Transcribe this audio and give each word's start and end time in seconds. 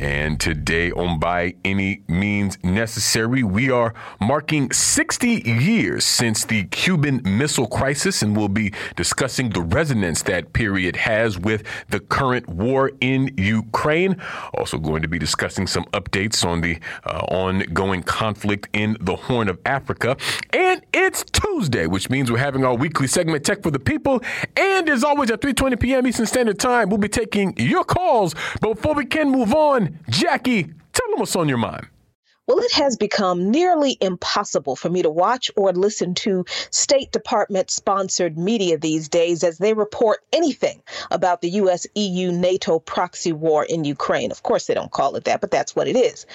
And 0.00 0.40
today, 0.40 0.90
on 0.92 1.18
By 1.18 1.56
Any 1.62 2.02
Means 2.08 2.56
Necessary, 2.64 3.42
we 3.42 3.70
are 3.70 3.92
marking 4.18 4.72
60 4.72 5.42
years 5.44 6.06
since 6.06 6.46
the 6.46 6.64
Cuban 6.64 7.20
Missile 7.22 7.66
Crisis, 7.66 8.22
and 8.22 8.34
we'll 8.34 8.48
be 8.48 8.72
discussing 8.96 9.50
the 9.50 9.60
resonance 9.60 10.22
that 10.22 10.54
period 10.54 10.96
has 10.96 11.38
with 11.38 11.64
the 11.90 12.00
current 12.00 12.48
war 12.48 12.92
in 13.02 13.34
Ukraine. 13.36 14.16
Also, 14.54 14.78
going 14.78 15.02
to 15.02 15.08
be 15.08 15.18
discussing 15.18 15.66
some 15.66 15.84
updates 15.92 16.46
on 16.46 16.62
the 16.62 16.78
uh, 17.04 17.18
ongoing 17.28 18.02
conflict 18.02 18.70
in 18.72 18.96
the 19.02 19.16
Horn 19.16 19.50
of 19.50 19.58
Africa. 19.66 20.16
And 20.54 20.80
it's 20.94 21.24
Tuesday, 21.24 21.86
which 21.86 22.08
means 22.08 22.30
we're 22.30 22.38
having 22.38 22.64
our 22.64 22.74
weekly 22.74 23.06
segment, 23.06 23.44
Tech 23.44 23.62
for 23.62 23.70
the 23.70 23.78
People. 23.78 24.22
And 24.56 24.88
as 24.88 25.04
always, 25.04 25.30
at 25.30 25.42
3.20 25.42 25.78
p.m. 25.78 26.06
Eastern 26.06 26.24
Standard 26.24 26.58
Time, 26.58 26.88
we'll 26.88 26.96
be 26.96 27.10
taking 27.10 27.54
your 27.58 27.84
calls. 27.84 28.34
But 28.62 28.76
before 28.76 28.94
we 28.94 29.04
can 29.04 29.28
move 29.28 29.52
on, 29.52 29.89
Jacquie, 30.10 30.72
tell 30.92 31.10
them 31.10 31.18
what's 31.18 31.36
on 31.36 31.48
your 31.48 31.58
mind. 31.58 31.86
Well, 32.50 32.58
it 32.58 32.72
has 32.72 32.96
become 32.96 33.52
nearly 33.52 33.96
impossible 34.00 34.74
for 34.74 34.90
me 34.90 35.02
to 35.02 35.10
watch 35.10 35.52
or 35.56 35.72
listen 35.72 36.14
to 36.16 36.44
State 36.72 37.12
Department 37.12 37.70
sponsored 37.70 38.36
media 38.36 38.76
these 38.76 39.08
days 39.08 39.44
as 39.44 39.58
they 39.58 39.72
report 39.72 40.24
anything 40.32 40.82
about 41.12 41.42
the 41.42 41.50
U.S. 41.50 41.86
EU 41.94 42.32
NATO 42.32 42.80
proxy 42.80 43.32
war 43.32 43.64
in 43.64 43.84
Ukraine. 43.84 44.32
Of 44.32 44.42
course, 44.42 44.66
they 44.66 44.74
don't 44.74 44.90
call 44.90 45.14
it 45.14 45.24
that, 45.26 45.40
but 45.40 45.52
that's 45.52 45.76
what 45.76 45.86
it 45.86 45.94
is. 45.94 46.26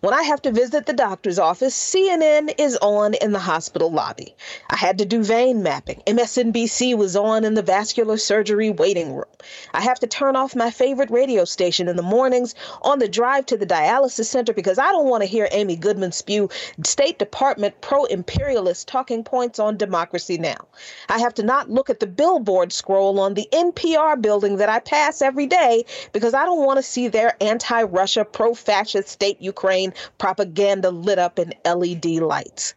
When 0.00 0.14
I 0.14 0.22
have 0.22 0.40
to 0.42 0.50
visit 0.50 0.86
the 0.86 0.94
doctor's 0.94 1.38
office, 1.38 1.76
CNN 1.76 2.54
is 2.56 2.78
on 2.80 3.12
in 3.12 3.32
the 3.32 3.38
hospital 3.38 3.92
lobby. 3.92 4.34
I 4.70 4.76
had 4.76 4.96
to 4.96 5.04
do 5.04 5.22
vein 5.22 5.62
mapping. 5.62 6.02
MSNBC 6.06 6.96
was 6.96 7.16
on 7.16 7.44
in 7.44 7.52
the 7.52 7.60
vascular 7.60 8.16
surgery 8.16 8.70
waiting 8.70 9.12
room. 9.12 9.26
I 9.74 9.82
have 9.82 10.00
to 10.00 10.06
turn 10.06 10.36
off 10.36 10.56
my 10.56 10.70
favorite 10.70 11.10
radio 11.10 11.44
station 11.44 11.86
in 11.86 11.96
the 11.96 12.02
mornings 12.02 12.54
on 12.80 12.98
the 12.98 13.08
drive 13.08 13.44
to 13.46 13.58
the 13.58 13.66
dialysis 13.66 14.24
center 14.24 14.54
because 14.54 14.78
I 14.78 14.90
don't 14.90 15.06
want 15.06 15.22
to 15.22 15.28
hear 15.28 15.48
Amy 15.52 15.76
Goodman 15.76 16.12
spew 16.12 16.48
State 16.82 17.18
Department 17.18 17.78
pro 17.82 18.04
imperialist 18.06 18.88
talking 18.88 19.22
points 19.22 19.58
on 19.58 19.76
democracy 19.76 20.38
now. 20.38 20.66
I 21.10 21.18
have 21.18 21.34
to 21.34 21.42
not 21.42 21.68
look 21.68 21.90
at 21.90 22.00
the 22.00 22.06
billboard 22.06 22.72
scroll 22.72 23.20
on 23.20 23.34
the 23.34 23.48
NPR 23.52 24.20
building 24.22 24.56
that 24.56 24.70
I 24.70 24.78
pass 24.78 25.20
every 25.20 25.46
day 25.46 25.84
because 26.14 26.32
I 26.32 26.46
don't 26.46 26.64
want 26.64 26.78
to 26.78 26.82
see 26.82 27.08
their 27.08 27.36
anti 27.42 27.82
Russia, 27.82 28.24
pro 28.24 28.54
fascist 28.54 29.10
state 29.10 29.42
Ukraine 29.42 29.89
propaganda 30.18 30.90
lit 30.90 31.18
up 31.18 31.38
in 31.38 31.54
LED 31.64 32.06
lights. 32.22 32.74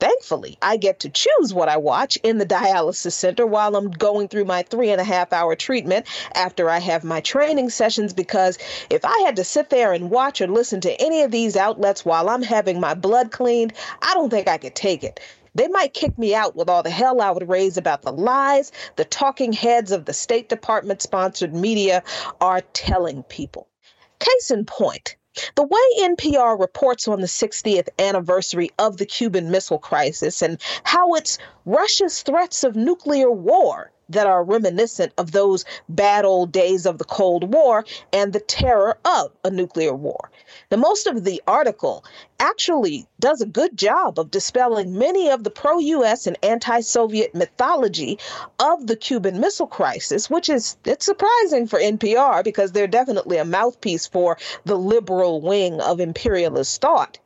Thankfully, 0.00 0.56
I 0.62 0.78
get 0.78 1.00
to 1.00 1.10
choose 1.10 1.52
what 1.52 1.68
I 1.68 1.76
watch 1.76 2.16
in 2.22 2.38
the 2.38 2.46
dialysis 2.46 3.12
center 3.12 3.46
while 3.46 3.76
I'm 3.76 3.90
going 3.90 4.28
through 4.28 4.46
my 4.46 4.62
three 4.62 4.88
and 4.88 5.00
a 5.00 5.04
half 5.04 5.30
hour 5.30 5.54
treatment 5.54 6.06
after 6.34 6.70
I 6.70 6.78
have 6.78 7.04
my 7.04 7.20
training 7.20 7.68
sessions. 7.68 8.14
Because 8.14 8.56
if 8.88 9.04
I 9.04 9.18
had 9.26 9.36
to 9.36 9.44
sit 9.44 9.68
there 9.68 9.92
and 9.92 10.10
watch 10.10 10.40
or 10.40 10.46
listen 10.46 10.80
to 10.80 10.98
any 11.02 11.20
of 11.20 11.30
these 11.30 11.54
outlets 11.54 12.02
while 12.02 12.30
I'm 12.30 12.42
having 12.42 12.80
my 12.80 12.94
blood 12.94 13.30
cleaned, 13.30 13.74
I 14.00 14.14
don't 14.14 14.30
think 14.30 14.48
I 14.48 14.56
could 14.56 14.74
take 14.74 15.04
it. 15.04 15.20
They 15.54 15.68
might 15.68 15.92
kick 15.92 16.16
me 16.16 16.34
out 16.34 16.56
with 16.56 16.70
all 16.70 16.82
the 16.82 16.90
hell 16.90 17.20
I 17.20 17.30
would 17.30 17.48
raise 17.48 17.76
about 17.76 18.00
the 18.00 18.12
lies 18.12 18.72
the 18.96 19.04
talking 19.04 19.52
heads 19.52 19.92
of 19.92 20.06
the 20.06 20.14
State 20.14 20.48
Department 20.48 21.02
sponsored 21.02 21.54
media 21.54 22.02
are 22.40 22.62
telling 22.72 23.22
people. 23.24 23.68
Case 24.18 24.50
in 24.50 24.64
point, 24.64 25.16
the 25.54 25.62
way 25.62 26.08
NPR 26.08 26.58
reports 26.58 27.06
on 27.08 27.20
the 27.20 27.26
60th 27.26 27.88
anniversary 27.98 28.70
of 28.78 28.96
the 28.96 29.06
Cuban 29.06 29.50
Missile 29.50 29.78
Crisis 29.78 30.42
and 30.42 30.60
how 30.84 31.14
it's 31.14 31.38
Russia's 31.64 32.22
threats 32.22 32.64
of 32.64 32.76
nuclear 32.76 33.30
war 33.30 33.92
that 34.10 34.26
are 34.26 34.44
reminiscent 34.44 35.12
of 35.18 35.32
those 35.32 35.64
bad 35.88 36.24
old 36.24 36.52
days 36.52 36.86
of 36.86 36.98
the 36.98 37.04
Cold 37.04 37.52
War 37.52 37.84
and 38.12 38.32
the 38.32 38.40
terror 38.40 38.98
of 39.04 39.32
a 39.44 39.50
nuclear 39.50 39.94
war. 39.94 40.30
Now, 40.70 40.78
most 40.78 41.06
of 41.06 41.24
the 41.24 41.42
article 41.46 42.04
actually 42.38 43.06
does 43.18 43.40
a 43.40 43.46
good 43.46 43.76
job 43.76 44.18
of 44.18 44.30
dispelling 44.30 44.98
many 44.98 45.30
of 45.30 45.44
the 45.44 45.50
pro 45.50 45.78
US 45.78 46.26
and 46.26 46.36
anti 46.42 46.80
Soviet 46.80 47.34
mythology 47.34 48.18
of 48.58 48.86
the 48.86 48.96
Cuban 48.96 49.40
Missile 49.40 49.66
Crisis, 49.66 50.28
which 50.28 50.48
is 50.48 50.76
it's 50.84 51.04
surprising 51.04 51.66
for 51.66 51.78
NPR 51.78 52.42
because 52.42 52.72
they're 52.72 52.86
definitely 52.86 53.36
a 53.36 53.44
mouthpiece 53.44 54.06
for 54.06 54.38
the 54.64 54.76
liberal 54.76 55.40
wing 55.40 55.80
of 55.80 56.00
imperialist 56.00 56.80
thought. 56.80 57.18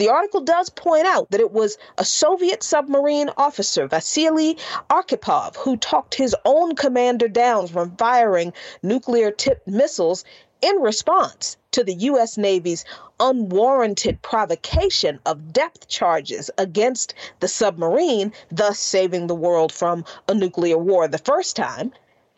The 0.00 0.08
article 0.08 0.40
does 0.40 0.70
point 0.70 1.06
out 1.06 1.30
that 1.30 1.42
it 1.42 1.52
was 1.52 1.76
a 1.98 2.06
Soviet 2.06 2.62
submarine 2.62 3.28
officer, 3.36 3.86
Vasily 3.86 4.56
Arkhipov, 4.88 5.56
who 5.56 5.76
talked 5.76 6.14
his 6.14 6.34
own 6.46 6.74
commander 6.74 7.28
down 7.28 7.66
from 7.66 7.96
firing 7.98 8.54
nuclear 8.82 9.30
tipped 9.30 9.68
missiles 9.68 10.24
in 10.62 10.76
response 10.76 11.58
to 11.72 11.84
the 11.84 11.92
U.S. 11.92 12.38
Navy's 12.38 12.86
unwarranted 13.20 14.22
provocation 14.22 15.20
of 15.26 15.52
depth 15.52 15.86
charges 15.86 16.50
against 16.56 17.12
the 17.40 17.48
submarine, 17.48 18.32
thus 18.50 18.78
saving 18.80 19.26
the 19.26 19.34
world 19.34 19.70
from 19.70 20.06
a 20.26 20.32
nuclear 20.32 20.78
war 20.78 21.08
the 21.08 21.18
first 21.18 21.56
time. 21.56 21.92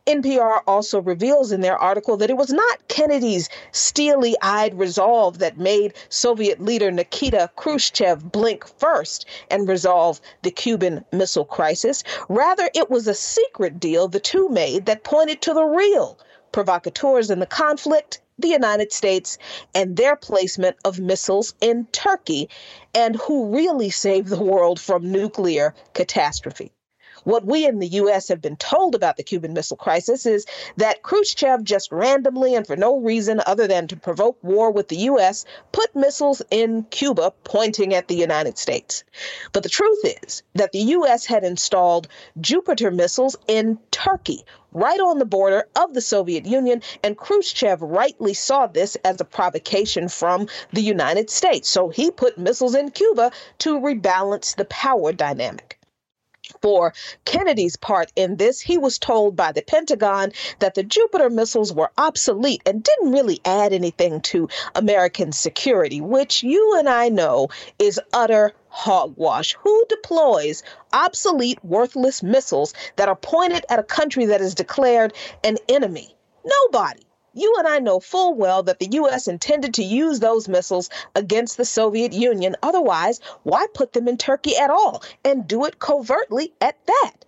NPR 0.05 0.63
also 0.67 1.01
reveals 1.01 1.53
in 1.53 1.61
their 1.61 1.79
article 1.79 2.17
that 2.17 2.29
it 2.31 2.37
was 2.37 2.53
not 2.53 2.89
Kennedy's 2.89 3.49
steely 3.71 4.37
eyed 4.43 4.77
resolve 4.77 5.39
that 5.39 5.59
made 5.59 5.95
Soviet 6.09 6.61
leader 6.61 6.91
Nikita 6.91 7.51
Khrushchev 7.55 8.33
blink 8.33 8.67
first 8.67 9.27
and 9.49 9.69
resolve 9.69 10.21
the 10.43 10.51
Cuban 10.51 11.05
Missile 11.13 11.45
Crisis. 11.45 12.03
Rather, 12.29 12.69
it 12.75 12.91
was 12.91 13.07
a 13.07 13.15
secret 13.15 13.79
deal 13.79 14.09
the 14.09 14.19
two 14.19 14.49
made 14.49 14.87
that 14.87 15.05
pointed 15.05 15.41
to 15.43 15.55
the 15.55 15.65
real 15.65 16.19
provocateurs 16.51 17.31
in 17.31 17.39
the 17.39 17.47
conflict 17.47 18.21
the 18.39 18.49
United 18.49 18.93
States 18.93 19.39
and 19.73 19.97
their 19.97 20.17
placement 20.17 20.77
of 20.85 20.99
missiles 20.99 21.55
in 21.61 21.87
Turkey, 21.93 22.49
and 22.93 23.15
who 23.15 23.55
really 23.55 23.91
saved 23.91 24.29
the 24.29 24.43
world 24.43 24.81
from 24.81 25.13
nuclear 25.13 25.75
catastrophe. 25.95 26.73
What 27.25 27.45
we 27.45 27.65
in 27.67 27.79
the 27.79 27.87
U.S. 27.87 28.27
have 28.29 28.43
been 28.43 28.57
told 28.57 28.97
about 28.97 29.17
the 29.17 29.23
Cuban 29.23 29.53
Missile 29.53 29.77
Crisis 29.77 30.27
is 30.27 30.45
that 30.77 31.05
Khrushchev 31.05 31.63
just 31.63 31.93
randomly 31.93 32.57
and 32.57 32.67
for 32.67 32.75
no 32.75 32.99
reason 32.99 33.41
other 33.47 33.69
than 33.69 33.87
to 33.87 33.97
provoke 33.97 34.39
war 34.43 34.73
with 34.73 34.89
the 34.89 34.97
U.S. 34.97 35.45
put 35.71 35.95
missiles 35.95 36.43
in 36.51 36.83
Cuba 36.91 37.33
pointing 37.45 37.95
at 37.95 38.09
the 38.09 38.17
United 38.17 38.59
States. 38.59 39.05
But 39.53 39.63
the 39.63 39.69
truth 39.69 40.01
is 40.25 40.43
that 40.57 40.73
the 40.73 40.81
U.S. 40.81 41.25
had 41.25 41.45
installed 41.45 42.09
Jupiter 42.41 42.91
missiles 42.91 43.37
in 43.47 43.79
Turkey, 43.93 44.45
right 44.73 44.99
on 44.99 45.21
the 45.21 45.25
border 45.25 45.69
of 45.77 45.95
the 45.95 46.01
Soviet 46.01 46.45
Union, 46.45 46.83
and 47.05 47.17
Khrushchev 47.17 47.81
rightly 47.83 48.35
saw 48.35 48.67
this 48.67 48.97
as 49.05 49.21
a 49.21 49.25
provocation 49.25 50.09
from 50.09 50.49
the 50.73 50.83
United 50.83 51.31
States. 51.31 51.69
So 51.69 51.89
he 51.89 52.11
put 52.11 52.37
missiles 52.37 52.75
in 52.75 52.91
Cuba 52.91 53.31
to 53.59 53.79
rebalance 53.79 54.57
the 54.57 54.65
power 54.65 55.13
dynamic 55.13 55.79
for 56.61 56.93
Kennedy's 57.25 57.77
part 57.77 58.13
in 58.17 58.37
this, 58.37 58.61
he 58.61 58.77
was 58.77 58.99
told 58.99 59.37
by 59.37 59.53
the 59.53 59.63
Pentagon 59.63 60.33
that 60.59 60.75
the 60.75 60.83
Jupiter 60.83 61.31
missiles 61.31 61.73
were 61.73 61.91
obsolete 61.99 62.63
and 62.67 62.83
didn't 62.83 63.13
really 63.13 63.41
add 63.45 63.73
anything 63.73 64.21
to 64.23 64.49
American 64.75 65.33
security, 65.33 66.01
which 66.01 66.43
you 66.43 66.79
and 66.79 66.89
I 66.89 67.09
know 67.09 67.49
is 67.79 68.01
utter 68.13 68.53
hogwash. 68.69 69.55
Who 69.61 69.85
deploys 69.89 70.63
obsolete, 70.93 71.65
worthless 71.65 72.23
missiles 72.23 72.75
that 72.97 73.09
are 73.09 73.17
pointed 73.17 73.65
at 73.69 73.79
a 73.79 73.85
country 73.85 74.27
that 74.27 74.41
is 74.41 74.55
declared 74.55 75.13
an 75.45 75.59
enemy? 75.69 76.17
Nobody. 76.45 77.03
You 77.35 77.55
and 77.59 77.67
I 77.67 77.79
know 77.79 77.99
full 77.99 78.35
well 78.35 78.63
that 78.65 78.79
the 78.79 78.89
U.S. 78.93 79.27
intended 79.27 79.73
to 79.75 79.83
use 79.83 80.21
those 80.21 80.49
missiles 80.49 80.91
against 81.15 81.57
the 81.57 81.65
Soviet 81.65 82.13
Union. 82.13 82.57
Otherwise, 82.63 83.21
why 83.43 83.67
put 83.73 83.95
them 83.95 84.07
in 84.07 84.19
Turkey 84.19 84.57
at 84.57 84.69
all 84.69 85.03
and 85.25 85.49
do 85.49 85.65
it 85.65 85.79
covertly 85.79 86.53
at 86.61 86.77
that? 86.87 87.25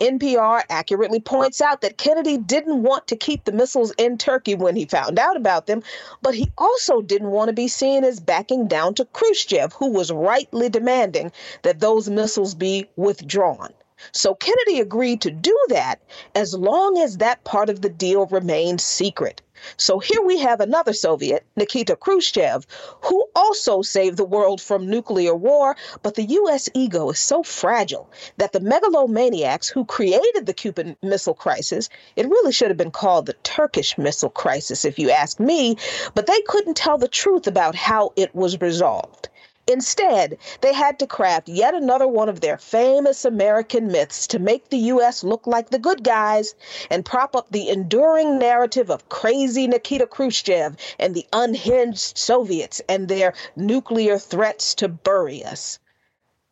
NPR 0.00 0.62
accurately 0.68 1.20
points 1.20 1.60
out 1.60 1.82
that 1.82 1.96
Kennedy 1.96 2.36
didn't 2.36 2.82
want 2.82 3.06
to 3.06 3.16
keep 3.16 3.44
the 3.44 3.52
missiles 3.52 3.92
in 3.96 4.18
Turkey 4.18 4.56
when 4.56 4.74
he 4.74 4.84
found 4.86 5.16
out 5.16 5.36
about 5.36 5.66
them, 5.66 5.84
but 6.20 6.34
he 6.34 6.50
also 6.58 7.00
didn't 7.00 7.30
want 7.30 7.48
to 7.48 7.52
be 7.52 7.68
seen 7.68 8.02
as 8.02 8.18
backing 8.18 8.66
down 8.66 8.94
to 8.94 9.04
Khrushchev, 9.04 9.74
who 9.74 9.90
was 9.90 10.10
rightly 10.10 10.68
demanding 10.68 11.30
that 11.62 11.78
those 11.78 12.10
missiles 12.10 12.56
be 12.56 12.88
withdrawn. 12.96 13.72
So 14.10 14.34
Kennedy 14.34 14.80
agreed 14.80 15.20
to 15.20 15.30
do 15.30 15.56
that 15.68 16.00
as 16.34 16.54
long 16.54 16.98
as 16.98 17.18
that 17.18 17.44
part 17.44 17.70
of 17.70 17.82
the 17.82 17.88
deal 17.88 18.26
remained 18.26 18.80
secret. 18.80 19.40
So 19.76 20.00
here 20.00 20.20
we 20.22 20.38
have 20.38 20.60
another 20.60 20.92
Soviet, 20.92 21.44
Nikita 21.54 21.94
Khrushchev, 21.94 22.66
who 23.02 23.28
also 23.36 23.80
saved 23.82 24.16
the 24.16 24.24
world 24.24 24.60
from 24.60 24.90
nuclear 24.90 25.36
war, 25.36 25.76
but 26.02 26.16
the 26.16 26.24
U.S. 26.24 26.68
ego 26.74 27.10
is 27.10 27.20
so 27.20 27.44
fragile 27.44 28.10
that 28.38 28.52
the 28.52 28.60
megalomaniacs 28.60 29.68
who 29.68 29.84
created 29.84 30.46
the 30.46 30.52
Cuban 30.52 30.96
Missile 31.00 31.34
Crisis, 31.34 31.88
it 32.16 32.28
really 32.28 32.50
should 32.50 32.68
have 32.68 32.76
been 32.76 32.90
called 32.90 33.26
the 33.26 33.34
Turkish 33.44 33.96
Missile 33.96 34.30
Crisis, 34.30 34.84
if 34.84 34.98
you 34.98 35.10
ask 35.10 35.38
me, 35.38 35.76
but 36.14 36.26
they 36.26 36.40
couldn't 36.48 36.76
tell 36.76 36.98
the 36.98 37.06
truth 37.06 37.46
about 37.46 37.76
how 37.76 38.12
it 38.16 38.34
was 38.34 38.60
resolved. 38.60 39.28
Instead, 39.68 40.38
they 40.60 40.72
had 40.72 40.98
to 40.98 41.06
craft 41.06 41.48
yet 41.48 41.72
another 41.72 42.08
one 42.08 42.28
of 42.28 42.40
their 42.40 42.58
famous 42.58 43.24
American 43.24 43.86
myths 43.86 44.26
to 44.26 44.40
make 44.40 44.68
the 44.68 44.78
U.S. 44.78 45.22
look 45.22 45.46
like 45.46 45.70
the 45.70 45.78
good 45.78 46.02
guys 46.02 46.56
and 46.90 47.04
prop 47.04 47.36
up 47.36 47.46
the 47.50 47.68
enduring 47.68 48.40
narrative 48.40 48.90
of 48.90 49.08
crazy 49.08 49.68
Nikita 49.68 50.08
Khrushchev 50.08 50.76
and 50.98 51.14
the 51.14 51.28
unhinged 51.32 52.18
Soviets 52.18 52.82
and 52.88 53.06
their 53.06 53.34
nuclear 53.54 54.18
threats 54.18 54.74
to 54.74 54.88
bury 54.88 55.44
us. 55.44 55.78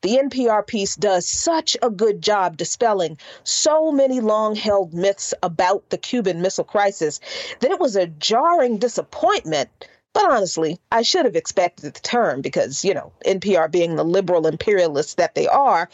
The 0.02 0.16
NPR 0.16 0.66
piece 0.66 0.94
does 0.94 1.28
such 1.28 1.76
a 1.82 1.90
good 1.90 2.22
job 2.22 2.56
dispelling 2.56 3.18
so 3.42 3.90
many 3.90 4.20
long 4.20 4.54
held 4.54 4.94
myths 4.94 5.34
about 5.42 5.90
the 5.90 5.98
Cuban 5.98 6.40
Missile 6.40 6.64
Crisis 6.64 7.18
that 7.58 7.72
it 7.72 7.80
was 7.80 7.96
a 7.96 8.06
jarring 8.06 8.78
disappointment 8.78 9.68
but 10.12 10.30
honestly, 10.30 10.78
I 10.90 11.02
should 11.02 11.24
have 11.24 11.36
expected 11.36 11.94
the 11.94 12.00
term 12.00 12.40
because, 12.40 12.84
you 12.84 12.94
know, 12.94 13.12
NPR 13.24 13.70
being 13.70 13.96
the 13.96 14.04
liberal 14.04 14.46
imperialists 14.46 15.14
that 15.14 15.34
they 15.34 15.46
are, 15.46 15.88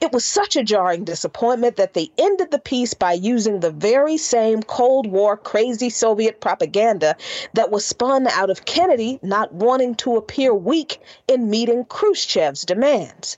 it 0.00 0.12
was 0.12 0.24
such 0.24 0.56
a 0.56 0.62
jarring 0.62 1.04
disappointment 1.04 1.76
that 1.76 1.92
they 1.92 2.10
ended 2.16 2.50
the 2.50 2.58
piece 2.58 2.94
by 2.94 3.12
using 3.12 3.60
the 3.60 3.70
very 3.70 4.16
same 4.16 4.62
Cold 4.62 5.06
War 5.06 5.36
crazy 5.36 5.90
Soviet 5.90 6.40
propaganda 6.40 7.16
that 7.52 7.70
was 7.70 7.84
spun 7.84 8.26
out 8.28 8.48
of 8.48 8.64
Kennedy 8.64 9.18
not 9.22 9.52
wanting 9.52 9.94
to 9.96 10.16
appear 10.16 10.54
weak 10.54 11.00
in 11.28 11.50
meeting 11.50 11.84
Khrushchev's 11.84 12.64
demands 12.64 13.36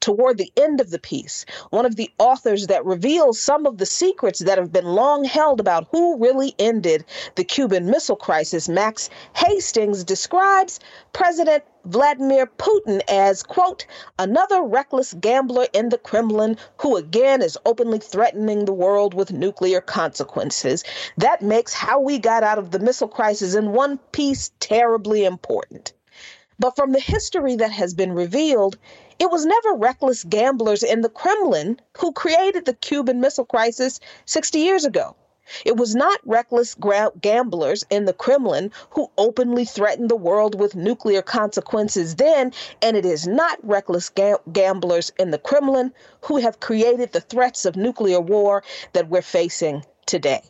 toward 0.00 0.38
the 0.38 0.52
end 0.56 0.80
of 0.80 0.90
the 0.90 0.98
piece, 0.98 1.44
one 1.70 1.86
of 1.86 1.96
the 1.96 2.10
authors 2.18 2.66
that 2.66 2.84
reveals 2.84 3.40
some 3.40 3.66
of 3.66 3.78
the 3.78 3.86
secrets 3.86 4.40
that 4.40 4.58
have 4.58 4.72
been 4.72 4.86
long 4.86 5.24
held 5.24 5.60
about 5.60 5.86
who 5.90 6.18
really 6.18 6.54
ended 6.58 7.04
the 7.34 7.44
Cuban 7.44 7.86
Missile 7.86 8.16
Crisis, 8.16 8.68
Max 8.68 9.10
Hastings 9.34 10.02
describes 10.02 10.80
President 11.12 11.64
Vladimir 11.84 12.46
Putin 12.46 13.00
as, 13.08 13.42
quote, 13.42 13.86
another 14.18 14.62
reckless 14.62 15.14
gambler 15.14 15.66
in 15.72 15.88
the 15.88 15.98
Kremlin 15.98 16.56
who 16.78 16.96
again 16.96 17.42
is 17.42 17.58
openly 17.64 17.98
threatening 17.98 18.64
the 18.64 18.72
world 18.72 19.14
with 19.14 19.32
nuclear 19.32 19.80
consequences. 19.80 20.84
That 21.16 21.42
makes 21.42 21.72
how 21.72 22.00
we 22.00 22.18
got 22.18 22.42
out 22.42 22.58
of 22.58 22.70
the 22.70 22.78
missile 22.78 23.08
crisis 23.08 23.54
in 23.54 23.72
one 23.72 23.98
piece 24.12 24.50
terribly 24.60 25.24
important. 25.24 25.92
But 26.58 26.76
from 26.76 26.92
the 26.92 27.00
history 27.00 27.56
that 27.56 27.72
has 27.72 27.94
been 27.94 28.12
revealed, 28.12 28.76
it 29.20 29.30
was 29.30 29.44
never 29.44 29.74
reckless 29.74 30.24
gamblers 30.24 30.82
in 30.82 31.02
the 31.02 31.10
Kremlin 31.10 31.78
who 31.98 32.10
created 32.10 32.64
the 32.64 32.72
Cuban 32.72 33.20
Missile 33.20 33.44
Crisis 33.44 34.00
60 34.24 34.58
years 34.58 34.86
ago. 34.86 35.14
It 35.66 35.76
was 35.76 35.94
not 35.94 36.20
reckless 36.24 36.74
gamblers 37.20 37.84
in 37.90 38.06
the 38.06 38.14
Kremlin 38.14 38.70
who 38.90 39.10
openly 39.18 39.66
threatened 39.66 40.08
the 40.08 40.16
world 40.16 40.58
with 40.58 40.74
nuclear 40.74 41.20
consequences 41.20 42.14
then, 42.14 42.52
and 42.80 42.96
it 42.96 43.04
is 43.04 43.26
not 43.26 43.58
reckless 43.62 44.08
ga- 44.08 44.38
gamblers 44.52 45.12
in 45.18 45.32
the 45.32 45.38
Kremlin 45.38 45.92
who 46.22 46.38
have 46.38 46.60
created 46.60 47.12
the 47.12 47.20
threats 47.20 47.66
of 47.66 47.76
nuclear 47.76 48.20
war 48.20 48.62
that 48.94 49.08
we're 49.10 49.22
facing 49.22 49.84
today. 50.06 50.40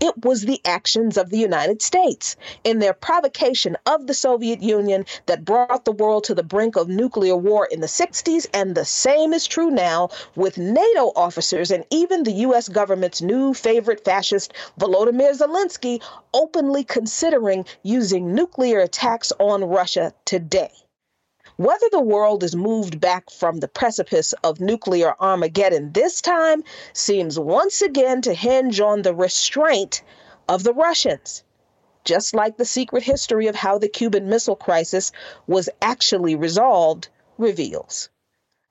It 0.00 0.24
was 0.24 0.42
the 0.42 0.60
actions 0.64 1.16
of 1.16 1.30
the 1.30 1.38
United 1.38 1.80
States 1.80 2.34
in 2.64 2.80
their 2.80 2.92
provocation 2.92 3.76
of 3.86 4.06
the 4.06 4.14
Soviet 4.14 4.60
Union 4.60 5.06
that 5.26 5.44
brought 5.44 5.84
the 5.84 5.92
world 5.92 6.24
to 6.24 6.34
the 6.34 6.42
brink 6.42 6.74
of 6.76 6.88
nuclear 6.88 7.36
war 7.36 7.66
in 7.70 7.80
the 7.80 7.86
60s, 7.86 8.46
and 8.52 8.74
the 8.74 8.84
same 8.84 9.32
is 9.32 9.46
true 9.46 9.70
now 9.70 10.08
with 10.34 10.58
NATO 10.58 11.12
officers 11.14 11.70
and 11.70 11.84
even 11.90 12.24
the 12.24 12.32
U.S. 12.48 12.68
government's 12.68 13.22
new 13.22 13.54
favorite 13.54 14.04
fascist, 14.04 14.52
Volodymyr 14.80 15.32
Zelensky, 15.32 16.02
openly 16.32 16.82
considering 16.82 17.64
using 17.84 18.34
nuclear 18.34 18.80
attacks 18.80 19.32
on 19.38 19.62
Russia 19.62 20.12
today. 20.24 20.72
Whether 21.56 21.88
the 21.88 22.00
world 22.00 22.42
is 22.42 22.56
moved 22.56 23.00
back 23.00 23.30
from 23.30 23.58
the 23.58 23.68
precipice 23.68 24.32
of 24.42 24.60
nuclear 24.60 25.14
Armageddon 25.20 25.92
this 25.92 26.20
time 26.20 26.64
seems 26.92 27.38
once 27.38 27.80
again 27.80 28.22
to 28.22 28.34
hinge 28.34 28.80
on 28.80 29.02
the 29.02 29.14
restraint 29.14 30.02
of 30.48 30.64
the 30.64 30.72
Russians, 30.72 31.44
just 32.04 32.34
like 32.34 32.56
the 32.56 32.64
secret 32.64 33.04
history 33.04 33.46
of 33.46 33.54
how 33.54 33.78
the 33.78 33.88
Cuban 33.88 34.28
Missile 34.28 34.56
Crisis 34.56 35.12
was 35.46 35.68
actually 35.80 36.34
resolved 36.34 37.08
reveals. 37.38 38.08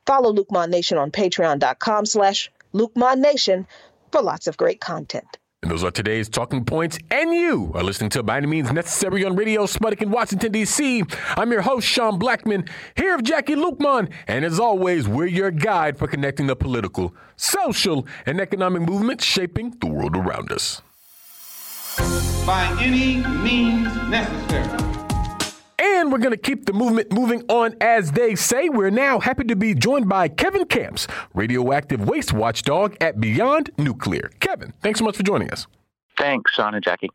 Follow 0.06 0.34
Luqman 0.34 0.70
Nation 0.70 0.98
on 0.98 1.10
patreon.com 1.10 2.06
slash 2.06 2.52
Nation 2.74 3.66
for 4.12 4.22
lots 4.22 4.48
of 4.48 4.58
great 4.58 4.82
content. 4.82 5.38
And 5.64 5.72
those 5.72 5.86
are 5.86 5.92
today's 5.92 6.28
talking 6.28 6.66
points. 6.66 7.00
And 7.10 7.34
you 7.34 7.72
are 7.74 7.84
listening 7.84 8.10
to 8.10 8.22
By 8.22 8.36
Any 8.36 8.48
Means 8.48 8.70
Necessary 8.74 9.24
on 9.24 9.38
Radio 9.38 9.64
Sputnik 9.66 10.02
in 10.02 10.12
Washington, 10.12 10.52
D.C. 10.52 11.06
I'm 11.38 11.54
your 11.54 11.62
host, 11.62 11.88
Sean 11.88 12.20
Blackmon, 12.20 12.68
here 12.98 13.16
of 13.16 13.22
Jacquie 13.22 13.56
Luqman. 13.56 14.12
And 14.28 14.44
as 14.44 14.60
always, 14.60 15.08
we're 15.08 15.28
your 15.28 15.52
guide 15.52 15.98
for 15.98 16.06
connecting 16.06 16.48
the 16.48 16.58
political, 16.58 17.16
social, 17.38 18.06
and 18.26 18.42
economic 18.42 18.82
movements 18.82 19.24
shaping 19.24 19.78
the 19.80 19.88
world 19.88 20.18
around 20.18 20.52
us. 20.52 20.82
By 22.46 22.78
any 22.82 23.26
means 23.42 23.88
necessary. 24.10 25.03
And 25.84 26.14
we're 26.14 26.20
going 26.20 26.32
to 26.32 26.38
keep 26.38 26.66
the 26.66 26.72
movement 26.72 27.12
moving 27.12 27.44
on, 27.50 27.76
as 27.82 28.14
they 28.14 28.36
say. 28.36 28.70
We're 28.70 28.90
now 28.90 29.20
happy 29.20 29.44
to 29.44 29.56
be 29.58 29.74
joined 29.74 30.08
by 30.08 30.30
Kevin 30.30 30.64
Kamps, 30.64 31.08
radioactive 31.34 32.08
waste 32.08 32.32
watchdog 32.32 32.96
at 33.02 33.20
Beyond 33.20 33.70
Nuclear. 33.78 34.32
Kevin, 34.40 34.72
thanks 34.82 35.00
so 35.00 35.06
much 35.06 35.18
for 35.18 35.24
joining 35.24 35.52
us. 35.52 35.68
Thanks, 36.18 36.54
Sean 36.54 36.74
and 36.74 36.86
Jacquie. 36.86 37.10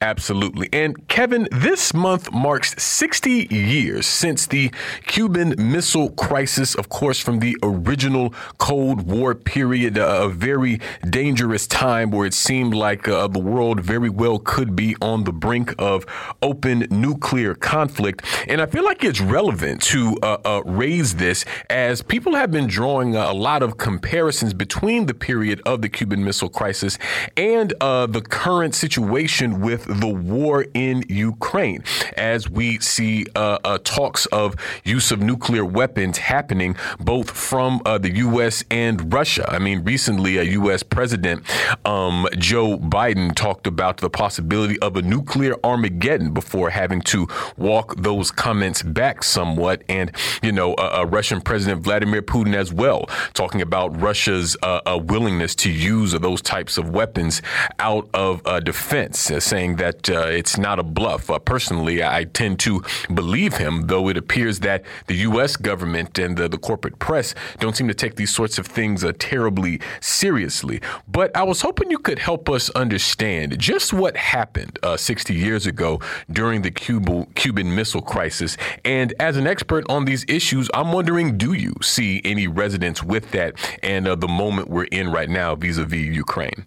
Absolutely. 0.00 0.68
And 0.72 1.08
Kevin, 1.08 1.48
this 1.50 1.92
month 1.92 2.30
marks 2.32 2.80
60 2.80 3.48
years 3.50 4.06
since 4.06 4.46
the 4.46 4.70
Cuban 5.06 5.54
Missile 5.58 6.10
Crisis, 6.10 6.76
of 6.76 6.88
course, 6.88 7.18
from 7.18 7.40
the 7.40 7.56
original 7.64 8.32
Cold 8.58 9.02
War 9.10 9.34
period, 9.34 9.96
a 9.98 10.28
very 10.28 10.80
dangerous 11.10 11.66
time 11.66 12.12
where 12.12 12.26
it 12.26 12.34
seemed 12.34 12.74
like 12.74 13.08
uh, 13.08 13.26
the 13.26 13.40
world 13.40 13.80
very 13.80 14.08
well 14.08 14.38
could 14.38 14.76
be 14.76 14.94
on 15.02 15.24
the 15.24 15.32
brink 15.32 15.74
of 15.80 16.06
open 16.42 16.86
nuclear 16.90 17.56
conflict. 17.56 18.24
And 18.46 18.60
I 18.60 18.66
feel 18.66 18.84
like 18.84 19.02
it's 19.02 19.20
relevant 19.20 19.82
to 19.82 20.16
uh, 20.22 20.38
uh, 20.44 20.62
raise 20.64 21.16
this 21.16 21.44
as 21.70 22.02
people 22.02 22.36
have 22.36 22.52
been 22.52 22.68
drawing 22.68 23.16
a 23.16 23.32
lot 23.32 23.64
of 23.64 23.78
comparisons 23.78 24.54
between 24.54 25.06
the 25.06 25.14
period 25.14 25.60
of 25.66 25.82
the 25.82 25.88
Cuban 25.88 26.24
Missile 26.24 26.50
Crisis 26.50 26.98
and 27.36 27.74
uh, 27.80 28.06
the 28.06 28.20
current 28.20 28.76
situation 28.76 29.60
with 29.60 29.87
the 29.88 30.08
war 30.08 30.66
in 30.74 31.04
Ukraine 31.08 31.82
as 32.16 32.48
we 32.48 32.78
see 32.80 33.26
uh, 33.34 33.58
uh, 33.64 33.78
talks 33.84 34.26
of 34.26 34.54
use 34.84 35.10
of 35.10 35.20
nuclear 35.20 35.64
weapons 35.64 36.18
happening 36.18 36.76
both 37.00 37.30
from 37.30 37.80
uh, 37.84 37.98
the 37.98 38.14
U.S. 38.16 38.64
and 38.70 39.12
Russia. 39.12 39.48
I 39.48 39.58
mean, 39.58 39.82
recently, 39.84 40.36
a 40.36 40.42
U.S. 40.42 40.82
President 40.82 41.42
um, 41.84 42.26
Joe 42.36 42.78
Biden 42.78 43.34
talked 43.34 43.66
about 43.66 43.98
the 43.98 44.10
possibility 44.10 44.78
of 44.80 44.96
a 44.96 45.02
nuclear 45.02 45.54
Armageddon 45.64 46.32
before 46.32 46.70
having 46.70 47.00
to 47.02 47.28
walk 47.56 47.96
those 47.96 48.30
comments 48.30 48.82
back 48.82 49.22
somewhat. 49.22 49.82
And, 49.88 50.12
you 50.42 50.52
know, 50.52 50.74
Russian 51.06 51.40
President 51.40 51.82
Vladimir 51.82 52.22
Putin 52.22 52.54
as 52.54 52.72
well, 52.72 53.06
talking 53.34 53.62
about 53.62 54.00
Russia's 54.00 54.56
uh, 54.62 54.98
willingness 55.02 55.54
to 55.56 55.70
use 55.70 56.12
those 56.12 56.42
types 56.42 56.78
of 56.78 56.90
weapons 56.90 57.42
out 57.78 58.08
of 58.14 58.42
uh, 58.46 58.60
defense, 58.60 59.30
uh, 59.30 59.40
saying 59.40 59.76
that 59.78 60.08
uh, 60.10 60.26
it's 60.26 60.58
not 60.58 60.78
a 60.78 60.82
bluff. 60.82 61.30
Uh, 61.30 61.38
personally, 61.38 62.04
I 62.04 62.24
tend 62.24 62.60
to 62.60 62.82
believe 63.12 63.56
him, 63.56 63.86
though 63.86 64.08
it 64.08 64.16
appears 64.16 64.60
that 64.60 64.84
the 65.06 65.14
U.S. 65.16 65.56
government 65.56 66.18
and 66.18 66.36
the, 66.36 66.48
the 66.48 66.58
corporate 66.58 66.98
press 66.98 67.34
don't 67.58 67.76
seem 67.76 67.88
to 67.88 67.94
take 67.94 68.16
these 68.16 68.34
sorts 68.34 68.58
of 68.58 68.66
things 68.66 69.04
uh, 69.04 69.12
terribly 69.18 69.80
seriously. 70.00 70.80
But 71.08 71.34
I 71.36 71.42
was 71.42 71.60
hoping 71.62 71.90
you 71.90 71.98
could 71.98 72.18
help 72.18 72.48
us 72.48 72.70
understand 72.70 73.58
just 73.58 73.92
what 73.92 74.16
happened 74.16 74.78
uh, 74.82 74.96
60 74.96 75.34
years 75.34 75.66
ago 75.66 76.00
during 76.30 76.62
the 76.62 76.70
Cuban, 76.70 77.26
Cuban 77.34 77.74
Missile 77.74 78.02
Crisis. 78.02 78.56
And 78.84 79.14
as 79.20 79.36
an 79.36 79.46
expert 79.46 79.84
on 79.88 80.04
these 80.04 80.24
issues, 80.28 80.68
I'm 80.74 80.92
wondering 80.92 81.38
do 81.38 81.52
you 81.52 81.74
see 81.80 82.20
any 82.24 82.46
resonance 82.46 83.02
with 83.02 83.30
that 83.32 83.54
and 83.82 84.06
uh, 84.06 84.14
the 84.14 84.28
moment 84.28 84.68
we're 84.68 84.84
in 84.84 85.10
right 85.10 85.28
now 85.28 85.54
vis 85.54 85.78
a 85.78 85.84
vis 85.84 86.06
Ukraine? 86.06 86.66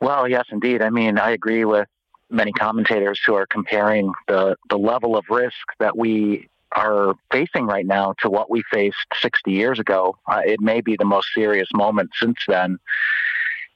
Well, 0.00 0.28
yes, 0.28 0.46
indeed. 0.50 0.82
I 0.82 0.90
mean, 0.90 1.18
I 1.18 1.30
agree 1.30 1.64
with 1.64 1.88
many 2.30 2.52
commentators 2.52 3.20
who 3.24 3.34
are 3.34 3.46
comparing 3.46 4.12
the, 4.28 4.56
the 4.68 4.76
level 4.76 5.16
of 5.16 5.24
risk 5.30 5.56
that 5.78 5.96
we 5.96 6.48
are 6.72 7.14
facing 7.30 7.66
right 7.66 7.86
now 7.86 8.14
to 8.20 8.28
what 8.28 8.50
we 8.50 8.62
faced 8.70 9.06
60 9.20 9.50
years 9.52 9.78
ago. 9.78 10.16
Uh, 10.30 10.42
it 10.44 10.60
may 10.60 10.80
be 10.80 10.96
the 10.96 11.04
most 11.04 11.28
serious 11.34 11.68
moment 11.72 12.10
since 12.20 12.38
then. 12.46 12.78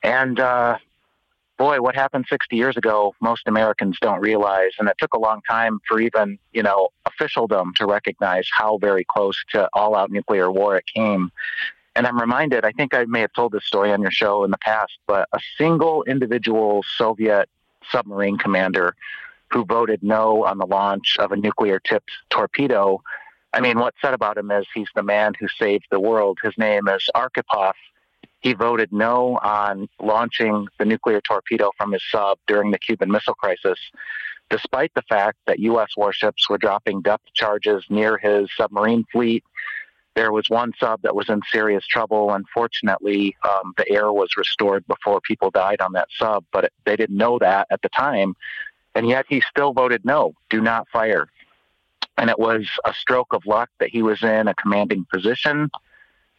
And 0.03 0.41
uh, 0.41 0.79
boy, 1.57 1.81
what 1.81 1.95
happened 1.95 2.27
60 2.29 2.57
years 2.57 2.77
ago, 2.77 3.15
most 3.21 3.43
Americans 3.47 3.99
don't 4.01 4.21
realize. 4.21 4.73
And 4.79 4.89
it 4.89 4.97
took 4.99 5.15
a 5.15 5.19
long 5.19 5.41
time 5.49 5.79
for 5.87 6.01
even, 6.01 6.39
you 6.53 6.63
know, 6.63 6.89
officialdom 7.07 7.73
to 7.77 7.87
recognize 7.87 8.49
how 8.53 8.79
very 8.79 9.05
close 9.09 9.37
to 9.53 9.69
all 9.73 9.95
out 9.95 10.11
nuclear 10.11 10.51
war 10.51 10.77
it 10.77 10.85
came. 10.93 11.31
And 12.01 12.07
I'm 12.07 12.19
reminded, 12.19 12.65
I 12.65 12.73
think 12.73 12.95
I 12.95 13.05
may 13.05 13.21
have 13.21 13.35
told 13.35 13.53
this 13.53 13.67
story 13.67 13.93
on 13.93 14.01
your 14.01 14.11
show 14.11 14.43
in 14.43 14.51
the 14.51 14.57
past, 14.57 14.97
but 15.07 15.29
a 15.35 15.39
single 15.59 16.03
individual 16.05 16.83
Soviet 16.97 17.47
submarine 17.93 18.39
commander 18.39 18.97
who 19.51 19.67
voted 19.67 20.03
no 20.03 20.47
on 20.47 20.57
the 20.57 20.65
launch 20.65 21.19
of 21.19 21.31
a 21.31 21.37
nuclear 21.37 21.79
tipped 21.79 22.11
torpedo. 22.31 23.03
I 23.53 23.61
mean, 23.61 23.79
what's 23.79 24.01
said 24.01 24.15
about 24.15 24.39
him 24.39 24.51
is 24.51 24.67
he's 24.73 24.89
the 24.95 25.03
man 25.03 25.35
who 25.39 25.47
saved 25.59 25.89
the 25.91 26.01
world. 26.01 26.39
His 26.43 26.57
name 26.57 26.89
is 26.89 27.07
Arkhipov. 27.15 27.75
He 28.41 28.55
voted 28.55 28.91
no 28.95 29.39
on 29.43 29.87
launching 30.01 30.69
the 30.79 30.87
nuclear 30.87 31.21
torpedo 31.21 31.71
from 31.77 31.93
his 31.93 32.03
sub 32.11 32.39
during 32.47 32.71
the 32.71 32.79
Cuban 32.79 33.11
Missile 33.11 33.35
Crisis, 33.35 33.79
despite 34.49 34.95
the 34.95 35.03
fact 35.03 35.37
that 35.47 35.59
U.S. 35.59 35.91
warships 35.99 36.49
were 36.49 36.57
dropping 36.57 37.03
depth 37.03 37.27
charges 37.35 37.85
near 37.91 38.17
his 38.17 38.49
submarine 38.57 39.05
fleet. 39.13 39.45
There 40.15 40.33
was 40.33 40.51
one 40.51 40.73
sub 40.79 41.03
that 41.03 41.15
was 41.15 41.29
in 41.29 41.41
serious 41.51 41.87
trouble. 41.87 42.33
Unfortunately, 42.33 43.37
um, 43.49 43.73
the 43.77 43.89
air 43.89 44.13
was 44.13 44.37
restored 44.37 44.87
before 44.87 45.21
people 45.21 45.51
died 45.51 45.81
on 45.81 45.93
that 45.93 46.09
sub, 46.19 46.45
but 46.53 46.65
it, 46.65 46.73
they 46.85 46.97
didn't 46.97 47.17
know 47.17 47.39
that 47.39 47.69
at 47.71 47.81
the 47.83 47.89
time 47.91 48.35
and 48.95 49.09
yet 49.09 49.27
he 49.29 49.41
still 49.41 49.73
voted 49.73 50.05
no, 50.05 50.35
do 50.49 50.61
not 50.61 50.89
fire. 50.89 51.29
And 52.17 52.29
it 52.29 52.39
was 52.39 52.69
a 52.85 52.93
stroke 52.93 53.33
of 53.33 53.47
luck 53.47 53.71
that 53.79 53.91
he 53.91 54.03
was 54.03 54.23
in 54.23 54.49
a 54.49 54.55
commanding 54.55 55.07
position 55.11 55.71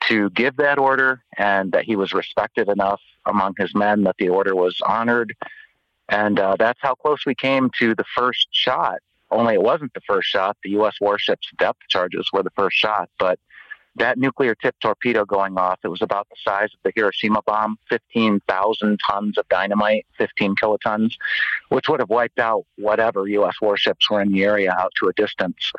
to 0.08 0.30
give 0.32 0.58
that 0.58 0.78
order 0.78 1.24
and 1.38 1.72
that 1.72 1.86
he 1.86 1.96
was 1.96 2.14
respected 2.14 2.70
enough 2.70 3.02
among 3.26 3.56
his 3.58 3.74
men 3.74 4.04
that 4.04 4.16
the 4.18 4.30
order 4.30 4.56
was 4.56 4.80
honored. 4.86 5.36
And 6.10 6.40
uh, 6.40 6.56
that's 6.58 6.80
how 6.82 6.96
close 6.96 7.26
we 7.26 7.36
came 7.36 7.70
to 7.80 7.96
the 7.96 8.04
first 8.16 8.48
shot. 8.52 9.00
Only 9.30 9.54
it 9.54 9.62
wasn't 9.62 9.94
the 9.94 10.02
first 10.02 10.28
shot. 10.28 10.58
The 10.64 10.72
U.S. 10.72 10.96
warship's 11.00 11.48
depth 11.58 11.88
charges 11.88 12.30
were 12.34 12.44
the 12.44 12.52
first 12.52 12.78
shot, 12.78 13.10
but 13.18 13.40
that 13.96 14.18
nuclear 14.18 14.56
tip 14.56 14.76
torpedo 14.80 15.26
going 15.26 15.58
off, 15.58 15.80
it 15.84 15.90
was 15.90 16.02
about 16.02 16.28
the 16.30 16.36
size 16.44 16.70
of 16.74 16.80
the 16.84 16.92
Hiroshima 16.96 17.42
bomb, 17.46 17.78
15,000 17.90 19.00
tons 19.06 19.38
of 19.38 19.48
dynamite, 19.50 20.06
15 20.18 20.56
kilotons, 20.56 21.14
which 21.70 21.90
would 21.90 22.00
have 22.00 22.10
wiped 22.10 22.40
out 22.40 22.66
whatever 22.78 23.28
U.S. 23.28 23.56
warships 23.62 24.10
were 24.10 24.22
in 24.22 24.32
the 24.32 24.44
area 24.44 24.74
out 24.78 24.94
to 25.00 25.10
a 25.10 25.14
distance. 25.14 25.72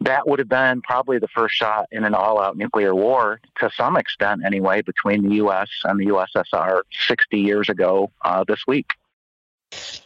That 0.00 0.26
would 0.26 0.40
have 0.40 0.48
been 0.48 0.82
probably 0.82 1.18
the 1.18 1.28
first 1.28 1.54
shot 1.54 1.86
in 1.92 2.04
an 2.04 2.14
all 2.14 2.40
out 2.40 2.56
nuclear 2.56 2.94
war, 2.94 3.40
to 3.60 3.70
some 3.76 3.96
extent 3.96 4.42
anyway, 4.44 4.82
between 4.82 5.28
the 5.28 5.36
U.S. 5.36 5.68
and 5.84 6.00
the 6.00 6.06
USSR 6.06 6.80
60 7.06 7.38
years 7.38 7.68
ago 7.68 8.10
uh, 8.22 8.44
this 8.48 8.66
week. 8.66 8.90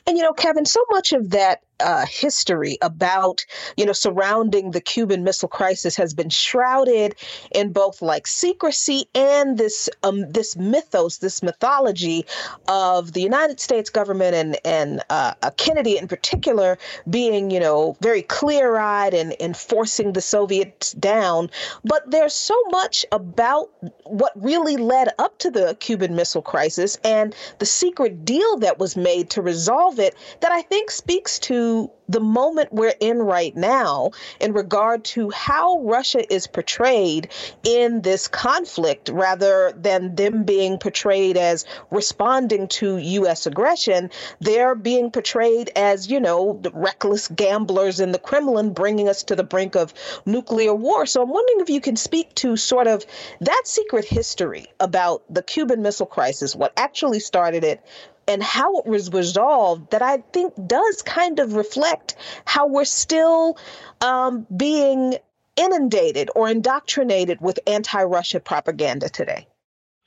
And 0.06 0.16
you 0.16 0.22
know, 0.22 0.32
Kevin, 0.32 0.64
so 0.64 0.84
much 0.90 1.12
of 1.12 1.30
that 1.30 1.62
uh, 1.80 2.06
history 2.06 2.78
about, 2.83 3.45
you 3.76 3.85
know, 3.85 3.92
surrounding 3.92 4.71
the 4.71 4.80
Cuban 4.80 5.25
Missile 5.25 5.49
Crisis 5.49 5.97
has 5.97 6.14
been 6.14 6.30
shrouded 6.30 7.14
in 7.52 7.73
both 7.73 8.02
like 8.02 8.26
secrecy 8.26 9.09
and 9.14 9.59
this 9.59 9.88
um, 10.02 10.30
this 10.30 10.56
mythos, 10.56 11.18
this 11.18 11.42
mythology 11.42 12.25
of 12.68 13.12
the 13.12 13.21
United 13.21 13.61
States 13.61 13.90
government 13.90 14.35
and 14.35 14.59
and 14.64 15.02
uh, 15.11 15.35
Kennedy 15.56 15.99
in 15.99 16.09
particular 16.09 16.78
being, 17.09 17.50
you 17.50 17.61
know, 17.61 17.97
very 18.00 18.23
clear 18.23 18.76
eyed 18.78 19.14
and, 19.14 19.35
and 19.40 19.56
forcing 19.56 20.12
the 20.12 20.23
Soviets 20.23 20.92
down. 20.92 21.50
But 21.85 22.11
there's 22.11 22.35
so 22.35 22.61
much 22.71 23.04
about 23.12 23.71
what 24.04 24.33
really 24.37 24.76
led 24.76 25.09
up 25.18 25.38
to 25.38 25.50
the 25.50 25.76
Cuban 25.80 26.14
Missile 26.14 26.42
Crisis 26.42 26.99
and 27.04 27.35
the 27.59 27.66
secret 27.66 28.25
deal 28.25 28.59
that 28.59 28.78
was 28.78 28.97
made 28.97 29.30
to 29.30 29.42
resolve 29.42 29.99
it 29.99 30.14
that 30.40 30.52
I 30.52 30.62
think 30.62 30.90
speaks 30.90 31.38
to 31.40 31.65
the 32.08 32.20
moment 32.20 32.73
we're 32.73 32.94
in 33.00 33.18
right 33.18 33.56
now 33.56 34.11
in 34.40 34.52
regard 34.52 35.04
to 35.04 35.30
how 35.30 35.80
Russia 35.80 36.32
is 36.32 36.46
portrayed 36.46 37.28
in 37.64 38.02
this 38.02 38.28
conflict 38.28 39.08
rather 39.08 39.73
than 39.76 40.14
them 40.14 40.44
being 40.44 40.78
portrayed 40.78 41.37
as 41.37 41.64
responding 41.90 42.68
to 42.68 42.99
U.S. 42.99 43.46
aggression. 43.46 44.11
They're 44.40 44.75
being 44.75 45.11
portrayed 45.11 45.70
as, 45.75 46.11
you 46.11 46.20
know, 46.20 46.58
the 46.62 46.70
reckless 46.70 47.28
gamblers 47.28 48.00
in 48.00 48.12
the 48.12 48.18
Kremlin 48.18 48.73
bringing 48.73 49.08
us 49.08 49.25
to 49.25 49.37
the 49.37 49.44
brink 49.44 49.75
of 49.75 49.92
nuclear 50.25 50.75
war. 50.75 51.06
So 51.06 51.23
I'm 51.23 51.30
wondering 51.30 51.61
if 51.61 51.70
you 51.70 51.80
can 51.80 51.96
speak 51.96 52.35
to 52.37 52.56
sort 52.56 52.87
of 52.87 53.04
that 53.40 53.62
secret 53.64 54.04
history 54.04 54.66
about 54.78 55.23
the 55.32 55.42
Cuban 55.42 55.82
Missile 55.82 56.06
Crisis, 56.06 56.54
what 56.54 56.73
actually 56.76 57.20
started 57.20 57.64
it, 57.64 57.82
and 58.28 58.42
how 58.42 58.78
it 58.78 58.87
was 58.87 59.12
resolved 59.12 59.90
that 59.90 60.02
I 60.02 60.18
think 60.33 60.54
does 60.66 61.02
kind 61.02 61.38
of 61.38 61.54
reflect 61.54 62.16
how 62.45 62.66
we're 62.66 62.85
still 62.85 63.59
um, 64.00 64.47
being 64.56 65.16
inundated 65.56 66.30
or 66.35 66.49
indoctrinated 66.49 67.40
with 67.40 67.59
anti 67.66 68.02
Russia 68.02 68.40
propaganda 68.40 69.09
today? 69.09 69.47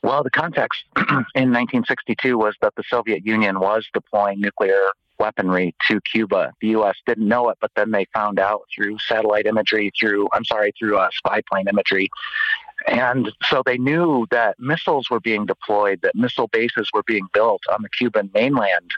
Well, 0.03 0.23
the 0.23 0.29
context 0.29 0.83
in 0.97 1.51
1962 1.51 2.37
was 2.37 2.55
that 2.61 2.75
the 2.75 2.83
Soviet 2.89 3.25
Union 3.25 3.59
was 3.59 3.85
deploying 3.93 4.39
nuclear 4.39 4.79
weaponry 5.19 5.75
to 5.89 5.99
Cuba. 6.01 6.53
The 6.61 6.69
U.S. 6.69 6.95
didn't 7.05 7.27
know 7.27 7.49
it, 7.49 7.57
but 7.59 7.71
then 7.75 7.91
they 7.91 8.05
found 8.13 8.39
out 8.39 8.61
through 8.73 8.97
satellite 8.99 9.45
imagery, 9.45 9.91
through, 9.99 10.29
I'm 10.31 10.45
sorry, 10.45 10.73
through 10.79 10.97
uh, 10.97 11.09
spy 11.11 11.41
plane 11.49 11.67
imagery, 11.67 12.09
and 12.87 13.31
so 13.43 13.61
they 13.65 13.77
knew 13.77 14.25
that 14.31 14.59
missiles 14.59 15.09
were 15.09 15.19
being 15.19 15.45
deployed, 15.45 16.01
that 16.01 16.15
missile 16.15 16.47
bases 16.47 16.89
were 16.93 17.03
being 17.03 17.27
built 17.33 17.61
on 17.71 17.81
the 17.81 17.89
Cuban 17.89 18.29
mainland. 18.33 18.91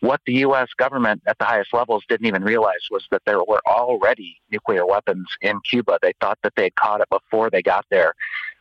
What 0.00 0.20
the 0.26 0.34
U.S. 0.34 0.68
government 0.76 1.22
at 1.26 1.38
the 1.38 1.44
highest 1.44 1.72
levels 1.72 2.04
didn't 2.08 2.26
even 2.26 2.44
realize 2.44 2.88
was 2.90 3.06
that 3.10 3.22
there 3.24 3.42
were 3.42 3.62
already 3.66 4.38
nuclear 4.50 4.86
weapons 4.86 5.26
in 5.40 5.60
Cuba. 5.60 5.98
They 6.02 6.12
thought 6.20 6.38
that 6.42 6.54
they 6.56 6.64
had 6.64 6.74
caught 6.76 7.00
it 7.00 7.08
before 7.10 7.50
they 7.50 7.62
got 7.62 7.86
there. 7.90 8.14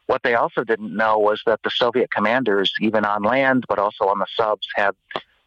What 0.06 0.24
they 0.24 0.36
also 0.36 0.64
didn't 0.64 0.96
know 0.96 1.18
was 1.18 1.42
that 1.46 1.62
the 1.64 1.70
Soviet 1.70 2.12
commanders, 2.12 2.74
even 2.82 3.06
on 3.06 3.24
land, 3.24 3.66
but 3.68 3.80
also 3.80 4.06
on 4.06 4.20
the 4.20 4.28
subs, 4.36 4.68
had 4.76 4.92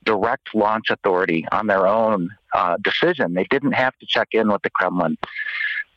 direct 0.05 0.55
launch 0.55 0.89
authority 0.89 1.47
on 1.53 1.67
their 1.67 1.87
own 1.87 2.31
uh, 2.55 2.77
decision. 2.83 3.35
They 3.35 3.45
didn't 3.45 3.73
have 3.73 3.97
to 3.99 4.07
check 4.07 4.29
in 4.33 4.51
with 4.51 4.63
the 4.63 4.71
Kremlin 4.71 5.19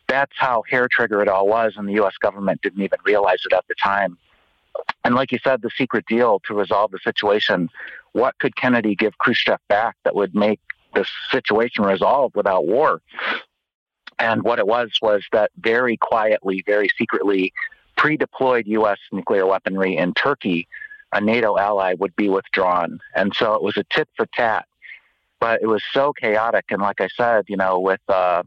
that's 0.10 0.34
how 0.36 0.64
hair 0.70 0.88
trigger 0.92 1.22
it 1.22 1.30
all 1.30 1.48
was, 1.48 1.74
and 1.78 1.88
the 1.88 1.94
U.S. 1.94 2.16
government 2.20 2.62
didn't 2.62 2.82
even 2.82 3.00
realize 3.06 3.40
it 3.46 3.54
at 3.54 3.66
the 3.70 3.76
time. 3.82 4.18
And 5.06 5.16
like 5.16 5.32
you 5.32 5.40
said, 5.44 5.62
the 5.62 5.70
secret 5.78 6.06
deal 6.08 6.42
to 6.48 6.54
resolve 6.54 6.92
the 6.92 7.00
situation, 7.04 7.70
what 8.14 8.38
could 8.40 8.56
Kennedy 8.56 8.96
give 8.96 9.18
Khrushchev 9.20 9.60
back 9.70 9.96
that 10.04 10.16
would 10.16 10.36
make 10.36 10.60
the 10.96 11.06
situation 11.32 11.86
resolved 11.86 12.36
without 12.36 12.66
war? 12.66 13.02
And 14.18 14.44
what 14.44 14.60
it 14.60 14.68
was 14.68 14.90
was 15.02 15.24
that 15.32 15.52
very 15.58 15.96
quietly, 15.96 16.64
very 16.66 16.90
secretly, 16.98 17.54
pre 17.96 18.18
deployed 18.18 18.66
U.S. 18.68 18.98
nuclear 19.12 19.46
weaponry 19.46 19.96
in 19.96 20.14
Turkey, 20.14 20.68
a 21.14 21.22
NATO 21.22 21.58
ally, 21.58 21.94
would 21.94 22.16
be 22.16 22.30
withdrawn. 22.30 23.00
And 23.16 23.34
so 23.36 23.54
it 23.54 23.62
was 23.62 23.78
a 23.78 23.86
tit 23.90 24.10
for 24.18 24.26
tat. 24.34 24.66
But 25.40 25.62
it 25.62 25.68
was 25.68 25.84
so 25.94 26.12
chaotic. 26.12 26.66
And 26.70 26.82
like 26.82 27.00
I 27.00 27.08
said, 27.16 27.46
you 27.48 27.56
know, 27.56 27.80
with 27.80 28.02
uh, 28.10 28.44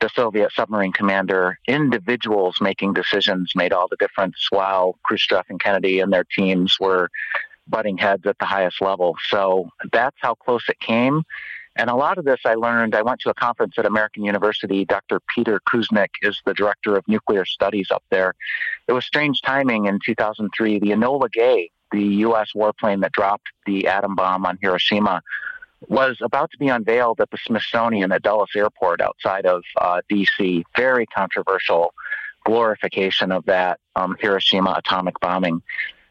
the 0.00 0.08
Soviet 0.14 0.52
submarine 0.52 0.92
commander, 0.92 1.58
individuals 1.66 2.58
making 2.60 2.94
decisions 2.94 3.52
made 3.54 3.72
all 3.72 3.88
the 3.88 3.96
difference 3.96 4.46
while 4.50 4.98
Khrushchev 5.04 5.44
and 5.48 5.60
Kennedy 5.60 6.00
and 6.00 6.12
their 6.12 6.24
teams 6.24 6.78
were 6.80 7.10
butting 7.66 7.98
heads 7.98 8.26
at 8.26 8.38
the 8.38 8.46
highest 8.46 8.80
level. 8.80 9.16
So 9.28 9.70
that's 9.92 10.16
how 10.20 10.34
close 10.34 10.68
it 10.68 10.80
came. 10.80 11.22
And 11.76 11.88
a 11.88 11.94
lot 11.94 12.18
of 12.18 12.24
this 12.24 12.40
I 12.44 12.54
learned. 12.54 12.94
I 12.94 13.02
went 13.02 13.20
to 13.20 13.30
a 13.30 13.34
conference 13.34 13.74
at 13.78 13.86
American 13.86 14.24
University. 14.24 14.84
Dr. 14.84 15.20
Peter 15.34 15.60
Kuznick 15.72 16.10
is 16.22 16.40
the 16.44 16.52
director 16.52 16.96
of 16.96 17.06
nuclear 17.06 17.44
studies 17.44 17.90
up 17.90 18.02
there. 18.10 18.34
It 18.88 18.92
was 18.92 19.04
strange 19.04 19.40
timing 19.40 19.86
in 19.86 20.00
2003. 20.04 20.80
The 20.80 20.88
Enola 20.88 21.30
Gay, 21.30 21.70
the 21.92 22.02
U.S. 22.02 22.50
warplane 22.54 23.02
that 23.02 23.12
dropped 23.12 23.48
the 23.66 23.86
atom 23.86 24.16
bomb 24.16 24.44
on 24.46 24.58
Hiroshima, 24.60 25.22
was 25.88 26.18
about 26.20 26.50
to 26.52 26.58
be 26.58 26.68
unveiled 26.68 27.20
at 27.20 27.30
the 27.30 27.38
Smithsonian 27.44 28.12
at 28.12 28.22
Dulles 28.22 28.50
Airport 28.54 29.00
outside 29.00 29.46
of 29.46 29.62
uh, 29.76 30.00
D.C. 30.08 30.64
Very 30.76 31.06
controversial 31.06 31.94
glorification 32.44 33.32
of 33.32 33.44
that 33.46 33.80
um, 33.96 34.16
Hiroshima 34.20 34.74
atomic 34.76 35.18
bombing. 35.20 35.62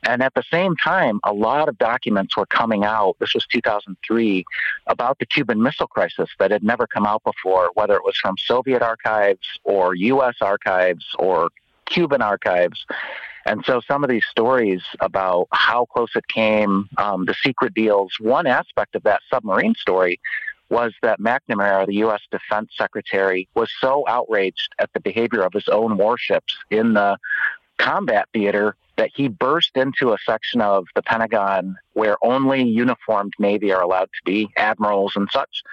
And 0.03 0.23
at 0.23 0.33
the 0.33 0.43
same 0.49 0.75
time, 0.77 1.19
a 1.23 1.33
lot 1.33 1.67
of 1.67 1.77
documents 1.77 2.37
were 2.37 2.45
coming 2.45 2.85
out. 2.85 3.17
This 3.19 3.33
was 3.33 3.45
2003 3.47 4.45
about 4.87 5.19
the 5.19 5.25
Cuban 5.25 5.61
Missile 5.61 5.87
Crisis 5.87 6.29
that 6.39 6.51
had 6.51 6.63
never 6.63 6.87
come 6.87 7.05
out 7.05 7.23
before, 7.23 7.69
whether 7.73 7.95
it 7.95 8.03
was 8.05 8.15
from 8.17 8.35
Soviet 8.37 8.81
archives 8.81 9.45
or 9.65 9.95
U.S. 9.95 10.35
archives 10.41 11.05
or 11.17 11.49
Cuban 11.85 12.21
archives. 12.21 12.85
And 13.45 13.63
so 13.65 13.81
some 13.87 14.03
of 14.03 14.09
these 14.09 14.25
stories 14.29 14.81
about 14.99 15.47
how 15.51 15.85
close 15.85 16.15
it 16.15 16.27
came, 16.27 16.89
um, 16.97 17.25
the 17.25 17.35
secret 17.43 17.73
deals, 17.73 18.13
one 18.19 18.47
aspect 18.47 18.95
of 18.95 19.03
that 19.03 19.21
submarine 19.29 19.75
story 19.75 20.19
was 20.69 20.93
that 21.01 21.19
McNamara, 21.19 21.87
the 21.87 21.95
U.S. 21.95 22.21
Defense 22.31 22.71
Secretary, 22.77 23.47
was 23.55 23.71
so 23.79 24.05
outraged 24.07 24.73
at 24.79 24.91
the 24.93 24.99
behavior 24.99 25.41
of 25.41 25.53
his 25.53 25.67
own 25.67 25.97
warships 25.97 26.55
in 26.69 26.93
the 26.93 27.17
combat 27.77 28.27
theater 28.33 28.75
that 28.97 29.09
he 29.15 29.29
burst 29.29 29.71
into 29.75 30.11
a 30.11 30.17
section 30.25 30.61
of 30.61 30.85
the 30.93 31.01
Pentagon 31.01 31.75
where 31.93 32.17
only 32.21 32.61
uniformed 32.61 33.33
Navy 33.39 33.71
are 33.71 33.81
allowed 33.81 34.09
to 34.13 34.21
be, 34.25 34.49
admirals 34.57 35.13
and 35.15 35.29
such. 35.31 35.63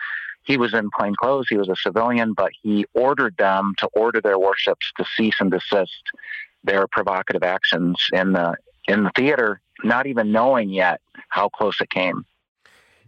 He 0.44 0.56
was 0.56 0.73
in 0.73 0.90
plain 0.96 1.14
clothes, 1.20 1.46
he 1.50 1.56
was 1.56 1.68
a 1.68 1.75
civilian, 1.75 2.32
but 2.32 2.52
he 2.62 2.87
ordered 2.94 3.37
them 3.37 3.75
to 3.78 3.88
order 3.94 4.20
their 4.20 4.38
warships 4.38 4.92
to 4.96 5.04
cease 5.16 5.35
and 5.40 5.50
desist 5.50 6.02
their 6.66 6.87
provocative 6.87 7.42
actions 7.42 7.96
in 8.12 8.32
the 8.32 8.56
in 8.88 9.04
the 9.04 9.11
theater, 9.16 9.61
not 9.82 10.06
even 10.06 10.30
knowing 10.30 10.70
yet 10.70 11.00
how 11.28 11.49
close 11.49 11.80
it 11.80 11.90
came. 11.90 12.25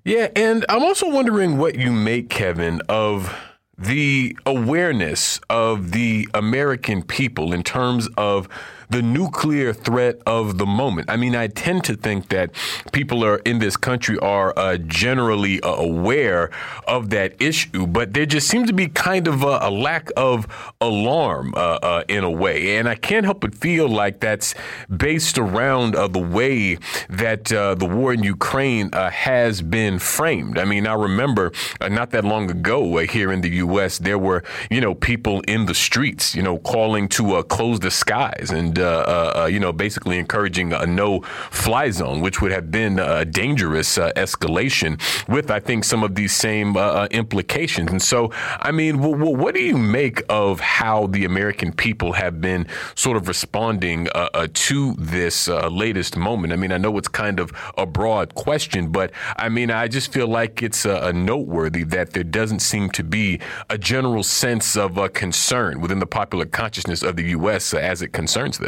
Yeah, 0.04 0.28
and 0.34 0.64
I'm 0.68 0.82
also 0.82 1.08
wondering 1.10 1.58
what 1.58 1.76
you 1.76 1.92
make, 1.92 2.30
Kevin, 2.30 2.80
of 2.88 3.36
the 3.76 4.36
awareness 4.44 5.40
of 5.48 5.92
the 5.92 6.28
American 6.34 7.02
people 7.02 7.52
in 7.52 7.62
terms 7.62 8.08
of 8.16 8.48
the 8.90 9.02
nuclear 9.02 9.72
threat 9.72 10.18
of 10.26 10.58
the 10.58 10.66
moment. 10.66 11.10
I 11.10 11.16
mean, 11.16 11.36
I 11.36 11.48
tend 11.48 11.84
to 11.84 11.96
think 11.96 12.28
that 12.28 12.50
people 12.92 13.24
are 13.24 13.36
in 13.38 13.58
this 13.58 13.76
country 13.76 14.18
are 14.18 14.58
uh, 14.58 14.78
generally 14.78 15.60
uh, 15.60 15.74
aware 15.74 16.50
of 16.86 17.10
that 17.10 17.40
issue, 17.40 17.86
but 17.86 18.14
there 18.14 18.26
just 18.26 18.48
seems 18.48 18.68
to 18.68 18.74
be 18.74 18.88
kind 18.88 19.28
of 19.28 19.42
a, 19.42 19.58
a 19.62 19.70
lack 19.70 20.10
of 20.16 20.46
alarm 20.80 21.54
uh, 21.56 21.78
uh 21.82 22.04
in 22.08 22.24
a 22.24 22.30
way. 22.30 22.76
And 22.76 22.88
I 22.88 22.94
can't 22.94 23.24
help 23.24 23.40
but 23.40 23.54
feel 23.54 23.88
like 23.88 24.20
that's 24.20 24.54
based 24.94 25.38
around 25.38 25.94
uh, 25.94 26.08
the 26.08 26.18
way 26.18 26.78
that 27.10 27.52
uh, 27.52 27.74
the 27.74 27.86
war 27.86 28.12
in 28.12 28.22
Ukraine 28.22 28.90
has 28.92 29.62
been 29.62 29.98
framed. 29.98 30.58
I 30.58 30.64
mean, 30.64 30.86
I 30.86 30.94
remember 30.94 31.52
not 31.80 32.10
that 32.10 32.24
long 32.24 32.50
ago 32.50 32.98
here 32.98 33.32
in 33.32 33.40
the 33.42 33.50
U.S., 33.66 33.98
there 33.98 34.18
were, 34.18 34.42
you 34.70 34.80
know, 34.80 34.94
people 34.94 35.40
in 35.42 35.66
the 35.66 35.74
streets, 35.74 36.34
you 36.34 36.42
know, 36.42 36.58
calling 36.58 37.08
to 37.08 37.42
close 37.44 37.80
the 37.80 37.90
skies 37.90 38.50
and 38.50 38.77
uh, 38.78 38.84
uh, 38.84 39.42
uh, 39.42 39.46
you 39.46 39.60
know, 39.60 39.72
basically 39.72 40.18
encouraging 40.18 40.72
a 40.72 40.86
no 40.86 41.20
fly 41.50 41.90
zone, 41.90 42.20
which 42.20 42.40
would 42.40 42.52
have 42.52 42.70
been 42.70 42.98
a 42.98 43.24
dangerous 43.24 43.98
uh, 43.98 44.12
escalation 44.16 45.00
with, 45.28 45.50
I 45.50 45.60
think, 45.60 45.84
some 45.84 46.02
of 46.02 46.14
these 46.14 46.34
same 46.34 46.76
uh, 46.76 46.80
uh, 46.80 47.08
implications. 47.10 47.90
And 47.90 48.02
so, 48.02 48.30
I 48.60 48.70
mean, 48.70 48.96
w- 48.96 49.16
w- 49.16 49.36
what 49.36 49.54
do 49.54 49.62
you 49.62 49.78
make 49.78 50.22
of 50.28 50.60
how 50.60 51.06
the 51.06 51.24
American 51.24 51.72
people 51.72 52.12
have 52.12 52.40
been 52.40 52.66
sort 52.94 53.16
of 53.16 53.28
responding 53.28 54.08
uh, 54.14 54.48
to 54.52 54.94
this 54.98 55.48
latest 55.48 56.16
moment? 56.16 56.52
I 56.52 56.56
mean, 56.56 56.72
I 56.72 56.78
know 56.78 56.96
it's 56.98 57.08
kind 57.08 57.40
of 57.40 57.52
a 57.76 57.86
broad 57.86 58.34
question, 58.34 58.88
but 58.88 59.12
I 59.36 59.48
mean, 59.48 59.70
I 59.70 59.88
just 59.88 60.12
feel 60.12 60.28
like 60.28 60.62
it's 60.62 60.84
a 60.84 61.12
noteworthy 61.12 61.84
that 61.84 62.12
there 62.12 62.24
doesn't 62.24 62.60
seem 62.60 62.90
to 62.90 63.04
be 63.04 63.40
a 63.70 63.78
general 63.78 64.22
sense 64.22 64.76
of 64.76 64.98
concern 65.12 65.80
within 65.80 65.98
the 65.98 66.06
popular 66.06 66.46
consciousness 66.46 67.02
of 67.02 67.16
the 67.16 67.24
U.S. 67.38 67.74
as 67.74 68.02
it 68.02 68.12
concerns 68.12 68.58
this. 68.58 68.67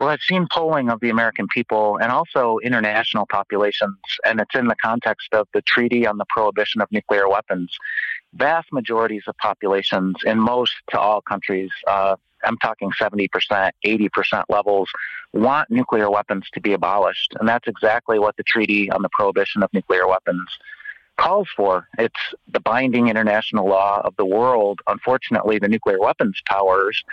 Well, 0.00 0.08
I've 0.08 0.22
seen 0.22 0.48
polling 0.50 0.88
of 0.88 1.00
the 1.00 1.10
American 1.10 1.46
people 1.46 1.98
and 1.98 2.10
also 2.10 2.58
international 2.62 3.26
populations, 3.26 3.98
and 4.24 4.40
it's 4.40 4.54
in 4.54 4.66
the 4.66 4.76
context 4.82 5.28
of 5.34 5.46
the 5.52 5.60
Treaty 5.60 6.06
on 6.06 6.16
the 6.16 6.24
Prohibition 6.30 6.80
of 6.80 6.90
Nuclear 6.90 7.28
Weapons. 7.28 7.76
Vast 8.32 8.72
majorities 8.72 9.24
of 9.26 9.36
populations 9.36 10.16
in 10.24 10.38
most 10.38 10.72
to 10.90 10.98
all 10.98 11.20
countries, 11.20 11.68
uh, 11.86 12.16
I'm 12.44 12.56
talking 12.58 12.90
70%, 12.98 13.28
80% 13.84 14.44
levels, 14.48 14.88
want 15.34 15.70
nuclear 15.70 16.10
weapons 16.10 16.48
to 16.54 16.62
be 16.62 16.72
abolished. 16.72 17.34
And 17.38 17.46
that's 17.46 17.68
exactly 17.68 18.18
what 18.18 18.38
the 18.38 18.42
Treaty 18.42 18.90
on 18.90 19.02
the 19.02 19.10
Prohibition 19.10 19.62
of 19.62 19.70
Nuclear 19.74 20.08
Weapons 20.08 20.48
calls 21.18 21.48
for. 21.54 21.86
It's 21.98 22.14
the 22.50 22.60
binding 22.60 23.08
international 23.08 23.68
law 23.68 24.00
of 24.02 24.16
the 24.16 24.24
world. 24.24 24.80
Unfortunately, 24.86 25.58
the 25.58 25.68
nuclear 25.68 26.00
weapons 26.00 26.40
powers 26.48 27.04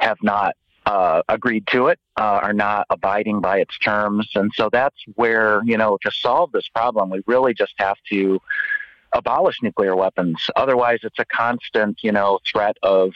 have 0.00 0.16
not 0.22 0.56
uh, 0.86 1.22
agreed 1.28 1.66
to 1.68 1.88
it 1.88 1.98
uh, 2.16 2.40
are 2.42 2.52
not 2.52 2.86
abiding 2.90 3.40
by 3.40 3.58
its 3.58 3.78
terms. 3.78 4.28
And 4.34 4.50
so 4.54 4.68
that's 4.70 4.96
where, 5.14 5.62
you 5.64 5.76
know, 5.76 5.98
to 6.02 6.10
solve 6.10 6.52
this 6.52 6.68
problem, 6.68 7.10
we 7.10 7.22
really 7.26 7.54
just 7.54 7.74
have 7.78 7.96
to 8.10 8.40
abolish 9.12 9.62
nuclear 9.62 9.94
weapons. 9.94 10.42
Otherwise, 10.56 11.00
it's 11.02 11.18
a 11.18 11.24
constant, 11.24 11.98
you 12.02 12.12
know, 12.12 12.38
threat 12.50 12.76
of 12.82 13.12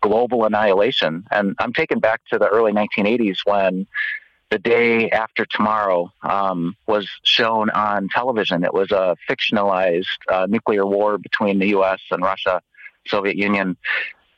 global 0.00 0.44
annihilation. 0.44 1.24
And 1.30 1.56
I'm 1.58 1.72
taken 1.72 1.98
back 1.98 2.20
to 2.30 2.38
the 2.38 2.48
early 2.48 2.72
1980s 2.72 3.38
when 3.44 3.86
the 4.50 4.58
day 4.58 5.10
after 5.10 5.44
tomorrow 5.46 6.12
um, 6.22 6.76
was 6.86 7.08
shown 7.24 7.70
on 7.70 8.08
television. 8.08 8.64
It 8.64 8.74
was 8.74 8.90
a 8.90 9.16
fictionalized 9.28 10.04
uh, 10.28 10.46
nuclear 10.48 10.86
war 10.86 11.18
between 11.18 11.58
the 11.58 11.68
U.S. 11.68 12.00
and 12.10 12.22
Russia, 12.22 12.60
Soviet 13.06 13.36
Union 13.36 13.76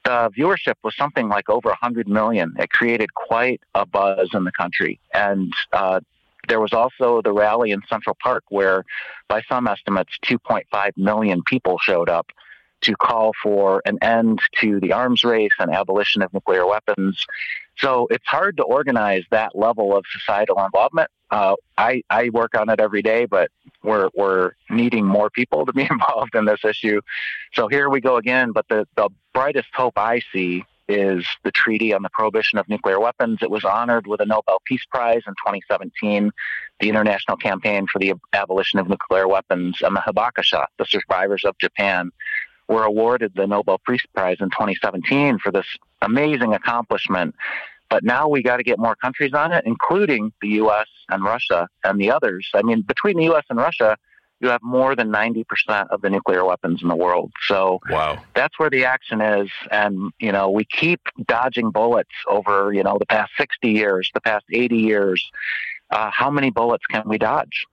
the 0.04 0.30
viewership 0.36 0.74
was 0.82 0.96
something 0.96 1.28
like 1.28 1.48
over 1.48 1.68
100 1.68 2.08
million. 2.08 2.54
It 2.58 2.70
created 2.70 3.14
quite 3.14 3.60
a 3.74 3.86
buzz 3.86 4.30
in 4.34 4.44
the 4.44 4.52
country. 4.52 5.00
And 5.14 5.52
uh, 5.72 6.00
there 6.48 6.60
was 6.60 6.72
also 6.72 7.22
the 7.22 7.32
rally 7.32 7.70
in 7.70 7.82
Central 7.88 8.16
Park, 8.22 8.44
where, 8.48 8.84
by 9.28 9.42
some 9.48 9.68
estimates, 9.68 10.18
2.5 10.24 10.90
million 10.96 11.42
people 11.44 11.78
showed 11.78 12.08
up 12.08 12.30
to 12.82 12.96
call 12.96 13.32
for 13.40 13.80
an 13.84 13.98
end 14.02 14.40
to 14.60 14.80
the 14.80 14.92
arms 14.92 15.22
race 15.22 15.52
and 15.58 15.70
abolition 15.70 16.20
of 16.20 16.32
nuclear 16.34 16.66
weapons. 16.66 17.24
So 17.78 18.06
it's 18.10 18.26
hard 18.26 18.56
to 18.58 18.62
organize 18.64 19.24
that 19.30 19.56
level 19.56 19.96
of 19.96 20.04
societal 20.10 20.62
involvement. 20.64 21.10
Uh, 21.30 21.56
I, 21.78 22.02
I 22.10 22.28
work 22.28 22.54
on 22.54 22.68
it 22.68 22.78
every 22.78 23.02
day, 23.02 23.24
but 23.24 23.50
we're, 23.82 24.10
we're 24.14 24.52
needing 24.68 25.06
more 25.06 25.30
people 25.30 25.64
to 25.64 25.72
be 25.72 25.82
involved 25.90 26.34
in 26.34 26.44
this 26.44 26.60
issue. 26.64 27.00
So 27.54 27.68
here 27.68 27.88
we 27.88 28.00
go 28.00 28.16
again. 28.16 28.52
But 28.52 28.68
the, 28.68 28.86
the 28.96 29.08
brightest 29.32 29.68
hope 29.74 29.94
I 29.96 30.20
see 30.32 30.64
is 30.88 31.26
the 31.42 31.50
Treaty 31.50 31.94
on 31.94 32.02
the 32.02 32.10
Prohibition 32.10 32.58
of 32.58 32.68
Nuclear 32.68 33.00
Weapons. 33.00 33.38
It 33.40 33.50
was 33.50 33.64
honored 33.64 34.06
with 34.06 34.20
a 34.20 34.26
Nobel 34.26 34.60
Peace 34.66 34.84
Prize 34.90 35.22
in 35.26 35.32
2017. 35.34 36.30
The 36.80 36.88
International 36.88 37.36
Campaign 37.36 37.86
for 37.90 37.98
the 37.98 38.14
Abolition 38.32 38.78
of 38.78 38.88
Nuclear 38.88 39.26
Weapons 39.26 39.78
and 39.80 39.96
the 39.96 40.00
Hibakusha, 40.00 40.66
the 40.78 40.84
survivors 40.84 41.44
of 41.44 41.56
Japan, 41.58 42.10
were 42.72 42.84
awarded 42.84 43.32
the 43.34 43.46
Nobel 43.46 43.78
Peace 43.86 44.04
Prize 44.14 44.38
in 44.40 44.50
2017 44.50 45.38
for 45.38 45.52
this 45.52 45.66
amazing 46.00 46.54
accomplishment. 46.54 47.34
But 47.90 48.02
now 48.02 48.26
we 48.26 48.42
got 48.42 48.56
to 48.56 48.62
get 48.62 48.78
more 48.78 48.96
countries 48.96 49.34
on 49.34 49.52
it, 49.52 49.64
including 49.66 50.32
the 50.40 50.48
U.S. 50.62 50.88
and 51.10 51.22
Russia 51.22 51.68
and 51.84 52.00
the 52.00 52.10
others. 52.10 52.48
I 52.54 52.62
mean, 52.62 52.80
between 52.80 53.18
the 53.18 53.24
U.S. 53.24 53.44
and 53.50 53.58
Russia, 53.58 53.98
you 54.40 54.48
have 54.48 54.62
more 54.62 54.96
than 54.96 55.12
90% 55.12 55.44
of 55.90 56.00
the 56.00 56.08
nuclear 56.08 56.44
weapons 56.44 56.82
in 56.82 56.88
the 56.88 56.96
world. 56.96 57.30
So 57.46 57.80
wow. 57.90 58.18
that's 58.34 58.58
where 58.58 58.70
the 58.70 58.86
action 58.86 59.20
is. 59.20 59.50
And, 59.70 60.10
you 60.18 60.32
know, 60.32 60.50
we 60.50 60.64
keep 60.64 61.00
dodging 61.26 61.70
bullets 61.70 62.10
over, 62.26 62.72
you 62.72 62.82
know, 62.82 62.96
the 62.98 63.06
past 63.06 63.32
60 63.36 63.70
years, 63.70 64.10
the 64.14 64.20
past 64.22 64.44
80 64.50 64.76
years. 64.78 65.30
Uh, 65.90 66.10
how 66.10 66.30
many 66.30 66.50
bullets 66.50 66.84
can 66.86 67.02
we 67.06 67.18
dodge? 67.18 67.66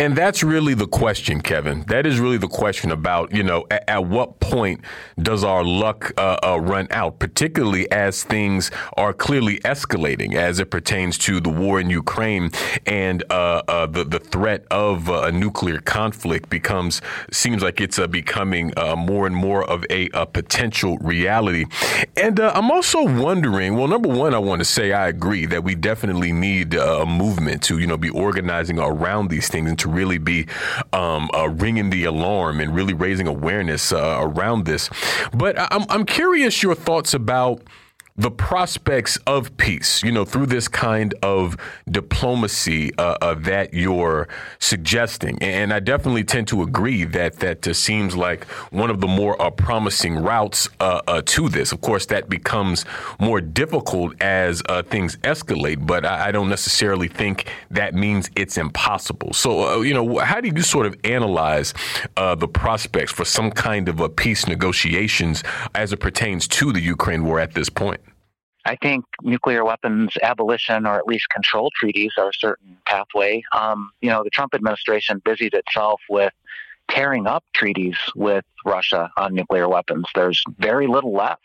And 0.00 0.16
that's 0.16 0.42
really 0.42 0.74
the 0.74 0.88
question, 0.88 1.40
Kevin. 1.40 1.84
That 1.86 2.04
is 2.04 2.18
really 2.18 2.36
the 2.36 2.48
question 2.48 2.90
about, 2.90 3.32
you 3.32 3.44
know, 3.44 3.64
at, 3.70 3.88
at 3.88 4.06
what 4.06 4.40
point 4.40 4.80
does 5.22 5.44
our 5.44 5.62
luck 5.62 6.12
uh, 6.18 6.36
uh, 6.42 6.60
run 6.60 6.88
out, 6.90 7.20
particularly 7.20 7.88
as 7.92 8.24
things 8.24 8.72
are 8.96 9.12
clearly 9.12 9.60
escalating 9.60 10.34
as 10.34 10.58
it 10.58 10.72
pertains 10.72 11.16
to 11.18 11.38
the 11.38 11.48
war 11.48 11.78
in 11.78 11.90
Ukraine 11.90 12.50
and 12.86 13.22
uh, 13.30 13.62
uh 13.68 13.86
the, 13.86 14.02
the 14.02 14.18
threat 14.18 14.64
of 14.72 15.08
uh, 15.08 15.26
a 15.26 15.30
nuclear 15.30 15.78
conflict 15.78 16.50
becomes, 16.50 17.00
seems 17.30 17.62
like 17.62 17.80
it's 17.80 17.96
uh, 18.00 18.08
becoming 18.08 18.72
more 18.96 19.28
and 19.28 19.36
more 19.36 19.62
of 19.62 19.84
a, 19.90 20.08
a 20.12 20.26
potential 20.26 20.98
reality. 20.98 21.66
And 22.16 22.40
I'm 22.40 22.72
also 22.72 23.04
wondering, 23.04 23.76
well, 23.76 23.86
number 23.86 24.08
one, 24.08 24.34
I 24.34 24.38
want 24.38 24.58
to 24.58 24.64
say 24.64 24.90
I 24.90 25.06
agree 25.06 25.46
that 25.46 25.62
we 25.62 25.76
definitely 25.76 26.32
need 26.32 26.74
a 26.74 27.06
movement 27.06 27.62
to, 27.64 27.78
you 27.78 27.86
know, 27.86 27.96
be 27.96 28.10
organizing 28.10 28.80
around 28.80 29.28
these 29.30 29.48
things 29.48 29.70
to 29.84 29.88
really 29.88 30.18
be 30.18 30.46
um, 30.92 31.30
uh, 31.34 31.48
ringing 31.48 31.90
the 31.90 32.04
alarm 32.04 32.60
and 32.60 32.74
really 32.74 32.94
raising 32.94 33.28
awareness 33.28 33.92
uh, 33.92 34.18
around 34.20 34.64
this. 34.64 34.90
But 35.32 35.56
I'm, 35.58 35.84
I'm 35.88 36.04
curious 36.04 36.62
your 36.62 36.74
thoughts 36.74 37.14
about 37.14 37.62
the 38.16 38.30
prospects 38.30 39.16
of 39.26 39.56
peace, 39.56 40.00
you 40.04 40.12
know, 40.12 40.24
through 40.24 40.46
this 40.46 40.68
kind 40.68 41.12
of 41.20 41.56
diplomacy 41.90 42.96
uh, 42.96 43.16
uh, 43.20 43.34
that 43.34 43.74
you're 43.74 44.28
suggesting. 44.60 45.36
And 45.42 45.72
I 45.72 45.80
definitely 45.80 46.22
tend 46.22 46.46
to 46.48 46.62
agree 46.62 47.02
that 47.02 47.40
that 47.40 47.66
uh, 47.66 47.74
seems 47.74 48.14
like 48.14 48.44
one 48.70 48.88
of 48.88 49.00
the 49.00 49.08
more 49.08 49.40
uh, 49.42 49.50
promising 49.50 50.14
routes 50.14 50.68
uh, 50.78 51.00
uh, 51.08 51.22
to 51.26 51.48
this. 51.48 51.72
Of 51.72 51.80
course, 51.80 52.06
that 52.06 52.28
becomes 52.28 52.84
more 53.18 53.40
difficult 53.40 54.14
as 54.22 54.62
things 54.86 55.16
escalate, 55.18 55.84
but 55.84 56.04
I, 56.04 56.28
I, 56.28 56.30
don't 56.30 56.48
necessarily 56.48 57.08
think 57.08 57.50
that 57.70 57.94
means 57.94 58.30
it's 58.36 58.56
impossible. 58.56 59.32
So, 59.32 59.82
you 59.82 59.92
know, 59.92 60.18
how 60.18 60.40
do 60.40 60.52
you 60.54 60.62
sort 60.62 60.86
of 60.86 60.94
analyze 61.02 61.74
the 62.16 62.48
prospects 62.48 63.10
for 63.10 63.24
some 63.24 63.50
kind 63.50 63.88
of 63.88 63.98
a 63.98 64.08
peace 64.08 64.46
negotiations 64.46 65.42
as 65.74 65.92
it 65.92 65.98
pertains 65.98 66.46
to 66.48 66.72
the 66.72 66.80
Ukraine 66.80 67.24
war 67.24 67.40
at 67.40 67.54
this 67.54 67.68
point? 67.68 68.03
I 68.64 68.76
think 68.76 69.04
nuclear 69.22 69.64
weapons 69.64 70.12
abolition 70.22 70.86
or 70.86 70.96
at 70.96 71.06
least 71.06 71.28
control 71.28 71.70
treaties 71.74 72.12
are 72.18 72.30
a 72.30 72.34
certain 72.34 72.78
pathway. 72.86 73.42
Um, 73.52 73.90
you 74.00 74.10
know, 74.10 74.24
the 74.24 74.30
Trump 74.30 74.54
administration 74.54 75.20
busied 75.24 75.54
itself 75.54 76.00
with 76.08 76.32
tearing 76.88 77.26
up 77.26 77.44
treaties 77.54 77.96
with 78.14 78.44
Russia 78.64 79.10
on 79.16 79.34
nuclear 79.34 79.68
weapons. 79.68 80.06
There's 80.14 80.42
very 80.58 80.86
little 80.86 81.12
left 81.12 81.42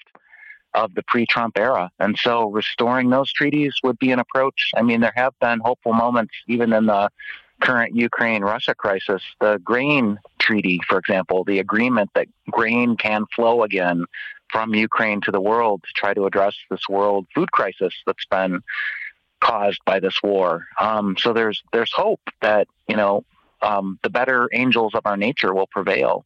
of 0.74 0.94
the 0.94 1.04
pre 1.04 1.26
Trump 1.26 1.58
era. 1.58 1.90
And 2.00 2.18
so 2.18 2.50
restoring 2.50 3.10
those 3.10 3.32
treaties 3.34 3.74
would 3.84 4.00
be 4.00 4.12
an 4.12 4.20
approach. 4.20 4.72
I 4.76 4.82
mean, 4.82 5.02
there 5.02 5.14
have 5.16 5.34
been 5.42 5.60
hopeful 5.60 5.94
moments 5.94 6.34
even 6.48 6.74
in 6.74 6.86
the 6.86 7.10
current 7.60 7.96
Ukraine 7.96 8.44
Russia 8.44 8.76
crisis. 8.76 9.22
The 9.42 9.60
grain 9.64 10.20
treaty, 10.40 10.80
for 10.88 10.98
example, 10.98 11.44
the 11.44 11.60
agreement 11.60 12.10
that 12.16 12.28
grain 12.50 12.96
can 12.96 13.26
flow 13.36 13.64
again 13.64 14.06
from 14.52 14.74
Ukraine 14.74 15.22
to 15.22 15.32
the 15.32 15.42
world 15.42 15.84
to 15.84 15.94
try 15.94 16.14
to 16.14 16.26
address 16.26 16.56
this 16.70 16.88
world 16.90 17.28
food 17.34 17.52
crisis 17.52 17.94
that's 18.06 18.26
been 18.26 18.62
caused 19.42 19.80
by 19.86 20.00
this 20.00 20.22
war. 20.24 20.68
Um, 20.80 21.16
so 21.18 21.34
there's 21.34 21.64
there's 21.72 21.92
hope 21.94 22.22
that 22.42 22.68
you 22.88 22.96
know 22.96 23.24
um, 23.62 24.00
the 24.04 24.10
better 24.10 24.50
angels 24.54 24.94
of 24.96 25.06
our 25.06 25.18
nature 25.18 25.54
will 25.54 25.68
prevail. 25.68 26.26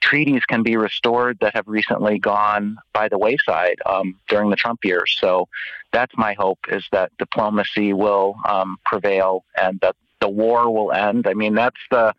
Treaties 0.00 0.44
can 0.44 0.62
be 0.62 0.76
restored 0.76 1.38
that 1.40 1.54
have 1.54 1.66
recently 1.66 2.18
gone 2.18 2.76
by 2.92 3.08
the 3.08 3.18
wayside 3.18 3.78
um, 3.86 4.18
during 4.28 4.50
the 4.50 4.56
Trump 4.56 4.84
years. 4.84 5.16
So 5.18 5.48
that's 5.92 6.12
my 6.16 6.34
hope 6.34 6.58
is 6.68 6.84
that 6.92 7.10
diplomacy 7.18 7.94
will 7.94 8.36
um, 8.46 8.76
prevail 8.84 9.44
and 9.60 9.80
that 9.80 9.96
the 10.20 10.28
war 10.28 10.70
will 10.70 10.92
end. 10.92 11.26
I 11.26 11.32
mean, 11.32 11.54
that's 11.54 11.80
the 11.90 12.14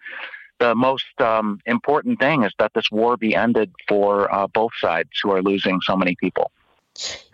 the 0.60 0.76
most 0.76 1.06
um, 1.20 1.60
important 1.66 2.20
thing 2.20 2.44
is 2.44 2.54
that 2.60 2.74
this 2.74 2.90
war 2.92 3.18
be 3.18 3.36
ended 3.36 3.72
for 3.88 4.34
uh, 4.34 4.48
both 4.48 4.72
sides 4.80 5.10
who 5.22 5.32
are 5.32 5.42
losing 5.42 5.82
so 5.82 5.96
many 5.96 6.16
people. 6.16 6.52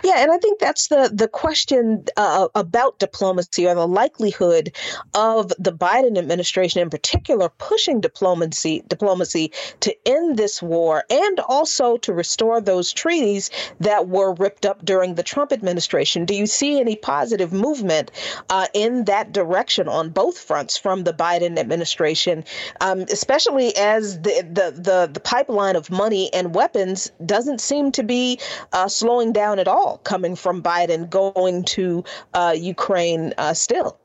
Yeah, 0.04 0.16
and 0.18 0.32
I 0.32 0.38
think 0.40 0.60
that's 0.60 0.88
the 0.88 1.12
the 1.14 1.28
question 1.28 2.06
uh, 2.18 2.48
about 2.56 2.98
diplomacy 2.98 3.68
or 3.68 3.76
the 3.76 3.88
likelihood 3.88 4.76
of 5.14 5.50
the 5.60 5.72
Biden 5.72 6.18
administration, 6.18 6.82
in 6.82 6.90
particular, 6.90 7.50
pushing 7.50 8.02
diplomacy 8.02 8.84
diplomacy 8.88 9.52
to 9.82 9.96
end 10.08 10.38
this 10.38 10.62
war 10.62 11.04
and 11.10 11.40
also 11.42 11.98
to 11.98 12.14
restore 12.14 12.60
those 12.60 12.92
treaties 12.92 13.52
that 13.80 14.08
were 14.08 14.34
ripped 14.34 14.66
up 14.66 14.84
during 14.84 15.16
the 15.16 15.24
Trump 15.24 15.52
administration. 15.54 16.26
Do 16.26 16.36
you 16.36 16.48
see 16.48 16.80
any 16.80 16.96
positive 16.96 17.54
movement 17.54 18.10
uh, 18.50 18.68
in 18.74 19.06
that 19.06 19.32
direction 19.32 19.88
on 19.88 20.10
both 20.10 20.38
fronts 20.38 20.78
from 20.78 21.04
the 21.04 21.14
Biden 21.14 21.60
administration, 21.60 22.44
um, 22.80 23.02
especially 23.12 23.76
as 23.78 24.20
the, 24.22 24.42
the 24.52 24.82
the 24.82 25.12
the 25.14 25.20
pipeline 25.20 25.76
of 25.76 25.92
money 25.92 26.34
and 26.34 26.56
weapons 26.56 27.12
doesn't 27.24 27.62
seem 27.62 27.92
to 27.92 28.04
be 28.04 28.40
uh, 28.74 28.88
slowing 28.88 29.32
down 29.32 29.51
at 29.60 29.68
all? 29.68 29.98
coming 30.04 30.36
from 30.36 30.62
Biden 30.62 31.10
going 31.10 31.64
to 31.64 32.04
uh, 32.34 32.54
Ukraine 32.58 33.34
uh, 33.38 33.54
still. 33.54 34.00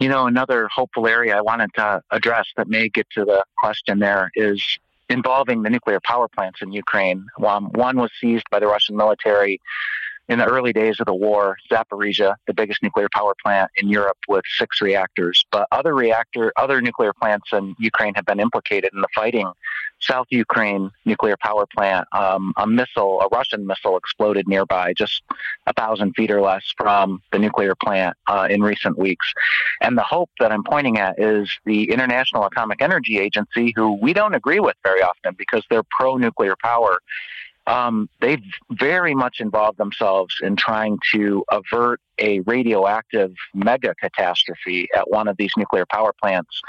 You 0.00 0.08
know, 0.08 0.26
another 0.26 0.68
hopeful 0.74 1.06
area 1.06 1.36
I 1.36 1.40
wanted 1.40 1.70
to 1.76 2.02
address 2.10 2.46
that 2.56 2.68
may 2.68 2.88
get 2.88 3.06
to 3.10 3.24
the 3.24 3.44
question 3.58 4.00
there 4.00 4.30
is 4.34 4.60
involving 5.08 5.62
the 5.62 5.70
nuclear 5.70 6.00
power 6.04 6.26
plants 6.28 6.60
in 6.62 6.72
Ukraine. 6.72 7.26
Um, 7.46 7.66
one 7.74 7.96
was 7.96 8.10
seized 8.20 8.46
by 8.50 8.58
the 8.58 8.66
Russian 8.66 8.96
military 8.96 9.60
in 10.32 10.38
the 10.38 10.46
early 10.46 10.72
days 10.72 10.98
of 10.98 11.06
the 11.06 11.14
war, 11.14 11.58
Zaporizhia, 11.70 12.36
the 12.46 12.54
biggest 12.54 12.82
nuclear 12.82 13.08
power 13.14 13.34
plant 13.44 13.70
in 13.76 13.88
Europe 13.88 14.16
with 14.28 14.44
six 14.56 14.80
reactors. 14.80 15.44
But 15.52 15.68
other 15.70 15.94
reactor, 15.94 16.52
other 16.56 16.80
nuclear 16.80 17.12
plants 17.12 17.50
in 17.52 17.76
Ukraine 17.78 18.14
have 18.14 18.24
been 18.24 18.40
implicated 18.40 18.90
in 18.94 19.02
the 19.02 19.08
fighting. 19.14 19.52
South 20.00 20.26
Ukraine 20.30 20.90
nuclear 21.04 21.36
power 21.36 21.66
plant, 21.66 22.08
um, 22.12 22.54
a 22.56 22.66
missile, 22.66 23.20
a 23.20 23.28
Russian 23.28 23.66
missile, 23.66 23.96
exploded 23.96 24.48
nearby, 24.48 24.94
just 24.94 25.22
a 25.66 25.72
thousand 25.74 26.14
feet 26.14 26.30
or 26.30 26.40
less 26.40 26.64
from 26.76 27.22
the 27.30 27.38
nuclear 27.38 27.74
plant 27.74 28.16
uh, 28.26 28.48
in 28.50 28.62
recent 28.62 28.98
weeks. 28.98 29.32
And 29.80 29.96
the 29.96 30.02
hope 30.02 30.30
that 30.40 30.50
I'm 30.50 30.64
pointing 30.64 30.98
at 30.98 31.20
is 31.20 31.50
the 31.66 31.90
International 31.92 32.46
Atomic 32.46 32.80
Energy 32.80 33.18
Agency, 33.18 33.72
who 33.76 33.92
we 34.00 34.12
don't 34.12 34.34
agree 34.34 34.60
with 34.60 34.76
very 34.82 35.02
often 35.02 35.34
because 35.36 35.62
they're 35.70 35.84
pro 35.84 36.16
nuclear 36.16 36.56
power 36.60 36.98
um, 37.66 38.08
they've 38.20 38.42
very 38.70 39.14
much 39.14 39.40
involved 39.40 39.78
themselves 39.78 40.34
in 40.42 40.56
trying 40.56 40.98
to 41.12 41.44
avert 41.50 42.00
a 42.18 42.40
radioactive 42.40 43.32
mega 43.54 43.94
catastrophe 43.94 44.88
at 44.94 45.10
one 45.10 45.28
of 45.28 45.36
these 45.36 45.52
nuclear 45.56 45.86
power 45.86 46.12
plants, 46.20 46.60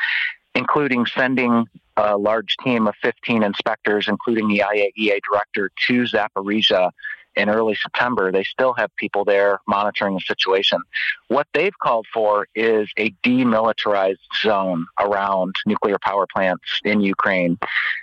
including 0.55 1.05
sending 1.05 1.65
a 1.97 2.17
large 2.17 2.55
team 2.63 2.87
of 2.87 2.95
15 3.01 3.43
inspectors, 3.43 4.07
including 4.07 4.47
the 4.47 4.63
IAEA 4.65 5.19
director, 5.29 5.69
to 5.87 6.03
Zaporizhia 6.03 6.91
in 7.35 7.49
early 7.49 7.75
September, 7.75 8.31
they 8.31 8.43
still 8.43 8.73
have 8.73 8.95
people 8.95 9.25
there 9.25 9.59
monitoring 9.67 10.15
the 10.15 10.21
situation. 10.21 10.79
What 11.27 11.47
they've 11.53 11.77
called 11.77 12.07
for 12.13 12.47
is 12.55 12.89
a 12.97 13.11
demilitarized 13.23 14.17
zone 14.41 14.85
around 14.99 15.55
nuclear 15.65 15.97
power 15.99 16.25
plants 16.31 16.79
in 16.83 17.01
Ukraine 17.01 17.57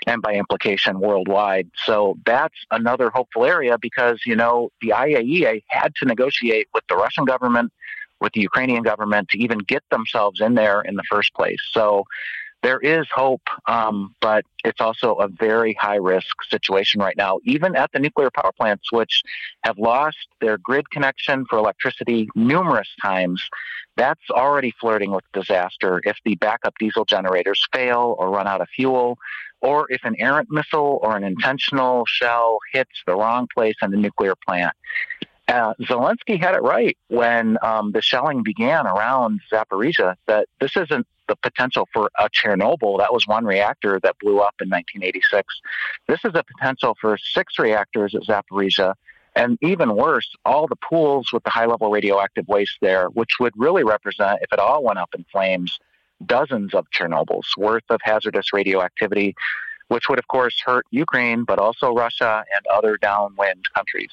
and 0.06 0.22
by 0.22 0.34
implication 0.34 1.00
worldwide. 1.00 1.70
So 1.84 2.16
that's 2.26 2.56
another 2.70 3.10
hopeful 3.10 3.44
area 3.44 3.78
because, 3.78 4.20
you 4.26 4.36
know, 4.36 4.70
the 4.80 4.88
IAEA 4.88 5.62
had 5.68 5.94
to 5.96 6.06
negotiate 6.06 6.68
with 6.74 6.84
the 6.88 6.96
Russian 6.96 7.24
government, 7.24 7.72
with 8.20 8.32
the 8.32 8.40
Ukrainian 8.40 8.82
government 8.82 9.28
to 9.30 9.38
even 9.38 9.58
get 9.58 9.82
themselves 9.90 10.40
in 10.40 10.54
there 10.54 10.82
in 10.82 10.94
the 10.96 11.04
first 11.10 11.32
place. 11.34 11.60
So 11.70 12.04
there 12.62 12.78
is 12.78 13.06
hope, 13.14 13.42
um, 13.66 14.14
but 14.20 14.44
it's 14.64 14.80
also 14.80 15.14
a 15.14 15.28
very 15.28 15.74
high 15.74 15.96
risk 15.96 16.42
situation 16.48 17.00
right 17.00 17.16
now, 17.16 17.38
even 17.44 17.74
at 17.74 17.90
the 17.92 17.98
nuclear 17.98 18.30
power 18.30 18.52
plants, 18.52 18.92
which 18.92 19.22
have 19.64 19.78
lost 19.78 20.28
their 20.40 20.58
grid 20.58 20.90
connection 20.90 21.46
for 21.48 21.58
electricity 21.58 22.28
numerous 22.34 22.88
times. 23.00 23.42
That's 23.96 24.30
already 24.30 24.72
flirting 24.80 25.10
with 25.10 25.24
disaster 25.32 26.00
if 26.04 26.18
the 26.24 26.34
backup 26.36 26.74
diesel 26.78 27.04
generators 27.04 27.66
fail 27.72 28.14
or 28.18 28.30
run 28.30 28.46
out 28.46 28.60
of 28.60 28.68
fuel, 28.68 29.18
or 29.62 29.86
if 29.90 30.04
an 30.04 30.16
errant 30.18 30.48
missile 30.50 30.98
or 31.02 31.16
an 31.16 31.24
intentional 31.24 32.04
shell 32.06 32.58
hits 32.72 33.02
the 33.06 33.14
wrong 33.14 33.48
place 33.54 33.76
in 33.82 33.90
the 33.90 33.96
nuclear 33.96 34.34
plant. 34.46 34.74
Uh, 35.48 35.74
Zelensky 35.80 36.40
had 36.40 36.54
it 36.54 36.62
right 36.62 36.96
when 37.08 37.58
um, 37.62 37.90
the 37.90 38.00
shelling 38.00 38.42
began 38.44 38.86
around 38.86 39.40
Zaporizhia 39.52 40.14
that 40.28 40.46
this 40.60 40.76
isn't 40.76 41.06
the 41.30 41.36
potential 41.36 41.88
for 41.92 42.10
a 42.18 42.28
Chernobyl. 42.28 42.98
That 42.98 43.12
was 43.12 43.26
one 43.26 43.44
reactor 43.44 44.00
that 44.02 44.18
blew 44.18 44.40
up 44.40 44.56
in 44.60 44.68
1986. 44.68 45.46
This 46.08 46.18
is 46.24 46.32
a 46.34 46.42
potential 46.42 46.96
for 47.00 47.16
six 47.16 47.58
reactors 47.58 48.14
at 48.14 48.22
Zaporizhia. 48.22 48.94
And 49.36 49.56
even 49.62 49.94
worse, 49.94 50.28
all 50.44 50.66
the 50.66 50.76
pools 50.76 51.32
with 51.32 51.44
the 51.44 51.50
high 51.50 51.66
level 51.66 51.88
radioactive 51.88 52.48
waste 52.48 52.78
there, 52.82 53.06
which 53.10 53.38
would 53.38 53.54
really 53.56 53.84
represent, 53.84 54.40
if 54.42 54.52
it 54.52 54.58
all 54.58 54.82
went 54.82 54.98
up 54.98 55.10
in 55.16 55.24
flames, 55.30 55.78
dozens 56.26 56.74
of 56.74 56.86
Chernobyls 56.90 57.56
worth 57.56 57.84
of 57.90 58.00
hazardous 58.02 58.52
radioactivity, 58.52 59.36
which 59.86 60.08
would, 60.08 60.18
of 60.18 60.26
course, 60.26 60.60
hurt 60.66 60.84
Ukraine, 60.90 61.44
but 61.44 61.60
also 61.60 61.94
Russia 61.94 62.44
and 62.56 62.66
other 62.66 62.96
downwind 62.96 63.64
countries. 63.72 64.10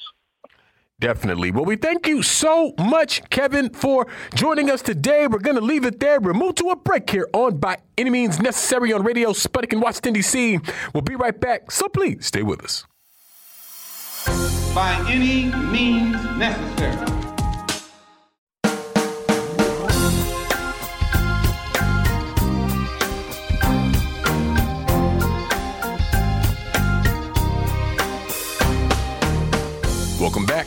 Definitely. 1.00 1.52
Well, 1.52 1.64
we 1.64 1.76
thank 1.76 2.08
you 2.08 2.24
so 2.24 2.74
much, 2.76 3.22
Kevin, 3.30 3.70
for 3.70 4.08
joining 4.34 4.68
us 4.68 4.82
today. 4.82 5.28
We're 5.28 5.38
going 5.38 5.54
to 5.54 5.62
leave 5.62 5.84
it 5.84 6.00
there. 6.00 6.18
We'll 6.18 6.34
move 6.34 6.56
to 6.56 6.70
a 6.70 6.76
break 6.76 7.08
here 7.08 7.28
on 7.32 7.58
By 7.58 7.78
Any 7.96 8.10
Means 8.10 8.40
Necessary 8.40 8.92
on 8.92 9.04
Radio 9.04 9.30
Sputnik 9.30 9.72
in 9.72 9.80
Washington, 9.80 10.14
D.C. 10.14 10.58
We'll 10.92 11.02
be 11.02 11.14
right 11.14 11.38
back, 11.38 11.70
so 11.70 11.86
please 11.88 12.26
stay 12.26 12.42
with 12.42 12.64
us. 12.64 12.84
By 14.74 14.92
any 15.08 15.52
means 15.70 16.16
necessary. 16.36 16.96
Welcome 30.20 30.44
back 30.44 30.66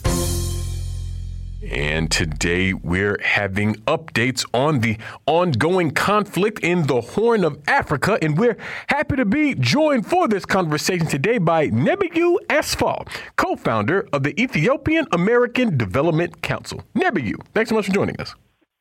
And 1.71 2.11
today 2.11 2.73
we're 2.73 3.17
having 3.23 3.75
updates 3.87 4.45
on 4.53 4.81
the 4.81 4.97
ongoing 5.25 5.91
conflict 5.91 6.59
in 6.59 6.85
the 6.87 6.99
Horn 6.99 7.45
of 7.45 7.57
Africa. 7.65 8.17
And 8.21 8.37
we're 8.37 8.57
happy 8.87 9.15
to 9.15 9.23
be 9.23 9.55
joined 9.55 10.05
for 10.05 10.27
this 10.27 10.45
conversation 10.45 11.07
today 11.07 11.37
by 11.37 11.69
Nebiyu 11.69 12.35
Asfaw, 12.49 13.07
co 13.37 13.55
founder 13.55 14.05
of 14.11 14.23
the 14.23 14.39
Ethiopian 14.41 15.07
American 15.13 15.77
Development 15.77 16.41
Council. 16.41 16.83
Nebiyu, 16.93 17.35
thanks 17.53 17.69
so 17.69 17.75
much 17.75 17.85
for 17.85 17.93
joining 17.93 18.19
us. 18.19 18.35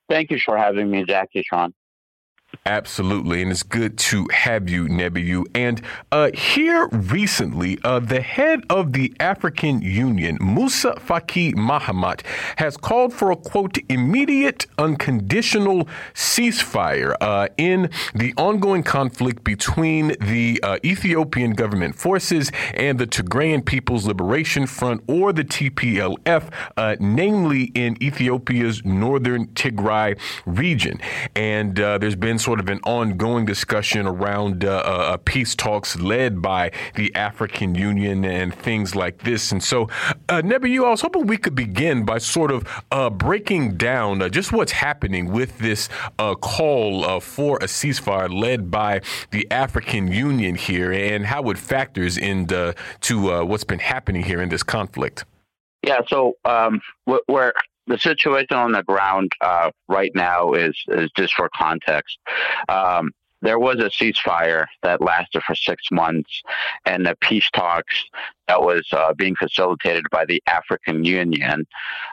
Thank 0.09 0.33
you 0.33 0.41
for 0.45 0.59
having 0.59 0.91
me, 0.91 1.05
Jacquie 1.05 1.45
Sean. 1.45 1.73
Absolutely, 2.67 3.41
and 3.41 3.51
it's 3.51 3.63
good 3.63 3.97
to 3.97 4.27
have 4.33 4.69
you, 4.69 4.85
Nebiyu. 4.85 5.47
And 5.55 5.81
uh, 6.13 6.31
here 6.35 6.89
recently, 6.93 7.79
uh, 7.85 8.01
the 8.01 8.21
head 8.21 8.65
of 8.69 8.93
the 8.93 9.15
African 9.19 9.81
Union, 9.81 10.37
Musa 10.43 10.93
Faki 10.95 11.55
Mahamat, 11.55 12.23
has 12.57 12.77
called 12.77 13.15
for 13.15 13.31
a 13.31 13.37
quote 13.37 13.79
immediate, 13.89 14.67
unconditional 14.79 15.89
ceasefire 16.13 17.15
uh, 17.21 17.49
in 17.57 17.89
the 18.15 18.35
ongoing 18.37 18.83
conflict 18.83 19.43
between 19.43 20.09
the 20.21 20.61
uh, 20.63 20.77
Ethiopian 20.85 21.53
government 21.53 21.95
forces 21.95 22.53
and 22.75 22.99
the 22.99 23.07
Tigrayan 23.07 23.65
People's 23.65 24.07
Liberation 24.07 24.67
Front, 24.67 25.03
or 25.07 25.33
the 25.33 25.45
TPLF, 25.45 26.51
uh, 26.77 26.97
namely 26.99 27.71
in 27.75 27.97
Ethiopia's 28.03 28.85
northern 28.85 29.47
Tigray 29.49 30.19
region. 30.45 31.01
And 31.35 31.81
uh, 31.81 31.97
there's 31.97 32.17
been 32.17 32.40
sort 32.41 32.61
of 32.61 32.69
an 32.69 32.81
ongoing 32.85 33.45
discussion 33.45 34.07
around 34.07 34.65
uh, 34.65 34.69
uh, 34.85 35.17
peace 35.19 35.55
talks 35.55 35.99
led 35.99 36.41
by 36.41 36.71
the 36.95 37.15
African 37.15 37.75
Union 37.75 38.25
and 38.25 38.55
things 38.55 38.95
like 38.97 39.23
this. 39.23 39.53
And 39.53 39.63
so, 39.63 39.85
uh, 40.29 40.43
Nebiyu, 40.43 40.85
I 40.85 40.91
was 40.91 41.03
hoping 41.03 41.27
we 41.27 41.37
could 41.37 41.55
begin 41.55 42.05
by 42.05 42.19
sort 42.19 42.51
of 42.51 42.67
uh, 42.91 43.11
breaking 43.11 43.77
down 43.77 44.23
uh, 44.23 44.29
just 44.29 44.53
what's 44.53 44.73
happening 44.73 45.31
with 45.31 45.59
this 45.59 45.89
uh, 46.19 46.35
call 46.35 47.05
uh, 47.05 47.21
for 47.21 47.57
a 47.59 47.67
ceasefire 47.67 48.33
led 48.33 48.71
by 48.71 49.01
the 49.31 49.51
African 49.51 50.09
Union 50.09 50.55
here 50.55 50.93
and 50.93 51.27
how 51.27 51.51
it 51.51 51.59
factors 51.59 52.17
into 52.17 52.75
to 53.01 53.45
what's 53.47 53.65
been 53.65 53.79
happening 53.79 54.23
here 54.23 54.41
in 54.41 54.49
this 54.49 54.63
conflict. 54.63 55.25
Yeah, 55.83 56.01
so 56.09 56.37
um, 56.45 56.81
we're 57.07 57.53
the 57.91 57.99
situation 57.99 58.57
on 58.57 58.73
the 58.73 58.83
ground 58.83 59.33
uh, 59.41 59.71
right 59.89 60.13
now 60.15 60.53
is 60.53 60.77
is 60.89 61.11
just 61.17 61.35
for 61.35 61.51
context. 61.55 62.19
Um, 62.69 63.11
there 63.43 63.59
was 63.59 63.79
a 63.79 63.91
ceasefire 63.91 64.67
that 64.83 65.01
lasted 65.01 65.43
for 65.43 65.55
six 65.55 65.91
months, 65.91 66.43
and 66.85 67.07
the 67.07 67.17
peace 67.21 67.49
talks 67.53 68.05
that 68.49 68.61
was 68.61 68.87
uh, 68.93 69.15
being 69.15 69.35
facilitated 69.35 70.05
by 70.11 70.25
the 70.27 70.43
African 70.47 71.05
Union 71.05 71.67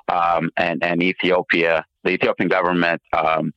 um, 0.07 0.49
and 0.57 0.83
and 0.83 1.03
Ethiopia. 1.03 1.85
The 2.03 2.11
Ethiopian 2.11 2.47
government 2.47 3.01
um, 3.11 3.53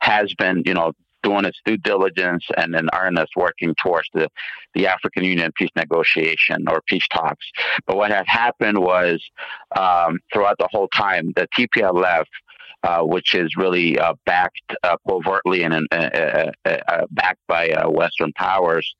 has 0.00 0.34
been, 0.34 0.62
you 0.66 0.74
know, 0.74 0.92
doing 1.24 1.44
its 1.44 1.58
due 1.64 1.76
diligence 1.76 2.44
and 2.56 2.76
in 2.76 2.88
earnest 2.94 3.32
working 3.36 3.74
towards 3.82 4.08
the, 4.14 4.28
the 4.74 4.86
African 4.86 5.24
Union 5.24 5.50
peace 5.56 5.70
negotiation 5.74 6.68
or 6.68 6.80
peace 6.86 7.08
talks. 7.12 7.46
But 7.86 7.96
what 7.96 8.12
had 8.12 8.26
happened 8.28 8.78
was 8.78 9.20
um, 9.76 10.20
throughout 10.32 10.58
the 10.58 10.68
whole 10.70 10.88
time, 10.88 11.32
the 11.34 11.48
TPLF 11.58 12.26
uh, 12.84 13.00
which 13.02 13.34
is 13.34 13.56
really 13.56 13.98
uh, 13.98 14.12
backed 14.26 14.76
uh, 14.82 14.96
covertly 15.08 15.62
and 15.62 15.88
uh, 15.90 15.94
uh, 15.94 16.50
uh, 16.66 17.06
backed 17.12 17.40
by 17.48 17.72
Western 17.88 18.30
powers, 18.34 18.94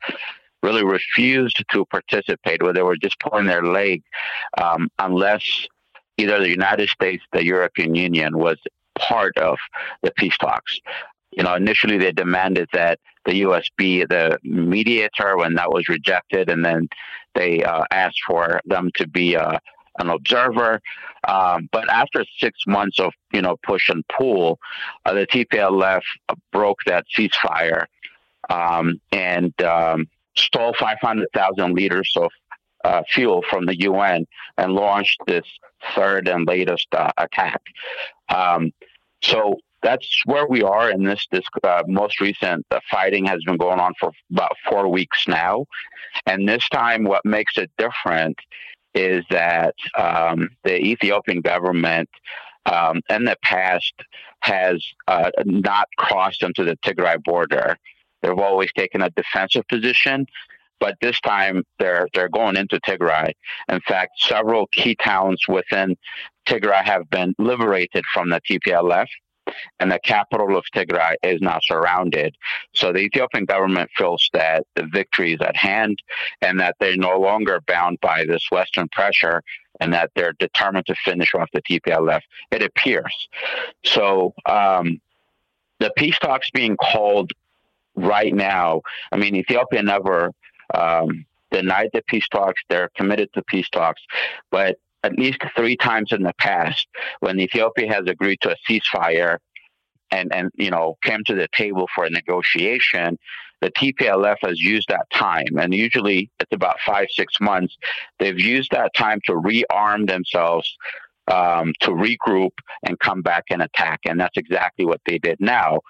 really 0.62 0.82
refused 0.82 1.62
to 1.70 1.84
participate, 1.84 2.62
where 2.62 2.72
they 2.72 2.82
were 2.82 2.96
just 2.96 3.20
pulling 3.20 3.44
their 3.44 3.62
leg 3.62 4.02
um, 4.56 4.88
unless 4.98 5.44
either 6.16 6.38
the 6.38 6.48
United 6.48 6.88
States, 6.88 7.22
the 7.32 7.44
European 7.44 7.94
Union 7.94 8.38
was 8.38 8.56
part 8.98 9.36
of 9.36 9.58
the 10.02 10.10
peace 10.12 10.38
talks. 10.38 10.80
You 11.36 11.42
know, 11.42 11.54
initially 11.54 11.98
they 11.98 12.12
demanded 12.12 12.68
that 12.72 12.98
the 13.24 13.36
U.S. 13.36 13.64
be 13.76 14.04
the 14.04 14.38
mediator 14.42 15.36
when 15.36 15.54
that 15.54 15.70
was 15.70 15.88
rejected, 15.88 16.48
and 16.48 16.64
then 16.64 16.88
they 17.34 17.62
uh, 17.62 17.84
asked 17.90 18.20
for 18.26 18.60
them 18.66 18.90
to 18.96 19.08
be 19.08 19.36
uh, 19.36 19.58
an 19.98 20.10
observer. 20.10 20.80
Um, 21.26 21.68
but 21.72 21.88
after 21.90 22.24
six 22.38 22.60
months 22.66 22.98
of 23.00 23.12
you 23.32 23.42
know 23.42 23.56
push 23.62 23.88
and 23.88 24.04
pull, 24.08 24.58
uh, 25.04 25.14
the 25.14 25.26
TPLF 25.26 26.02
broke 26.52 26.78
that 26.86 27.06
ceasefire 27.16 27.86
um, 28.50 29.00
and 29.12 29.60
um, 29.62 30.06
stole 30.36 30.74
500,000 30.78 31.74
liters 31.74 32.12
of 32.16 32.30
uh, 32.84 33.02
fuel 33.08 33.42
from 33.48 33.66
the 33.66 33.80
UN 33.80 34.26
and 34.58 34.72
launched 34.72 35.20
this 35.26 35.46
third 35.94 36.28
and 36.28 36.46
latest 36.46 36.88
uh, 36.92 37.10
attack. 37.16 37.62
Um, 38.28 38.72
so 39.22 39.56
that's 39.84 40.22
where 40.24 40.46
we 40.48 40.62
are 40.62 40.90
in 40.90 41.04
this 41.04 41.24
this 41.30 41.44
uh, 41.62 41.82
most 41.86 42.20
recent 42.20 42.66
uh, 42.70 42.80
fighting 42.90 43.26
has 43.26 43.40
been 43.44 43.58
going 43.58 43.78
on 43.78 43.92
for 44.00 44.10
about 44.32 44.56
four 44.68 44.88
weeks 44.88 45.28
now. 45.28 45.66
And 46.26 46.48
this 46.48 46.66
time 46.70 47.04
what 47.04 47.24
makes 47.24 47.58
it 47.58 47.70
different 47.78 48.36
is 48.94 49.24
that 49.30 49.74
um, 49.96 50.48
the 50.64 50.76
ethiopian 50.82 51.42
government 51.42 52.08
um, 52.66 53.02
in 53.10 53.24
the 53.24 53.36
past 53.42 53.92
has 54.40 54.82
uh, 55.06 55.30
not 55.44 55.86
crossed 55.98 56.42
into 56.42 56.64
the 56.64 56.76
tigray 56.78 57.22
border. 57.22 57.76
They've 58.22 58.38
always 58.38 58.72
taken 58.72 59.02
a 59.02 59.10
defensive 59.10 59.68
position 59.68 60.26
but 60.80 60.96
this 61.00 61.18
time 61.20 61.62
they're 61.78 62.08
they're 62.12 62.28
going 62.28 62.56
into 62.56 62.80
Tigray. 62.80 63.32
In 63.68 63.80
fact, 63.88 64.10
several 64.18 64.66
key 64.66 64.96
towns 64.96 65.40
within 65.48 65.96
Tigray 66.46 66.84
have 66.84 67.08
been 67.08 67.32
liberated 67.38 68.04
from 68.12 68.28
the 68.28 68.40
TPLF 68.40 69.06
and 69.80 69.90
the 69.90 69.98
capital 70.00 70.56
of 70.56 70.64
Tigray 70.74 71.14
is 71.22 71.40
now 71.40 71.58
surrounded. 71.62 72.36
So 72.72 72.92
the 72.92 73.00
Ethiopian 73.00 73.44
government 73.44 73.90
feels 73.96 74.28
that 74.32 74.66
the 74.74 74.86
victory 74.86 75.34
is 75.34 75.40
at 75.40 75.56
hand 75.56 76.02
and 76.40 76.58
that 76.60 76.76
they're 76.80 76.96
no 76.96 77.18
longer 77.18 77.60
bound 77.66 78.00
by 78.00 78.24
this 78.24 78.46
Western 78.50 78.88
pressure 78.88 79.42
and 79.80 79.92
that 79.92 80.10
they're 80.14 80.34
determined 80.34 80.86
to 80.86 80.94
finish 81.04 81.34
off 81.34 81.50
the 81.52 81.62
TPLF. 81.62 82.20
It 82.50 82.62
appears. 82.62 83.28
So 83.84 84.34
um, 84.46 85.00
the 85.80 85.92
peace 85.96 86.18
talks 86.18 86.50
being 86.50 86.76
called 86.76 87.32
right 87.96 88.34
now, 88.34 88.82
I 89.12 89.16
mean, 89.16 89.34
Ethiopia 89.34 89.82
never. 89.82 90.32
Um, 90.72 91.26
denied 91.54 91.90
the 91.92 92.02
peace 92.08 92.26
talks. 92.28 92.60
They're 92.68 92.90
committed 92.96 93.32
to 93.34 93.42
peace 93.44 93.68
talks. 93.70 94.02
But 94.50 94.78
at 95.04 95.18
least 95.18 95.38
three 95.56 95.76
times 95.76 96.12
in 96.12 96.22
the 96.22 96.32
past 96.38 96.88
when 97.20 97.38
Ethiopia 97.38 97.92
has 97.92 98.04
agreed 98.06 98.38
to 98.40 98.50
a 98.50 98.56
ceasefire 98.66 99.36
and, 100.10 100.34
and 100.34 100.50
you 100.54 100.70
know 100.70 100.96
came 101.02 101.22
to 101.26 101.34
the 101.34 101.48
table 101.56 101.86
for 101.94 102.04
a 102.04 102.10
negotiation, 102.10 103.18
the 103.60 103.70
TPLF 103.70 104.36
has 104.42 104.60
used 104.60 104.88
that 104.88 105.06
time, 105.12 105.58
and 105.58 105.74
usually 105.74 106.30
it's 106.40 106.52
about 106.52 106.76
five 106.86 107.06
six 107.10 107.34
months. 107.40 107.76
They've 108.18 108.38
used 108.38 108.70
that 108.72 108.94
time 108.94 109.20
to 109.26 109.32
rearm 109.32 110.08
themselves, 110.08 110.68
um, 111.28 111.72
to 111.80 111.90
regroup 111.90 112.52
and 112.82 112.98
come 112.98 113.22
back 113.22 113.44
and 113.50 113.62
attack. 113.62 114.00
And 114.06 114.20
that's 114.20 114.36
exactly 114.36 114.84
what 114.84 115.00
they 115.06 115.18
did 115.18 115.36
now. 115.40 115.80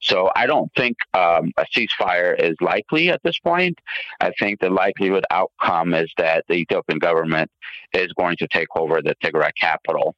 So 0.00 0.30
I 0.36 0.46
don't 0.46 0.70
think 0.76 0.96
um, 1.14 1.52
a 1.56 1.64
ceasefire 1.74 2.38
is 2.38 2.56
likely 2.60 3.10
at 3.10 3.22
this 3.22 3.38
point. 3.38 3.78
I 4.20 4.32
think 4.38 4.60
the 4.60 4.70
likelihood 4.70 5.24
outcome 5.30 5.94
is 5.94 6.10
that 6.18 6.44
the 6.48 6.54
Ethiopian 6.54 6.98
government 6.98 7.50
is 7.92 8.12
going 8.14 8.36
to 8.38 8.48
take 8.48 8.68
over 8.76 9.00
the 9.02 9.14
Tigray 9.22 9.50
capital. 9.58 10.14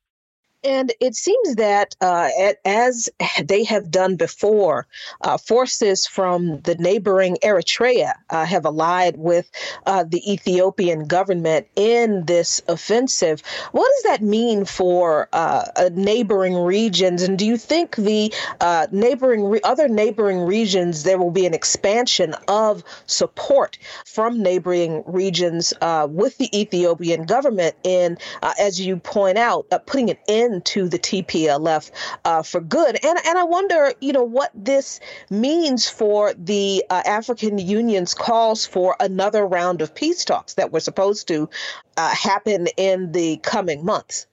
And 0.64 0.92
it 0.98 1.14
seems 1.14 1.56
that, 1.56 1.94
uh, 2.00 2.30
as 2.64 3.10
they 3.44 3.64
have 3.64 3.90
done 3.90 4.16
before, 4.16 4.86
uh, 5.20 5.36
forces 5.36 6.06
from 6.06 6.60
the 6.62 6.74
neighboring 6.76 7.36
Eritrea 7.42 8.14
uh, 8.30 8.46
have 8.46 8.64
allied 8.64 9.16
with 9.18 9.50
uh, 9.84 10.04
the 10.04 10.32
Ethiopian 10.32 11.06
government 11.06 11.66
in 11.76 12.24
this 12.24 12.62
offensive. 12.66 13.42
What 13.72 13.90
does 13.96 14.02
that 14.04 14.22
mean 14.22 14.64
for 14.64 15.28
uh, 15.32 15.90
neighboring 15.92 16.56
regions? 16.56 17.22
And 17.22 17.38
do 17.38 17.44
you 17.44 17.58
think 17.58 17.96
the 17.96 18.32
uh, 18.60 18.86
neighboring 18.90 19.44
re- 19.44 19.60
other 19.64 19.88
neighboring 19.88 20.40
regions 20.40 21.02
there 21.02 21.18
will 21.18 21.30
be 21.30 21.44
an 21.44 21.54
expansion 21.54 22.34
of 22.48 22.82
support 23.06 23.76
from 24.06 24.42
neighboring 24.42 25.02
regions 25.06 25.74
with 26.08 26.38
the 26.38 26.48
Ethiopian 26.58 27.24
government 27.24 27.74
in, 27.82 28.16
as 28.58 28.80
you 28.80 28.96
point 28.96 29.36
out, 29.36 29.66
putting 29.86 30.10
an 30.10 30.16
end 30.28 30.53
into 30.54 30.88
the 30.88 30.98
TPLF 30.98 31.90
uh, 32.24 32.42
for 32.42 32.60
good. 32.60 32.96
And 33.04 33.18
and 33.26 33.38
I 33.38 33.44
wonder, 33.44 33.92
you 34.00 34.12
know, 34.12 34.22
what 34.22 34.50
this 34.54 35.00
means 35.30 35.88
for 35.88 36.32
the 36.34 36.84
uh, 36.90 37.02
African 37.04 37.58
Union's 37.58 38.14
calls 38.14 38.64
for 38.64 38.96
another 39.00 39.46
round 39.46 39.82
of 39.82 39.94
peace 39.94 40.24
talks 40.24 40.54
that 40.54 40.72
were 40.72 40.80
supposed 40.80 41.28
to 41.28 41.48
uh, 41.96 42.14
happen 42.14 42.68
in 42.76 43.12
the 43.12 43.38
coming 43.38 43.84
months. 43.84 44.26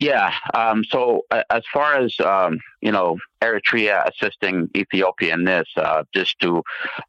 Yeah. 0.00 0.32
Um, 0.54 0.84
so 0.84 1.22
uh, 1.32 1.42
as 1.50 1.64
far 1.72 1.96
as 1.96 2.14
um, 2.20 2.60
you 2.80 2.92
know, 2.92 3.18
Eritrea 3.42 4.08
assisting 4.08 4.70
Ethiopia 4.76 5.34
in 5.34 5.44
this, 5.44 5.66
uh, 5.76 6.04
just 6.14 6.38
to 6.40 6.62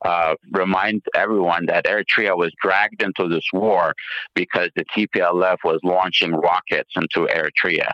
uh, 0.03 0.35
remind 0.51 1.03
everyone 1.15 1.67
that 1.67 1.85
Eritrea 1.85 2.35
was 2.35 2.51
dragged 2.61 3.03
into 3.03 3.27
this 3.27 3.45
war 3.53 3.93
because 4.33 4.69
the 4.75 4.85
TPLF 4.85 5.57
was 5.63 5.79
launching 5.83 6.33
rockets 6.33 6.91
into 6.95 7.27
Eritrea. 7.27 7.91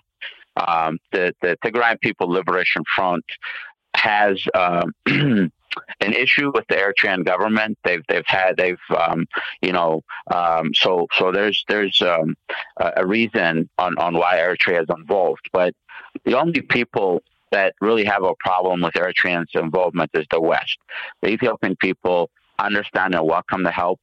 Um, 0.55 0.99
the 1.11 1.33
the 1.41 1.57
Tigrayan 1.63 1.99
People 1.99 2.29
Liberation 2.29 2.83
Front 2.95 3.25
has 3.95 4.41
um, 4.53 4.93
an 5.05 6.13
issue 6.13 6.51
with 6.53 6.65
the 6.69 6.75
Eritrean 6.75 7.25
government. 7.25 7.77
They've 7.83 8.03
they've 8.07 8.25
had 8.25 8.57
they've 8.57 8.77
um, 8.95 9.25
you 9.61 9.71
know 9.71 10.03
um, 10.33 10.73
so 10.73 11.07
so 11.17 11.31
there's 11.31 11.63
there's 11.67 12.01
um, 12.01 12.35
a 12.77 13.05
reason 13.05 13.69
on 13.77 13.97
on 13.97 14.15
why 14.15 14.37
Eritrea 14.37 14.83
is 14.83 14.89
involved. 14.89 15.49
But 15.51 15.73
the 16.23 16.37
only 16.39 16.61
people 16.61 17.21
that 17.51 17.75
really 17.79 18.05
have 18.05 18.23
a 18.23 18.33
problem 18.39 18.81
with 18.81 18.93
Eritreans' 18.93 19.55
involvement 19.55 20.11
is 20.13 20.25
the 20.31 20.41
West. 20.41 20.77
The 21.21 21.29
Ethiopian 21.29 21.75
people 21.77 22.29
understand 22.59 23.15
and 23.15 23.25
welcome 23.25 23.63
the 23.63 23.71
help. 23.71 23.99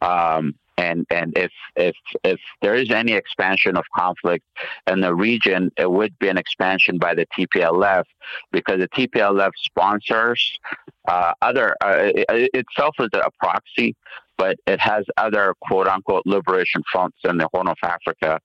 Um, 0.00 0.54
and 0.76 1.06
and 1.10 1.36
if 1.36 1.52
if 1.76 1.96
if 2.24 2.40
there 2.60 2.74
is 2.74 2.90
any 2.90 3.12
expansion 3.12 3.76
of 3.76 3.84
conflict 3.94 4.44
in 4.86 5.00
the 5.00 5.14
region, 5.14 5.70
it 5.76 5.90
would 5.90 6.18
be 6.18 6.28
an 6.28 6.38
expansion 6.38 6.98
by 6.98 7.14
the 7.14 7.26
TPLF 7.26 8.04
because 8.50 8.78
the 8.78 8.88
TPLF 8.88 9.50
sponsors 9.56 10.58
uh, 11.06 11.32
other 11.42 11.76
uh, 11.82 12.10
it, 12.14 12.50
itself 12.54 12.96
is 12.98 13.10
a 13.14 13.30
proxy, 13.38 13.94
but 14.36 14.56
it 14.66 14.80
has 14.80 15.04
other 15.16 15.54
quote 15.62 15.86
unquote 15.86 16.24
liberation 16.26 16.82
fronts 16.90 17.18
in 17.24 17.38
the 17.38 17.48
Horn 17.52 17.68
of 17.68 17.78
Africa 17.82 18.40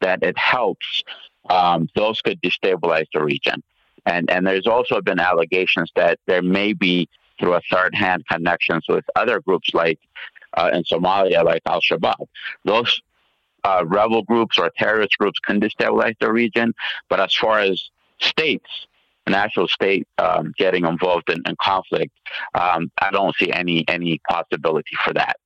that 0.00 0.22
it 0.22 0.36
helps. 0.38 1.02
Um, 1.50 1.88
those 1.96 2.20
could 2.20 2.40
destabilize 2.40 3.06
the 3.12 3.24
region, 3.24 3.62
and 4.06 4.30
and 4.30 4.46
there's 4.46 4.68
also 4.68 5.00
been 5.00 5.18
allegations 5.18 5.90
that 5.96 6.20
there 6.26 6.42
may 6.42 6.72
be 6.72 7.08
through 7.40 7.54
a 7.54 7.60
third 7.70 7.94
hand 7.94 8.24
connections 8.30 8.84
with 8.88 9.04
other 9.16 9.40
groups 9.40 9.70
like 9.74 9.98
uh, 10.54 10.70
in 10.72 10.82
Somalia, 10.84 11.44
like 11.44 11.62
Al 11.66 11.80
Shabaab. 11.80 12.26
Those 12.64 13.00
uh, 13.64 13.84
rebel 13.86 14.22
groups 14.22 14.58
or 14.58 14.70
terrorist 14.76 15.16
groups 15.18 15.38
can 15.40 15.60
destabilize 15.60 16.16
the 16.20 16.32
region, 16.32 16.74
but 17.08 17.20
as 17.20 17.34
far 17.34 17.60
as 17.60 17.90
states, 18.20 18.68
an 19.26 19.34
actual 19.34 19.68
state 19.68 20.06
um, 20.18 20.52
getting 20.58 20.84
involved 20.84 21.30
in, 21.30 21.42
in 21.46 21.54
conflict, 21.62 22.12
um, 22.54 22.90
I 23.00 23.10
don't 23.12 23.34
see 23.36 23.52
any 23.52 23.84
any 23.88 24.20
possibility 24.28 24.96
for 25.04 25.12
that. 25.14 25.36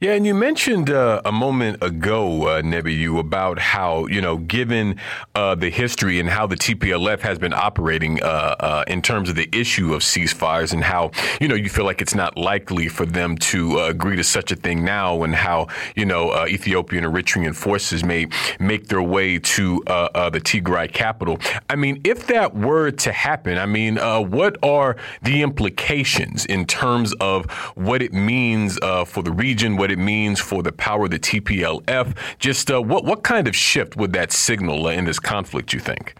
Yeah, 0.00 0.12
and 0.12 0.24
you 0.24 0.32
mentioned 0.32 0.90
uh, 0.90 1.20
a 1.24 1.32
moment 1.32 1.82
ago, 1.82 2.46
uh, 2.46 2.62
Nebiyu, 2.62 3.18
about 3.18 3.58
how, 3.58 4.06
you 4.06 4.20
know, 4.20 4.36
given 4.36 4.94
uh, 5.34 5.56
the 5.56 5.70
history 5.70 6.20
and 6.20 6.28
how 6.28 6.46
the 6.46 6.54
TPLF 6.54 7.18
has 7.18 7.36
been 7.36 7.52
operating 7.52 8.22
uh, 8.22 8.54
uh, 8.60 8.84
in 8.86 9.02
terms 9.02 9.28
of 9.28 9.34
the 9.34 9.48
issue 9.52 9.92
of 9.94 10.02
ceasefires 10.02 10.72
and 10.72 10.84
how, 10.84 11.10
you 11.40 11.48
know, 11.48 11.56
you 11.56 11.68
feel 11.68 11.84
like 11.84 12.00
it's 12.00 12.14
not 12.14 12.38
likely 12.38 12.86
for 12.86 13.06
them 13.06 13.36
to 13.38 13.80
uh, 13.80 13.88
agree 13.88 14.14
to 14.14 14.22
such 14.22 14.52
a 14.52 14.54
thing 14.54 14.84
now 14.84 15.24
and 15.24 15.34
how, 15.34 15.66
you 15.96 16.04
know, 16.04 16.30
uh, 16.30 16.46
Ethiopian 16.46 17.02
Eritrean 17.02 17.52
forces 17.52 18.04
may 18.04 18.28
make 18.60 18.86
their 18.86 19.02
way 19.02 19.40
to 19.40 19.82
the 19.84 20.40
Tigray 20.44 20.92
capital. 20.92 21.40
I 21.68 21.74
mean, 21.74 22.00
if 22.04 22.28
that 22.28 22.54
were 22.54 22.92
to 22.92 23.10
happen, 23.10 23.58
I 23.58 23.66
mean, 23.66 23.96
what 23.96 24.58
are 24.62 24.94
the 25.22 25.42
implications 25.42 26.46
in 26.46 26.66
terms 26.66 27.12
of 27.14 27.50
what 27.74 28.00
it 28.00 28.12
means 28.12 28.78
for 28.78 29.24
the 29.24 29.32
region, 29.32 29.76
what 29.76 29.87
what 29.88 29.92
it 29.92 30.02
means 30.02 30.38
for 30.38 30.62
the 30.62 30.72
power 30.72 31.04
of 31.04 31.10
the 31.10 31.18
TPLF. 31.18 32.14
Just 32.38 32.70
uh, 32.70 32.82
what 32.82 33.04
what 33.04 33.22
kind 33.22 33.48
of 33.48 33.56
shift 33.56 33.96
would 33.96 34.12
that 34.12 34.32
signal 34.32 34.88
in 34.88 35.06
this 35.06 35.18
conflict? 35.18 35.72
You 35.72 35.80
think? 35.80 36.14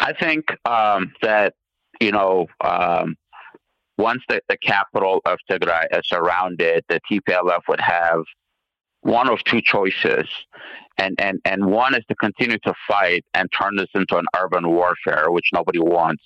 I 0.00 0.12
think 0.12 0.44
um, 0.66 1.12
that 1.22 1.54
you 2.00 2.12
know. 2.12 2.46
Um, 2.60 3.16
once 3.98 4.22
the, 4.28 4.42
the 4.50 4.58
capital 4.58 5.22
of 5.24 5.38
Tigray 5.50 5.86
is 5.90 6.06
surrounded, 6.06 6.84
the 6.86 7.00
TPLF 7.10 7.60
would 7.66 7.80
have 7.80 8.24
one 9.00 9.30
of 9.30 9.42
two 9.44 9.62
choices. 9.62 10.28
And, 10.98 11.18
and, 11.18 11.40
and 11.46 11.64
one 11.64 11.94
is 11.94 12.04
to 12.10 12.14
continue 12.16 12.58
to 12.58 12.74
fight 12.86 13.24
and 13.32 13.48
turn 13.58 13.74
this 13.76 13.88
into 13.94 14.18
an 14.18 14.26
urban 14.38 14.68
warfare, 14.68 15.30
which 15.30 15.46
nobody 15.54 15.78
wants. 15.78 16.22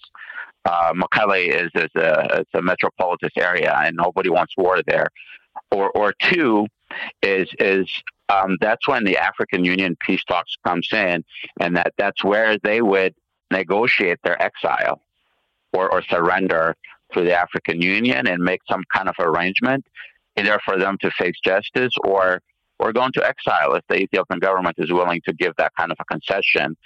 Uh, 0.64 0.92
Mekelle 0.94 1.46
is, 1.46 1.70
is 1.76 1.90
a, 1.94 2.44
a 2.54 2.60
metropolitan 2.60 3.30
area, 3.36 3.72
and 3.84 3.96
nobody 3.96 4.30
wants 4.30 4.52
war 4.56 4.82
there 4.88 5.06
or 5.70 5.90
or 5.90 6.12
two 6.20 6.66
is 7.22 7.48
is 7.58 7.88
um, 8.28 8.56
that's 8.60 8.86
when 8.86 9.04
the 9.04 9.18
African 9.18 9.64
Union 9.64 9.96
peace 10.06 10.24
talks 10.24 10.56
comes 10.64 10.88
in, 10.92 11.24
and 11.60 11.76
that 11.76 11.92
that's 11.98 12.22
where 12.24 12.58
they 12.58 12.80
would 12.80 13.14
negotiate 13.50 14.18
their 14.22 14.40
exile 14.40 15.02
or, 15.72 15.92
or 15.92 16.02
surrender 16.02 16.76
to 17.12 17.22
the 17.22 17.36
African 17.36 17.82
Union 17.82 18.26
and 18.26 18.42
make 18.42 18.60
some 18.70 18.84
kind 18.94 19.08
of 19.08 19.14
arrangement, 19.18 19.84
either 20.36 20.60
for 20.64 20.78
them 20.78 20.96
to 21.00 21.10
face 21.12 21.34
justice 21.44 21.92
or 22.04 22.40
or 22.78 22.92
go 22.92 23.04
into 23.04 23.24
exile 23.26 23.74
if 23.74 23.84
the 23.88 23.96
Ethiopian 23.96 24.40
government 24.40 24.76
is 24.78 24.90
willing 24.90 25.20
to 25.26 25.34
give 25.34 25.54
that 25.58 25.72
kind 25.78 25.92
of 25.92 25.98
a 26.00 26.04
concession. 26.06 26.76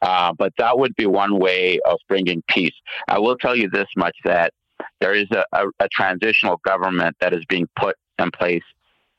Uh, 0.00 0.32
but 0.32 0.52
that 0.58 0.78
would 0.78 0.94
be 0.96 1.06
one 1.06 1.38
way 1.38 1.78
of 1.86 1.98
bringing 2.08 2.42
peace. 2.48 2.74
I 3.08 3.18
will 3.18 3.36
tell 3.36 3.54
you 3.54 3.68
this 3.68 3.88
much 3.96 4.16
that 4.24 4.52
there 5.00 5.14
is 5.14 5.26
a, 5.32 5.44
a, 5.52 5.66
a 5.80 5.88
transitional 5.88 6.60
government 6.64 7.16
that 7.20 7.34
is 7.34 7.44
being 7.46 7.68
put 7.76 7.96
in 8.18 8.30
place 8.30 8.62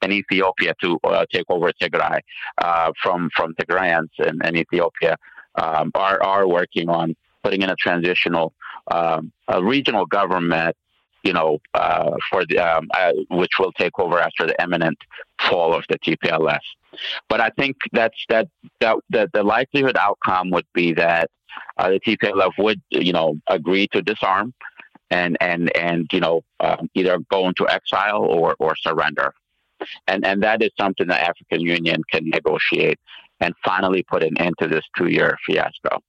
in 0.01 0.11
Ethiopia 0.11 0.73
to 0.81 0.99
uh, 1.03 1.25
take 1.31 1.45
over 1.49 1.71
Tigray 1.81 2.19
uh, 2.59 2.91
from 3.01 3.29
from 3.35 3.53
Tigrayans 3.55 4.09
in, 4.19 4.45
in 4.45 4.55
Ethiopia 4.55 5.17
um, 5.55 5.91
are 5.95 6.21
are 6.21 6.47
working 6.47 6.89
on 6.89 7.15
putting 7.43 7.61
in 7.61 7.69
a 7.69 7.75
transitional 7.75 8.53
um, 8.91 9.31
a 9.47 9.63
regional 9.63 10.05
government, 10.05 10.75
you 11.23 11.33
know, 11.33 11.59
uh, 11.73 12.11
for 12.29 12.45
the 12.45 12.59
um, 12.59 12.87
uh, 12.93 13.13
which 13.29 13.51
will 13.59 13.71
take 13.73 13.97
over 13.99 14.19
after 14.19 14.45
the 14.45 14.55
imminent 14.61 14.97
fall 15.41 15.73
of 15.73 15.83
the 15.89 15.97
TPLF. 15.99 16.59
But 17.29 17.41
I 17.41 17.49
think 17.57 17.77
that's 17.91 18.17
that 18.29 18.47
that, 18.79 18.97
that 19.09 19.31
the 19.33 19.43
likelihood 19.43 19.97
outcome 19.97 20.49
would 20.51 20.67
be 20.73 20.93
that 20.93 21.29
uh, 21.77 21.89
the 21.89 21.99
TPLF 21.99 22.51
would 22.57 22.81
you 22.89 23.13
know 23.13 23.35
agree 23.49 23.87
to 23.93 24.01
disarm 24.01 24.53
and 25.15 25.37
and 25.39 25.75
and 25.75 26.07
you 26.11 26.19
know 26.19 26.41
um, 26.59 26.89
either 26.93 27.17
go 27.31 27.47
into 27.47 27.67
exile 27.69 28.23
or 28.23 28.55
or 28.59 28.75
surrender, 28.75 29.33
and 30.07 30.25
and 30.25 30.43
that 30.43 30.61
is 30.61 30.71
something 30.79 31.07
the 31.07 31.21
African 31.29 31.61
Union 31.61 32.01
can 32.11 32.29
negotiate 32.29 32.99
and 33.39 33.53
finally 33.63 34.03
put 34.03 34.23
an 34.23 34.37
end 34.37 34.55
to 34.59 34.67
this 34.67 34.85
two 34.97 35.07
year 35.07 35.37
fiasco. 35.45 35.99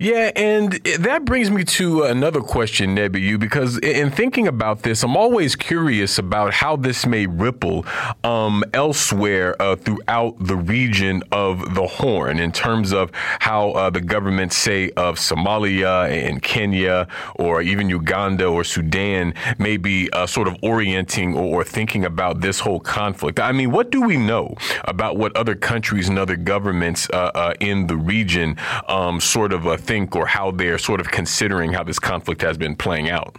Yeah, 0.00 0.30
and 0.36 0.74
that 1.00 1.24
brings 1.24 1.50
me 1.50 1.64
to 1.64 2.04
another 2.04 2.40
question, 2.40 2.94
Nebiyu, 2.94 3.36
because 3.36 3.78
in 3.78 4.12
thinking 4.12 4.46
about 4.46 4.84
this, 4.84 5.02
I'm 5.02 5.16
always 5.16 5.56
curious 5.56 6.18
about 6.18 6.54
how 6.54 6.76
this 6.76 7.04
may 7.04 7.26
ripple 7.26 7.84
um, 8.22 8.62
elsewhere 8.72 9.60
uh, 9.60 9.74
throughout 9.74 10.36
the 10.38 10.54
region 10.54 11.24
of 11.32 11.74
the 11.74 11.84
Horn 11.84 12.38
in 12.38 12.52
terms 12.52 12.92
of 12.92 13.10
how 13.40 13.70
uh, 13.72 13.90
the 13.90 14.00
governments, 14.00 14.56
say, 14.56 14.90
of 14.90 15.16
Somalia 15.16 16.08
and 16.08 16.40
Kenya 16.44 17.08
or 17.34 17.60
even 17.60 17.88
Uganda 17.88 18.46
or 18.46 18.62
Sudan 18.62 19.34
may 19.58 19.78
be 19.78 20.08
uh, 20.12 20.28
sort 20.28 20.46
of 20.46 20.54
orienting 20.62 21.34
or, 21.36 21.62
or 21.62 21.64
thinking 21.64 22.04
about 22.04 22.40
this 22.40 22.60
whole 22.60 22.78
conflict. 22.78 23.40
I 23.40 23.50
mean, 23.50 23.72
what 23.72 23.90
do 23.90 24.02
we 24.02 24.16
know 24.16 24.54
about 24.84 25.16
what 25.16 25.36
other 25.36 25.56
countries 25.56 26.08
and 26.08 26.20
other 26.20 26.36
governments 26.36 27.10
uh, 27.12 27.32
uh, 27.34 27.54
in 27.58 27.88
the 27.88 27.96
region 27.96 28.56
um, 28.86 29.18
sort 29.18 29.52
of 29.52 29.66
uh, 29.66 29.76
think 29.88 30.14
or 30.14 30.26
how 30.26 30.50
they're 30.50 30.78
sort 30.78 31.00
of 31.00 31.08
considering 31.10 31.72
how 31.72 31.82
this 31.82 31.98
conflict 31.98 32.42
has 32.42 32.58
been 32.58 32.76
playing 32.76 33.08
out? 33.08 33.36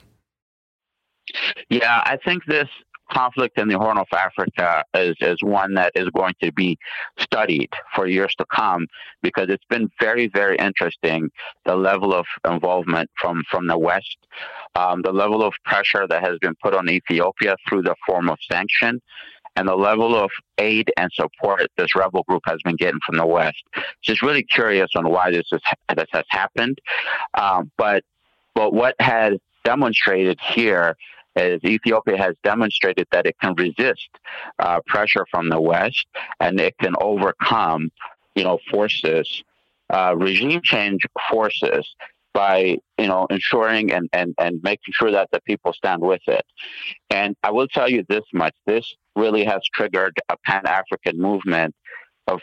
Yeah, 1.70 2.02
I 2.04 2.18
think 2.26 2.44
this 2.46 2.68
conflict 3.12 3.58
in 3.60 3.68
the 3.68 3.78
Horn 3.78 3.98
of 3.98 4.08
Africa 4.14 4.84
is, 4.94 5.16
is 5.22 5.38
one 5.42 5.74
that 5.76 5.92
is 5.96 6.10
going 6.10 6.34
to 6.44 6.52
be 6.52 6.78
studied 7.18 7.70
for 7.96 8.08
years 8.08 8.34
to 8.38 8.46
come 8.54 8.88
because 9.22 9.48
it's 9.50 9.66
been 9.70 9.90
very, 10.00 10.28
very 10.28 10.58
interesting 10.58 11.30
the 11.66 11.76
level 11.76 12.14
of 12.14 12.26
involvement 12.48 13.10
from, 13.20 13.44
from 13.50 13.68
the 13.68 13.78
West, 13.78 14.18
um, 14.76 15.02
the 15.04 15.12
level 15.12 15.44
of 15.44 15.54
pressure 15.66 16.08
that 16.08 16.24
has 16.24 16.38
been 16.42 16.56
put 16.62 16.74
on 16.74 16.90
Ethiopia 16.90 17.56
through 17.68 17.84
the 17.84 17.96
form 18.06 18.30
of 18.30 18.38
sanction, 18.52 19.00
and 19.60 19.68
the 19.68 19.76
level 19.76 20.16
of 20.16 20.32
aid 20.58 20.90
and 20.96 21.12
support 21.12 21.70
this 21.78 21.94
rebel 21.94 22.24
group 22.30 22.42
has 22.46 22.60
been 22.64 22.78
getting 22.78 23.02
from 23.06 23.18
the 23.18 23.26
West. 23.26 23.62
Just 24.02 24.22
really 24.22 24.42
curious 24.42 24.90
on 24.96 25.10
why 25.10 25.32
this, 25.32 25.48
is, 25.52 25.60
this 25.94 26.08
has 26.14 26.24
happened. 26.30 26.80
Um, 27.34 27.70
but, 27.78 28.06
but 28.56 28.72
what 28.72 28.96
has 29.02 29.34
demonstrated 29.66 30.40
here 30.40 30.96
is 31.36 31.62
Ethiopia 31.66 32.18
has 32.18 32.36
demonstrated 32.42 33.06
that 33.12 33.26
it 33.26 33.36
can 33.42 33.54
resist 33.56 34.08
uh, 34.60 34.80
pressure 34.88 35.26
from 35.30 35.50
the 35.50 35.60
West 35.60 36.08
and 36.40 36.58
it 36.62 36.78
can 36.78 36.94
overcome, 37.02 37.92
you 38.36 38.46
know, 38.46 38.60
forces, 38.72 39.44
uh, 39.90 40.16
regime 40.16 40.62
change 40.64 41.02
forces 41.30 41.86
by 42.40 42.78
you 42.98 43.08
know 43.12 43.28
ensuring 43.30 43.92
and, 43.92 44.08
and 44.14 44.34
and 44.38 44.62
making 44.64 44.94
sure 44.94 45.12
that 45.12 45.28
the 45.34 45.42
people 45.42 45.74
stand 45.74 46.02
with 46.02 46.22
it. 46.28 46.46
And 47.10 47.36
I 47.44 47.52
will 47.52 47.68
tell 47.68 47.90
you 47.90 48.06
this 48.08 48.24
much: 48.34 48.56
this 48.66 48.86
really 49.18 49.44
has 49.44 49.62
triggered 49.74 50.16
a 50.30 50.38
Pan 50.46 50.66
African 50.66 51.20
movement 51.20 51.76
of 52.28 52.40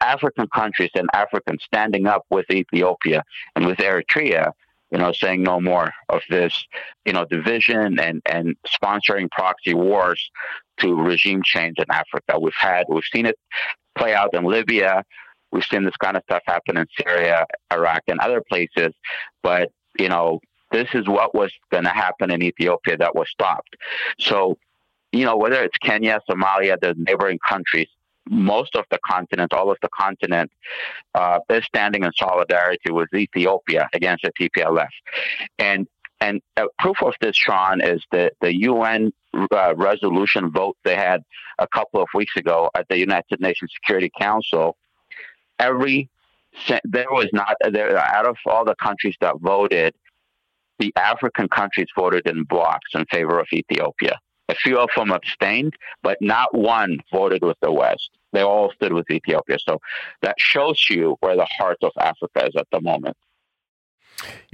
African 0.00 0.48
countries 0.54 0.90
and 0.94 1.08
Africans 1.12 1.62
standing 1.64 2.06
up 2.06 2.22
with 2.30 2.46
Ethiopia 2.50 3.22
and 3.54 3.66
with 3.66 3.78
Eritrea. 3.78 4.52
You 4.92 4.98
know, 4.98 5.12
saying 5.12 5.42
no 5.42 5.60
more 5.60 5.90
of 6.08 6.22
this, 6.30 6.64
you 7.04 7.12
know, 7.12 7.24
division 7.24 7.98
and, 7.98 8.22
and 8.24 8.54
sponsoring 8.74 9.28
proxy 9.32 9.74
wars 9.74 10.30
to 10.78 10.94
regime 10.94 11.42
change 11.44 11.76
in 11.78 11.90
Africa. 11.90 12.38
We've 12.40 12.54
had, 12.56 12.84
we've 12.88 13.10
seen 13.12 13.26
it 13.26 13.36
play 13.98 14.14
out 14.14 14.32
in 14.32 14.44
Libya. 14.44 15.02
We've 15.56 15.64
seen 15.64 15.84
this 15.84 15.96
kind 15.96 16.18
of 16.18 16.22
stuff 16.24 16.42
happen 16.46 16.76
in 16.76 16.86
Syria, 17.00 17.46
Iraq, 17.72 18.02
and 18.08 18.20
other 18.20 18.42
places. 18.46 18.92
But, 19.42 19.70
you 19.98 20.10
know, 20.10 20.40
this 20.70 20.88
is 20.92 21.08
what 21.08 21.34
was 21.34 21.50
going 21.70 21.84
to 21.84 21.90
happen 21.90 22.30
in 22.30 22.42
Ethiopia 22.42 22.98
that 22.98 23.14
was 23.14 23.30
stopped. 23.30 23.74
So, 24.18 24.58
you 25.12 25.24
know, 25.24 25.38
whether 25.38 25.62
it's 25.64 25.78
Kenya, 25.78 26.20
Somalia, 26.28 26.78
the 26.78 26.94
neighboring 26.98 27.38
countries, 27.48 27.88
most 28.28 28.76
of 28.76 28.84
the 28.90 28.98
continent, 29.08 29.54
all 29.54 29.70
of 29.70 29.78
the 29.80 29.88
continent, 29.98 30.50
uh, 31.14 31.38
is 31.48 31.64
standing 31.64 32.04
in 32.04 32.10
solidarity 32.12 32.92
with 32.92 33.08
Ethiopia 33.14 33.88
against 33.94 34.24
the 34.24 34.32
TPLF. 34.38 34.88
And 35.58 35.86
and 36.20 36.42
proof 36.78 37.02
of 37.02 37.14
this, 37.20 37.36
Sean, 37.36 37.80
is 37.80 38.02
the 38.10 38.30
the 38.42 38.54
UN 38.60 39.10
uh, 39.50 39.74
resolution 39.76 40.50
vote 40.50 40.76
they 40.84 40.96
had 40.96 41.22
a 41.58 41.66
couple 41.68 42.02
of 42.02 42.08
weeks 42.14 42.36
ago 42.36 42.70
at 42.74 42.86
the 42.88 42.98
United 42.98 43.40
Nations 43.40 43.70
Security 43.74 44.10
Council. 44.20 44.76
Every 45.58 46.10
there 46.84 47.10
was 47.10 47.28
not 47.32 47.56
there 47.70 47.98
out 47.98 48.26
of 48.26 48.36
all 48.46 48.64
the 48.64 48.74
countries 48.76 49.16
that 49.20 49.34
voted, 49.40 49.94
the 50.78 50.92
African 50.96 51.48
countries 51.48 51.88
voted 51.96 52.26
in 52.26 52.44
blocks 52.44 52.90
in 52.94 53.04
favor 53.06 53.38
of 53.38 53.46
Ethiopia. 53.52 54.18
A 54.48 54.54
few 54.54 54.78
of 54.78 54.88
them 54.96 55.10
abstained, 55.10 55.74
but 56.02 56.18
not 56.20 56.54
one 56.54 56.98
voted 57.12 57.42
with 57.42 57.56
the 57.60 57.72
West. 57.72 58.10
They 58.32 58.42
all 58.42 58.70
stood 58.72 58.92
with 58.92 59.10
Ethiopia. 59.10 59.58
So 59.58 59.80
that 60.22 60.36
shows 60.38 60.86
you 60.88 61.16
where 61.20 61.36
the 61.36 61.48
heart 61.58 61.78
of 61.82 61.92
Africa 61.98 62.46
is 62.46 62.54
at 62.56 62.68
the 62.70 62.80
moment. 62.80 63.16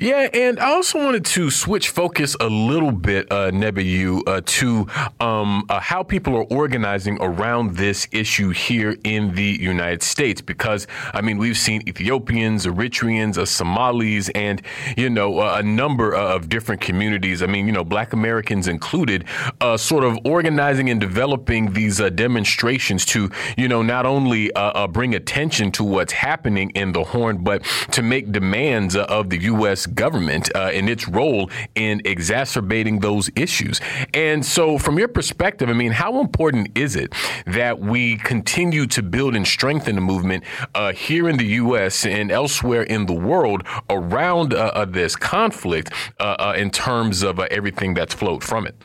Yeah, 0.03 0.29
and 0.35 0.59
I 0.59 0.73
also 0.73 0.99
wanted 0.99 1.25
to 1.27 1.49
switch 1.49 1.91
focus 1.91 2.35
a 2.41 2.49
little 2.49 2.91
bit, 2.91 3.31
uh, 3.31 3.53
Nebiyu, 3.53 4.27
uh, 4.27 4.41
to 4.45 4.89
um, 5.21 5.65
uh, 5.69 5.79
how 5.79 6.03
people 6.03 6.35
are 6.35 6.43
organizing 6.45 7.19
around 7.21 7.77
this 7.77 8.09
issue 8.11 8.51
here 8.51 8.97
in 9.05 9.37
the 9.37 9.45
United 9.61 10.03
States. 10.03 10.41
Because, 10.41 10.89
I 11.15 11.21
mean, 11.21 11.39
we've 11.39 11.57
seen 11.57 11.83
Ethiopians, 11.87 12.67
Eritreans, 12.67 13.39
uh, 13.39 13.47
Somalis, 13.47 14.29
and, 14.31 14.61
you 14.97 15.09
know, 15.09 15.39
uh, 15.39 15.59
a 15.59 15.63
number 15.63 16.13
of 16.13 16.49
different 16.49 16.81
communities, 16.81 17.41
I 17.41 17.47
mean, 17.47 17.67
you 17.67 17.73
know, 17.73 17.85
Black 17.85 18.13
Americans 18.13 18.67
included, 18.67 19.25
uh, 19.61 19.77
sort 19.77 20.03
of 20.03 20.19
organizing 20.25 20.91
and 20.91 21.01
developing 21.01 21.75
these 21.75 22.01
uh, 22.01 22.11
demonstrations 22.11 23.05
to, 23.07 23.31
you 23.57 23.69
know, 23.69 23.83
not 23.83 24.05
only 24.07 24.51
bring 24.91 25.15
attention 25.15 25.71
to 25.73 25.85
what's 25.85 26.13
happening 26.13 26.71
in 26.71 26.93
the 26.93 27.05
Horn, 27.05 27.45
but 27.45 27.63
to 27.93 28.03
make 28.03 28.33
demands 28.33 28.97
of 28.97 29.31
the 29.31 29.39
U.S. 29.43 29.52
government 29.87 30.51
uh, 30.55 30.71
and 30.73 30.89
its 30.89 31.09
role 31.09 31.51
in 31.75 32.03
exacerbating 32.05 33.01
those 33.01 33.31
issues. 33.37 33.81
And 34.15 34.45
so, 34.45 34.79
from 34.79 34.99
your 34.99 35.09
perspective, 35.09 35.69
I 35.69 35.73
mean, 35.73 35.93
how 35.93 36.21
important 36.21 36.77
is 36.77 36.97
it 36.97 37.15
that 37.47 37.81
we 37.81 38.17
continue 38.19 38.87
to 38.87 39.03
build 39.03 39.35
and 39.35 39.47
strengthen 39.47 39.95
the 39.97 40.01
movement 40.01 40.45
uh, 40.75 40.93
here 40.93 41.29
in 41.29 41.37
the 41.37 41.47
U.S. 41.47 42.05
and 42.07 42.31
elsewhere 42.31 42.83
in 42.83 43.07
the 43.07 43.13
world 43.13 43.63
around 43.91 44.55
uh, 44.55 44.73
uh 44.75 44.85
this 44.85 45.17
conflict 45.17 45.93
uh, 46.21 46.37
uh, 46.39 46.55
in 46.57 46.71
terms 46.71 47.23
of 47.23 47.39
everything 47.39 47.95
that's 47.95 48.15
flowed 48.15 48.43
from 48.43 48.67
it? 48.67 48.77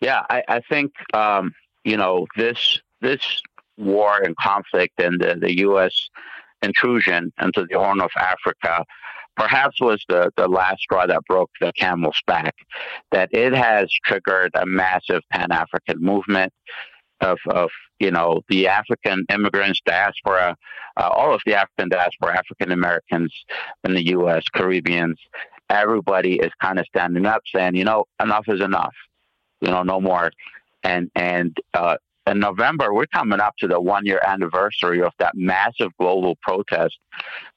Yeah, 0.00 0.22
I, 0.28 0.42
I 0.48 0.60
think 0.60 0.92
um, 1.14 1.54
you 1.84 1.96
know 1.96 2.26
this 2.36 2.80
this 3.00 3.42
war 3.76 4.22
and 4.22 4.36
conflict 4.36 5.00
and 5.00 5.20
the, 5.20 5.36
the 5.40 5.58
U.S. 5.60 6.08
intrusion 6.62 7.32
into 7.40 7.66
the 7.68 7.78
Horn 7.78 8.00
of 8.00 8.10
Africa 8.16 8.84
perhaps 9.36 9.80
was 9.80 10.04
the, 10.08 10.30
the 10.36 10.48
last 10.48 10.80
straw 10.80 11.06
that 11.06 11.24
broke 11.26 11.50
the 11.60 11.72
camel's 11.76 12.20
back, 12.26 12.54
that 13.10 13.28
it 13.32 13.52
has 13.52 13.90
triggered 14.04 14.50
a 14.54 14.66
massive 14.66 15.22
Pan 15.30 15.50
African 15.50 16.00
movement 16.00 16.52
of, 17.20 17.38
of, 17.48 17.70
you 17.98 18.10
know, 18.10 18.42
the 18.48 18.68
African 18.68 19.24
immigrants, 19.30 19.80
diaspora, 19.84 20.56
uh, 20.96 21.08
all 21.08 21.34
of 21.34 21.40
the 21.46 21.54
African 21.54 21.88
diaspora, 21.88 22.38
African 22.38 22.72
Americans 22.72 23.32
in 23.84 23.94
the 23.94 24.06
U.S., 24.08 24.44
Caribbeans, 24.54 25.18
everybody 25.70 26.34
is 26.34 26.52
kind 26.60 26.78
of 26.78 26.86
standing 26.86 27.26
up 27.26 27.42
saying, 27.54 27.74
you 27.74 27.84
know, 27.84 28.04
enough 28.20 28.44
is 28.48 28.60
enough, 28.60 28.94
you 29.60 29.70
know, 29.70 29.82
no 29.82 30.00
more. 30.00 30.30
And, 30.82 31.10
and, 31.14 31.56
uh, 31.72 31.96
in 32.26 32.38
November, 32.38 32.92
we're 32.92 33.06
coming 33.06 33.40
up 33.40 33.56
to 33.58 33.68
the 33.68 33.80
one 33.80 34.06
year 34.06 34.20
anniversary 34.26 35.02
of 35.02 35.12
that 35.18 35.34
massive 35.34 35.90
global 35.98 36.36
protest 36.42 36.98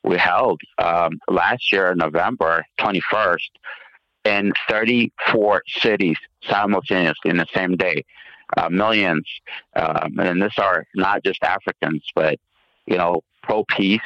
we 0.04 0.18
held 0.18 0.60
um, 0.78 1.20
last 1.30 1.72
year, 1.72 1.96
November 1.96 2.66
21st, 2.80 3.50
in 4.26 4.54
34 4.70 5.64
cities 5.68 6.18
simultaneously 6.44 7.32
in 7.32 7.38
the 7.38 7.48
same 7.54 7.76
day. 7.76 8.04
Uh, 8.56 8.70
millions, 8.70 9.28
um, 9.76 10.18
and 10.20 10.42
this 10.42 10.58
are 10.58 10.86
not 10.96 11.22
just 11.22 11.44
Africans, 11.44 12.02
but 12.16 12.40
you 12.86 12.98
know, 12.98 13.22
pro 13.44 13.66
peace, 13.66 14.00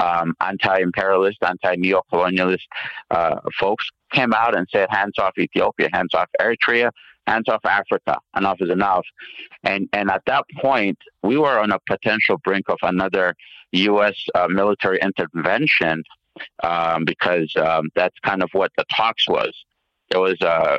um, 0.00 0.34
anti-imperialist, 0.40 1.38
anti-neocolonialist 1.42 2.66
uh, 3.10 3.36
folks 3.58 3.88
came 4.12 4.32
out 4.32 4.56
and 4.56 4.66
said, 4.70 4.88
"Hands 4.90 5.16
off 5.18 5.32
Ethiopia, 5.38 5.88
hands 5.92 6.14
off 6.14 6.28
Eritrea, 6.40 6.90
hands 7.26 7.48
off 7.48 7.64
Africa. 7.64 8.18
Enough 8.36 8.60
is 8.60 8.70
enough. 8.70 9.06
And 9.62 9.88
and 9.92 10.10
at 10.10 10.22
that 10.26 10.44
point, 10.60 10.98
we 11.22 11.36
were 11.36 11.58
on 11.58 11.72
a 11.72 11.78
potential 11.88 12.38
brink 12.38 12.68
of 12.68 12.78
another 12.82 13.34
U.S. 13.72 14.16
Uh, 14.34 14.48
military 14.48 14.98
intervention 15.00 16.04
um, 16.62 17.04
because 17.04 17.52
um, 17.56 17.90
that's 17.94 18.18
kind 18.20 18.42
of 18.42 18.50
what 18.52 18.72
the 18.76 18.84
talks 18.94 19.28
was. 19.28 19.52
There 20.10 20.20
was 20.20 20.40
a, 20.42 20.78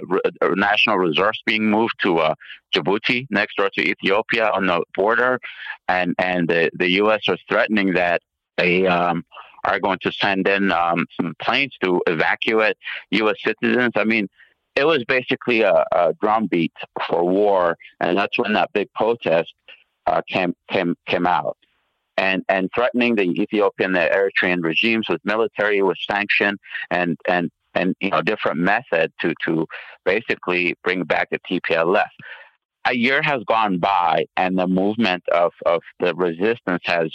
national 0.55 0.97
reserves 0.97 1.41
being 1.45 1.69
moved 1.69 1.95
to 2.03 2.19
uh, 2.19 2.35
Djibouti, 2.73 3.25
next 3.31 3.57
door 3.57 3.69
to 3.73 3.81
Ethiopia 3.81 4.49
on 4.51 4.67
the 4.67 4.83
border, 4.95 5.39
and 5.87 6.13
and 6.19 6.47
the, 6.47 6.69
the 6.73 6.89
U.S. 7.01 7.21
was 7.27 7.39
threatening 7.49 7.93
that 7.93 8.21
they 8.57 8.87
um, 8.87 9.25
are 9.65 9.79
going 9.79 9.99
to 10.01 10.11
send 10.11 10.47
in 10.47 10.71
um, 10.71 11.05
some 11.19 11.35
planes 11.41 11.75
to 11.83 12.01
evacuate 12.07 12.77
U.S. 13.11 13.35
citizens. 13.43 13.93
I 13.95 14.03
mean, 14.03 14.29
it 14.75 14.85
was 14.85 15.03
basically 15.05 15.61
a, 15.61 15.85
a 15.91 16.13
drumbeat 16.21 16.73
for 17.07 17.23
war, 17.23 17.77
and 17.99 18.17
that's 18.17 18.37
when 18.37 18.53
that 18.53 18.73
big 18.73 18.91
protest 18.93 19.53
uh, 20.05 20.21
came 20.27 20.53
came 20.69 20.95
came 21.07 21.25
out, 21.25 21.57
and 22.17 22.43
and 22.49 22.69
threatening 22.75 23.15
the 23.15 23.23
Ethiopian, 23.23 23.93
the 23.93 23.99
Eritrean 23.99 24.63
regimes 24.63 25.07
with 25.09 25.21
military, 25.23 25.81
with 25.81 25.97
sanction, 25.97 26.57
and 26.91 27.17
and 27.27 27.49
and 27.73 27.95
you 28.01 28.09
know 28.09 28.21
different 28.21 28.59
method 28.59 29.13
to 29.21 29.33
to 29.45 29.65
basically 30.03 30.75
bring 30.83 31.03
back 31.03 31.29
the 31.29 31.39
TPLF. 31.39 32.09
A 32.87 32.95
year 32.95 33.21
has 33.23 33.43
gone 33.45 33.79
by, 33.79 34.25
and 34.37 34.59
the 34.59 34.67
movement 34.67 35.23
of 35.29 35.53
of 35.65 35.81
the 35.99 36.13
resistance 36.13 36.83
has 36.85 37.11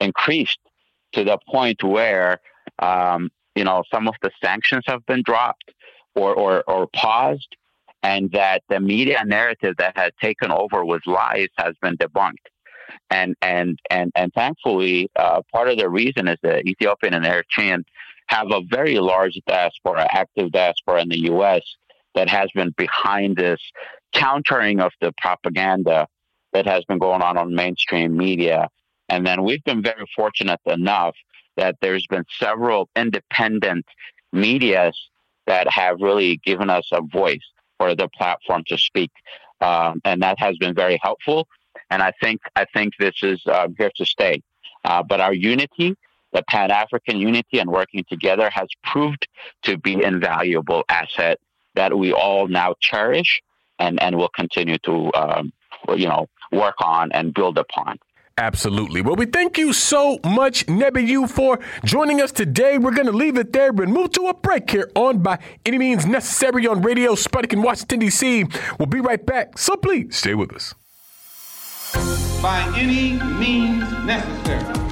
increased 0.00 0.58
to 1.12 1.24
the 1.24 1.38
point 1.48 1.82
where 1.82 2.40
um, 2.78 3.30
you 3.54 3.64
know 3.64 3.82
some 3.92 4.08
of 4.08 4.14
the 4.22 4.30
sanctions 4.42 4.84
have 4.86 5.04
been 5.06 5.22
dropped 5.24 5.72
or, 6.14 6.34
or, 6.34 6.62
or 6.66 6.86
paused, 6.94 7.56
and 8.02 8.30
that 8.32 8.62
the 8.68 8.80
media 8.80 9.24
narrative 9.24 9.74
that 9.78 9.96
had 9.96 10.12
taken 10.20 10.50
over 10.50 10.84
with 10.84 11.02
lies 11.06 11.48
has 11.56 11.74
been 11.80 11.96
debunked. 11.96 12.46
And 13.10 13.34
and 13.40 13.78
and 13.90 14.10
and 14.14 14.32
thankfully, 14.34 15.10
uh, 15.16 15.42
part 15.52 15.68
of 15.68 15.78
the 15.78 15.88
reason 15.88 16.28
is 16.28 16.38
that 16.42 16.66
Ethiopian 16.66 17.14
and 17.14 17.24
Eritrean 17.24 17.84
have 18.26 18.50
a 18.50 18.60
very 18.70 18.98
large 18.98 19.38
diaspora, 19.46 20.06
active 20.10 20.52
diaspora 20.52 21.02
in 21.02 21.08
the 21.08 21.24
U.S. 21.24 21.62
that 22.14 22.28
has 22.28 22.50
been 22.54 22.72
behind 22.76 23.36
this 23.36 23.60
countering 24.12 24.80
of 24.80 24.92
the 25.00 25.12
propaganda 25.20 26.06
that 26.52 26.66
has 26.66 26.84
been 26.84 26.98
going 26.98 27.22
on 27.22 27.36
on 27.38 27.54
mainstream 27.54 28.16
media. 28.16 28.68
And 29.12 29.26
then 29.26 29.44
we've 29.44 29.62
been 29.64 29.82
very 29.82 30.06
fortunate 30.16 30.60
enough 30.64 31.14
that 31.58 31.76
there's 31.82 32.06
been 32.06 32.24
several 32.38 32.88
independent 32.96 33.84
medias 34.32 34.98
that 35.46 35.70
have 35.70 36.00
really 36.00 36.38
given 36.38 36.70
us 36.70 36.88
a 36.92 37.02
voice 37.02 37.46
or 37.78 37.94
the 37.94 38.08
platform 38.08 38.64
to 38.68 38.78
speak, 38.78 39.10
um, 39.60 40.00
and 40.06 40.22
that 40.22 40.38
has 40.38 40.56
been 40.56 40.74
very 40.74 40.98
helpful. 41.02 41.46
And 41.90 42.02
I 42.02 42.12
think 42.22 42.40
I 42.56 42.64
think 42.72 42.94
this 42.98 43.16
is 43.22 43.42
uh, 43.46 43.68
here 43.76 43.90
to 43.96 44.06
stay. 44.06 44.42
Uh, 44.82 45.02
but 45.02 45.20
our 45.20 45.34
unity, 45.34 45.94
the 46.32 46.42
Pan 46.48 46.70
African 46.70 47.18
unity, 47.18 47.58
and 47.58 47.70
working 47.70 48.04
together 48.08 48.48
has 48.48 48.68
proved 48.82 49.28
to 49.64 49.76
be 49.76 49.92
an 49.92 50.04
invaluable 50.04 50.84
asset 50.88 51.38
that 51.74 51.98
we 51.98 52.14
all 52.14 52.48
now 52.48 52.74
cherish 52.80 53.42
and 53.78 54.02
and 54.02 54.16
will 54.16 54.30
continue 54.30 54.78
to 54.78 55.12
um, 55.12 55.52
you 55.94 56.08
know 56.08 56.28
work 56.50 56.76
on 56.80 57.12
and 57.12 57.34
build 57.34 57.58
upon. 57.58 57.98
Absolutely. 58.42 59.02
Well, 59.02 59.14
we 59.14 59.26
thank 59.26 59.56
you 59.56 59.72
so 59.72 60.18
much, 60.24 60.66
Nebiyu, 60.66 61.30
for 61.30 61.60
joining 61.84 62.20
us 62.20 62.32
today. 62.32 62.76
We're 62.76 62.90
going 62.90 63.06
to 63.06 63.12
leave 63.12 63.38
it 63.38 63.52
there 63.52 63.68
and 63.68 63.92
move 63.92 64.10
to 64.12 64.26
a 64.26 64.34
break 64.34 64.68
here 64.68 64.90
on 64.96 65.18
By 65.18 65.38
Any 65.64 65.78
Means 65.78 66.06
Necessary 66.06 66.66
on 66.66 66.82
Radio 66.82 67.12
Sputnik 67.12 67.52
in 67.52 67.62
Washington, 67.62 68.00
D.C. 68.00 68.46
We'll 68.80 68.86
be 68.86 68.98
right 68.98 69.24
back, 69.24 69.58
so 69.58 69.76
please 69.76 70.16
stay 70.16 70.34
with 70.34 70.52
us. 70.54 70.74
By 72.42 72.68
any 72.76 73.12
means 73.38 73.88
necessary. 74.04 74.91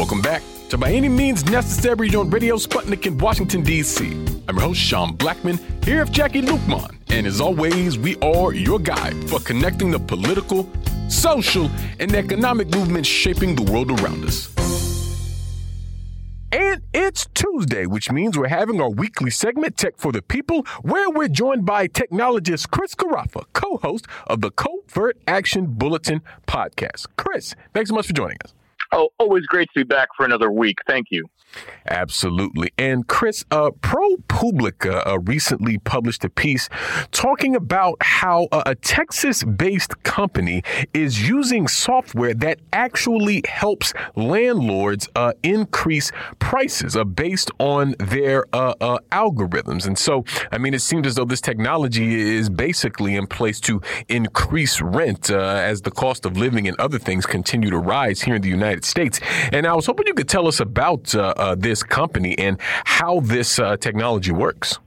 Welcome 0.00 0.22
back 0.22 0.42
to 0.70 0.78
By 0.78 0.92
Any 0.92 1.10
Means 1.10 1.44
Necessary 1.44 2.14
on 2.14 2.30
Radio 2.30 2.56
Sputnik 2.56 3.04
in 3.04 3.18
Washington, 3.18 3.60
D.C. 3.60 4.06
I'm 4.48 4.56
your 4.56 4.68
host, 4.68 4.80
Sean 4.80 5.14
Blackmon, 5.14 5.60
here 5.84 6.02
with 6.02 6.10
Jacquie 6.10 6.40
Luqman. 6.42 6.96
And 7.10 7.26
as 7.26 7.38
always, 7.38 7.98
we 7.98 8.16
are 8.20 8.54
your 8.54 8.78
guide 8.78 9.28
for 9.28 9.40
connecting 9.40 9.90
the 9.90 9.98
political, 9.98 10.66
social, 11.10 11.70
and 11.98 12.14
economic 12.14 12.70
movements 12.70 13.10
shaping 13.10 13.54
the 13.54 13.70
world 13.70 13.90
around 14.00 14.24
us. 14.24 14.48
And 16.50 16.80
it's 16.94 17.26
Tuesday, 17.34 17.84
which 17.84 18.10
means 18.10 18.38
we're 18.38 18.48
having 18.48 18.80
our 18.80 18.88
weekly 18.88 19.30
segment, 19.30 19.76
Tech 19.76 19.98
for 19.98 20.12
the 20.12 20.22
People, 20.22 20.64
where 20.80 21.10
we're 21.10 21.28
joined 21.28 21.66
by 21.66 21.88
technologist 21.88 22.70
Chris 22.70 22.94
Garaffa, 22.94 23.44
co 23.52 23.76
host 23.76 24.06
of 24.26 24.40
the 24.40 24.50
Covert 24.50 25.18
Action 25.26 25.66
Bulletin 25.66 26.22
podcast. 26.46 27.06
Chris, 27.18 27.54
thanks 27.74 27.90
so 27.90 27.96
much 27.96 28.06
for 28.06 28.14
joining 28.14 28.38
us. 28.42 28.54
Oh, 28.92 29.10
always 29.18 29.46
great 29.46 29.68
to 29.74 29.80
be 29.80 29.84
back 29.84 30.08
for 30.16 30.24
another 30.24 30.50
week. 30.50 30.78
Thank 30.86 31.06
you. 31.10 31.26
Absolutely. 31.88 32.70
And 32.78 33.08
Chris, 33.08 33.44
uh, 33.50 33.70
ProPublica 33.70 35.06
uh, 35.06 35.18
recently 35.20 35.78
published 35.78 36.24
a 36.24 36.30
piece 36.30 36.68
talking 37.10 37.56
about 37.56 37.96
how 38.00 38.48
uh, 38.52 38.62
a 38.66 38.74
Texas 38.74 39.42
based 39.42 40.00
company 40.02 40.62
is 40.94 41.28
using 41.28 41.66
software 41.66 42.34
that 42.34 42.60
actually 42.72 43.42
helps 43.48 43.92
landlords 44.14 45.08
uh, 45.16 45.32
increase 45.42 46.12
prices 46.38 46.96
uh, 46.96 47.04
based 47.04 47.50
on 47.58 47.94
their 47.98 48.44
uh, 48.52 48.98
algorithms. 49.10 49.86
And 49.86 49.98
so, 49.98 50.24
I 50.52 50.58
mean, 50.58 50.74
it 50.74 50.80
seems 50.80 51.06
as 51.06 51.16
though 51.16 51.24
this 51.24 51.40
technology 51.40 52.36
is 52.36 52.48
basically 52.48 53.16
in 53.16 53.26
place 53.26 53.58
to 53.60 53.80
increase 54.08 54.80
rent 54.80 55.30
as 55.30 55.82
the 55.82 55.90
cost 55.90 56.24
of 56.24 56.36
living 56.36 56.68
and 56.68 56.78
other 56.78 56.98
things 56.98 57.26
continue 57.26 57.70
to 57.70 57.78
rise 57.78 58.22
here 58.22 58.36
in 58.36 58.42
the 58.42 58.48
United 58.48 58.79
States. 58.84 59.20
And 59.52 59.66
I 59.66 59.74
was 59.74 59.86
hoping 59.86 60.06
you 60.06 60.14
could 60.14 60.28
tell 60.28 60.46
us 60.46 60.60
about 60.60 61.14
uh, 61.14 61.54
this 61.58 61.82
company 61.82 62.36
and 62.38 62.58
how 62.84 63.20
this 63.20 63.58
uh, 63.58 63.76
technology 63.76 64.32
works. 64.32 64.78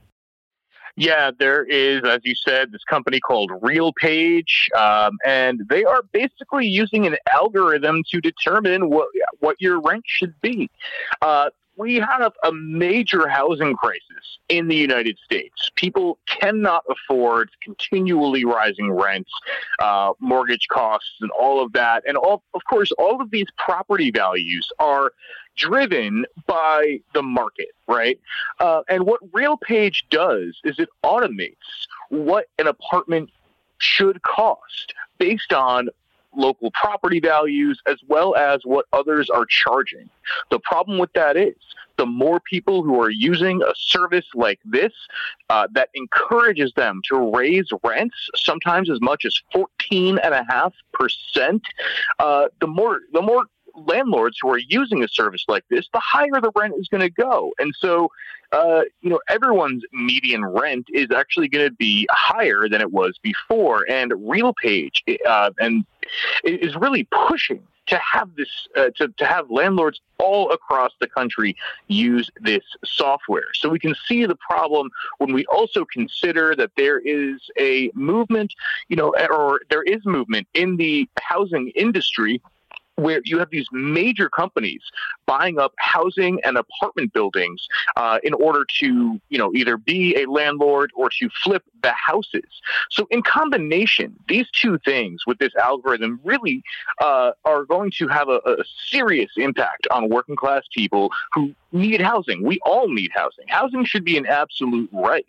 Yeah, 0.95 1.31
there 1.39 1.63
is, 1.63 2.03
as 2.05 2.19
you 2.23 2.35
said, 2.35 2.71
this 2.71 2.83
company 2.83 3.19
called 3.19 3.49
RealPage, 3.49 4.71
um, 4.77 5.17
and 5.25 5.61
they 5.67 5.83
are 5.83 6.03
basically 6.11 6.67
using 6.67 7.07
an 7.07 7.15
algorithm 7.33 8.03
to 8.11 8.21
determine 8.21 8.91
what 8.91 9.07
what 9.39 9.55
your 9.59 9.81
rent 9.81 10.03
should 10.05 10.39
be. 10.41 10.69
Uh, 11.19 11.49
we 11.75 11.95
have 11.95 12.33
a 12.43 12.51
major 12.51 13.27
housing 13.27 13.75
crisis 13.75 14.37
in 14.49 14.67
the 14.67 14.75
United 14.75 15.17
States. 15.23 15.71
People 15.75 16.19
cannot 16.27 16.83
afford 16.89 17.49
continually 17.61 18.45
rising 18.45 18.91
rents, 18.91 19.31
uh, 19.79 20.13
mortgage 20.19 20.67
costs, 20.69 21.15
and 21.21 21.31
all 21.31 21.63
of 21.63 21.73
that. 21.73 22.03
And 22.07 22.17
all, 22.17 22.43
of 22.53 22.61
course, 22.69 22.91
all 22.93 23.21
of 23.21 23.31
these 23.31 23.47
property 23.57 24.11
values 24.11 24.67
are 24.79 25.13
driven 25.55 26.25
by 26.47 26.99
the 27.13 27.21
market, 27.21 27.69
right? 27.87 28.19
Uh, 28.59 28.81
and 28.89 29.05
what 29.05 29.21
RealPage 29.31 30.03
does 30.09 30.59
is 30.63 30.79
it 30.79 30.89
automates 31.03 31.55
what 32.09 32.47
an 32.59 32.67
apartment 32.67 33.29
should 33.79 34.21
cost 34.21 34.93
based 35.17 35.53
on 35.53 35.89
local 36.35 36.71
property 36.71 37.19
values 37.19 37.79
as 37.87 37.97
well 38.07 38.35
as 38.35 38.61
what 38.63 38.85
others 38.93 39.29
are 39.29 39.45
charging. 39.45 40.09
The 40.49 40.59
problem 40.59 40.97
with 40.97 41.13
that 41.13 41.37
is 41.37 41.55
the 41.97 42.05
more 42.05 42.39
people 42.39 42.83
who 42.83 42.99
are 42.99 43.09
using 43.09 43.61
a 43.61 43.73
service 43.75 44.25
like 44.33 44.59
this 44.65 44.91
uh, 45.49 45.67
that 45.73 45.89
encourages 45.93 46.73
them 46.75 47.01
to 47.09 47.31
raise 47.35 47.67
rents 47.83 48.15
sometimes 48.35 48.89
as 48.89 48.99
much 49.01 49.25
as 49.25 49.39
14.5%, 49.53 51.61
uh, 52.19 52.47
the 52.59 52.67
more 52.67 53.01
the 53.11 53.21
more 53.21 53.43
landlords 53.75 54.37
who 54.41 54.49
are 54.49 54.57
using 54.57 55.03
a 55.03 55.07
service 55.07 55.45
like 55.47 55.63
this, 55.69 55.87
the 55.93 55.99
higher 55.99 56.41
the 56.41 56.51
rent 56.55 56.73
is 56.77 56.87
going 56.87 57.01
to 57.01 57.09
go. 57.09 57.53
And 57.59 57.73
so, 57.77 58.09
uh, 58.51 58.81
you 59.01 59.09
know, 59.09 59.19
everyone's 59.29 59.83
median 59.91 60.45
rent 60.45 60.87
is 60.93 61.11
actually 61.11 61.47
going 61.47 61.69
to 61.69 61.75
be 61.75 62.07
higher 62.11 62.67
than 62.69 62.81
it 62.81 62.91
was 62.91 63.17
before. 63.21 63.85
And 63.89 64.11
RealPage 64.11 65.01
uh, 65.27 65.51
and 65.59 65.85
is 66.43 66.75
really 66.75 67.07
pushing 67.11 67.63
to 67.85 67.97
have 67.97 68.35
this 68.35 68.67
uh, 68.77 68.89
to, 68.95 69.09
to 69.17 69.25
have 69.25 69.49
landlords 69.49 70.01
all 70.17 70.51
across 70.51 70.91
the 70.99 71.07
country 71.07 71.55
use 71.87 72.29
this 72.39 72.63
software 72.85 73.47
so 73.53 73.69
we 73.69 73.79
can 73.79 73.93
see 74.07 74.25
the 74.25 74.35
problem 74.35 74.89
when 75.17 75.33
we 75.33 75.45
also 75.47 75.83
consider 75.85 76.55
that 76.55 76.71
there 76.77 76.99
is 76.99 77.41
a 77.59 77.91
movement 77.93 78.53
you 78.87 78.95
know 78.95 79.13
or 79.29 79.61
there 79.69 79.83
is 79.83 80.05
movement 80.05 80.47
in 80.53 80.77
the 80.77 81.07
housing 81.19 81.69
industry 81.75 82.41
where 82.95 83.21
you 83.25 83.39
have 83.39 83.49
these 83.49 83.67
major 83.71 84.29
companies 84.29 84.81
buying 85.25 85.59
up 85.59 85.73
housing 85.77 86.39
and 86.43 86.57
apartment 86.57 87.13
buildings 87.13 87.67
uh, 87.95 88.19
in 88.23 88.33
order 88.33 88.65
to, 88.79 89.19
you 89.29 89.37
know, 89.37 89.51
either 89.53 89.77
be 89.77 90.15
a 90.15 90.29
landlord 90.29 90.91
or 90.95 91.09
to 91.09 91.29
flip 91.43 91.63
the 91.81 91.93
houses. 91.93 92.61
So, 92.89 93.07
in 93.09 93.21
combination, 93.23 94.15
these 94.27 94.47
two 94.51 94.77
things 94.79 95.25
with 95.25 95.39
this 95.39 95.55
algorithm 95.55 96.19
really 96.23 96.63
uh, 97.01 97.31
are 97.45 97.65
going 97.65 97.91
to 97.97 98.07
have 98.07 98.29
a, 98.29 98.39
a 98.45 98.63
serious 98.87 99.31
impact 99.37 99.87
on 99.91 100.09
working 100.09 100.35
class 100.35 100.63
people 100.73 101.11
who 101.33 101.53
need 101.71 102.01
housing. 102.01 102.43
We 102.43 102.59
all 102.65 102.87
need 102.87 103.11
housing. 103.13 103.45
Housing 103.47 103.83
should 103.83 104.05
be 104.05 104.17
an 104.17 104.25
absolute 104.25 104.89
right. 104.93 105.25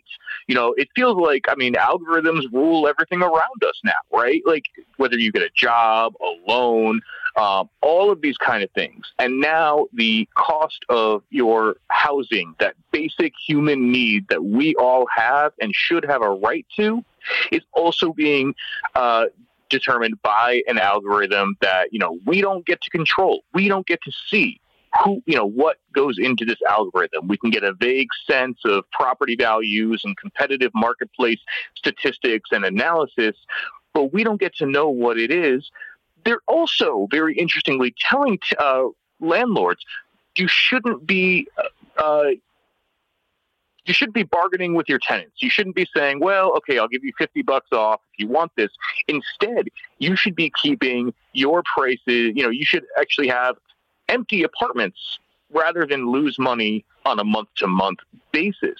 You 0.47 0.55
know, 0.55 0.73
it 0.77 0.89
feels 0.95 1.17
like, 1.17 1.45
I 1.49 1.55
mean, 1.55 1.73
algorithms 1.73 2.51
rule 2.53 2.87
everything 2.87 3.21
around 3.21 3.63
us 3.67 3.79
now, 3.83 3.93
right? 4.11 4.41
Like 4.45 4.65
whether 4.97 5.17
you 5.17 5.31
get 5.31 5.41
a 5.41 5.49
job, 5.55 6.13
a 6.21 6.51
loan, 6.51 7.01
um, 7.35 7.69
all 7.81 8.11
of 8.11 8.21
these 8.21 8.37
kind 8.37 8.63
of 8.63 8.71
things. 8.71 9.05
And 9.19 9.39
now 9.39 9.87
the 9.93 10.27
cost 10.35 10.85
of 10.89 11.23
your 11.29 11.75
housing, 11.89 12.55
that 12.59 12.75
basic 12.91 13.33
human 13.47 13.91
need 13.91 14.27
that 14.29 14.43
we 14.43 14.75
all 14.75 15.05
have 15.15 15.53
and 15.59 15.73
should 15.73 16.05
have 16.05 16.21
a 16.21 16.29
right 16.29 16.65
to, 16.77 17.03
is 17.51 17.61
also 17.73 18.13
being 18.13 18.55
uh, 18.95 19.25
determined 19.69 20.21
by 20.21 20.61
an 20.67 20.77
algorithm 20.77 21.57
that 21.61 21.91
you 21.91 21.99
know 21.99 22.19
we 22.25 22.41
don't 22.41 22.65
get 22.65 22.81
to 22.81 22.89
control. 22.89 23.43
We 23.53 23.67
don't 23.67 23.85
get 23.85 24.01
to 24.03 24.11
see 24.29 24.59
who 25.03 25.21
you 25.25 25.35
know 25.35 25.45
what 25.45 25.77
goes 25.93 26.17
into 26.17 26.45
this 26.45 26.59
algorithm. 26.69 27.27
We 27.27 27.37
can 27.37 27.49
get 27.49 27.63
a 27.63 27.73
vague 27.73 28.09
sense 28.27 28.59
of 28.65 28.89
property 28.91 29.35
values 29.35 30.01
and 30.05 30.15
competitive 30.17 30.71
marketplace 30.73 31.39
statistics 31.75 32.51
and 32.51 32.63
analysis, 32.63 33.35
but 33.93 34.13
we 34.13 34.23
don't 34.23 34.39
get 34.39 34.55
to 34.57 34.65
know 34.65 34.89
what 34.89 35.17
it 35.17 35.31
is 35.31 35.69
they're 36.25 36.41
also 36.47 37.07
very 37.11 37.37
interestingly 37.37 37.95
telling 38.09 38.39
uh, 38.59 38.85
landlords 39.19 39.85
you 40.35 40.47
shouldn't 40.47 41.07
be 41.07 41.47
uh, 41.57 42.01
uh, 42.01 42.31
you 43.85 43.93
shouldn't 43.93 44.15
be 44.15 44.23
bargaining 44.23 44.73
with 44.73 44.89
your 44.89 44.97
tenants. 44.97 45.43
You 45.43 45.49
shouldn't 45.49 45.75
be 45.75 45.87
saying, 45.95 46.19
"Well, 46.19 46.55
okay, 46.57 46.79
I'll 46.79 46.87
give 46.87 47.03
you 47.03 47.13
50 47.17 47.43
bucks 47.43 47.71
off 47.71 48.01
if 48.13 48.19
you 48.19 48.27
want 48.27 48.51
this." 48.57 48.71
Instead, 49.07 49.69
you 49.99 50.15
should 50.15 50.35
be 50.35 50.51
keeping 50.61 51.13
your 51.33 51.63
prices, 51.75 52.33
you 52.35 52.43
know, 52.43 52.49
you 52.49 52.65
should 52.65 52.85
actually 52.99 53.27
have 53.27 53.55
empty 54.09 54.43
apartments 54.43 55.19
rather 55.51 55.85
than 55.85 56.09
lose 56.09 56.39
money 56.39 56.83
on 57.05 57.19
a 57.19 57.23
month 57.23 57.49
to 57.57 57.67
month 57.67 57.99
basis, 58.39 58.79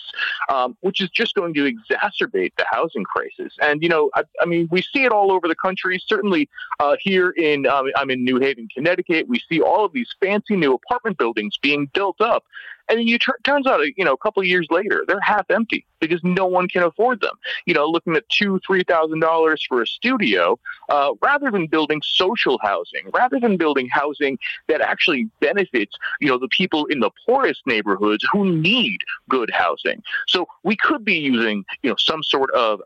um, 0.53 0.69
which 0.85 0.99
is 1.03 1.09
just 1.21 1.31
going 1.39 1.53
to 1.53 1.63
exacerbate 1.73 2.53
the 2.57 2.65
housing 2.75 3.05
crisis. 3.13 3.51
And, 3.61 3.75
you 3.83 3.89
know, 3.93 4.03
I, 4.17 4.21
I 4.43 4.45
mean, 4.51 4.67
we 4.75 4.81
see 4.81 5.03
it 5.07 5.11
all 5.17 5.29
over 5.35 5.47
the 5.47 5.59
country. 5.67 5.95
Certainly 6.13 6.43
uh, 6.83 6.95
here 7.07 7.29
in, 7.47 7.65
um, 7.73 7.85
I'm 7.99 8.09
in 8.15 8.23
New 8.29 8.37
Haven, 8.45 8.67
Connecticut, 8.75 9.27
we 9.33 9.39
see 9.49 9.59
all 9.61 9.83
of 9.85 9.91
these 9.97 10.11
fancy 10.21 10.55
new 10.63 10.73
apartment 10.79 11.17
buildings 11.17 11.53
being 11.67 11.83
built 11.97 12.19
up. 12.33 12.43
And 12.87 12.99
then 12.99 13.07
you 13.07 13.17
tur- 13.17 13.39
turns 13.43 13.65
out, 13.65 13.81
you 13.97 14.05
know, 14.05 14.13
a 14.13 14.17
couple 14.25 14.41
of 14.41 14.47
years 14.47 14.67
later, 14.69 15.03
they're 15.07 15.19
half 15.33 15.49
empty 15.49 15.85
because 15.99 16.21
no 16.23 16.45
one 16.45 16.67
can 16.67 16.83
afford 16.83 17.19
them. 17.21 17.35
You 17.65 17.73
know, 17.73 17.87
looking 17.87 18.15
at 18.15 18.29
two, 18.29 18.59
three 18.65 18.83
thousand 18.83 19.21
dollars 19.21 19.65
for 19.67 19.81
a 19.81 19.87
studio, 19.87 20.59
uh, 20.89 21.11
rather 21.29 21.49
than 21.49 21.65
building 21.65 22.01
social 22.03 22.59
housing, 22.61 23.09
rather 23.11 23.39
than 23.39 23.57
building 23.57 23.87
housing 23.91 24.37
that 24.67 24.81
actually 24.81 25.27
benefits, 25.39 25.95
you 26.21 26.27
know, 26.27 26.37
the 26.37 26.47
people 26.49 26.85
in 26.85 26.99
the 26.99 27.09
poorest 27.25 27.61
neighborhoods 27.65 28.23
who 28.31 28.41
need 28.51 28.99
good 29.29 29.44
housing. 29.51 30.01
So 30.27 30.47
we 30.63 30.75
could 30.75 31.03
be 31.03 31.15
using, 31.15 31.65
you 31.83 31.89
know, 31.89 31.95
some 31.97 32.23
sort 32.23 32.51
of 32.51 32.81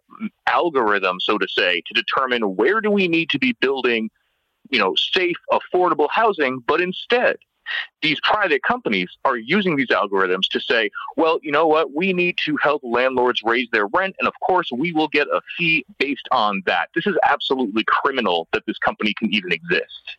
algorithm, 0.47 1.20
so 1.20 1.38
to 1.38 1.47
say, 1.47 1.82
to 1.86 1.93
determine 1.93 2.55
where 2.55 2.82
do 2.82 2.91
we 2.91 3.07
need 3.07 3.30
to 3.32 3.39
be 3.39 3.53
building, 3.60 4.10
you 4.70 4.80
know, 4.80 4.95
safe, 4.95 5.38
affordable 5.51 6.10
housing, 6.12 6.60
but 6.68 6.82
instead 6.82 7.38
these 8.01 8.20
private 8.24 8.64
companies 8.64 9.10
are 9.26 9.38
using 9.38 9.76
these 9.76 9.89
algorithms 9.89 10.47
to 10.51 10.60
say, 10.60 10.89
well, 11.18 11.39
you 11.43 11.51
know 11.51 11.68
what, 11.68 11.93
we 11.93 12.14
need 12.14 12.36
to 12.45 12.57
help 12.62 12.82
landlords 12.84 13.41
raise 13.43 13.68
their 13.72 13.88
rent, 13.88 14.16
and 14.20 14.28
of 14.28 14.34
course, 14.45 14.70
we 14.76 14.91
will 14.91 15.07
get 15.07 15.28
a 15.28 15.41
fee 15.57 15.86
based 15.97 16.28
on 16.32 16.62
that. 16.66 16.89
This 16.95 17.05
is 17.05 17.16
absolutely 17.30 17.84
criminal 17.88 18.47
that 18.53 18.64
this 18.66 18.78
company 18.80 19.14
can 19.18 19.34
even 19.34 19.51
exist. 19.51 20.18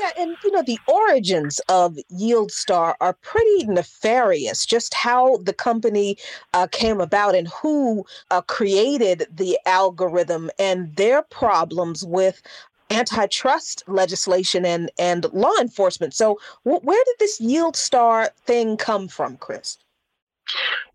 Yeah, 0.00 0.10
and 0.18 0.36
you 0.42 0.50
know, 0.50 0.62
the 0.62 0.78
origins 0.86 1.60
of 1.68 1.98
YieldStar 2.10 2.94
are 3.00 3.12
pretty 3.12 3.66
nefarious. 3.66 4.64
Just 4.64 4.94
how 4.94 5.38
the 5.38 5.52
company 5.52 6.16
uh, 6.54 6.68
came 6.68 7.00
about 7.00 7.34
and 7.34 7.48
who 7.48 8.06
uh, 8.30 8.40
created 8.40 9.26
the 9.30 9.58
algorithm 9.66 10.50
and 10.58 10.94
their 10.96 11.22
problems 11.22 12.04
with 12.04 12.40
antitrust 12.90 13.84
legislation 13.88 14.64
and, 14.64 14.90
and 14.98 15.26
law 15.34 15.52
enforcement. 15.60 16.14
So, 16.14 16.38
where 16.64 17.04
did 17.04 17.16
this 17.18 17.38
YieldStar 17.38 18.30
thing 18.46 18.78
come 18.78 19.06
from, 19.06 19.36
Chris? 19.36 19.76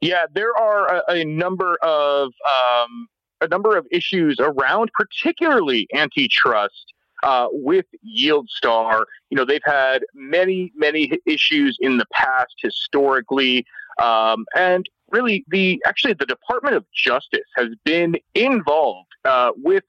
Yeah, 0.01 0.25
there 0.33 0.57
are 0.57 0.95
a, 0.95 1.03
a 1.09 1.25
number 1.25 1.77
of 1.83 2.31
um, 2.43 3.07
a 3.41 3.47
number 3.47 3.77
of 3.77 3.85
issues 3.91 4.37
around, 4.39 4.89
particularly 4.97 5.87
antitrust 5.93 6.93
uh, 7.25 7.47
with 7.51 7.85
YieldStar. 8.05 9.03
You 9.29 9.37
know, 9.37 9.45
they've 9.45 9.59
had 9.65 10.05
many, 10.13 10.71
many 10.75 11.11
issues 11.25 11.77
in 11.81 11.97
the 11.97 12.05
past 12.13 12.55
historically. 12.61 13.65
Um, 14.01 14.45
and 14.55 14.87
really, 15.09 15.43
the 15.49 15.81
actually 15.85 16.13
the 16.13 16.27
Department 16.27 16.75
of 16.75 16.85
Justice 16.93 17.49
has 17.57 17.69
been 17.83 18.15
involved 18.35 19.09
uh, 19.25 19.51
with 19.57 19.83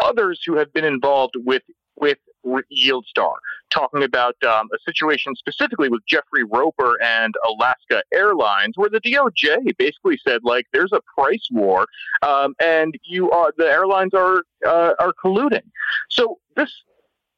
others 0.00 0.40
who 0.44 0.56
have 0.56 0.72
been 0.72 0.84
involved 0.84 1.34
with 1.36 1.62
with 1.96 2.18
YieldStar, 2.44 3.34
talking 3.70 4.02
about 4.02 4.36
um, 4.44 4.68
a 4.74 4.78
situation 4.84 5.34
specifically 5.36 5.88
with 5.88 6.02
Jeffrey 6.06 6.44
Roper 6.44 7.00
and 7.02 7.34
Alaska 7.48 8.02
Airlines, 8.12 8.74
where 8.76 8.90
the 8.90 9.00
DOJ 9.00 9.76
basically 9.78 10.18
said 10.26 10.40
like 10.44 10.66
there's 10.72 10.92
a 10.92 11.00
price 11.16 11.48
war, 11.50 11.86
um, 12.22 12.54
and 12.62 12.94
you 13.04 13.30
are 13.30 13.52
the 13.56 13.66
airlines 13.66 14.14
are 14.14 14.42
uh, 14.66 14.94
are 14.98 15.12
colluding. 15.24 15.62
So 16.10 16.38
this 16.56 16.70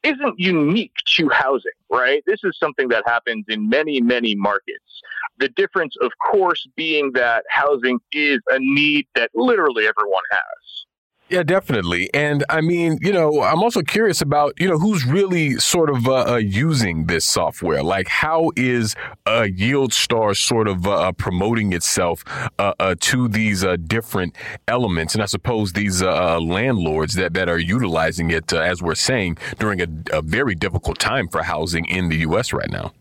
isn't 0.04 0.38
unique 0.38 0.92
to 1.16 1.28
housing, 1.30 1.72
right? 1.90 2.22
This 2.26 2.40
is 2.44 2.56
something 2.58 2.88
that 2.88 3.04
happens 3.06 3.46
in 3.48 3.68
many, 3.68 4.00
many 4.00 4.34
markets. 4.34 5.02
The 5.38 5.48
difference, 5.48 5.96
of 6.02 6.12
course, 6.30 6.68
being 6.76 7.12
that 7.14 7.44
housing 7.48 7.98
is 8.12 8.38
a 8.50 8.58
need 8.60 9.06
that 9.14 9.30
literally 9.34 9.86
everyone 9.86 10.22
has. 10.30 10.84
Yeah, 11.30 11.42
definitely. 11.42 12.10
And 12.12 12.44
I 12.50 12.60
mean, 12.60 12.98
you 13.00 13.12
know, 13.12 13.42
I'm 13.42 13.62
also 13.62 13.80
curious 13.80 14.20
about, 14.20 14.60
you 14.60 14.68
know, 14.68 14.78
who's 14.78 15.06
really 15.06 15.54
sort 15.54 15.88
of 15.88 16.06
uh, 16.06 16.34
uh, 16.34 16.36
using 16.36 17.06
this 17.06 17.24
software. 17.24 17.82
Like, 17.82 18.08
how 18.08 18.50
is 18.56 18.94
uh, 19.24 19.46
YieldStar 19.48 20.36
sort 20.36 20.68
of 20.68 20.86
uh, 20.86 20.92
uh 20.92 21.12
promoting 21.12 21.72
itself 21.72 22.24
uh, 22.58 22.74
uh, 22.78 22.94
to 23.00 23.28
these 23.28 23.64
different 23.86 24.36
elements? 24.68 25.14
And 25.14 25.22
I 25.22 25.26
suppose 25.26 25.72
these 25.72 26.02
landlords 26.02 27.14
that, 27.14 27.32
that 27.34 27.48
are 27.48 27.58
utilizing 27.58 28.30
it, 28.30 28.52
as 28.52 28.82
we're 28.82 28.94
saying, 28.94 29.38
during 29.58 29.80
a, 29.80 29.88
a 30.12 30.20
very 30.20 30.54
difficult 30.54 30.98
time 30.98 31.28
for 31.28 31.42
housing 31.42 31.86
in 31.86 32.10
the 32.10 32.16
U.S. 32.18 32.52
right 32.52 32.70
now. 32.70 32.92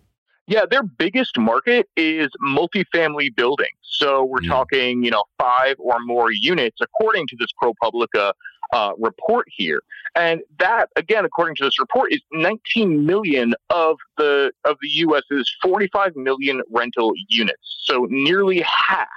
Yeah, 0.47 0.65
their 0.69 0.83
biggest 0.83 1.37
market 1.37 1.87
is 1.95 2.29
multifamily 2.45 3.35
buildings. 3.35 3.77
So 3.81 4.25
we're 4.25 4.39
mm. 4.39 4.49
talking, 4.49 5.03
you 5.03 5.11
know, 5.11 5.23
five 5.39 5.75
or 5.79 5.99
more 6.05 6.31
units, 6.31 6.77
according 6.81 7.27
to 7.27 7.37
this 7.39 7.47
ProPublica 7.61 8.33
uh, 8.73 8.91
report 8.97 9.45
here. 9.49 9.81
And 10.15 10.41
that, 10.59 10.89
again, 10.95 11.25
according 11.25 11.55
to 11.55 11.63
this 11.63 11.79
report, 11.79 12.11
is 12.11 12.21
19 12.33 13.05
million 13.05 13.53
of 13.69 13.97
the 14.17 14.51
of 14.65 14.77
the 14.81 14.89
U.S.'s 14.89 15.49
45 15.61 16.15
million 16.15 16.61
rental 16.71 17.13
units. 17.29 17.81
So 17.83 18.07
nearly 18.09 18.61
half 18.61 19.07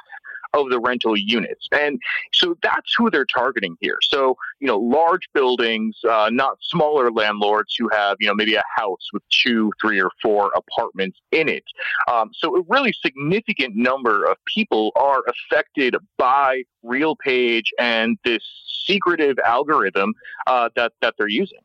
of 0.64 0.70
the 0.70 0.80
rental 0.80 1.16
units. 1.16 1.68
And 1.72 2.00
so 2.32 2.57
that's 2.62 2.94
who 2.96 3.11
they're 3.11 3.26
targeting 3.26 3.76
here. 3.80 3.98
So, 4.02 4.36
you 4.61 4.66
know, 4.66 4.78
large 4.78 5.28
buildings, 5.34 5.96
uh, 6.09 6.30
not 6.32 6.59
smaller 6.62 7.11
landlords 7.11 7.74
who 7.78 7.88
have, 7.92 8.16
you 8.20 8.26
know, 8.26 8.34
maybe 8.34 8.54
a 8.54 8.62
house 8.74 9.09
with 9.12 9.22
two, 9.30 9.72
three, 9.80 10.00
or 10.00 10.11
four 10.22 10.50
apartments 10.57 11.18
in 11.32 11.48
it. 11.48 11.64
Um, 12.11 12.30
so 12.32 12.57
a 12.57 12.62
really 12.68 12.92
significant 12.92 13.76
number 13.76 14.24
of 14.24 14.36
people 14.54 14.92
are 14.96 15.22
affected 15.28 15.96
by 16.16 16.62
RealPage 16.84 17.66
and 17.78 18.18
this 18.24 18.42
secretive 18.84 19.38
algorithm 19.40 20.14
uh, 20.46 20.68
that, 20.76 20.92
that 21.00 21.14
they're 21.18 21.28
using. 21.28 21.59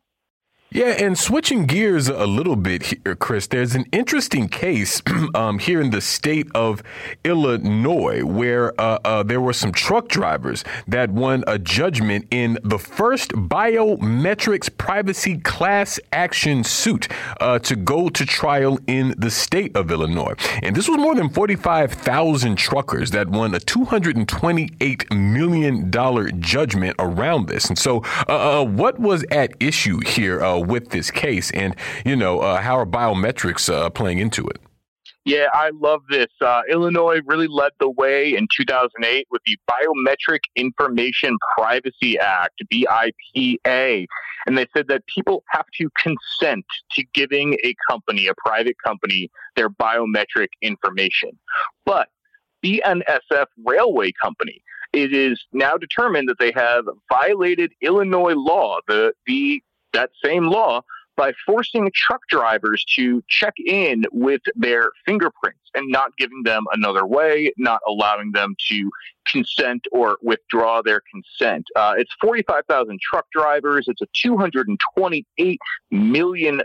Yeah, 0.74 0.96
and 1.00 1.20
switching 1.20 1.66
gears 1.66 2.08
a 2.08 2.26
little 2.26 2.56
bit 2.56 2.84
here, 2.84 3.14
Chris, 3.18 3.46
there's 3.46 3.76
an 3.76 3.88
interesting 3.92 4.48
case 4.48 5.02
um, 5.36 5.60
here 5.60 5.82
in 5.82 5.90
the 5.90 6.00
state 6.00 6.48
of 6.56 6.82
Illinois 7.26 8.24
where 8.24 8.72
uh, 8.80 8.98
uh, 9.04 9.22
there 9.22 9.42
were 9.42 9.52
some 9.52 9.74
truck 9.74 10.08
drivers 10.08 10.64
that 10.88 11.10
won 11.10 11.44
a 11.46 11.60
judgment 11.60 12.26
in 12.32 12.58
the 12.64 12.80
first 12.80 13.32
biometrics 13.32 14.70
privacy 14.78 15.40
class 15.40 16.00
action 16.14 16.64
suit 16.64 17.10
uh, 17.42 17.60
to 17.60 17.76
go 17.76 18.08
to 18.08 18.26
trial 18.26 18.80
in 18.88 19.14
the 19.18 19.30
state 19.30 19.76
of 19.76 19.92
Illinois. 19.92 20.36
And 20.64 20.74
this 20.74 20.88
was 20.88 20.98
more 20.98 21.16
than 21.16 21.28
45,000 21.28 22.56
truckers 22.56 23.12
that 23.12 23.28
won 23.28 23.54
a 23.54 23.60
$228 23.60 25.12
million 25.12 25.92
judgment 26.40 26.96
around 26.98 27.50
this. 27.50 27.66
And 27.66 27.78
so, 27.78 28.06
uh, 28.30 28.62
uh, 28.62 28.64
what 28.64 29.00
was 29.00 29.26
at 29.32 29.52
issue 29.60 30.00
here? 30.00 30.42
With 30.62 30.90
this 30.90 31.12
case, 31.12 31.52
and 31.52 31.76
you 32.06 32.16
know 32.16 32.40
uh, 32.40 32.62
how 32.62 32.78
are 32.78 32.86
biometrics 32.86 33.72
uh, 33.72 33.90
playing 33.90 34.20
into 34.20 34.48
it? 34.48 34.62
Yeah, 35.24 35.48
I 35.54 35.70
love 35.70 36.02
this. 36.10 36.30
Uh, 36.42 36.62
Illinois 36.68 37.22
really 37.26 37.48
led 37.48 37.74
the 37.80 37.90
way 37.92 38.36
in 38.36 38.48
2008 38.58 39.28
with 39.30 39.42
the 39.46 39.56
Biometric 39.70 40.40
Information 40.56 41.38
Privacy 41.56 42.18
Act, 42.18 42.60
BIPA. 42.74 44.08
And 44.48 44.58
they 44.58 44.66
said 44.76 44.88
that 44.88 45.06
people 45.06 45.44
have 45.52 45.66
to 45.78 45.90
consent 45.96 46.66
to 46.94 47.04
giving 47.14 47.54
a 47.64 47.76
company, 47.88 48.28
a 48.28 48.34
private 48.44 48.76
company, 48.84 49.30
their 49.56 49.70
biometric 49.70 50.48
information. 50.64 51.38
But 51.86 52.10
BNSF 52.66 53.46
Railway 53.64 54.14
Company, 54.20 54.64
it 54.92 55.14
is 55.14 55.40
now 55.54 55.78
determined 55.78 56.30
that 56.30 56.40
they 56.40 56.52
have 56.56 56.86
violated 57.10 57.74
Illinois 57.82 58.34
law, 58.34 58.80
the, 58.88 59.14
the 59.28 59.62
that 59.94 60.12
same 60.24 60.46
law 60.46 60.82
by 61.18 61.34
forcing 61.46 61.92
truck 61.94 62.22
drivers 62.30 62.84
to 62.96 63.24
check 63.28 63.54
in 63.66 64.06
with 64.12 64.42
their 64.56 64.92
fingerprints 65.06 65.60
and 65.74 65.90
not 65.90 66.16
giving 66.18 66.44
them 66.44 66.64
another 66.74 67.06
way, 67.06 67.52
not 67.58 67.82
allowing 67.88 68.32
them 68.32 68.56
to 68.70 68.90
consent 69.28 69.86
or 69.92 70.18
withdraw 70.22 70.82
their 70.82 71.02
consent. 71.12 71.66
Uh, 71.76 71.94
it's 71.98 72.14
45,000 72.22 73.00
truck 73.02 73.26
drivers. 73.34 73.88
It's 73.88 74.02
a 74.02 74.08
$228 74.28 75.58
million 75.92 76.62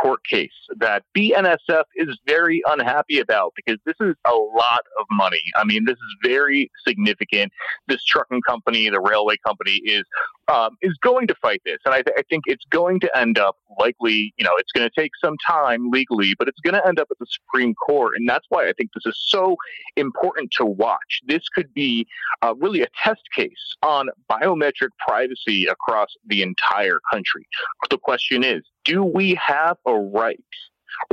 court 0.00 0.24
case 0.24 0.50
that 0.78 1.04
BNSF 1.16 1.84
is 1.96 2.18
very 2.26 2.62
unhappy 2.66 3.18
about 3.18 3.52
because 3.56 3.78
this 3.84 3.96
is 4.00 4.14
a 4.26 4.34
lot 4.34 4.80
of 5.00 5.06
money. 5.10 5.42
I 5.56 5.64
mean, 5.64 5.84
this 5.84 5.96
is 5.96 6.16
very 6.22 6.70
significant. 6.86 7.52
This 7.88 8.04
trucking 8.04 8.42
company, 8.42 8.88
the 8.88 9.00
railway 9.00 9.36
company, 9.44 9.80
is 9.84 10.04
um, 10.48 10.76
is 10.80 10.96
going 11.02 11.26
to 11.26 11.34
fight 11.42 11.60
this, 11.66 11.78
and 11.84 11.94
I, 11.94 12.02
th- 12.02 12.16
I 12.18 12.22
think 12.30 12.44
it's 12.46 12.64
going 12.70 13.00
to 13.00 13.18
end 13.18 13.38
up 13.38 13.56
likely. 13.78 14.32
You 14.38 14.44
know, 14.44 14.52
it's 14.56 14.72
going 14.72 14.88
to 14.88 15.00
take 15.00 15.12
some 15.22 15.36
time 15.46 15.90
legally, 15.90 16.34
but 16.38 16.48
it's 16.48 16.60
going 16.60 16.74
to 16.74 16.86
end 16.86 16.98
up 16.98 17.08
at 17.10 17.18
the 17.18 17.26
Supreme 17.26 17.74
Court, 17.74 18.14
and 18.16 18.28
that's 18.28 18.46
why 18.48 18.68
I 18.68 18.72
think 18.72 18.90
this 18.94 19.04
is 19.06 19.18
so 19.26 19.56
important 19.96 20.50
to 20.52 20.64
watch. 20.64 21.20
This 21.26 21.42
could 21.54 21.72
be 21.74 22.06
uh, 22.42 22.54
really 22.56 22.82
a 22.82 22.88
test 23.02 23.22
case 23.34 23.76
on 23.82 24.08
biometric 24.30 24.90
privacy 25.06 25.66
across 25.66 26.08
the 26.26 26.42
entire 26.42 27.00
country. 27.12 27.46
The 27.90 27.98
question 27.98 28.42
is, 28.42 28.62
do 28.88 29.04
we 29.04 29.34
have 29.34 29.76
a 29.86 29.94
right 29.94 30.40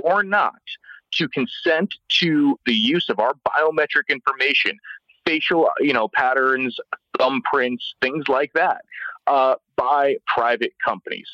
or 0.02 0.24
not 0.24 0.62
to 1.12 1.28
consent 1.28 1.94
to 2.10 2.58
the 2.66 2.74
use 2.74 3.10
of 3.10 3.20
our 3.20 3.34
biometric 3.48 4.08
information, 4.10 4.78
facial, 5.26 5.70
you 5.80 5.94
know, 5.94 6.08
patterns, 6.08 6.78
thumbprints, 7.18 7.94
things 8.02 8.28
like 8.28 8.52
that, 8.54 8.82
uh, 9.28 9.56
by 9.76 10.16
private 10.26 10.72
companies. 10.84 11.28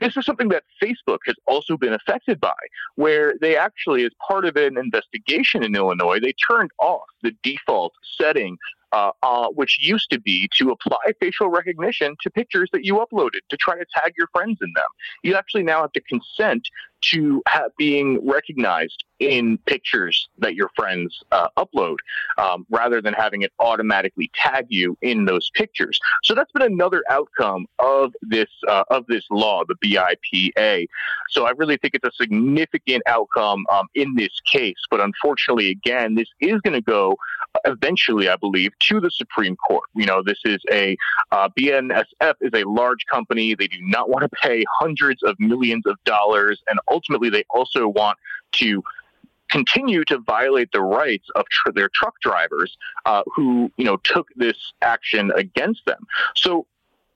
This 0.00 0.16
is 0.16 0.24
something 0.24 0.48
that 0.50 0.64
Facebook 0.82 1.18
has 1.26 1.36
also 1.46 1.76
been 1.76 1.92
affected 1.92 2.40
by, 2.40 2.54
where 2.94 3.34
they 3.40 3.56
actually, 3.56 4.04
as 4.04 4.12
part 4.26 4.44
of 4.44 4.56
an 4.56 4.78
investigation 4.78 5.64
in 5.64 5.74
Illinois, 5.74 6.20
they 6.20 6.34
turned 6.48 6.70
off 6.80 7.06
the 7.22 7.32
default 7.42 7.92
setting 8.18 8.56
uh, 8.92 9.12
uh, 9.22 9.48
which 9.48 9.78
used 9.80 10.10
to 10.10 10.20
be 10.20 10.48
to 10.56 10.70
apply 10.70 11.12
facial 11.20 11.48
recognition 11.48 12.16
to 12.22 12.30
pictures 12.30 12.68
that 12.72 12.84
you 12.84 12.94
uploaded 12.94 13.40
to 13.48 13.56
try 13.56 13.76
to 13.76 13.84
tag 13.94 14.12
your 14.16 14.28
friends 14.28 14.58
in 14.62 14.72
them. 14.74 14.86
You 15.22 15.34
actually 15.34 15.62
now 15.64 15.82
have 15.82 15.92
to 15.92 16.00
consent 16.02 16.68
to 17.00 17.42
being 17.76 18.26
recognized 18.28 19.04
in 19.18 19.58
pictures 19.66 20.28
that 20.38 20.54
your 20.54 20.70
friends 20.76 21.22
uh, 21.32 21.48
upload 21.56 21.96
um, 22.38 22.64
rather 22.70 23.00
than 23.00 23.14
having 23.14 23.42
it 23.42 23.52
automatically 23.58 24.30
tag 24.34 24.66
you 24.68 24.96
in 25.02 25.24
those 25.24 25.50
pictures. 25.54 25.98
So 26.22 26.34
that's 26.34 26.52
been 26.52 26.62
another 26.62 27.02
outcome 27.10 27.66
of 27.78 28.14
this 28.22 28.48
uh, 28.68 28.84
of 28.90 29.06
this 29.06 29.24
law, 29.30 29.64
the 29.66 29.74
BIPA. 29.84 30.86
So 31.30 31.46
I 31.46 31.50
really 31.56 31.76
think 31.76 31.94
it's 31.94 32.06
a 32.06 32.12
significant 32.22 33.02
outcome 33.06 33.66
um, 33.70 33.86
in 33.94 34.14
this 34.14 34.40
case. 34.44 34.78
But 34.90 35.00
unfortunately, 35.00 35.70
again, 35.70 36.14
this 36.14 36.28
is 36.40 36.60
going 36.60 36.74
to 36.74 36.82
go 36.82 37.16
eventually, 37.64 38.28
I 38.28 38.36
believe, 38.36 38.72
to 38.80 39.00
the 39.00 39.10
Supreme 39.10 39.56
Court. 39.56 39.84
You 39.94 40.06
know, 40.06 40.22
this 40.22 40.38
is 40.44 40.58
a 40.70 40.96
uh, 41.32 41.48
BNSF 41.58 42.34
is 42.40 42.50
a 42.54 42.64
large 42.64 43.04
company. 43.10 43.54
They 43.54 43.66
do 43.66 43.78
not 43.82 44.08
want 44.08 44.22
to 44.22 44.28
pay 44.28 44.64
hundreds 44.78 45.22
of 45.22 45.36
millions 45.38 45.86
of 45.86 45.96
dollars, 46.04 46.62
and 46.68 46.78
ultimately, 46.90 47.30
they 47.30 47.44
also 47.50 47.88
want 47.88 48.18
to 48.52 48.82
continue 49.50 50.04
to 50.04 50.18
violate 50.18 50.70
the 50.72 50.82
rights 50.82 51.26
of 51.34 51.46
tr- 51.48 51.72
their 51.72 51.88
truck 51.88 52.14
drivers 52.20 52.76
uh, 53.06 53.22
who 53.34 53.70
you 53.76 53.84
know 53.84 53.96
took 53.98 54.28
this 54.36 54.72
action 54.82 55.32
against 55.34 55.84
them. 55.86 56.06
So. 56.36 56.66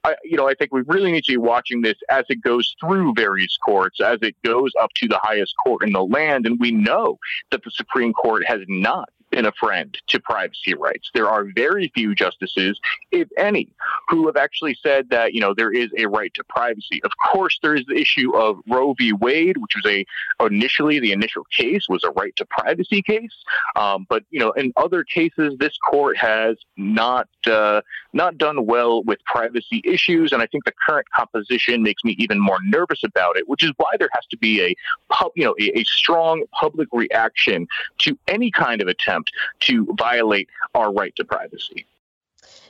I, 0.05 0.15
you 0.25 0.35
know, 0.35 0.49
I 0.49 0.53
think 0.53 0.73
we 0.73 0.81
really 0.85 1.13
need 1.13 1.23
to 1.23 1.31
be 1.31 1.37
watching 1.37 1.81
this 1.81 1.95
as 2.11 2.25
it 2.27 2.41
goes 2.41 2.75
through 2.77 3.13
various 3.15 3.55
courts, 3.55 4.01
as 4.01 4.19
it 4.21 4.35
goes 4.43 4.73
up 4.81 4.89
to 4.95 5.07
the 5.07 5.17
highest 5.23 5.53
court 5.63 5.81
in 5.81 5.93
the 5.93 6.03
land. 6.03 6.45
And 6.45 6.59
we 6.59 6.71
know 6.71 7.17
that 7.51 7.63
the 7.63 7.71
Supreme 7.71 8.11
Court 8.11 8.43
has 8.45 8.59
not 8.67 9.07
been 9.33 9.45
a 9.45 9.51
friend 9.63 9.89
to 10.11 10.19
privacy 10.19 10.73
rights. 10.87 11.09
There 11.17 11.29
are 11.35 11.43
very 11.55 11.91
few 11.97 12.09
justices, 12.23 12.79
if 13.11 13.27
any, 13.37 13.67
who 14.09 14.19
have 14.27 14.37
actually 14.45 14.75
said 14.85 15.09
that, 15.09 15.27
you 15.33 15.41
know, 15.43 15.53
there 15.61 15.73
is 15.83 15.89
a 15.97 16.05
right 16.17 16.31
to 16.35 16.43
privacy. 16.57 16.97
Of 17.03 17.11
course, 17.31 17.55
there 17.63 17.75
is 17.79 17.85
the 17.87 17.97
issue 18.05 18.29
of 18.35 18.51
Roe 18.67 18.93
v. 18.99 19.13
Wade, 19.25 19.57
which 19.57 19.75
was 19.77 19.87
a 19.95 19.99
initially 20.45 20.99
the 20.99 21.13
initial 21.19 21.45
case 21.45 21.85
was 21.89 22.03
a 22.03 22.11
right 22.11 22.35
to 22.35 22.45
privacy 22.45 23.01
case. 23.01 23.35
Um, 23.75 24.05
but, 24.07 24.23
you 24.29 24.39
know, 24.39 24.51
in 24.51 24.71
other 24.85 25.03
cases, 25.03 25.49
this 25.57 25.75
court 25.89 26.15
has 26.17 26.57
not 26.77 27.27
uh, 27.47 27.81
not 28.13 28.37
done 28.37 28.65
well 28.73 29.03
with 29.03 29.19
privacy 29.25 29.81
issues. 29.83 30.31
And 30.31 30.41
I 30.41 30.47
think 30.47 30.65
the 30.65 30.73
current 30.87 31.07
composition 31.15 31.81
makes 31.81 32.03
me 32.03 32.15
even 32.19 32.39
more 32.39 32.59
nervous 32.63 33.01
about 33.03 33.37
it, 33.37 33.47
which 33.47 33.63
is 33.63 33.71
why 33.77 33.91
there 33.99 34.09
has 34.13 34.25
to 34.27 34.37
be 34.37 34.61
a, 34.61 34.75
pub, 35.09 35.31
you 35.35 35.43
know, 35.43 35.55
a, 35.59 35.79
a 35.79 35.83
strong 35.85 36.43
public 36.59 36.87
reaction 36.91 37.67
to 37.99 38.17
any 38.27 38.51
kind 38.51 38.81
of 38.81 38.87
attempt 38.87 39.22
to 39.61 39.87
violate 39.97 40.49
our 40.75 40.91
right 40.91 41.15
to 41.15 41.23
privacy. 41.23 41.85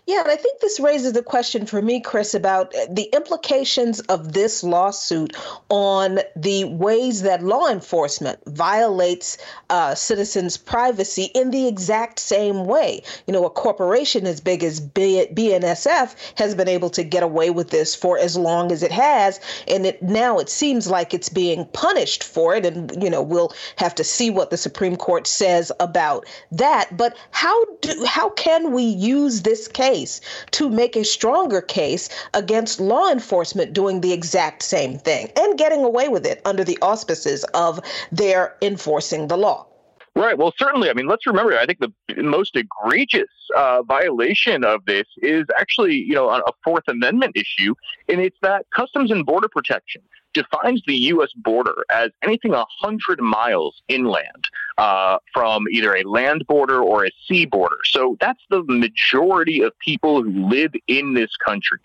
Yeah, 0.05 0.19
and 0.19 0.31
I 0.31 0.35
think 0.35 0.59
this 0.59 0.81
raises 0.81 1.13
the 1.13 1.23
question 1.23 1.65
for 1.65 1.81
me, 1.81 2.01
Chris, 2.01 2.33
about 2.33 2.75
uh, 2.75 2.87
the 2.89 3.09
implications 3.13 4.01
of 4.01 4.33
this 4.33 4.61
lawsuit 4.61 5.33
on 5.69 6.19
the 6.35 6.65
ways 6.65 7.21
that 7.21 7.41
law 7.41 7.69
enforcement 7.69 8.37
violates 8.45 9.37
uh, 9.69 9.95
citizens' 9.95 10.57
privacy 10.57 11.31
in 11.33 11.51
the 11.51 11.69
exact 11.69 12.19
same 12.19 12.65
way. 12.65 13.01
You 13.27 13.33
know, 13.33 13.45
a 13.45 13.49
corporation 13.49 14.27
as 14.27 14.41
big 14.41 14.61
as 14.61 14.81
BNSF 14.81 16.15
has 16.35 16.53
been 16.53 16.67
able 16.67 16.89
to 16.89 17.03
get 17.05 17.23
away 17.23 17.49
with 17.49 17.69
this 17.69 17.95
for 17.95 18.19
as 18.19 18.35
long 18.35 18.73
as 18.73 18.83
it 18.83 18.91
has, 18.91 19.39
and 19.69 19.85
it 19.85 20.03
now 20.03 20.37
it 20.37 20.49
seems 20.49 20.89
like 20.89 21.13
it's 21.13 21.29
being 21.29 21.65
punished 21.67 22.25
for 22.25 22.55
it. 22.55 22.65
And 22.65 23.01
you 23.01 23.09
know, 23.09 23.21
we'll 23.21 23.53
have 23.77 23.95
to 23.95 24.03
see 24.03 24.29
what 24.29 24.49
the 24.49 24.57
Supreme 24.57 24.97
Court 24.97 25.27
says 25.27 25.71
about 25.79 26.27
that. 26.51 26.97
But 26.97 27.15
how 27.31 27.63
do 27.79 28.03
how 28.05 28.31
can 28.31 28.73
we 28.73 28.83
use 28.83 29.43
this 29.43 29.69
case? 29.69 29.92
Case 29.93 30.21
to 30.49 30.69
make 30.69 30.95
a 30.95 31.03
stronger 31.05 31.61
case 31.61 32.09
against 32.33 32.79
law 32.79 33.11
enforcement 33.11 33.73
doing 33.73 34.01
the 34.01 34.11
exact 34.11 34.63
same 34.63 34.97
thing 34.97 35.31
and 35.37 35.57
getting 35.57 35.83
away 35.83 36.09
with 36.09 36.25
it 36.25 36.41
under 36.45 36.63
the 36.63 36.79
auspices 36.81 37.43
of 37.53 37.79
their 38.11 38.55
enforcing 38.61 39.27
the 39.27 39.37
law. 39.37 39.67
Right. 40.15 40.37
Well, 40.37 40.53
certainly. 40.57 40.89
I 40.89 40.93
mean, 40.93 41.07
let's 41.07 41.25
remember. 41.25 41.57
I 41.57 41.65
think 41.65 41.79
the 41.79 41.91
most 42.21 42.55
egregious 42.55 43.29
uh, 43.55 43.81
violation 43.81 44.63
of 44.63 44.85
this 44.85 45.05
is 45.17 45.45
actually, 45.59 45.95
you 45.95 46.13
know, 46.13 46.29
a 46.29 46.51
Fourth 46.63 46.87
Amendment 46.87 47.35
issue, 47.35 47.73
and 48.07 48.21
it's 48.21 48.37
that 48.43 48.67
Customs 48.75 49.09
and 49.09 49.25
Border 49.25 49.47
Protection 49.47 50.03
defines 50.33 50.81
the 50.85 50.95
U.S. 50.95 51.29
border 51.35 51.83
as 51.91 52.09
anything 52.23 52.53
a 52.53 52.65
100 52.81 53.21
miles 53.21 53.81
inland 53.87 54.47
uh, 54.77 55.17
from 55.33 55.65
either 55.71 55.95
a 55.95 56.03
land 56.03 56.45
border 56.47 56.81
or 56.81 57.05
a 57.05 57.11
sea 57.27 57.45
border. 57.45 57.77
So 57.85 58.17
that's 58.19 58.41
the 58.49 58.63
majority 58.63 59.61
of 59.61 59.77
people 59.79 60.23
who 60.23 60.47
live 60.47 60.73
in 60.87 61.13
this 61.13 61.35
country. 61.37 61.79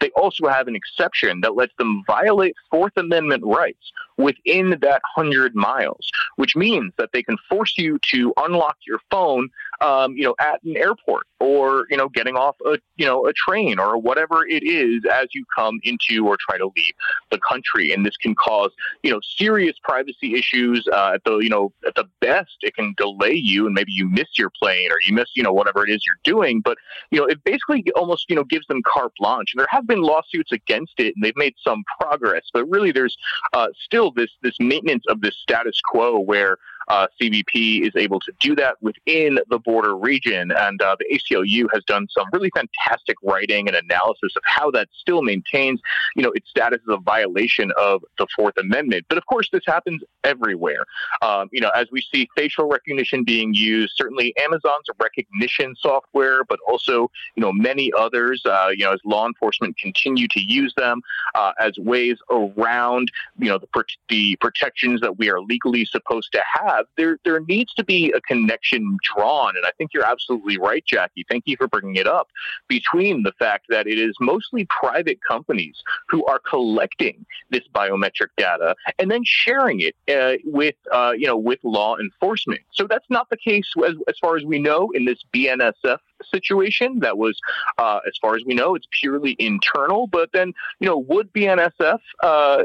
They 0.00 0.10
also 0.10 0.48
have 0.48 0.68
an 0.68 0.76
exception 0.76 1.40
that 1.42 1.56
lets 1.56 1.74
them 1.78 2.02
violate 2.06 2.54
Fourth 2.70 2.96
Amendment 2.96 3.44
rights 3.44 3.92
within 4.16 4.70
that 4.80 5.02
100 5.16 5.54
miles, 5.54 6.10
which 6.36 6.56
means 6.56 6.92
that 6.98 7.10
they 7.12 7.22
can 7.22 7.36
force 7.48 7.74
you 7.76 7.98
to 8.10 8.32
unlock 8.36 8.76
your 8.86 9.00
phone 9.10 9.48
um, 9.80 10.16
you 10.16 10.24
know, 10.24 10.34
at 10.40 10.62
an 10.62 10.76
airport 10.76 11.26
or, 11.38 11.86
you 11.90 11.96
know, 11.96 12.08
getting 12.08 12.36
off 12.36 12.56
a, 12.66 12.78
you 12.96 13.06
know, 13.06 13.26
a 13.26 13.32
train 13.32 13.78
or 13.78 13.98
whatever 13.98 14.46
it 14.46 14.62
is 14.62 15.02
as 15.10 15.28
you 15.34 15.44
come 15.56 15.80
into 15.84 16.26
or 16.26 16.36
try 16.38 16.58
to 16.58 16.70
leave 16.76 16.94
the 17.30 17.38
country. 17.38 17.92
And 17.92 18.04
this 18.04 18.16
can 18.16 18.34
cause, 18.34 18.70
you 19.02 19.10
know, 19.10 19.20
serious 19.22 19.76
privacy 19.82 20.34
issues. 20.34 20.86
Uh, 20.92 21.12
at 21.14 21.24
the, 21.24 21.38
you 21.38 21.48
know, 21.48 21.72
at 21.86 21.94
the 21.94 22.08
best, 22.20 22.56
it 22.60 22.74
can 22.74 22.94
delay 22.96 23.34
you 23.34 23.66
and 23.66 23.74
maybe 23.74 23.92
you 23.92 24.08
miss 24.08 24.38
your 24.38 24.50
plane 24.60 24.90
or 24.90 24.96
you 25.06 25.14
miss, 25.14 25.30
you 25.34 25.42
know, 25.42 25.52
whatever 25.52 25.84
it 25.86 25.90
is 25.90 26.04
you're 26.06 26.20
doing. 26.24 26.60
But, 26.60 26.76
you 27.10 27.18
know, 27.18 27.26
it 27.26 27.42
basically 27.44 27.84
almost, 27.96 28.28
you 28.28 28.36
know, 28.36 28.44
gives 28.44 28.66
them 28.66 28.82
carte 28.86 29.12
blanche. 29.18 29.52
And 29.54 29.60
there 29.60 29.68
have 29.70 29.86
been 29.86 30.02
lawsuits 30.02 30.52
against 30.52 30.94
it 30.98 31.14
and 31.14 31.24
they've 31.24 31.36
made 31.36 31.54
some 31.62 31.84
progress. 32.00 32.42
But 32.52 32.68
really, 32.68 32.92
there's 32.92 33.16
uh, 33.52 33.68
still 33.82 34.10
this, 34.10 34.30
this 34.42 34.56
maintenance 34.60 35.04
of 35.08 35.20
this 35.20 35.36
status 35.36 35.80
quo 35.90 36.18
where, 36.18 36.58
uh, 36.90 37.06
CBP 37.22 37.86
is 37.86 37.92
able 37.94 38.18
to 38.18 38.32
do 38.40 38.56
that 38.56 38.74
within 38.82 39.38
the 39.48 39.60
border 39.60 39.96
region. 39.96 40.50
And 40.50 40.82
uh, 40.82 40.96
the 40.98 41.06
ACLU 41.16 41.66
has 41.72 41.84
done 41.84 42.08
some 42.10 42.26
really 42.32 42.50
fantastic 42.54 43.16
writing 43.22 43.68
and 43.68 43.76
analysis 43.76 44.34
of 44.36 44.42
how 44.44 44.72
that 44.72 44.88
still 44.92 45.22
maintains, 45.22 45.80
you 46.16 46.22
know, 46.22 46.32
its 46.32 46.50
status 46.50 46.80
as 46.88 46.94
a 46.94 47.00
violation 47.00 47.70
of 47.78 48.02
the 48.18 48.26
Fourth 48.34 48.56
Amendment. 48.58 49.06
But 49.08 49.18
of 49.18 49.26
course, 49.26 49.48
this 49.52 49.62
happens 49.66 50.02
everywhere. 50.24 50.84
Um, 51.22 51.48
you 51.52 51.60
know, 51.60 51.70
as 51.76 51.86
we 51.92 52.02
see 52.12 52.28
facial 52.36 52.66
recognition 52.66 53.22
being 53.22 53.54
used, 53.54 53.92
certainly 53.94 54.34
Amazon's 54.38 54.86
recognition 55.00 55.76
software, 55.78 56.42
but 56.42 56.58
also, 56.66 57.08
you 57.36 57.40
know, 57.40 57.52
many 57.52 57.92
others, 57.96 58.42
uh, 58.44 58.70
you 58.74 58.84
know, 58.84 58.92
as 58.92 59.00
law 59.04 59.26
enforcement 59.28 59.78
continue 59.78 60.26
to 60.28 60.40
use 60.40 60.74
them 60.76 61.00
uh, 61.36 61.52
as 61.60 61.78
ways 61.78 62.18
around, 62.30 63.12
you 63.38 63.48
know, 63.48 63.58
the, 63.58 63.84
the 64.08 64.36
protections 64.40 65.00
that 65.00 65.18
we 65.18 65.30
are 65.30 65.40
legally 65.40 65.84
supposed 65.84 66.32
to 66.32 66.42
have 66.52 66.79
there 66.96 67.18
there 67.24 67.40
needs 67.40 67.72
to 67.74 67.84
be 67.84 68.12
a 68.12 68.20
connection 68.20 68.98
drawn. 69.02 69.56
And 69.56 69.64
I 69.66 69.70
think 69.78 69.92
you're 69.92 70.06
absolutely 70.06 70.58
right, 70.58 70.84
Jacquie. 70.90 71.24
Thank 71.28 71.44
you 71.46 71.56
for 71.56 71.68
bringing 71.68 71.96
it 71.96 72.06
up. 72.06 72.28
Between 72.68 73.22
the 73.22 73.32
fact 73.38 73.66
that 73.68 73.86
it 73.86 73.98
is 73.98 74.14
mostly 74.20 74.66
private 74.66 75.18
companies 75.26 75.82
who 76.08 76.24
are 76.26 76.38
collecting 76.38 77.24
this 77.50 77.62
biometric 77.74 78.28
data 78.36 78.74
and 78.98 79.10
then 79.10 79.22
sharing 79.24 79.80
it 79.80 79.96
uh, 80.14 80.36
with 80.44 80.76
uh, 80.92 81.12
you 81.16 81.26
know 81.26 81.36
with 81.36 81.58
law 81.62 81.96
enforcement. 81.98 82.60
So 82.72 82.86
that's 82.86 83.06
not 83.08 83.28
the 83.30 83.36
case 83.36 83.66
as, 83.86 83.94
as 84.08 84.18
far 84.18 84.36
as 84.36 84.44
we 84.44 84.58
know 84.58 84.90
in 84.94 85.04
this 85.04 85.18
BNSF 85.32 85.98
situation. 86.24 87.00
That 87.00 87.18
was, 87.18 87.38
uh, 87.78 88.00
as 88.06 88.16
far 88.20 88.34
as 88.34 88.42
we 88.44 88.54
know, 88.54 88.74
it's 88.74 88.86
purely 88.90 89.36
internal. 89.38 90.06
But 90.06 90.30
then, 90.32 90.52
you 90.80 90.88
know, 90.88 90.98
would 90.98 91.32
BNSF 91.32 92.00
uh, 92.22 92.62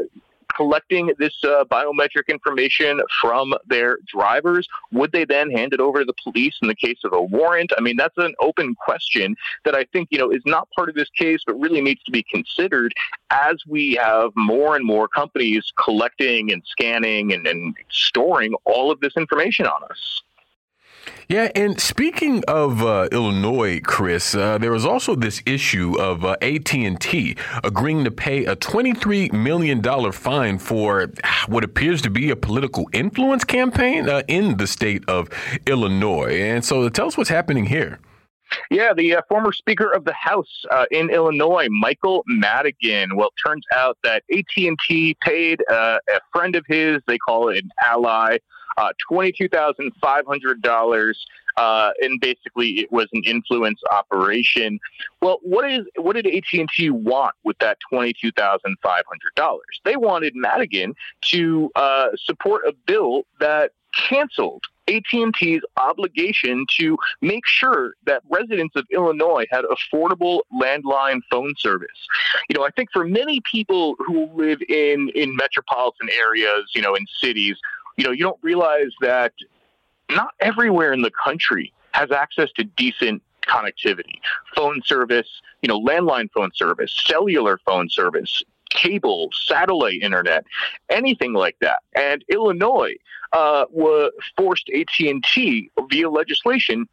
collecting 0.56 1.12
this 1.18 1.36
uh, 1.44 1.64
biometric 1.66 2.28
information 2.28 3.02
from 3.22 3.54
their 3.68 3.98
drivers? 4.08 4.68
Would 4.92 5.12
they 5.12 5.26
then 5.26 5.52
hand 5.52 5.74
it 5.74 5.80
over 5.80 6.00
to 6.00 6.06
the 6.06 6.14
police 6.24 6.56
in 6.62 6.68
the 6.68 6.76
case 6.76 7.00
of 7.04 7.14
a 7.14 7.22
warrant? 7.22 7.72
I 7.78 7.82
mean, 7.82 7.98
that's 7.98 8.18
an 8.18 8.34
open 8.42 8.76
question 8.76 9.36
that 9.64 9.76
I 9.76 9.86
think, 9.92 10.10
you 10.12 10.18
know, 10.18 10.32
is 10.32 10.44
not 10.46 10.68
part 10.76 10.90
of 10.90 10.96
this 10.96 11.10
case, 11.10 11.42
but 11.46 11.60
really 11.60 11.82
needs 11.82 12.04
to 12.04 12.12
be 12.12 12.24
considered 12.24 12.94
as 13.30 13.58
we 13.68 13.94
have 13.96 14.32
more 14.36 14.76
and 14.76 14.86
more 14.86 15.08
companies 15.08 15.72
collecting 15.84 16.52
and 16.52 16.64
scanning 16.66 17.34
and, 17.34 17.48
and 17.48 17.76
storing 17.90 18.54
all 18.66 18.92
of 18.92 19.00
this 19.00 19.14
information 19.18 19.66
on 19.66 19.84
us. 19.84 20.22
Yeah, 21.28 21.50
and 21.56 21.80
speaking 21.80 22.44
of 22.48 22.84
uh, 22.84 23.10
Illinois, 23.12 23.80
Chris, 23.82 24.36
uh, 24.36 24.58
there 24.60 24.72
was 24.72 24.86
also 24.86 25.16
this 25.16 25.42
issue 25.46 25.96
of 26.00 26.24
uh, 26.24 26.36
AT&T 26.42 27.36
agreeing 27.64 28.04
to 28.04 28.12
pay 28.12 28.46
a 28.46 28.56
$23 28.56 29.34
million 29.34 29.82
fine 30.12 30.60
for 30.60 31.12
what 31.48 31.64
appears 31.64 32.02
to 32.04 32.10
be 32.10 32.30
a 32.30 32.36
political 32.36 32.88
influence 32.94 33.44
campaign 33.44 34.08
uh, 34.08 34.22
in 34.28 34.58
the 34.58 34.68
state 34.68 35.04
of 35.08 35.30
Illinois. 35.66 36.40
And 36.42 36.64
so 36.64 36.88
tell 36.90 37.08
us 37.08 37.18
what's 37.18 37.30
happening 37.30 37.66
here. 37.66 38.00
Yeah, 38.70 38.94
the 38.94 39.16
uh, 39.16 39.22
former 39.28 39.52
Speaker 39.52 39.92
of 39.92 40.06
the 40.06 40.14
House 40.14 40.64
uh, 40.72 40.86
in 40.92 41.10
Illinois, 41.10 41.68
Michael 41.70 42.24
Madigan. 42.28 43.16
Well, 43.16 43.30
it 43.30 43.50
turns 43.50 43.66
out 43.74 43.98
that 44.04 44.24
AT&T 44.32 45.18
paid 45.22 45.64
uh, 45.70 45.98
a 46.08 46.20
friend 46.32 46.56
of 46.56 46.64
his, 46.68 47.02
they 47.08 47.18
call 47.18 47.50
it 47.50 47.58
an 47.58 47.70
ally, 47.86 48.38
uh, 48.78 48.92
$22,500. 49.12 51.14
Uh, 51.58 51.92
and 52.02 52.20
basically, 52.20 52.82
it 52.82 52.92
was 52.92 53.08
an 53.14 53.22
influence 53.26 53.80
operation. 53.92 54.78
Well, 55.22 55.40
what 55.42 55.72
is 55.72 55.86
what 55.96 56.18
did 56.18 56.28
AT 56.28 56.44
and 56.54 56.68
T 56.76 56.90
want 56.90 57.34
with 57.46 57.58
that 57.60 57.78
twenty 57.90 58.12
two 58.12 58.34
thousand 58.34 58.76
five 58.84 59.06
hundred 59.08 59.34
dollars? 59.38 59.80
They 59.86 59.96
wanted 59.96 60.34
Madigan 60.36 60.96
to 61.30 61.72
uh, 61.76 62.08
support 62.18 62.64
a 62.68 62.74
bill 62.86 63.24
that 63.40 63.72
canceled 64.10 64.64
AT&T's 64.88 65.62
obligation 65.78 66.66
to 66.78 66.98
make 67.22 67.46
sure 67.46 67.94
that 68.06 68.22
residents 68.30 68.76
of 68.76 68.86
Illinois 68.92 69.46
had 69.50 69.66
affordable 69.66 70.42
landline 70.54 71.22
phone 71.32 71.54
service. 71.58 71.90
You 72.50 72.58
know, 72.58 72.66
I 72.66 72.70
think 72.72 72.90
for 72.94 73.06
many 73.06 73.42
people 73.50 73.96
who 74.06 74.30
live 74.36 74.62
in 74.70 75.10
in 75.16 75.36
metropolitan 75.36 76.10
areas, 76.10 76.72
you 76.76 76.82
know, 76.82 76.96
in 76.96 77.06
cities, 77.22 77.56
you 77.98 78.04
know, 78.04 78.12
you 78.12 78.24
don't 78.24 78.40
realize 78.42 78.92
that 79.02 79.34
not 80.12 80.34
everywhere 80.40 80.94
in 80.94 81.02
the 81.02 81.12
country 81.12 81.74
has 81.94 82.12
access 82.12 82.52
to 82.54 82.64
decent 82.64 83.22
connectivity, 83.48 84.20
phone 84.56 84.82
service, 84.84 85.42
you 85.62 85.68
know, 85.68 85.80
landline 85.80 86.30
phone 86.32 86.52
service, 86.54 86.94
cellular 87.06 87.60
phone 87.66 87.90
service, 87.90 88.44
cable, 88.70 89.30
satellite 89.48 90.02
internet, 90.02 90.46
anything 90.90 91.34
like 91.34 91.56
that. 91.62 91.80
And 91.96 92.24
Illinois 92.30 92.96
uh, 93.34 93.66
was 93.70 94.12
forced 94.36 94.70
AT&T 94.70 95.72
via 95.90 96.10
legislation 96.10 96.88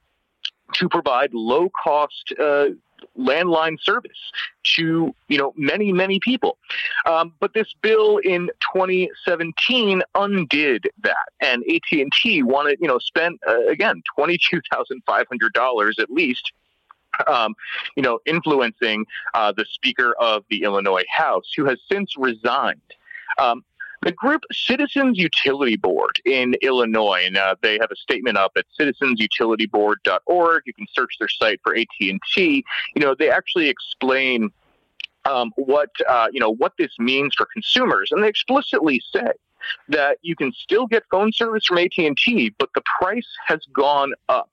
to 0.75 0.89
provide 0.89 1.35
low 1.35 1.71
cost 1.83 2.33
uh, 2.41 2.67
landline 3.19 3.77
service 3.81 4.33
to 4.77 5.15
you 5.29 5.39
know 5.39 5.53
many 5.57 5.93
many 5.93 6.21
people. 6.21 6.59
Um, 7.07 7.35
but 7.41 7.55
this 7.55 7.75
bill 7.83 8.19
in 8.19 8.49
2017 8.75 10.03
undid 10.15 10.89
that, 11.03 11.17
and 11.41 11.63
AT 11.69 11.99
and 11.99 12.13
T 12.23 12.43
wanted 12.43 12.79
you 12.81 12.89
know 12.89 12.99
spent 12.99 13.41
uh, 13.49 13.67
again 13.67 14.03
twenty 14.15 14.39
two 14.39 14.61
thousand 14.73 15.03
five 15.07 15.27
hundred 15.29 15.53
dollars 15.53 15.99
at 15.99 16.11
least 16.11 16.53
um, 17.27 17.55
you 17.97 18.03
know, 18.03 18.21
influencing 18.27 19.07
uh, 19.35 19.53
the 19.53 19.67
Speaker 19.71 20.15
of 20.19 20.45
the 20.51 20.63
Illinois 20.63 21.05
House, 21.15 21.53
who 21.55 21.67
has 21.67 21.79
since 21.91 22.17
resigned. 22.17 22.81
Um, 23.39 23.65
the 24.03 24.13
group 24.13 24.43
Citizens 24.53 25.19
Utility 25.19 25.77
Board 25.77 26.21
in 26.25 26.55
Illinois, 26.61 27.23
and 27.25 27.37
uh, 27.37 27.55
they 27.63 27.79
have 27.81 27.91
a 27.91 27.97
statement 27.97 28.37
up 28.37 28.53
at 28.57 28.67
citizensutilityboard.org. 28.79 30.63
You 30.67 30.75
can 30.75 30.87
search 30.93 31.15
their 31.19 31.29
site 31.29 31.61
for 31.63 31.77
AT&T. 31.77 32.21
You 32.95 33.03
know, 33.03 33.15
they 33.15 33.31
actually 33.31 33.69
explain 33.69 34.51
um, 35.25 35.53
what 35.57 35.91
uh, 36.09 36.29
you 36.33 36.41
know 36.41 36.51
what 36.51 36.73
this 36.79 36.91
means 36.99 37.35
for 37.37 37.47
consumers, 37.53 38.11
and 38.11 38.23
they 38.23 38.29
explicitly 38.29 39.01
say 39.13 39.31
that 39.89 40.19
you 40.23 40.37
can 40.37 40.53
still 40.53 40.87
get 40.87 41.05
phone 41.11 41.33
service 41.33 41.65
from 41.67 41.79
AT&T, 41.79 42.55
but 42.59 42.71
the 42.75 42.83
price 43.01 43.27
has 43.47 43.61
gone 43.73 44.13
up. 44.29 44.51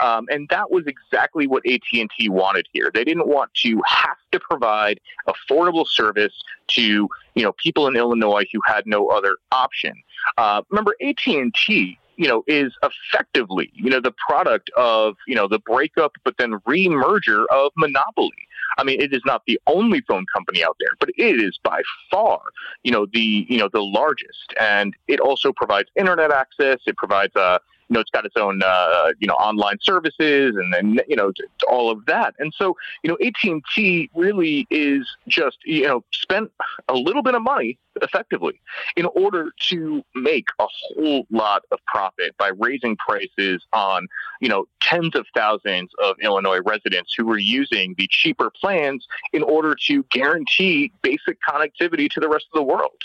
Um, 0.00 0.26
and 0.30 0.48
that 0.48 0.70
was 0.70 0.84
exactly 0.86 1.46
what 1.46 1.62
AT&T 1.66 2.28
wanted 2.28 2.66
here. 2.72 2.90
They 2.92 3.04
didn't 3.04 3.28
want 3.28 3.52
to 3.62 3.80
have 3.86 4.16
to 4.32 4.40
provide 4.40 5.00
affordable 5.28 5.86
service 5.86 6.32
to, 6.68 7.08
you 7.34 7.42
know, 7.42 7.52
people 7.52 7.86
in 7.86 7.96
Illinois 7.96 8.44
who 8.52 8.60
had 8.66 8.86
no 8.86 9.08
other 9.08 9.36
option. 9.52 9.94
Uh, 10.38 10.62
remember, 10.70 10.94
AT&T 11.00 11.98
you 12.20 12.28
know, 12.28 12.44
is 12.46 12.70
effectively, 12.82 13.70
you 13.72 13.88
know, 13.88 13.98
the 13.98 14.12
product 14.12 14.68
of, 14.76 15.16
you 15.26 15.34
know, 15.34 15.48
the 15.48 15.58
breakup 15.60 16.12
but 16.22 16.36
then 16.36 16.52
remerger 16.68 17.46
of 17.50 17.72
Monopoly. 17.78 18.46
I 18.80 18.84
mean, 18.84 19.00
it 19.00 19.12
is 19.12 19.20
not 19.26 19.42
the 19.46 19.60
only 19.66 20.00
phone 20.08 20.24
company 20.34 20.64
out 20.64 20.76
there, 20.80 20.96
but 20.98 21.10
it 21.10 21.40
is 21.40 21.58
by 21.62 21.82
far, 22.10 22.40
you 22.82 22.90
know, 22.90 23.06
the 23.12 23.46
you 23.48 23.58
know 23.58 23.68
the 23.70 23.82
largest, 23.82 24.54
and 24.58 24.96
it 25.06 25.20
also 25.20 25.52
provides 25.52 25.90
internet 25.96 26.32
access. 26.32 26.78
It 26.86 26.96
provides 26.96 27.36
uh, 27.36 27.58
you 27.90 27.94
know, 27.94 28.00
it's 28.00 28.10
got 28.10 28.24
its 28.24 28.36
own, 28.36 28.62
uh, 28.64 29.08
you 29.18 29.26
know, 29.26 29.34
online 29.34 29.78
services 29.82 30.54
and 30.54 30.72
then, 30.72 31.00
you 31.08 31.16
know, 31.16 31.32
all 31.68 31.90
of 31.90 32.06
that. 32.06 32.34
And 32.38 32.54
so, 32.56 32.76
you 33.02 33.10
know, 33.10 33.18
AT&T 33.20 34.10
really 34.14 34.66
is 34.70 35.08
just, 35.26 35.58
you 35.64 35.88
know, 35.88 36.04
spent 36.12 36.52
a 36.88 36.94
little 36.94 37.22
bit 37.22 37.34
of 37.34 37.42
money 37.42 37.78
effectively 38.00 38.60
in 38.96 39.06
order 39.06 39.50
to 39.70 40.04
make 40.14 40.46
a 40.60 40.66
whole 40.68 41.26
lot 41.30 41.62
of 41.72 41.80
profit 41.86 42.36
by 42.38 42.52
raising 42.58 42.96
prices 42.96 43.66
on, 43.72 44.06
you 44.40 44.48
know, 44.48 44.66
tens 44.80 45.16
of 45.16 45.26
thousands 45.34 45.90
of 46.00 46.14
Illinois 46.22 46.60
residents 46.64 47.12
who 47.18 47.26
were 47.26 47.38
using 47.38 47.96
the 47.98 48.06
cheaper 48.08 48.52
plans 48.60 49.04
in 49.32 49.42
order 49.42 49.74
to 49.88 50.04
guarantee 50.12 50.92
basic 51.02 51.38
connectivity 51.48 52.08
to 52.08 52.20
the 52.20 52.28
rest 52.28 52.46
of 52.54 52.56
the 52.56 52.62
world. 52.62 53.02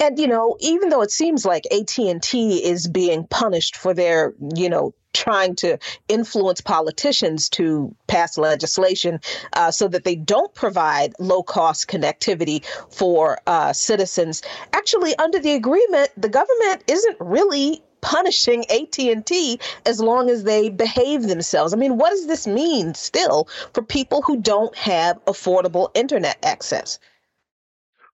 And 0.00 0.18
you 0.18 0.26
know, 0.26 0.56
even 0.60 0.88
though 0.90 1.02
it 1.02 1.10
seems 1.10 1.44
like 1.44 1.64
AT&T 1.72 2.64
is 2.64 2.86
being 2.86 3.26
punished 3.26 3.76
for 3.76 3.94
their, 3.94 4.34
you 4.54 4.68
know, 4.68 4.94
trying 5.12 5.56
to 5.56 5.78
influence 6.08 6.60
politicians 6.60 7.48
to 7.48 7.94
pass 8.06 8.38
legislation 8.38 9.18
uh, 9.54 9.70
so 9.70 9.88
that 9.88 10.04
they 10.04 10.14
don't 10.14 10.54
provide 10.54 11.12
low 11.18 11.42
cost 11.42 11.88
connectivity 11.88 12.64
for 12.90 13.38
uh, 13.46 13.72
citizens. 13.72 14.42
Actually, 14.72 15.16
under 15.16 15.40
the 15.40 15.52
agreement, 15.52 16.10
the 16.16 16.28
government 16.28 16.84
isn't 16.86 17.16
really 17.18 17.82
punishing 18.00 18.64
AT&T 18.70 19.58
as 19.84 20.00
long 20.00 20.30
as 20.30 20.44
they 20.44 20.68
behave 20.68 21.22
themselves. 21.22 21.72
I 21.72 21.76
mean, 21.76 21.98
what 21.98 22.10
does 22.10 22.26
this 22.26 22.46
mean 22.46 22.94
still 22.94 23.48
for 23.74 23.82
people 23.82 24.22
who 24.22 24.36
don't 24.36 24.74
have 24.76 25.22
affordable 25.24 25.90
internet 25.94 26.38
access? 26.44 27.00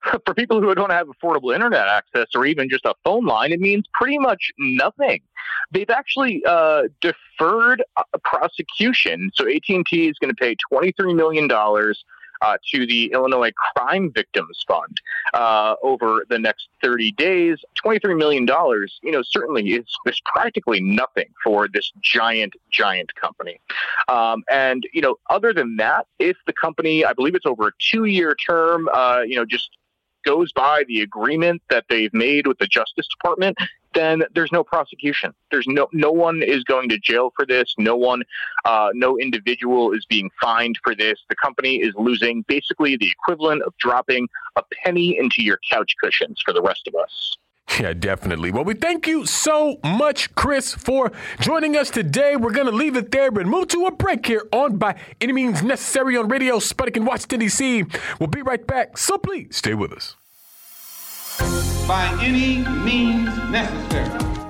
for 0.25 0.35
people 0.35 0.61
who 0.61 0.75
don't 0.75 0.93
have 0.93 1.09
affordable 1.09 1.55
internet 1.55 1.89
access 1.89 2.27
or 2.35 2.47
even 2.47 2.69
just 2.69 2.85
a 2.85 2.95
phone 3.05 3.25
line, 3.25 3.53
it 3.53 3.61
means 3.61 3.85
pretty 3.93 4.19
much 4.19 4.53
nothing. 4.59 5.21
They've 5.71 5.91
actually 5.91 6.43
uh, 6.47 6.83
deferred 7.01 7.83
prosecution. 8.23 9.31
So 9.35 9.49
AT&T 9.49 10.09
is 10.09 10.19
going 10.19 10.35
to 10.35 10.35
pay 10.35 10.57
$23 10.73 11.15
million 11.15 11.49
uh, 11.51 12.57
to 12.73 12.87
the 12.87 13.11
Illinois 13.13 13.53
Crime 13.53 14.13
Victims 14.13 14.65
Fund 14.67 15.01
uh, 15.33 15.77
over 15.83 16.25
the 16.29 16.39
next 16.39 16.69
30 16.83 17.13
days. 17.13 17.59
$23 17.85 18.17
million, 18.17 18.47
you 19.03 19.13
know, 19.13 19.23
certainly 19.23 19.71
is, 19.71 19.87
is 20.07 20.21
practically 20.27 20.81
nothing 20.81 21.29
for 21.43 21.69
this 21.73 21.93
giant, 22.03 22.55
giant 22.71 23.15
company. 23.15 23.61
Um, 24.09 24.45
and, 24.51 24.87
you 24.93 25.01
know, 25.01 25.17
other 25.31 25.53
than 25.53 25.77
that, 25.77 26.07
if 26.19 26.37
the 26.47 26.53
company, 26.53 27.05
I 27.05 27.13
believe 27.13 27.35
it's 27.35 27.47
over 27.47 27.69
a 27.69 27.73
two 27.79 28.05
year 28.05 28.35
term, 28.35 28.89
uh, 28.93 29.21
you 29.27 29.37
know, 29.37 29.45
just 29.45 29.71
goes 30.25 30.53
by 30.53 30.85
the 30.89 31.01
agreement 31.01 31.62
that 31.70 31.85
they've 31.89 32.12
made 32.12 32.47
with 32.47 32.59
the 32.59 32.66
Justice 32.66 33.07
Department, 33.09 33.57
then 33.95 34.25
there's 34.35 34.53
no 34.53 34.64
prosecution. 34.64 35.33
There's 35.51 35.66
no 35.68 35.89
no 35.93 36.11
one 36.11 36.43
is 36.43 36.64
going 36.64 36.89
to 36.89 36.99
jail 36.99 37.33
for 37.37 37.47
this. 37.47 37.75
No 37.79 37.97
one, 37.97 38.22
uh, 38.64 38.89
no 38.93 39.18
individual 39.18 39.93
is 39.93 40.05
being 40.05 40.31
fined 40.41 40.79
for 40.83 40.95
this. 40.95 41.20
The 41.29 41.37
company 41.37 41.77
is 41.77 41.95
losing 41.97 42.45
basically 42.49 42.97
the 42.97 43.09
equivalent 43.09 43.62
of 43.62 43.77
dropping 43.79 44.29
a 44.57 44.62
penny 44.83 45.16
into 45.16 45.43
your 45.43 45.59
couch 45.70 45.95
cushions 46.03 46.41
for 46.45 46.53
the 46.53 46.62
rest 46.62 46.89
of 46.89 46.95
us. 46.95 47.37
Yeah, 47.81 47.93
definitely. 47.93 48.53
Well, 48.53 48.65
we 48.65 48.75
thank 48.75 49.07
you 49.07 49.27
so 49.27 49.79
much, 49.83 50.33
Chris, 50.37 50.75
for 50.75 51.11
joining 51.41 51.77
us 51.77 51.91
today. 51.91 52.37
We're 52.37 52.53
going 52.53 52.69
to 52.69 52.73
leave 52.73 52.97
it 52.97 53.11
there 53.11 53.29
and 53.29 53.51
move 53.51 53.69
to 53.69 53.87
a 53.87 53.91
break 53.91 54.27
here 54.27 54.47
on 54.53 54.77
By 54.77 54.95
Any 55.21 55.33
Means 55.33 55.62
Necessary 55.62 56.17
on 56.17 56.29
Radio 56.29 56.59
Sputnik 56.59 56.97
in 56.97 57.05
Washington, 57.05 57.41
D.C. 57.41 57.85
We'll 58.21 58.29
be 58.29 58.43
right 58.43 58.65
back, 58.65 58.97
so 58.97 59.19
please 59.19 59.57
stay 59.57 59.75
with 59.75 59.93
us. 59.93 60.15
By 61.89 62.17
any 62.23 62.59
means 62.85 63.37
necessary. 63.51 64.43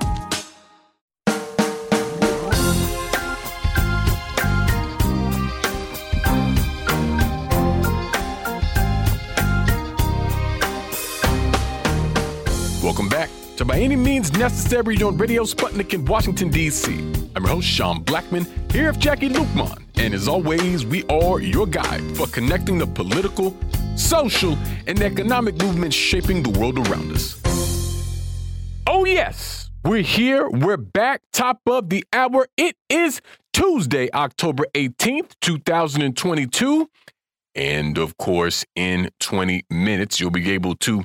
To 13.57 13.65
By 13.65 13.79
Any 13.79 13.95
Means 13.95 14.33
Necessary 14.33 15.01
on 15.05 15.17
Radio 15.17 15.45
Sputnik 15.45 15.95
in 15.95 16.05
Washington, 16.07 16.51
D.C. 16.51 16.93
I'm 17.37 17.45
your 17.45 17.55
host, 17.55 17.69
Sean 17.69 18.05
Blackmon, 18.05 18.49
here 18.73 18.91
with 18.91 18.99
Jacquie 18.99 19.31
Luqman. 19.31 19.81
And 19.95 20.13
as 20.13 20.27
always, 20.27 20.85
we 20.85 21.05
are 21.05 21.39
your 21.39 21.65
guide 21.65 22.03
for 22.17 22.27
connecting 22.27 22.79
the 22.79 22.87
political, 22.89 23.57
social, 23.95 24.59
and 24.89 25.01
economic 25.01 25.57
movements 25.63 25.95
shaping 25.95 26.43
the 26.43 26.51
world 26.59 26.81
around 26.89 27.13
us. 27.13 27.41
Oh, 28.89 29.05
yes, 29.05 29.71
we're 29.85 30.03
here. 30.03 30.49
We're 30.51 30.77
back, 30.77 31.23
top 31.33 31.61
of 31.69 31.91
the 31.91 32.05
hour. 32.13 32.49
It 32.57 32.75
is 32.89 33.21
Tuesday, 33.53 34.11
October 34.13 34.67
18th, 34.75 35.31
2022. 35.41 36.91
And 37.55 37.99
of 37.99 38.17
course, 38.17 38.65
in 38.75 39.11
20 39.21 39.65
minutes, 39.71 40.19
you'll 40.19 40.33
be 40.33 40.51
able 40.51 40.75
to 40.77 41.05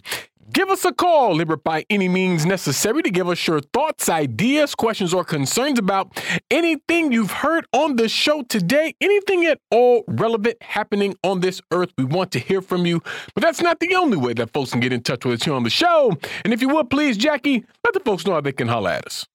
Give 0.52 0.70
us 0.70 0.84
a 0.84 0.91
call, 0.91 1.36
Liber, 1.36 1.58
by 1.58 1.86
any 1.91 2.10
means 2.10 2.43
necessary 2.43 3.04
to 3.04 3.12
give 3.12 3.30
us 3.30 3.45
your 3.45 3.62
thoughts, 3.62 4.10
ideas, 4.10 4.74
questions, 4.74 5.14
or 5.14 5.24
concerns 5.24 5.78
about 5.78 6.24
anything 6.50 7.12
you've 7.12 7.32
heard 7.32 7.68
on 7.72 7.97
the 7.97 8.10
show 8.10 8.41
today, 8.43 8.95
anything 9.00 9.45
at 9.45 9.60
all 9.70 10.04
relevant 10.08 10.62
happening 10.64 11.16
on 11.24 11.41
this 11.41 11.62
earth. 11.72 11.91
We 12.00 12.06
want 12.06 12.32
to 12.32 12.39
hear 12.39 12.64
from 12.64 12.88
you, 12.88 13.02
but 13.36 13.43
that's 13.43 13.62
not 13.62 13.80
the 13.80 13.93
only 13.95 14.18
way 14.18 14.34
that 14.34 14.52
folks 14.52 14.72
can 14.72 14.80
get 14.80 14.91
in 14.91 15.02
touch 15.04 15.24
with 15.24 15.41
us 15.41 15.45
here 15.45 15.54
on 15.54 15.64
the 15.64 15.70
show. 15.70 16.18
And 16.43 16.52
if 16.52 16.62
you 16.62 16.70
would, 16.70 16.89
please, 16.89 17.16
Jacquie, 17.16 17.64
let 17.84 17.93
the 17.93 18.00
folks 18.00 18.26
know 18.26 18.34
how 18.34 18.41
they 18.41 18.52
can 18.52 18.68
holler 18.68 18.89
at 18.89 19.06
us. 19.06 19.28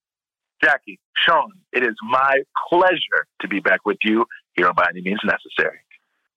Jacquie, 0.64 0.98
Sean, 1.14 1.50
it 1.74 1.82
is 1.82 1.96
my 2.08 2.38
pleasure 2.70 3.26
to 3.42 3.48
be 3.48 3.60
back 3.60 3.84
with 3.84 3.98
you 4.04 4.24
here 4.54 4.68
on 4.68 4.74
By 4.74 4.86
Any 4.88 5.02
Means 5.02 5.20
Necessary. 5.22 5.80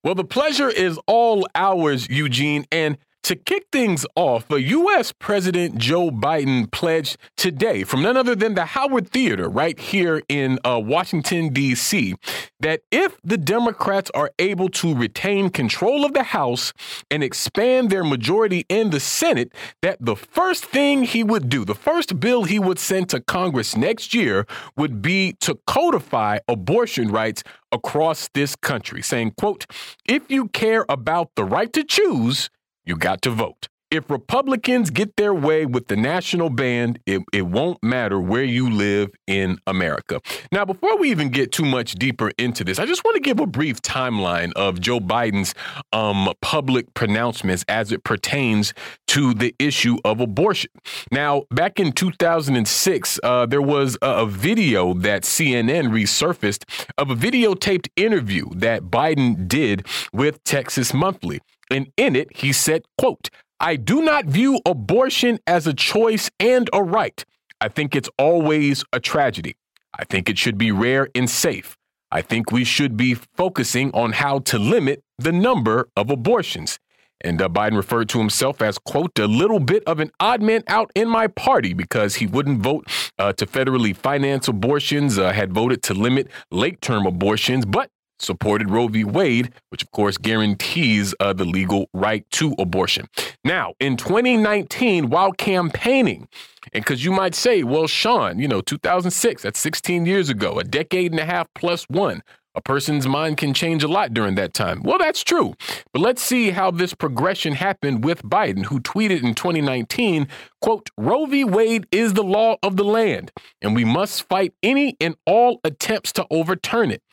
Well, 0.03 0.15
the 0.15 0.25
pleasure 0.25 0.69
is 0.69 0.99
all 1.07 1.47
ours, 1.55 2.09
Eugene. 2.09 2.65
And 2.69 2.97
to 3.27 3.35
kick 3.35 3.67
things 3.73 4.05
off, 4.15 4.45
U.S. 4.49 5.11
President 5.11 5.77
Joe 5.77 6.11
Biden 6.11 6.71
pledged 6.71 7.17
today 7.35 7.83
from 7.83 8.01
none 8.01 8.15
other 8.15 8.35
than 8.35 8.55
the 8.55 8.63
Howard 8.63 9.09
Theater 9.09 9.49
right 9.49 9.77
here 9.77 10.21
in 10.29 10.59
uh, 10.63 10.79
Washington, 10.81 11.51
D.C., 11.51 12.15
that 12.61 12.83
if 12.89 13.17
the 13.25 13.37
Democrats 13.37 14.09
are 14.13 14.31
able 14.39 14.69
to 14.69 14.95
retain 14.95 15.49
control 15.49 16.05
of 16.05 16.13
the 16.13 16.23
House 16.23 16.71
and 17.11 17.21
expand 17.21 17.89
their 17.89 18.05
majority 18.05 18.65
in 18.69 18.91
the 18.91 18.99
Senate, 19.01 19.53
that 19.81 19.97
the 19.99 20.15
first 20.15 20.63
thing 20.63 21.03
he 21.03 21.21
would 21.21 21.49
do, 21.49 21.65
the 21.65 21.75
first 21.75 22.21
bill 22.21 22.45
he 22.45 22.59
would 22.59 22.79
send 22.79 23.09
to 23.09 23.19
Congress 23.19 23.75
next 23.75 24.13
year 24.13 24.47
would 24.77 25.01
be 25.01 25.33
to 25.41 25.59
codify 25.67 26.39
abortion 26.47 27.11
rights 27.11 27.43
across 27.73 28.29
this 28.33 28.55
country, 28.55 29.01
saying, 29.01 29.33
quote, 29.37 29.65
if 30.07 30.31
you 30.31 30.47
care 30.47 30.85
about 30.87 31.35
the 31.35 31.43
right 31.43 31.73
to 31.73 31.83
choose, 31.83 32.49
you 32.87 32.95
got 32.95 33.21
to 33.21 33.29
vote. 33.29 33.67
If 33.89 34.09
Republicans 34.09 34.89
get 34.89 35.15
their 35.15 35.33
way 35.33 35.65
with 35.65 35.87
the 35.87 35.95
national 35.95 36.49
band, 36.49 36.99
it, 37.05 37.21
it 37.31 37.43
won't 37.43 37.81
matter 37.81 38.19
where 38.19 38.43
you 38.43 38.69
live 38.69 39.11
in 39.27 39.59
America. 39.65 40.19
Now, 40.51 40.65
before 40.65 40.97
we 40.97 41.09
even 41.09 41.29
get 41.29 41.53
too 41.53 41.63
much 41.63 41.93
deeper 41.93 42.31
into 42.37 42.65
this, 42.65 42.79
I 42.79 42.85
just 42.85 43.05
want 43.05 43.15
to 43.15 43.21
give 43.21 43.39
a 43.39 43.47
brief 43.47 43.81
timeline 43.81 44.51
of 44.57 44.81
Joe 44.81 44.99
Biden's 44.99 45.55
um, 45.93 46.33
public 46.41 46.93
pronouncements 46.95 47.63
as 47.69 47.93
it 47.93 48.03
pertains 48.03 48.73
to 49.07 49.33
the 49.33 49.55
issue 49.57 49.97
of 50.03 50.19
abortion. 50.19 50.71
Now, 51.09 51.43
back 51.49 51.79
in 51.79 51.93
2006, 51.93 53.19
uh, 53.23 53.45
there 53.45 53.61
was 53.61 53.97
a, 54.01 54.07
a 54.17 54.25
video 54.25 54.95
that 54.95 55.23
CNN 55.23 55.91
resurfaced 55.91 56.65
of 56.97 57.09
a 57.09 57.15
videotaped 57.15 57.87
interview 57.95 58.49
that 58.53 58.83
Biden 58.83 59.47
did 59.47 59.87
with 60.11 60.43
Texas 60.43 60.93
Monthly. 60.93 61.39
And 61.69 61.91
in 61.97 62.15
it, 62.15 62.35
he 62.35 62.53
said, 62.53 62.83
quote, 62.97 63.29
I 63.59 63.75
do 63.75 64.01
not 64.01 64.25
view 64.25 64.61
abortion 64.65 65.39
as 65.47 65.65
a 65.65 65.73
choice 65.73 66.29
and 66.39 66.69
a 66.73 66.83
right. 66.83 67.25
I 67.59 67.69
think 67.69 67.95
it's 67.95 68.09
always 68.19 68.83
a 68.93 68.99
tragedy. 68.99 69.55
I 69.97 70.05
think 70.05 70.29
it 70.29 70.37
should 70.37 70.57
be 70.59 70.71
rare 70.71 71.09
and 71.15 71.27
safe. 71.27 71.75
I 72.11 72.21
think 72.21 72.51
we 72.51 72.63
should 72.63 72.95
be 72.95 73.15
focusing 73.15 73.91
on 73.91 74.13
how 74.13 74.39
to 74.39 74.59
limit 74.59 75.03
the 75.17 75.31
number 75.31 75.89
of 75.97 76.11
abortions. 76.11 76.77
And 77.21 77.41
uh, 77.41 77.49
Biden 77.49 77.75
referred 77.75 78.09
to 78.09 78.19
himself 78.19 78.61
as, 78.61 78.77
quote, 78.77 79.17
a 79.17 79.25
little 79.25 79.59
bit 79.59 79.83
of 79.85 79.99
an 79.99 80.11
odd 80.19 80.43
man 80.43 80.63
out 80.67 80.91
in 80.93 81.09
my 81.09 81.25
party 81.25 81.73
because 81.73 82.15
he 82.15 82.27
wouldn't 82.27 82.61
vote 82.61 82.85
uh, 83.17 83.33
to 83.33 83.47
federally 83.47 83.95
finance 83.95 84.47
abortions, 84.47 85.17
uh, 85.17 85.33
had 85.33 85.51
voted 85.51 85.81
to 85.83 85.95
limit 85.95 86.29
late 86.51 86.79
term 86.79 87.07
abortions, 87.07 87.65
but 87.65 87.89
supported 88.19 88.69
Roe 88.69 88.87
v. 88.87 89.03
Wade, 89.03 89.53
which 89.69 89.83
of 89.83 89.91
course 89.91 90.17
guarantees 90.17 91.13
uh, 91.19 91.33
the 91.33 91.45
legal 91.45 91.89
right 91.93 92.29
to 92.31 92.55
abortion. 92.59 93.07
Now, 93.43 93.73
in 93.79 93.97
2019, 93.97 95.09
while 95.09 95.31
campaigning, 95.31 96.27
and 96.73 96.83
because 96.83 97.03
you 97.03 97.11
might 97.11 97.35
say, 97.35 97.63
well, 97.63 97.87
Sean, 97.87 98.39
you 98.39 98.47
know, 98.47 98.61
2006, 98.61 99.41
that's 99.43 99.59
16 99.59 100.05
years 100.05 100.29
ago, 100.29 100.59
a 100.59 100.63
decade 100.63 101.11
and 101.11 101.19
a 101.19 101.25
half 101.25 101.47
plus 101.53 101.85
one. 101.85 102.21
A 102.55 102.61
person's 102.61 103.07
mind 103.07 103.37
can 103.37 103.53
change 103.53 103.83
a 103.83 103.87
lot 103.87 104.15
during 104.15 104.33
that 104.33 104.55
time. 104.55 104.81
Well, 104.81 104.97
that's 104.97 105.23
true. 105.23 105.53
But 105.93 106.01
let's 106.01 106.23
see 106.23 106.49
how 106.49 106.71
this 106.71 106.91
progression 106.95 107.53
happened 107.53 108.03
with 108.03 108.23
Biden, 108.23 108.65
who 108.65 108.79
tweeted 108.79 109.21
in 109.21 109.35
2019, 109.35 110.27
quote, 110.59 110.89
Roe 110.97 111.27
v. 111.27 111.43
Wade 111.43 111.85
is 111.91 112.13
the 112.13 112.23
law 112.23 112.57
of 112.63 112.75
the 112.75 112.83
land, 112.83 113.31
and 113.61 113.75
we 113.75 113.85
must 113.85 114.27
fight 114.27 114.53
any 114.63 114.97
and 114.99 115.15
all 115.27 115.59
attempts 115.63 116.11
to 116.13 116.25
overturn 116.31 116.89
it 116.89 117.03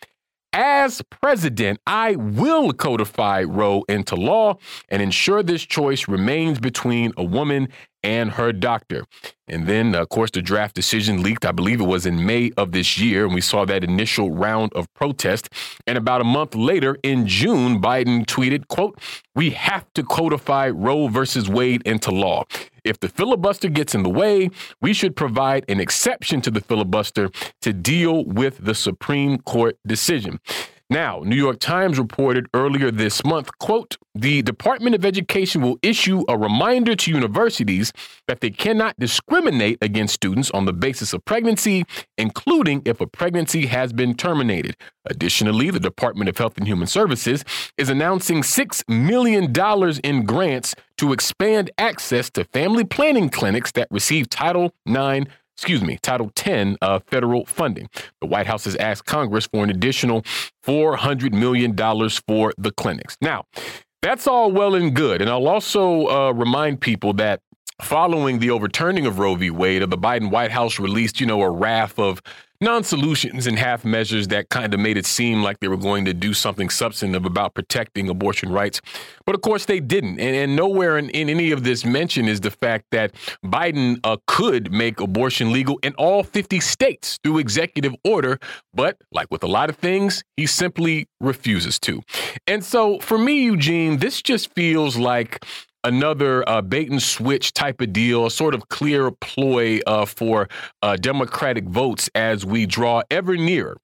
as 0.55 1.03
president, 1.11 1.81
I 1.85 2.15
will 2.15 2.73
codify 2.73 3.43
Roe 3.43 3.85
into 3.89 4.15
law 4.15 4.59
and 4.89 5.03
ensure 5.03 5.43
this 5.43 5.63
choice 5.65 6.07
remains 6.07 6.61
between 6.61 7.13
a 7.17 7.25
woman 7.25 7.69
and 8.05 8.31
her 8.31 8.53
doctor. 8.53 9.05
And 9.49 9.67
then, 9.67 9.97
of 9.97 10.11
course, 10.11 10.31
the 10.31 10.43
draft 10.43 10.77
decision 10.77 11.23
leaked, 11.23 11.45
I 11.45 11.51
believe 11.51 11.81
it 11.81 11.85
was 11.85 12.07
in 12.07 12.25
May 12.25 12.53
of 12.57 12.71
this 12.71 12.99
year, 12.99 13.25
and 13.25 13.35
we 13.35 13.41
saw 13.41 13.65
that 13.65 13.83
initial 13.83 14.31
round 14.31 14.73
of 14.75 14.93
protest. 14.95 15.49
And 15.87 15.99
about 15.99 16.21
a 16.21 16.25
month 16.25 16.55
later, 16.55 16.97
in 17.03 17.27
June, 17.27 17.83
Biden 17.83 18.25
tweeted, 18.25 18.69
quote, 18.69 19.01
we 19.35 19.51
have 19.51 19.93
to 19.95 20.05
codify 20.05 20.69
Roe 20.69 21.09
versus 21.09 21.49
Wade 21.49 21.83
into 21.85 22.13
law. 22.13 22.45
If 22.85 23.01
the 23.01 23.09
filibuster 23.09 23.69
gets 23.69 23.95
in 23.95 24.03
the 24.03 24.11
way, 24.11 24.51
we 24.81 24.93
should 24.93 25.17
provide 25.17 25.65
an 25.69 25.81
exception 25.81 26.41
to 26.43 26.51
the 26.51 26.61
filibuster 26.61 27.31
to 27.63 27.73
deal 27.73 28.25
with 28.25 28.65
the 28.65 28.75
Supreme 28.75 29.39
Court 29.39 29.79
decision. 29.87 30.39
Now, 30.91 31.23
New 31.25 31.35
York 31.35 31.61
Times 31.61 31.99
reported 31.99 32.47
earlier 32.53 32.91
this 32.91 33.25
month, 33.25 33.51
quote, 33.59 33.97
the 34.15 34.43
Department 34.43 34.95
of 34.95 35.05
Education 35.05 35.63
will 35.63 35.79
issue 35.83 36.25
a 36.29 36.37
reminder 36.37 36.95
to 36.95 37.11
universities 37.11 37.91
that 38.29 38.41
they 38.41 38.51
cannot 38.51 38.95
discriminate 38.99 39.79
against 39.81 40.15
students 40.15 40.51
on 40.51 40.67
the 40.67 40.75
basis 40.75 41.15
of 41.15 41.25
pregnancy, 41.25 41.85
including 42.19 42.83
if 42.85 43.01
a 43.01 43.07
pregnancy 43.07 43.67
has 43.67 43.95
been 43.95 44.15
terminated. 44.15 44.77
Additionally, 45.07 45.71
the 45.71 45.81
Department 45.81 46.29
of 46.29 46.37
Health 46.37 46.59
and 46.59 46.69
Human 46.69 46.87
Services 46.87 47.45
is 47.79 47.89
announcing 47.89 48.43
$6 48.43 48.89
million 48.89 49.53
in 50.05 50.25
grants 50.27 50.75
to 50.99 51.13
expand 51.13 51.71
access 51.79 52.31
to 52.31 52.45
family 52.45 52.85
planning 52.85 53.29
clinics 53.29 53.73
that 53.73 53.89
receive 53.91 54.29
Title 54.29 54.75
IX 54.87 55.27
excuse 55.57 55.83
me, 55.83 55.99
Title 56.03 56.31
10 56.35 56.77
uh, 56.83 56.99
federal 57.07 57.47
funding. 57.47 57.89
The 58.21 58.27
White 58.27 58.47
House 58.47 58.65
has 58.65 58.75
asked 58.77 59.07
Congress 59.07 59.47
for 59.47 59.63
an 59.63 59.71
additional 59.71 60.23
$400 60.67 61.33
million 61.33 61.77
for 62.27 62.53
the 62.59 62.73
clinics. 62.73 63.17
Now, 63.21 63.45
that's 64.03 64.27
all 64.27 64.51
well 64.51 64.75
and 64.75 64.95
good. 64.95 65.23
And 65.23 65.31
I'll 65.31 65.49
also 65.49 66.09
uh, 66.09 66.33
remind 66.33 66.81
people 66.81 67.13
that 67.15 67.41
following 67.83 68.39
the 68.39 68.51
overturning 68.51 69.07
of 69.07 69.19
Roe 69.19 69.35
v. 69.35 69.51
Wade, 69.51 69.83
the 69.83 69.99
Biden 69.99 70.31
White 70.31 70.51
House 70.51 70.79
released, 70.79 71.21
you 71.21 71.27
know, 71.27 71.43
a 71.43 71.51
raft 71.51 71.99
of 71.99 72.23
non-solutions 72.61 73.47
and 73.47 73.59
half 73.59 73.85
measures 73.85 74.29
that 74.29 74.49
kind 74.49 74.73
of 74.73 74.81
made 74.81 74.97
it 74.97 75.05
seem 75.05 75.43
like 75.43 75.61
they 75.61 75.69
were 75.69 75.77
going 75.77 76.05
to 76.05 76.15
do 76.15 76.33
something 76.33 76.71
substantive 76.71 77.25
about 77.27 77.53
protecting 77.53 78.09
abortion 78.09 78.51
rights. 78.51 78.81
But 79.27 79.35
of 79.35 79.43
course 79.43 79.67
they 79.67 79.81
didn't. 79.81 80.19
And, 80.21 80.35
and 80.35 80.57
nowhere 80.57 80.97
in, 80.97 81.11
in, 81.11 81.29
any 81.29 81.51
of 81.51 81.65
this 81.65 81.85
mention 81.85 82.27
is 82.27 82.41
the 82.41 82.51
fact 82.51 82.87
that 82.93 83.13
Biden 83.45 83.99
uh, 84.05 84.17
could 84.27 84.73
make 84.73 85.01
abortion 85.01 85.53
legal 85.53 85.79
in 85.83 85.95
all 85.95 86.23
50 86.23 86.61
states 86.61 87.19
through 87.23 87.39
executive 87.39 87.95
order. 88.05 88.39
But 88.73 88.99
like 89.13 89.31
with 89.31 89.43
a 89.43 89.49
lot 89.49 89.69
of 89.69 89.77
things, 89.77 90.23
he 90.37 90.47
simply 90.47 91.07
refuses 91.21 91.79
to. 91.81 92.03
And 92.47 92.65
so 92.65 92.99
for 93.01 93.19
me, 93.19 93.43
Eugene, 93.43 93.99
this 93.99 94.23
just 94.23 94.55
feels 94.55 94.97
like 94.97 95.45
another 95.85 96.49
uh, 96.49 96.63
bait 96.63 96.91
and 96.91 97.03
switch 97.03 97.53
type 97.53 97.81
of 97.81 97.93
deal, 97.93 98.27
a 98.27 98.31
sort 98.31 98.55
of 98.55 98.69
clear 98.69 99.11
ploy 99.11 99.81
uh, 99.87 100.07
for 100.07 100.49
uh, 100.83 100.97
Democratic 100.97 101.65
votes 101.65 102.11
as 102.15 102.45
we 102.45 102.67
draw 102.67 103.03
ever 103.11 103.37
nearer. 103.37 103.77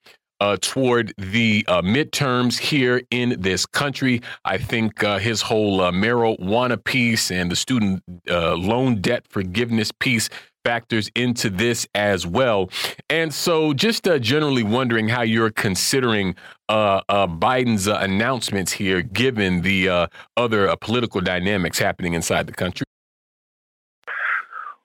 Uh, 0.43 0.57
toward 0.63 1.13
the 1.19 1.63
uh, 1.69 1.83
midterms 1.83 2.59
here 2.59 3.03
in 3.11 3.37
this 3.39 3.67
country. 3.67 4.23
I 4.43 4.57
think 4.57 5.05
uh, 5.05 5.19
his 5.19 5.43
whole 5.43 5.81
marijuana 5.93 6.83
piece 6.83 7.31
and 7.31 7.51
the 7.51 7.57
student 7.57 8.03
loan 8.27 9.03
debt 9.03 9.27
forgiveness 9.29 9.93
piece 9.93 10.31
factors 10.65 11.11
into 11.15 11.51
this 11.51 11.87
as 11.95 12.27
well. 12.27 12.71
And 13.09 13.33
so, 13.33 13.73
just 13.73 14.07
uh, 14.07 14.19
generally 14.19 14.63
wondering 14.63 15.09
how 15.09 15.23
you're 15.23 15.51
considering 15.51 16.35
uh, 16.69 17.01
uh, 17.09 17.27
Biden's 17.27 17.89
uh, 17.89 17.99
announcements 18.01 18.73
here, 18.73 19.03
given 19.03 19.63
the 19.63 19.89
uh, 19.89 20.07
other 20.37 20.69
uh, 20.69 20.77
political 20.77 21.21
dynamics 21.21 21.79
happening 21.79 22.15
inside 22.15 22.47
the 22.47 22.53
country. 22.53 22.85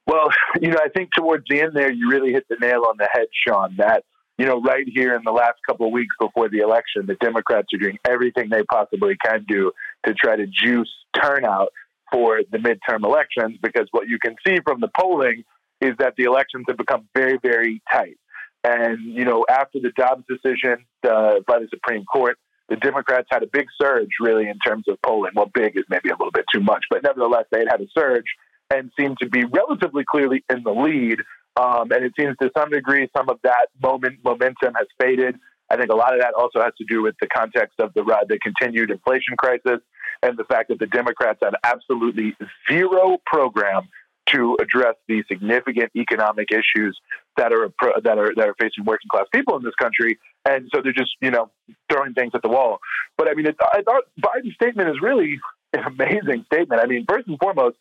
Well, 0.07 0.29
you 0.61 0.69
know, 0.69 0.79
I 0.83 0.89
think 0.89 1.09
towards 1.15 1.45
the 1.49 1.61
end 1.61 1.71
there, 1.73 1.91
you 1.91 2.09
really 2.09 2.31
hit 2.31 2.45
the 2.49 2.57
nail 2.61 2.83
on 2.87 2.95
the 2.97 3.07
head, 3.11 3.27
Sean. 3.45 3.75
That 3.77 4.03
you 4.37 4.45
know, 4.45 4.61
right 4.61 4.85
here 4.87 5.15
in 5.15 5.21
the 5.23 5.31
last 5.31 5.59
couple 5.67 5.87
of 5.87 5.93
weeks 5.93 6.13
before 6.19 6.49
the 6.49 6.59
election, 6.59 7.05
the 7.05 7.15
Democrats 7.15 7.67
are 7.73 7.77
doing 7.77 7.97
everything 8.07 8.49
they 8.49 8.63
possibly 8.63 9.15
can 9.23 9.45
do 9.47 9.71
to 10.05 10.13
try 10.13 10.35
to 10.35 10.45
juice 10.45 10.91
turnout 11.15 11.69
for 12.11 12.41
the 12.51 12.57
midterm 12.57 13.03
elections 13.03 13.57
because 13.61 13.87
what 13.91 14.07
you 14.07 14.19
can 14.19 14.35
see 14.45 14.57
from 14.63 14.79
the 14.79 14.89
polling 14.99 15.43
is 15.81 15.93
that 15.99 16.13
the 16.17 16.23
elections 16.23 16.65
have 16.67 16.77
become 16.77 17.07
very, 17.15 17.37
very 17.41 17.81
tight. 17.91 18.17
And, 18.63 18.97
you 19.03 19.25
know, 19.25 19.45
after 19.49 19.79
the 19.79 19.91
Dobbs 19.95 20.23
decision 20.27 20.85
uh, 21.07 21.35
by 21.47 21.59
the 21.59 21.67
Supreme 21.69 22.03
Court, 22.05 22.37
the 22.67 22.77
Democrats 22.77 23.27
had 23.29 23.43
a 23.43 23.47
big 23.47 23.67
surge, 23.79 24.09
really, 24.19 24.49
in 24.49 24.57
terms 24.59 24.85
of 24.87 24.99
polling. 25.03 25.33
Well, 25.35 25.51
big 25.53 25.77
is 25.77 25.83
maybe 25.89 26.09
a 26.09 26.13
little 26.13 26.31
bit 26.31 26.45
too 26.51 26.61
much, 26.61 26.83
but 26.89 27.03
nevertheless, 27.03 27.45
they 27.51 27.59
had 27.59 27.67
had 27.69 27.81
a 27.81 27.87
surge 27.95 28.25
and 28.73 28.91
seemed 28.99 29.17
to 29.19 29.29
be 29.29 29.45
relatively 29.45 30.03
clearly 30.09 30.43
in 30.49 30.63
the 30.63 30.71
lead. 30.71 31.19
Um, 31.57 31.91
and 31.91 32.03
it 32.03 32.13
seems 32.19 32.35
to 32.41 32.49
some 32.57 32.71
degree 32.71 33.07
some 33.15 33.29
of 33.29 33.39
that 33.43 33.67
moment 33.81 34.19
momentum 34.23 34.73
has 34.75 34.87
faded. 34.99 35.35
I 35.69 35.77
think 35.77 35.91
a 35.91 35.95
lot 35.95 36.13
of 36.13 36.19
that 36.21 36.33
also 36.33 36.59
has 36.61 36.73
to 36.79 36.85
do 36.89 37.01
with 37.01 37.15
the 37.21 37.27
context 37.27 37.79
of 37.79 37.93
the 37.93 38.01
uh, 38.01 38.25
the 38.27 38.39
continued 38.39 38.91
inflation 38.91 39.35
crisis 39.37 39.79
and 40.21 40.37
the 40.37 40.43
fact 40.45 40.69
that 40.69 40.79
the 40.79 40.87
Democrats 40.87 41.39
have 41.43 41.53
absolutely 41.63 42.35
zero 42.69 43.17
program 43.25 43.87
to 44.31 44.57
address 44.61 44.95
the 45.07 45.23
significant 45.27 45.91
economic 45.95 46.49
issues 46.51 46.99
that 47.37 47.53
are 47.53 47.69
that 48.03 48.17
are 48.17 48.33
that 48.35 48.47
are 48.47 48.55
facing 48.59 48.85
working 48.85 49.07
class 49.09 49.25
people 49.33 49.57
in 49.57 49.63
this 49.63 49.75
country, 49.75 50.17
and 50.45 50.69
so 50.73 50.81
they're 50.81 50.93
just 50.93 51.11
you 51.21 51.31
know 51.31 51.49
throwing 51.91 52.13
things 52.13 52.31
at 52.33 52.41
the 52.41 52.49
wall. 52.49 52.79
But 53.17 53.29
I 53.29 53.33
mean, 53.33 53.47
it, 53.47 53.55
I 53.73 53.81
thought 53.81 54.03
Biden's 54.19 54.55
statement 54.55 54.89
is 54.89 54.95
really 55.01 55.39
an 55.73 55.83
amazing 55.83 56.45
statement. 56.51 56.81
I 56.81 56.85
mean, 56.85 57.05
first 57.07 57.27
and 57.27 57.37
foremost, 57.39 57.77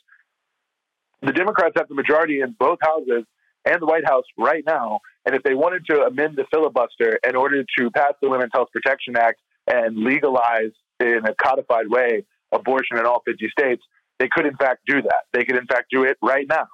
the 1.23 1.33
Democrats 1.33 1.75
have 1.77 1.89
the 1.89 1.95
majority 1.95 2.41
in 2.41 2.55
both 2.59 2.79
houses 2.83 3.25
and 3.65 3.81
the 3.81 3.87
White 3.87 4.05
House 4.05 4.25
right 4.37 4.65
now, 4.67 5.01
and 5.25 5.35
if 5.35 5.43
they 5.43 5.55
wanted 5.55 5.87
to 5.87 6.03
amend 6.03 6.37
the 6.37 6.45
filibuster 6.51 7.19
in 7.27 7.35
order 7.35 7.65
to 7.79 7.91
pass 7.91 8.13
the 8.21 8.29
Women's 8.29 8.53
Health 8.53 8.69
Protection 8.73 9.17
Act 9.17 9.41
and 9.67 9.97
legalize 9.97 10.73
in 11.01 11.23
a 11.25 11.35
codified 11.43 11.89
way 11.89 12.25
abortion 12.53 12.99
in 12.99 13.07
all 13.07 13.23
50 13.25 13.49
states, 13.49 13.83
they 14.19 14.29
could, 14.31 14.47
in 14.47 14.57
fact, 14.57 14.81
do 14.87 15.03
that. 15.03 15.25
They 15.33 15.45
could, 15.45 15.57
in 15.57 15.67
fact, 15.67 15.87
do 15.91 16.05
it 16.05 16.17
right 16.23 16.47
now. 16.49 16.69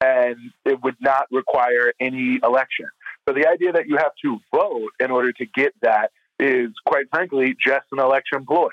And 0.00 0.36
it 0.64 0.82
would 0.82 0.96
not 1.00 1.26
require 1.30 1.92
any 2.00 2.40
election. 2.42 2.86
So 3.28 3.34
the 3.34 3.46
idea 3.48 3.72
that 3.72 3.86
you 3.86 3.96
have 3.96 4.12
to 4.22 4.38
vote 4.54 4.90
in 5.00 5.10
order 5.10 5.32
to 5.32 5.46
get 5.54 5.74
that 5.82 6.10
is, 6.38 6.70
quite 6.86 7.06
frankly, 7.10 7.56
just 7.64 7.86
an 7.92 7.98
election 7.98 8.44
ploy. 8.46 8.70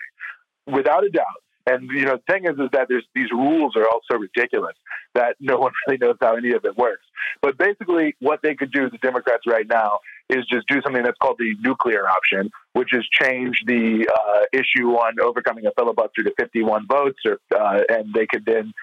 Without 0.68 1.04
a 1.04 1.10
doubt, 1.10 1.43
and 1.66 1.90
you 1.92 2.06
know, 2.06 2.18
the 2.18 2.34
thing 2.34 2.46
is, 2.46 2.60
is 2.60 2.70
that 2.74 2.88
there's 2.90 3.06
these 3.16 3.32
rules 3.32 3.76
are 3.76 3.86
all 3.86 4.02
so 4.10 4.18
ridiculous 4.18 4.76
that 5.16 5.36
no 5.40 5.58
one 5.60 5.72
really 5.88 5.98
knows 5.98 6.18
how 6.22 6.36
any 6.36 6.52
of 6.54 6.66
it 6.66 6.78
works. 6.78 7.04
But 7.42 7.58
basically, 7.58 8.16
what 8.20 8.42
they 8.44 8.56
could 8.56 8.72
do, 8.72 8.90
the 8.90 8.98
Democrats 8.98 9.44
right 9.48 9.68
now, 9.68 10.00
is 10.30 10.46
just 10.52 10.68
do 10.68 10.82
something 10.82 11.04
that's 11.04 11.18
called 11.20 11.38
the 11.40 11.56
nuclear 11.62 12.08
option, 12.08 12.52
which 12.74 12.94
is 12.94 13.08
change 13.12 13.56
the 13.66 14.08
uh, 14.14 14.42
issue 14.52 14.90
on 14.92 15.20
overcoming 15.22 15.66
a 15.66 15.72
filibuster 15.78 16.24
to 16.24 16.34
51 16.38 16.88
votes, 16.88 17.20
or 17.26 17.40
uh, 17.58 17.82
and 17.90 18.14
they 18.14 18.28
could 18.30 18.46
then 18.46 18.74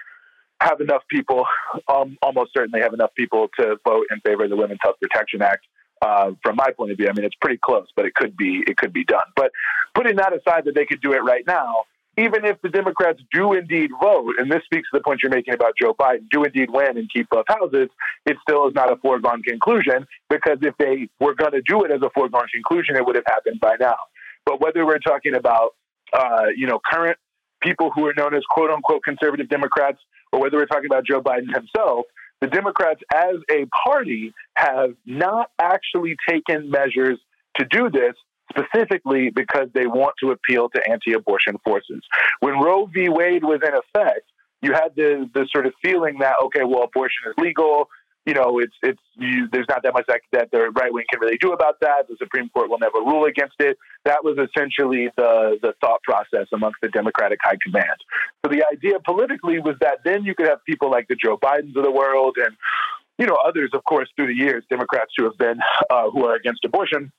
have 0.61 0.79
enough 0.79 1.01
people, 1.09 1.43
um, 1.87 2.17
almost 2.21 2.51
certainly 2.55 2.81
have 2.81 2.93
enough 2.93 3.13
people 3.15 3.47
to 3.59 3.77
vote 3.87 4.05
in 4.11 4.19
favor 4.21 4.43
of 4.43 4.49
the 4.49 4.55
Women's 4.55 4.79
Health 4.81 4.97
Protection 5.01 5.41
Act. 5.41 5.65
Uh, 6.03 6.31
from 6.41 6.55
my 6.55 6.71
point 6.75 6.91
of 6.91 6.97
view, 6.97 7.07
I 7.07 7.13
mean 7.13 7.25
it's 7.25 7.35
pretty 7.39 7.59
close, 7.63 7.85
but 7.95 8.05
it 8.05 8.15
could 8.15 8.35
be 8.35 8.63
it 8.65 8.75
could 8.77 8.91
be 8.91 9.03
done. 9.03 9.21
But 9.35 9.51
putting 9.93 10.15
that 10.15 10.33
aside, 10.33 10.65
that 10.65 10.73
they 10.73 10.85
could 10.85 10.99
do 10.99 11.13
it 11.13 11.23
right 11.23 11.43
now, 11.45 11.83
even 12.21 12.45
if 12.45 12.61
the 12.61 12.69
Democrats 12.69 13.19
do 13.33 13.53
indeed 13.53 13.89
vote, 13.99 14.35
and 14.37 14.51
this 14.51 14.63
speaks 14.65 14.89
to 14.91 14.97
the 14.97 15.03
point 15.03 15.21
you're 15.23 15.31
making 15.31 15.53
about 15.53 15.73
Joe 15.81 15.93
Biden, 15.93 16.29
do 16.29 16.43
indeed 16.43 16.69
win 16.69 16.97
and 16.97 17.09
keep 17.11 17.29
both 17.29 17.45
houses, 17.47 17.89
it 18.25 18.37
still 18.41 18.67
is 18.67 18.75
not 18.75 18.91
a 18.91 18.95
foregone 18.97 19.41
conclusion 19.41 20.05
because 20.29 20.59
if 20.61 20.75
they 20.77 21.09
were 21.19 21.33
going 21.33 21.53
to 21.53 21.61
do 21.61 21.83
it 21.83 21.91
as 21.91 22.01
a 22.01 22.09
foregone 22.11 22.47
conclusion, 22.53 22.95
it 22.95 23.05
would 23.05 23.15
have 23.15 23.25
happened 23.27 23.59
by 23.59 23.75
now. 23.79 23.95
But 24.45 24.61
whether 24.61 24.85
we're 24.85 24.99
talking 24.99 25.35
about, 25.35 25.75
uh, 26.13 26.47
you 26.55 26.67
know, 26.67 26.79
current 26.91 27.17
people 27.61 27.91
who 27.93 28.05
are 28.07 28.13
known 28.15 28.35
as 28.35 28.43
quote 28.49 28.69
unquote 28.69 29.03
conservative 29.03 29.49
Democrats, 29.49 29.99
or 30.31 30.39
whether 30.39 30.57
we're 30.57 30.65
talking 30.65 30.87
about 30.87 31.05
Joe 31.05 31.21
Biden 31.21 31.53
himself, 31.53 32.05
the 32.39 32.47
Democrats 32.47 33.01
as 33.13 33.35
a 33.51 33.67
party 33.85 34.33
have 34.55 34.91
not 35.05 35.49
actually 35.59 36.15
taken 36.27 36.69
measures 36.69 37.19
to 37.57 37.65
do 37.65 37.89
this 37.89 38.13
specifically 38.51 39.29
because 39.29 39.67
they 39.73 39.87
want 39.87 40.15
to 40.21 40.31
appeal 40.31 40.69
to 40.69 40.81
anti 40.89 41.13
abortion 41.13 41.57
forces. 41.63 42.01
When 42.39 42.59
Roe 42.59 42.85
v. 42.85 43.09
Wade 43.09 43.43
was 43.43 43.61
in 43.65 43.73
effect, 43.73 44.25
you 44.61 44.73
had 44.73 44.95
the, 44.95 45.29
the 45.33 45.47
sort 45.51 45.65
of 45.65 45.73
feeling 45.81 46.19
that, 46.19 46.35
okay, 46.45 46.63
well, 46.63 46.83
abortion 46.83 47.23
is 47.27 47.33
legal. 47.37 47.89
You 48.25 48.35
know, 48.35 48.59
it's 48.59 48.75
it's 48.83 49.01
you, 49.17 49.47
there's 49.51 49.65
not 49.67 49.81
that 49.81 49.93
much 49.93 50.05
that, 50.07 50.21
that 50.31 50.51
the 50.51 50.69
right 50.69 50.93
wing 50.93 51.05
can 51.09 51.19
really 51.19 51.37
do 51.37 51.53
about 51.53 51.79
that. 51.81 52.07
The 52.07 52.15
Supreme 52.19 52.49
Court 52.49 52.69
will 52.69 52.77
never 52.77 52.99
rule 52.99 53.25
against 53.25 53.55
it. 53.59 53.79
That 54.05 54.23
was 54.23 54.37
essentially 54.37 55.09
the 55.17 55.57
the 55.59 55.73
thought 55.81 56.03
process 56.03 56.45
amongst 56.53 56.81
the 56.83 56.89
Democratic 56.89 57.39
high 57.41 57.57
command. 57.65 57.97
So 58.45 58.51
the 58.51 58.63
idea 58.71 58.99
politically 59.03 59.57
was 59.57 59.75
that 59.81 59.99
then 60.05 60.23
you 60.23 60.35
could 60.35 60.47
have 60.47 60.63
people 60.65 60.91
like 60.91 61.07
the 61.07 61.15
Joe 61.15 61.35
Bidens 61.35 61.75
of 61.75 61.83
the 61.83 61.89
world 61.89 62.37
and 62.37 62.55
you 63.17 63.25
know 63.25 63.37
others, 63.43 63.71
of 63.73 63.83
course, 63.85 64.07
through 64.15 64.27
the 64.27 64.35
years, 64.35 64.63
Democrats 64.69 65.13
who 65.17 65.23
have 65.23 65.37
been 65.39 65.57
uh, 65.89 66.11
who 66.11 66.23
are 66.23 66.35
against 66.35 66.63
abortion 66.63 67.11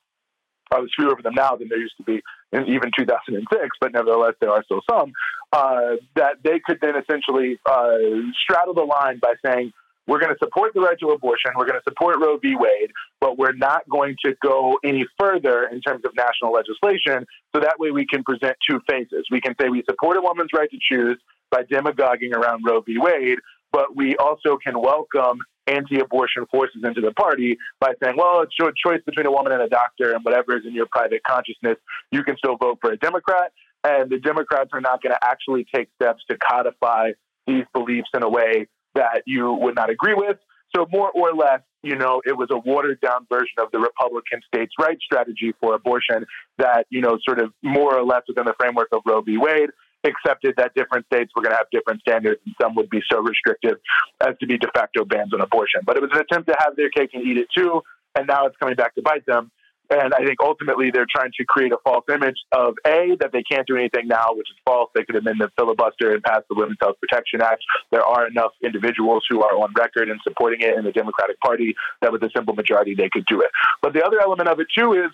there's 0.79 0.93
fewer 0.97 1.13
of 1.13 1.23
them 1.23 1.35
now 1.35 1.57
than 1.57 1.69
there 1.69 1.79
used 1.79 1.97
to 1.99 2.03
be 2.03 2.23
in 2.53 2.67
even 2.69 2.91
2006, 2.97 3.69
but 3.81 3.93
nevertheless, 3.93 4.35
there 4.41 4.51
are 4.51 4.63
still 4.65 4.83
some, 4.89 5.13
uh, 5.53 5.97
that 6.17 6.37
they 6.45 6.61
could 6.65 6.79
then 6.81 6.95
essentially 6.97 7.59
uh, 7.67 7.97
straddle 8.43 8.75
the 8.75 8.83
line 8.85 9.19
by 9.21 9.35
saying, 9.45 9.73
we're 10.07 10.19
going 10.19 10.33
to 10.33 10.39
support 10.43 10.75
the 10.75 10.81
right 10.81 10.99
to 10.99 11.11
abortion, 11.11 11.53
we're 11.57 11.67
going 11.67 11.79
to 11.79 11.85
support 11.89 12.17
Roe 12.21 12.37
v. 12.37 12.57
Wade, 12.57 12.91
but 13.21 13.39
we're 13.39 13.53
not 13.53 13.89
going 13.89 14.17
to 14.25 14.35
go 14.43 14.79
any 14.85 15.07
further 15.19 15.65
in 15.65 15.81
terms 15.81 16.05
of 16.05 16.13
national 16.17 16.53
legislation. 16.53 17.25
So 17.55 17.61
that 17.61 17.79
way 17.79 17.93
we 17.93 18.05
can 18.05 18.25
present 18.25 18.57
two 18.69 18.81
faces. 18.89 19.27
We 19.31 19.41
can 19.41 19.55
say 19.61 19.69
we 19.69 19.85
support 19.89 20.17
a 20.17 20.21
woman's 20.21 20.51
right 20.53 20.69
to 20.71 20.79
choose 20.81 21.19
by 21.51 21.63
demagoguing 21.71 22.35
around 22.35 22.65
Roe 22.67 22.81
v. 22.81 22.99
Wade, 22.99 23.39
but 23.73 23.95
we 23.97 24.17
also 24.17 24.59
can 24.63 24.81
welcome 24.81 25.39
anti-abortion 25.67 26.47
forces 26.51 26.83
into 26.85 27.01
the 27.01 27.13
party 27.13 27.57
by 27.81 27.93
saying, 28.03 28.17
well, 28.17 28.43
it's 28.43 28.55
your 28.59 28.73
choice 28.73 29.01
between 29.07 29.27
a 29.27 29.31
woman 29.31 29.53
and 29.53 29.63
a 29.63 29.69
doctor, 29.69 30.13
and 30.13 30.25
whatever 30.25 30.57
is 30.57 30.65
in 30.67 30.75
your 30.75 30.87
private 30.91 31.23
consciousness, 31.27 31.77
you 32.11 32.23
can 32.25 32.37
still 32.37 32.57
vote 32.57 32.79
for 32.81 32.93
a 32.93 32.97
Democrat. 32.97 33.53
And 33.85 34.11
the 34.11 34.19
Democrats 34.19 34.71
are 34.73 34.81
not 34.81 35.03
going 35.03 35.13
to 35.13 35.25
actually 35.25 35.67
take 35.75 35.89
steps 36.01 36.23
to 36.31 36.37
codify 36.39 37.13
these 37.47 37.65
beliefs 37.73 38.09
in 38.15 38.23
a 38.23 38.29
way 38.29 38.69
that 38.95 39.23
you 39.27 39.53
would 39.53 39.75
not 39.75 39.91
agree 39.91 40.15
with. 40.15 40.37
So 40.75 40.87
more 40.91 41.11
or 41.11 41.35
less, 41.35 41.61
you 41.83 41.97
know, 41.97 42.23
it 42.25 42.37
was 42.37 42.49
a 42.51 42.57
watered 42.57 43.01
down 43.01 43.27
version 43.31 43.57
of 43.59 43.69
the 43.73 43.79
Republican 43.79 44.41
states' 44.47 44.73
rights 44.79 45.03
strategy 45.05 45.53
for 45.61 45.75
abortion 45.75 46.25
that, 46.59 46.87
you 46.91 47.01
know, 47.01 47.19
sort 47.27 47.41
of 47.41 47.53
more 47.63 47.97
or 47.99 48.05
less 48.05 48.23
within 48.29 48.45
the 48.45 48.55
framework 48.59 48.89
of 48.93 49.03
Roe 49.05 49.21
v. 49.21 49.37
Wade 49.37 49.71
accepted 50.05 50.55
that 50.57 50.75
different 50.75 51.07
states 51.07 51.33
were 51.35 51.43
going 51.43 51.53
to 51.53 51.57
have 51.57 51.67
different 51.73 52.01
standards 52.01 52.41
and 52.45 52.55
some 52.61 52.75
would 52.75 52.91
be 52.91 53.01
so 53.11 53.21
restrictive 53.21 53.79
as 54.21 54.37
to 54.41 54.47
be 54.47 54.59
de 54.59 54.69
facto 54.75 55.05
bans 55.05 55.33
on 55.33 55.41
abortion. 55.41 55.81
But 55.85 55.97
it 55.97 56.03
was 56.03 56.11
an 56.13 56.21
attempt 56.21 56.49
to 56.49 56.57
have 56.59 56.77
their 56.77 56.91
cake 56.91 57.11
and 57.15 57.23
eat 57.25 57.39
it 57.39 57.49
too, 57.57 57.83
and 58.17 58.27
now 58.27 58.47
it's 58.47 58.57
coming 58.57 58.75
back 58.75 58.95
to 58.97 59.03
bite 59.03 59.27
them. 59.27 59.51
And 59.91 60.15
I 60.15 60.25
think 60.25 60.39
ultimately 60.43 60.91
they're 60.91 61.11
trying 61.15 61.33
to 61.37 61.45
create 61.45 61.73
a 61.73 61.77
false 61.85 62.05
image 62.09 62.37
of 62.53 62.75
A, 62.87 63.17
that 63.21 63.31
they 63.33 63.43
can't 63.43 63.67
do 63.67 63.77
anything 63.77 64.09
now, 64.09 64.29
which 64.31 64.49
is 64.49 64.57
false. 64.65 64.91
They 64.95 65.05
could 65.05 65.17
amend 65.17 65.41
the 65.41 65.51
filibuster 65.59 66.13
and 66.15 66.23
pass 66.23 66.41
the 66.49 66.55
Women's 66.55 66.79
Health 66.81 66.97
Protection 66.99 67.43
Act. 67.43 67.63
There 67.91 68.03
are 68.03 68.27
enough 68.27 68.53
individuals 68.65 69.25
who 69.29 69.43
are 69.43 69.55
on 69.55 69.75
record 69.77 70.09
and 70.09 70.19
supporting 70.23 70.63
it 70.63 70.79
in 70.79 70.85
the 70.85 70.93
Democratic 70.93 71.39
Party 71.41 71.75
that 72.01 72.11
with 72.11 72.23
a 72.23 72.31
simple 72.35 72.55
majority 72.55 72.95
they 72.95 73.11
could 73.13 73.27
do 73.27 73.43
it. 73.43 73.49
But 73.83 73.93
the 73.93 74.03
other 74.03 74.19
element 74.21 74.49
of 74.49 74.61
it 74.61 74.69
too 74.77 74.95
is 74.95 75.11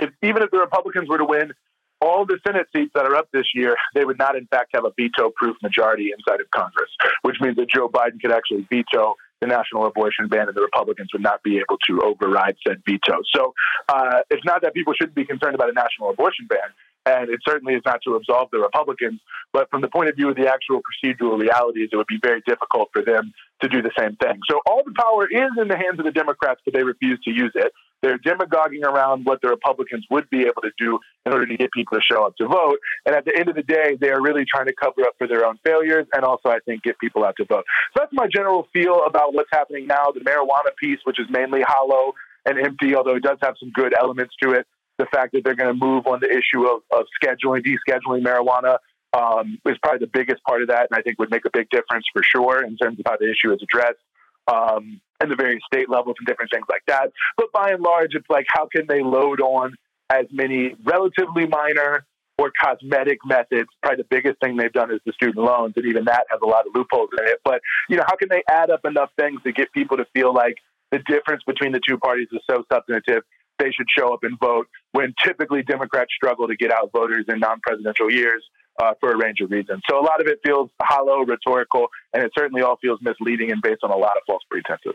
if, 0.00 0.10
even 0.22 0.42
if 0.42 0.50
the 0.52 0.58
Republicans 0.58 1.08
were 1.08 1.18
to 1.18 1.24
win, 1.24 1.52
all 2.00 2.24
the 2.26 2.38
Senate 2.46 2.66
seats 2.74 2.92
that 2.94 3.04
are 3.04 3.14
up 3.14 3.28
this 3.32 3.46
year, 3.54 3.76
they 3.94 4.04
would 4.04 4.18
not, 4.18 4.36
in 4.36 4.46
fact, 4.46 4.70
have 4.74 4.84
a 4.84 4.92
veto 4.96 5.30
proof 5.36 5.56
majority 5.62 6.10
inside 6.16 6.40
of 6.40 6.50
Congress, 6.50 6.90
which 7.22 7.36
means 7.40 7.56
that 7.56 7.68
Joe 7.68 7.88
Biden 7.88 8.20
could 8.20 8.32
actually 8.32 8.66
veto 8.70 9.16
the 9.40 9.46
national 9.46 9.86
abortion 9.86 10.28
ban, 10.28 10.48
and 10.48 10.56
the 10.56 10.60
Republicans 10.60 11.08
would 11.12 11.22
not 11.22 11.42
be 11.42 11.56
able 11.56 11.78
to 11.88 12.02
override 12.04 12.56
said 12.66 12.82
veto. 12.84 13.22
So 13.34 13.54
uh, 13.88 14.20
it's 14.28 14.44
not 14.44 14.60
that 14.62 14.74
people 14.74 14.92
shouldn't 14.92 15.16
be 15.16 15.24
concerned 15.24 15.54
about 15.54 15.70
a 15.70 15.72
national 15.72 16.10
abortion 16.10 16.46
ban. 16.46 16.58
And 17.06 17.30
it 17.30 17.40
certainly 17.46 17.74
is 17.74 17.82
not 17.86 18.00
to 18.04 18.14
absolve 18.14 18.48
the 18.52 18.58
Republicans, 18.58 19.20
but 19.52 19.70
from 19.70 19.80
the 19.80 19.88
point 19.88 20.10
of 20.10 20.16
view 20.16 20.28
of 20.28 20.36
the 20.36 20.48
actual 20.48 20.82
procedural 20.84 21.38
realities, 21.38 21.88
it 21.92 21.96
would 21.96 22.06
be 22.06 22.20
very 22.22 22.42
difficult 22.46 22.90
for 22.92 23.02
them 23.02 23.32
to 23.62 23.68
do 23.68 23.80
the 23.80 23.90
same 23.98 24.16
thing. 24.16 24.38
So 24.50 24.60
all 24.66 24.82
the 24.84 24.92
power 24.92 25.26
is 25.26 25.50
in 25.60 25.68
the 25.68 25.76
hands 25.76 25.98
of 25.98 26.04
the 26.04 26.12
Democrats, 26.12 26.60
but 26.64 26.74
they 26.74 26.82
refuse 26.82 27.18
to 27.24 27.30
use 27.30 27.52
it. 27.54 27.72
They're 28.02 28.18
demagoguing 28.18 28.84
around 28.84 29.24
what 29.24 29.42
the 29.42 29.48
Republicans 29.48 30.06
would 30.10 30.28
be 30.30 30.42
able 30.42 30.62
to 30.62 30.70
do 30.78 30.98
in 31.26 31.32
order 31.32 31.46
to 31.46 31.56
get 31.56 31.70
people 31.72 31.98
to 31.98 32.02
show 32.02 32.24
up 32.24 32.36
to 32.36 32.46
vote. 32.46 32.78
And 33.04 33.14
at 33.14 33.24
the 33.24 33.36
end 33.36 33.48
of 33.48 33.56
the 33.56 33.62
day, 33.62 33.96
they 34.00 34.10
are 34.10 34.22
really 34.22 34.44
trying 34.50 34.66
to 34.66 34.74
cover 34.74 35.02
up 35.02 35.14
for 35.18 35.26
their 35.26 35.44
own 35.44 35.58
failures 35.64 36.06
and 36.14 36.24
also, 36.24 36.48
I 36.48 36.60
think, 36.64 36.82
get 36.82 36.98
people 36.98 37.24
out 37.24 37.36
to 37.36 37.44
vote. 37.44 37.64
So 37.94 38.00
that's 38.00 38.12
my 38.12 38.26
general 38.26 38.68
feel 38.72 39.02
about 39.06 39.34
what's 39.34 39.50
happening 39.52 39.86
now. 39.86 40.12
The 40.14 40.20
marijuana 40.20 40.74
piece, 40.80 41.00
which 41.04 41.20
is 41.20 41.26
mainly 41.30 41.60
hollow 41.62 42.14
and 42.46 42.58
empty, 42.58 42.94
although 42.94 43.16
it 43.16 43.22
does 43.22 43.38
have 43.42 43.54
some 43.60 43.70
good 43.72 43.94
elements 43.98 44.34
to 44.42 44.52
it. 44.52 44.66
The 45.00 45.06
fact 45.16 45.28
that 45.32 45.42
they're 45.44 45.60
going 45.62 45.74
to 45.76 45.80
move 45.88 46.02
on 46.12 46.18
the 46.24 46.30
issue 46.40 46.62
of, 46.72 46.78
of 46.98 47.02
scheduling, 47.18 47.62
descheduling 47.68 48.22
marijuana 48.28 48.74
um, 49.20 49.46
is 49.70 49.76
probably 49.82 50.00
the 50.06 50.12
biggest 50.18 50.40
part 50.48 50.60
of 50.62 50.68
that, 50.68 50.84
and 50.88 50.94
I 50.98 51.02
think 51.02 51.18
would 51.18 51.32
make 51.36 51.46
a 51.50 51.54
big 51.58 51.68
difference 51.76 52.04
for 52.14 52.22
sure 52.32 52.56
in 52.68 52.76
terms 52.76 52.96
of 53.00 53.04
how 53.08 53.16
the 53.22 53.28
issue 53.34 53.50
is 53.54 53.60
addressed. 53.68 54.04
um, 54.52 55.00
and 55.20 55.30
the 55.30 55.36
various 55.36 55.62
state 55.72 55.88
levels 55.88 56.16
and 56.18 56.26
different 56.26 56.50
things 56.52 56.66
like 56.68 56.82
that. 56.86 57.12
But 57.36 57.52
by 57.52 57.70
and 57.70 57.82
large, 57.82 58.14
it's 58.14 58.28
like 58.28 58.46
how 58.48 58.66
can 58.74 58.86
they 58.88 59.02
load 59.02 59.40
on 59.40 59.74
as 60.10 60.26
many 60.32 60.74
relatively 60.84 61.46
minor 61.46 62.04
or 62.38 62.50
cosmetic 62.60 63.18
methods. 63.26 63.68
Probably 63.82 63.98
the 64.02 64.08
biggest 64.08 64.40
thing 64.40 64.56
they've 64.56 64.72
done 64.72 64.90
is 64.90 65.00
the 65.04 65.12
student 65.12 65.44
loans, 65.44 65.74
and 65.76 65.84
even 65.86 66.04
that 66.06 66.24
has 66.30 66.40
a 66.42 66.46
lot 66.46 66.66
of 66.66 66.72
loopholes 66.74 67.10
in 67.20 67.26
it. 67.28 67.38
But 67.44 67.60
you 67.88 67.96
know, 67.96 68.04
how 68.06 68.16
can 68.16 68.28
they 68.28 68.42
add 68.48 68.70
up 68.70 68.80
enough 68.84 69.10
things 69.18 69.40
to 69.44 69.52
get 69.52 69.72
people 69.72 69.98
to 69.98 70.06
feel 70.14 70.32
like 70.34 70.56
the 70.90 70.98
difference 71.00 71.42
between 71.46 71.72
the 71.72 71.80
two 71.86 71.98
parties 71.98 72.28
is 72.32 72.40
so 72.50 72.64
substantive 72.72 73.22
they 73.60 73.70
should 73.70 73.86
show 73.96 74.12
up 74.12 74.24
and 74.24 74.38
vote 74.40 74.66
when 74.92 75.14
typically 75.24 75.62
Democrats 75.62 76.10
struggle 76.14 76.48
to 76.48 76.56
get 76.56 76.72
out 76.72 76.90
voters 76.92 77.26
in 77.28 77.38
non-presidential 77.38 78.10
years 78.10 78.42
uh, 78.82 78.94
for 78.98 79.12
a 79.12 79.16
range 79.16 79.40
of 79.40 79.50
reasons. 79.50 79.82
So 79.88 80.00
a 80.00 80.02
lot 80.02 80.20
of 80.20 80.26
it 80.26 80.40
feels 80.44 80.70
hollow, 80.82 81.24
rhetorical, 81.24 81.88
and 82.12 82.22
it 82.22 82.32
certainly 82.36 82.62
all 82.62 82.76
feels 82.76 82.98
misleading 83.02 83.50
and 83.52 83.62
based 83.62 83.84
on 83.84 83.90
a 83.90 83.96
lot 83.96 84.12
of 84.16 84.22
false 84.26 84.42
pretenses. 84.50 84.94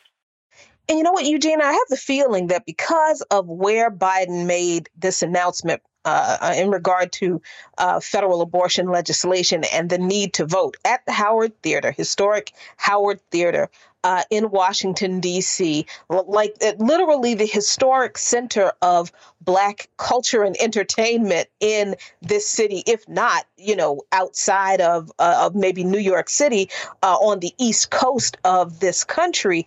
And 0.87 0.97
you 0.97 1.03
know 1.03 1.11
what, 1.11 1.25
Eugene, 1.25 1.61
I 1.61 1.71
have 1.71 1.87
the 1.89 1.97
feeling 1.97 2.47
that 2.47 2.65
because 2.65 3.21
of 3.31 3.47
where 3.47 3.89
Biden 3.89 4.45
made 4.45 4.89
this 4.97 5.23
announcement 5.23 5.81
uh, 6.05 6.53
in 6.55 6.69
regard 6.69 7.11
to 7.11 7.41
uh, 7.77 7.99
federal 7.99 8.41
abortion 8.41 8.87
legislation 8.87 9.63
and 9.73 9.89
the 9.89 9.97
need 9.97 10.33
to 10.33 10.45
vote 10.45 10.77
at 10.85 11.05
the 11.05 11.11
Howard 11.11 11.59
Theater, 11.61 11.91
historic 11.91 12.53
Howard 12.77 13.19
Theater 13.31 13.69
uh, 14.05 14.21
in 14.29 14.51
Washington, 14.51 15.19
D.C., 15.19 15.83
like 16.09 16.55
literally 16.77 17.33
the 17.33 17.47
historic 17.47 18.19
center 18.19 18.71
of 18.83 19.11
Black 19.41 19.89
culture 19.97 20.43
and 20.43 20.55
entertainment 20.61 21.49
in 21.59 21.95
this 22.21 22.47
city, 22.47 22.83
if 22.85 23.09
not, 23.09 23.45
you 23.57 23.75
know, 23.75 24.01
outside 24.11 24.79
of, 24.79 25.11
uh, 25.17 25.47
of 25.47 25.55
maybe 25.55 25.83
New 25.83 25.99
York 25.99 26.29
City 26.29 26.69
uh, 27.01 27.15
on 27.15 27.39
the 27.39 27.51
East 27.57 27.89
Coast 27.89 28.37
of 28.43 28.79
this 28.79 29.03
country. 29.03 29.65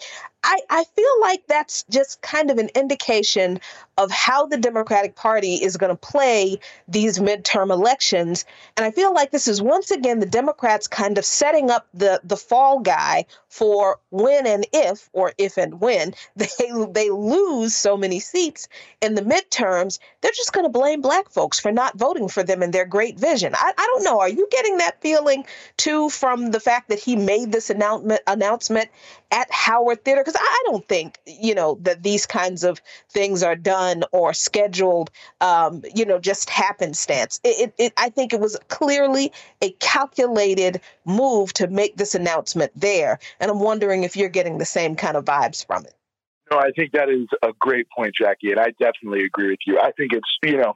I, 0.49 0.61
I 0.71 0.85
feel 0.97 1.21
like 1.21 1.47
that's 1.47 1.85
just 1.91 2.23
kind 2.23 2.51
of 2.51 2.57
an 2.57 2.71
indication 2.75 3.61
of 3.99 4.11
how 4.11 4.47
the 4.47 4.57
Democratic 4.57 5.15
Party 5.15 5.57
is 5.57 5.77
going 5.77 5.91
to 5.91 5.97
play 5.97 6.59
these 6.87 7.19
midterm 7.19 7.71
elections. 7.71 8.47
And 8.75 8.87
I 8.87 8.91
feel 8.91 9.13
like 9.13 9.31
this 9.31 9.47
is 9.47 9.61
once 9.61 9.91
again 9.91 10.21
the 10.21 10.27
Democrats 10.27 10.89
kind 10.89 11.19
of 11.19 11.27
setting 11.27 11.71
up 11.71 11.87
the, 11.93 12.23
the 12.25 12.39
fall 12.39 12.81
guy 12.81 13.27
for 13.49 13.99
when 14.09 14.47
and 14.47 14.67
if, 14.73 15.11
or 15.13 15.35
if 15.37 15.59
and 15.59 15.83
when, 15.83 16.15
they, 16.37 16.47
they 16.93 17.11
lose 17.11 17.75
so 17.75 17.99
many 17.99 18.19
seats 18.19 18.69
in 19.03 19.17
the 19.17 19.23
midterms, 19.23 19.99
they're 20.23 20.31
just 20.35 20.55
going 20.55 20.65
to 20.65 20.71
blame 20.71 21.03
black 21.03 21.29
folks 21.29 21.61
for 21.61 21.73
not 21.73 21.99
voting 21.99 22.29
for 22.29 22.43
them 22.43 22.63
and 22.63 22.73
their 22.73 22.87
great 22.87 23.19
vision. 23.19 23.55
I, 23.55 23.73
I 23.77 23.87
don't 23.93 24.05
know. 24.05 24.21
Are 24.21 24.31
you 24.31 24.49
getting 24.51 24.79
that 24.79 25.03
feeling 25.03 25.45
too 25.77 26.09
from 26.09 26.53
the 26.53 26.61
fact 26.61 26.89
that 26.89 27.01
he 27.01 27.17
made 27.17 27.53
this 27.53 27.69
announcement 27.69 28.23
announcement 28.27 28.89
at 29.31 29.51
Howard 29.51 30.05
Theater? 30.05 30.23
Because 30.23 30.41
I 30.41 30.63
don't 30.67 30.87
think, 30.89 31.19
you 31.27 31.55
know, 31.55 31.79
that 31.83 32.03
these 32.03 32.27
kinds 32.27 32.65
of 32.65 32.81
things 33.11 33.43
are 33.43 33.57
done 33.57 34.05
or 34.13 34.33
scheduled, 34.33 35.11
um, 35.41 35.83
you 35.95 36.05
know, 36.05 36.19
just 36.19 36.51
happenstance. 36.51 37.41
It, 37.45 37.69
it, 37.69 37.75
it, 37.79 37.93
I 37.97 38.09
think 38.11 38.33
it 38.33 38.41
was 38.41 38.57
clearly 38.69 39.33
a 39.63 39.71
calculated 39.81 40.81
move 41.05 41.53
to 41.55 41.67
make 41.69 41.97
this 41.97 42.15
announcement 42.15 42.73
there. 42.75 43.19
And 43.41 43.51
I'm 43.51 43.61
wondering 43.61 44.05
if 44.05 44.17
you're 44.17 44.29
getting 44.29 44.59
the 44.59 44.65
same 44.65 44.97
kind 44.97 45.17
of 45.17 45.25
vibes 45.25 45.65
from 45.65 45.85
it. 45.85 45.95
No, 46.51 46.59
I 46.59 46.71
think 46.71 46.93
that 46.93 47.11
is 47.11 47.27
a 47.43 47.53
great 47.59 47.87
point, 47.91 48.15
Jacquie, 48.19 48.53
and 48.53 48.59
I 48.59 48.71
definitely 48.81 49.25
agree 49.25 49.51
with 49.51 49.59
you. 49.67 49.79
I 49.79 49.93
think 49.93 50.15
it's, 50.15 50.39
you 50.43 50.57
know, 50.57 50.75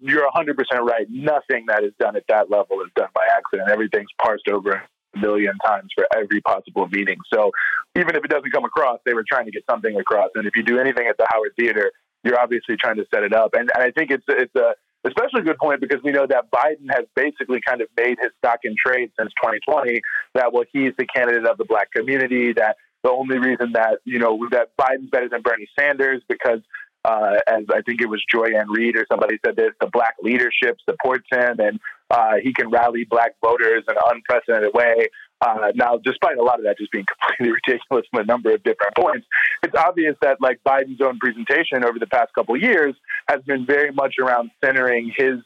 you're 0.00 0.28
100% 0.28 0.56
right. 0.80 1.06
Nothing 1.08 1.66
that 1.68 1.84
is 1.84 1.92
done 2.00 2.16
at 2.16 2.24
that 2.28 2.50
level 2.50 2.80
is 2.80 2.90
done 2.96 3.08
by 3.14 3.22
accident. 3.36 3.70
Everything's 3.70 4.10
parsed 4.20 4.48
over 4.48 4.82
million 5.16 5.54
times 5.66 5.90
for 5.94 6.06
every 6.16 6.40
possible 6.40 6.88
meeting. 6.88 7.16
So 7.32 7.50
even 7.96 8.16
if 8.16 8.24
it 8.24 8.28
doesn't 8.28 8.50
come 8.50 8.64
across, 8.64 9.00
they 9.04 9.14
were 9.14 9.24
trying 9.28 9.46
to 9.46 9.50
get 9.50 9.64
something 9.68 9.96
across. 9.96 10.30
And 10.34 10.46
if 10.46 10.56
you 10.56 10.62
do 10.62 10.78
anything 10.78 11.06
at 11.06 11.16
the 11.18 11.26
Howard 11.30 11.52
Theater, 11.58 11.92
you're 12.24 12.40
obviously 12.40 12.76
trying 12.76 12.96
to 12.96 13.04
set 13.12 13.22
it 13.22 13.34
up. 13.34 13.54
And, 13.54 13.70
and 13.74 13.82
I 13.82 13.90
think 13.90 14.10
it's, 14.10 14.24
it's 14.28 14.54
a, 14.54 14.74
especially 15.04 15.42
good 15.42 15.58
point 15.58 15.80
because 15.80 16.00
we 16.02 16.12
know 16.12 16.26
that 16.26 16.50
Biden 16.50 16.88
has 16.90 17.06
basically 17.14 17.60
kind 17.66 17.80
of 17.80 17.88
made 17.96 18.18
his 18.20 18.30
stock 18.38 18.60
in 18.64 18.74
trade 18.78 19.10
since 19.18 19.32
2020 19.42 20.00
that 20.34 20.52
well 20.52 20.64
he's 20.72 20.92
the 20.96 21.06
candidate 21.06 21.44
of 21.44 21.58
the 21.58 21.64
black 21.64 21.90
community 21.90 22.52
that 22.52 22.76
the 23.02 23.10
only 23.10 23.38
reason 23.38 23.72
that 23.72 23.98
you 24.04 24.18
know 24.18 24.38
that 24.50 24.76
Biden's 24.76 25.10
better 25.10 25.28
than 25.28 25.42
Bernie 25.42 25.68
Sanders 25.78 26.22
because 26.28 26.60
uh, 27.04 27.36
as 27.46 27.64
I 27.70 27.82
think 27.82 28.00
it 28.00 28.08
was 28.08 28.22
Joy 28.30 28.56
Ann 28.56 28.70
Reid 28.70 28.96
or 28.96 29.06
somebody 29.10 29.38
said 29.44 29.56
this, 29.56 29.70
the 29.80 29.88
black 29.92 30.14
leadership 30.22 30.78
supports 30.88 31.26
him 31.30 31.58
and 31.58 31.80
uh, 32.10 32.34
he 32.42 32.52
can 32.52 32.70
rally 32.70 33.06
black 33.08 33.32
voters 33.42 33.84
in 33.88 33.96
an 33.96 34.02
unprecedented 34.06 34.72
way. 34.74 35.08
Uh, 35.40 35.72
now, 35.74 35.98
despite 36.04 36.38
a 36.38 36.42
lot 36.42 36.58
of 36.58 36.64
that 36.64 36.78
just 36.78 36.92
being 36.92 37.04
completely 37.20 37.58
ridiculous 37.66 38.06
from 38.10 38.20
a 38.20 38.24
number 38.24 38.52
of 38.54 38.62
different 38.62 38.94
points, 38.94 39.26
it's 39.62 39.74
obvious 39.76 40.14
that 40.22 40.40
like 40.40 40.60
Biden's 40.64 41.00
own 41.00 41.18
presentation 41.18 41.84
over 41.84 41.98
the 41.98 42.06
past 42.06 42.32
couple 42.34 42.54
of 42.54 42.62
years 42.62 42.94
has 43.28 43.40
been 43.42 43.66
very 43.66 43.90
much 43.90 44.14
around 44.20 44.50
centering 44.64 45.12
his 45.16 45.38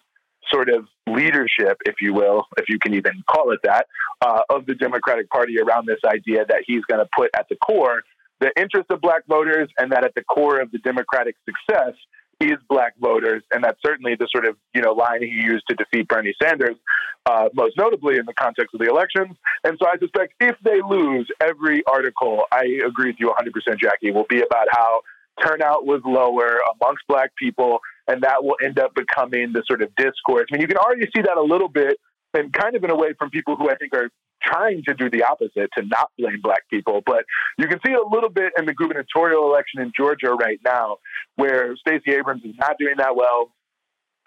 sort 0.53 0.69
of 0.69 0.87
leadership, 1.09 1.79
if 1.87 1.97
you 2.01 2.13
will, 2.13 2.45
if 2.57 2.69
you 2.69 2.79
can 2.79 2.95
even 2.95 3.23
call 3.29 3.51
it 3.53 3.61
that, 3.65 3.87
uh, 4.21 4.41
of 4.51 4.67
the 4.67 4.75
Democratic 4.75 5.29
Party 5.31 5.59
around 5.59 5.87
this 5.87 5.99
idea 6.05 6.45
that 6.47 6.63
he's 6.67 6.85
going 6.85 7.01
to 7.01 7.09
put 7.17 7.31
at 7.37 7.49
the 7.49 7.57
core 7.57 8.03
the 8.41 8.51
interest 8.61 8.91
of 8.91 9.01
black 9.01 9.27
voters 9.27 9.69
and 9.79 9.93
that 9.93 10.05
at 10.05 10.15
the 10.15 10.23
core 10.25 10.61
of 10.61 10.71
the 10.71 10.79
Democratic 10.79 11.37
success 11.45 11.95
is 12.41 12.59
black 12.69 12.95
voters. 12.99 13.43
And 13.51 13.65
that's 13.65 13.81
certainly 13.85 14.15
the 14.15 14.29
sort 14.31 14.47
of, 14.47 14.57
you 14.75 14.83
know, 14.83 14.93
line 14.93 15.23
he 15.23 15.29
used 15.29 15.65
to 15.71 15.75
defeat 15.75 16.09
Bernie 16.09 16.35
Sanders, 16.43 16.77
uh, 17.25 17.49
most 17.55 17.77
notably 17.79 18.19
in 18.19 18.27
the 18.27 18.35
context 18.35 18.75
of 18.75 18.81
the 18.81 18.87
elections. 18.87 19.37
And 19.65 19.79
so 19.81 19.89
I 19.89 19.99
suspect 19.99 20.35
if 20.41 20.57
they 20.63 20.81
lose, 20.87 21.29
every 21.41 21.83
article, 21.87 22.43
I 22.53 22.65
agree 22.87 23.11
with 23.11 23.17
you 23.19 23.33
100%, 23.33 23.79
Jacquie, 23.79 24.13
will 24.13 24.27
be 24.29 24.43
about 24.43 24.67
how 24.71 25.01
turnout 25.43 25.85
was 25.87 26.01
lower 26.05 26.61
amongst 26.81 27.05
black 27.09 27.35
people 27.37 27.81
and 28.09 28.23
that 28.23 28.43
will 28.43 28.57
end 28.63 28.79
up 28.79 28.95
becoming 28.95 29.53
the 29.53 29.63
sort 29.67 29.83
of 29.83 29.95
discourse. 29.97 30.47
I 30.51 30.55
mean, 30.55 30.61
you 30.61 30.69
can 30.69 30.77
already 30.77 31.09
see 31.15 31.23
that 31.23 31.37
a 31.37 31.43
little 31.43 31.69
bit, 31.69 31.99
and 32.35 32.53
kind 32.53 32.77
of 32.77 32.85
in 32.85 32.91
a 32.91 32.97
way 32.97 33.15
from 33.19 33.31
people 33.31 33.57
who 33.57 33.71
I 33.71 33.77
think 33.77 33.95
are 33.95 34.11
trying 34.43 34.83
to 34.87 34.95
do 34.95 35.11
the 35.11 35.25
opposite 35.25 35.71
to 35.77 35.85
not 35.85 36.11
blame 36.19 36.41
black 36.43 36.69
people. 36.71 37.03
But 37.05 37.25
you 37.59 37.67
can 37.69 37.79
see 37.85 37.93
a 37.93 38.15
little 38.15 38.31
bit 38.31 38.53
in 38.59 38.67
the 38.67 38.75
gubernatorial 38.75 39.51
election 39.51 39.81
in 39.81 39.93
Georgia 39.97 40.33
right 40.33 40.61
now, 40.65 40.99
where 41.37 41.77
Stacey 41.77 42.13
Abrams 42.13 42.45
is 42.45 42.55
not 42.59 42.77
doing 42.79 42.95
that 42.99 43.17
well. 43.17 43.53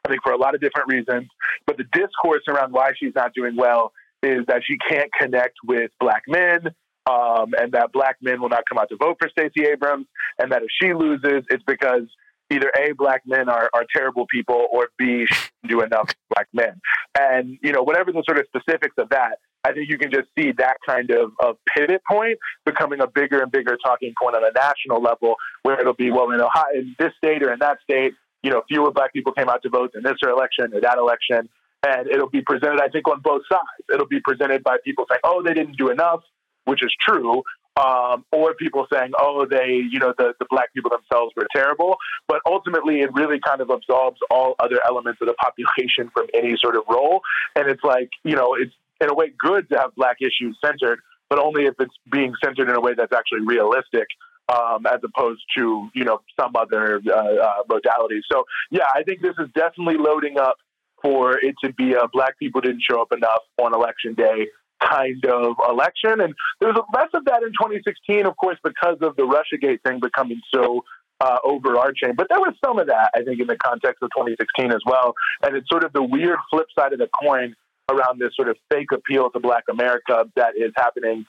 I 0.05 0.09
think 0.09 0.21
for 0.23 0.31
a 0.31 0.37
lot 0.37 0.55
of 0.55 0.61
different 0.61 0.87
reasons, 0.87 1.27
but 1.67 1.77
the 1.77 1.83
discourse 1.91 2.43
around 2.47 2.71
why 2.71 2.91
she's 2.97 3.13
not 3.15 3.33
doing 3.33 3.55
well 3.57 3.91
is 4.23 4.45
that 4.47 4.61
she 4.65 4.77
can't 4.89 5.09
connect 5.19 5.55
with 5.65 5.91
black 5.99 6.23
men. 6.27 6.73
Um, 7.09 7.53
and 7.57 7.71
that 7.71 7.91
black 7.91 8.17
men 8.21 8.39
will 8.39 8.49
not 8.49 8.63
come 8.69 8.77
out 8.77 8.89
to 8.89 8.97
vote 8.97 9.17
for 9.19 9.29
Stacey 9.29 9.65
Abrams, 9.65 10.05
and 10.37 10.51
that 10.51 10.61
if 10.61 10.67
she 10.79 10.93
loses, 10.93 11.43
it's 11.49 11.63
because 11.65 12.03
either 12.51 12.71
A, 12.77 12.91
black 12.91 13.23
men 13.25 13.49
are, 13.49 13.69
are 13.73 13.85
terrible 13.95 14.27
people, 14.29 14.67
or 14.71 14.89
B, 14.97 15.25
she 15.25 15.67
do 15.67 15.81
enough 15.81 16.13
black 16.29 16.47
men. 16.53 16.79
And, 17.17 17.57
you 17.63 17.71
know, 17.71 17.81
whatever 17.81 18.11
the 18.11 18.23
sort 18.27 18.37
of 18.37 18.45
specifics 18.45 18.95
of 18.99 19.09
that, 19.09 19.39
I 19.63 19.73
think 19.73 19.89
you 19.89 19.97
can 19.97 20.11
just 20.11 20.27
see 20.37 20.51
that 20.57 20.77
kind 20.85 21.11
of, 21.11 21.31
of 21.39 21.57
pivot 21.75 22.01
point 22.09 22.37
becoming 22.65 23.01
a 23.01 23.07
bigger 23.07 23.41
and 23.41 23.51
bigger 23.51 23.77
talking 23.83 24.13
point 24.21 24.35
on 24.35 24.43
a 24.43 24.51
national 24.53 25.01
level 25.01 25.35
where 25.63 25.79
it'll 25.79 25.93
be, 25.93 26.11
well, 26.11 26.31
in, 26.31 26.39
Ohio, 26.39 26.63
in 26.73 26.95
this 26.97 27.11
state 27.17 27.43
or 27.43 27.51
in 27.51 27.59
that 27.59 27.77
state, 27.83 28.13
you 28.41 28.49
know, 28.49 28.63
fewer 28.69 28.91
black 28.91 29.11
people 29.11 29.33
came 29.33 29.49
out 29.49 29.61
to 29.63 29.69
vote 29.69 29.91
in 29.95 30.03
this 30.03 30.15
election 30.23 30.73
or 30.73 30.81
that 30.81 30.97
election. 30.97 31.49
And 31.85 32.09
it'll 32.09 32.29
be 32.29 32.41
presented, 32.41 32.81
I 32.81 32.89
think, 32.89 33.07
on 33.07 33.21
both 33.21 33.41
sides. 33.49 33.85
It'll 33.93 34.07
be 34.07 34.19
presented 34.21 34.63
by 34.63 34.77
people 34.83 35.05
saying, 35.09 35.21
oh, 35.23 35.43
they 35.43 35.53
didn't 35.53 35.77
do 35.77 35.89
enough, 35.89 36.21
which 36.65 36.83
is 36.83 36.93
true 37.05 37.43
um, 37.79 38.25
or 38.31 38.53
people 38.55 38.87
saying, 38.91 39.11
oh, 39.17 39.45
they, 39.49 39.81
you 39.89 39.99
know, 39.99 40.13
the, 40.17 40.33
the 40.39 40.45
black 40.49 40.73
people 40.73 40.91
themselves 40.91 41.33
were 41.35 41.47
terrible. 41.55 41.97
But 42.27 42.41
ultimately, 42.45 43.01
it 43.01 43.13
really 43.13 43.39
kind 43.39 43.61
of 43.61 43.69
absolves 43.69 44.19
all 44.29 44.55
other 44.59 44.79
elements 44.87 45.21
of 45.21 45.27
the 45.27 45.33
population 45.33 46.09
from 46.13 46.27
any 46.33 46.55
sort 46.57 46.75
of 46.75 46.83
role. 46.89 47.21
And 47.55 47.69
it's 47.69 47.83
like, 47.83 48.09
you 48.23 48.35
know, 48.35 48.55
it's 48.55 48.73
in 49.01 49.09
a 49.09 49.13
way 49.13 49.31
good 49.37 49.69
to 49.69 49.77
have 49.77 49.95
black 49.95 50.17
issues 50.21 50.57
centered, 50.63 50.99
but 51.29 51.39
only 51.39 51.65
if 51.65 51.75
it's 51.79 51.93
being 52.11 52.33
centered 52.43 52.69
in 52.69 52.75
a 52.75 52.81
way 52.81 52.93
that's 52.95 53.13
actually 53.13 53.41
realistic. 53.45 54.07
Um, 54.49 54.87
as 54.87 54.99
opposed 55.03 55.43
to 55.57 55.89
you 55.93 56.03
know 56.03 56.21
some 56.39 56.55
other 56.55 56.99
uh, 57.07 57.13
uh, 57.13 57.63
modalities. 57.69 58.21
So 58.31 58.45
yeah, 58.71 58.85
I 58.95 59.03
think 59.03 59.21
this 59.21 59.35
is 59.37 59.47
definitely 59.53 59.97
loading 59.99 60.39
up 60.39 60.55
for 61.03 61.37
it 61.37 61.53
to 61.63 61.71
be 61.73 61.93
a 61.93 62.07
black 62.11 62.39
people 62.39 62.59
didn't 62.59 62.81
show 62.81 62.99
up 62.99 63.11
enough 63.11 63.43
on 63.61 63.75
election 63.75 64.15
day 64.15 64.47
kind 64.81 65.23
of 65.25 65.55
election. 65.69 66.21
And 66.21 66.33
there 66.59 66.69
was 66.69 66.83
less 66.93 67.09
of 67.13 67.25
that 67.25 67.43
in 67.43 67.49
2016, 67.49 68.25
of 68.25 68.35
course, 68.37 68.57
because 68.63 68.97
of 69.01 69.15
the 69.15 69.23
Russiagate 69.23 69.81
thing 69.83 69.99
becoming 69.99 70.39
so 70.53 70.83
uh, 71.21 71.37
overarching. 71.43 72.13
But 72.15 72.27
there 72.29 72.39
was 72.39 72.53
some 72.63 72.79
of 72.79 72.87
that, 72.87 73.11
I 73.15 73.23
think, 73.23 73.39
in 73.41 73.47
the 73.47 73.57
context 73.57 74.01
of 74.01 74.09
2016 74.15 74.71
as 74.71 74.81
well. 74.85 75.13
And 75.43 75.55
it's 75.55 75.67
sort 75.69 75.83
of 75.83 75.93
the 75.93 76.03
weird 76.03 76.37
flip 76.49 76.67
side 76.77 76.93
of 76.93 76.99
the 76.99 77.09
coin 77.21 77.55
around 77.89 78.19
this 78.19 78.35
sort 78.35 78.49
of 78.49 78.57
fake 78.71 78.91
appeal 78.93 79.29
to 79.31 79.39
Black 79.39 79.63
America 79.69 80.25
that 80.35 80.53
is 80.55 80.71
happening 80.77 81.25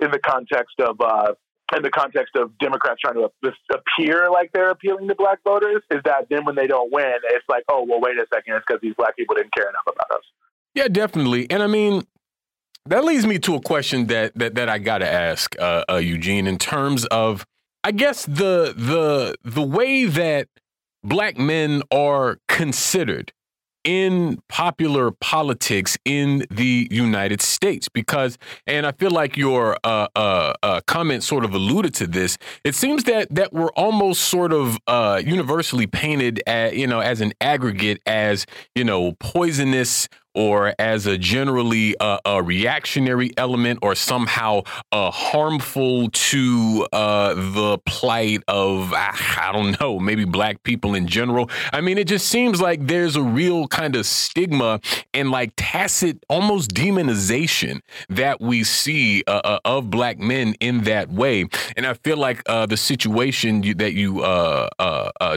in 0.00 0.10
the 0.10 0.18
context 0.18 0.80
of. 0.80 1.00
Uh, 1.00 1.32
in 1.74 1.82
the 1.82 1.90
context 1.90 2.36
of 2.36 2.50
Democrats 2.58 3.00
trying 3.00 3.14
to 3.14 3.30
appear 3.72 4.30
like 4.30 4.50
they're 4.52 4.68
appealing 4.68 5.08
to 5.08 5.14
black 5.14 5.38
voters, 5.42 5.82
is 5.90 6.00
that 6.04 6.26
then 6.28 6.44
when 6.44 6.54
they 6.54 6.66
don't 6.66 6.92
win, 6.92 7.14
it's 7.30 7.46
like, 7.48 7.64
oh, 7.70 7.86
well, 7.88 7.98
wait 7.98 8.18
a 8.18 8.26
second, 8.30 8.56
it's 8.56 8.64
because 8.66 8.82
these 8.82 8.94
black 8.94 9.16
people 9.16 9.34
didn't 9.34 9.54
care 9.54 9.70
enough 9.70 9.82
about 9.86 10.18
us. 10.18 10.22
Yeah, 10.74 10.88
definitely. 10.88 11.50
And 11.50 11.62
I 11.62 11.66
mean, 11.66 12.02
that 12.84 13.04
leads 13.04 13.26
me 13.26 13.38
to 13.38 13.54
a 13.54 13.60
question 13.60 14.06
that 14.08 14.34
that, 14.34 14.54
that 14.54 14.68
I 14.68 14.78
got 14.78 14.98
to 14.98 15.10
ask 15.10 15.58
uh, 15.58 15.84
uh, 15.90 15.96
Eugene 15.96 16.46
in 16.46 16.58
terms 16.58 17.06
of, 17.06 17.46
I 17.84 17.92
guess 17.92 18.26
the 18.26 18.74
the 18.76 19.36
the 19.42 19.62
way 19.62 20.04
that 20.04 20.48
black 21.02 21.38
men 21.38 21.82
are 21.90 22.38
considered 22.48 23.32
in 23.84 24.40
popular 24.48 25.10
politics 25.10 25.98
in 26.04 26.46
the 26.50 26.88
United 26.90 27.40
States 27.40 27.88
because, 27.88 28.38
and 28.66 28.86
I 28.86 28.92
feel 28.92 29.10
like 29.10 29.36
your 29.36 29.76
uh, 29.84 30.08
uh, 30.14 30.54
uh, 30.62 30.80
comment 30.86 31.22
sort 31.22 31.44
of 31.44 31.54
alluded 31.54 31.94
to 31.94 32.06
this. 32.06 32.38
It 32.64 32.74
seems 32.74 33.04
that 33.04 33.34
that 33.34 33.52
we're 33.52 33.72
almost 33.72 34.24
sort 34.24 34.52
of 34.52 34.78
uh, 34.86 35.20
universally 35.24 35.86
painted, 35.86 36.42
at, 36.46 36.76
you 36.76 36.86
know, 36.86 37.00
as 37.00 37.20
an 37.20 37.32
aggregate 37.40 38.00
as 38.06 38.46
you 38.74 38.84
know 38.84 39.12
poisonous 39.20 40.08
or 40.34 40.74
as 40.78 41.06
a 41.06 41.18
generally 41.18 41.96
uh, 41.98 42.18
a 42.24 42.42
reactionary 42.42 43.30
element 43.36 43.78
or 43.82 43.94
somehow 43.94 44.62
uh, 44.90 45.10
harmful 45.10 46.08
to 46.10 46.86
uh, 46.92 47.34
the 47.34 47.78
plight 47.84 48.42
of, 48.48 48.92
I 48.94 49.50
don't 49.52 49.78
know, 49.80 49.98
maybe 49.98 50.24
black 50.24 50.62
people 50.62 50.94
in 50.94 51.06
general. 51.06 51.50
I 51.72 51.80
mean, 51.80 51.98
it 51.98 52.06
just 52.06 52.28
seems 52.28 52.60
like 52.60 52.86
there's 52.86 53.16
a 53.16 53.22
real 53.22 53.68
kind 53.68 53.96
of 53.96 54.06
stigma 54.06 54.80
and 55.12 55.30
like 55.30 55.52
tacit, 55.56 56.24
almost 56.28 56.72
demonization 56.72 57.80
that 58.08 58.40
we 58.40 58.64
see 58.64 59.22
uh, 59.26 59.40
uh, 59.44 59.58
of 59.64 59.90
black 59.90 60.18
men 60.18 60.54
in 60.60 60.84
that 60.84 61.10
way. 61.10 61.46
And 61.76 61.86
I 61.86 61.94
feel 61.94 62.16
like 62.16 62.42
uh, 62.46 62.66
the 62.66 62.76
situation 62.76 63.62
you, 63.62 63.74
that 63.74 63.92
you 63.92 64.22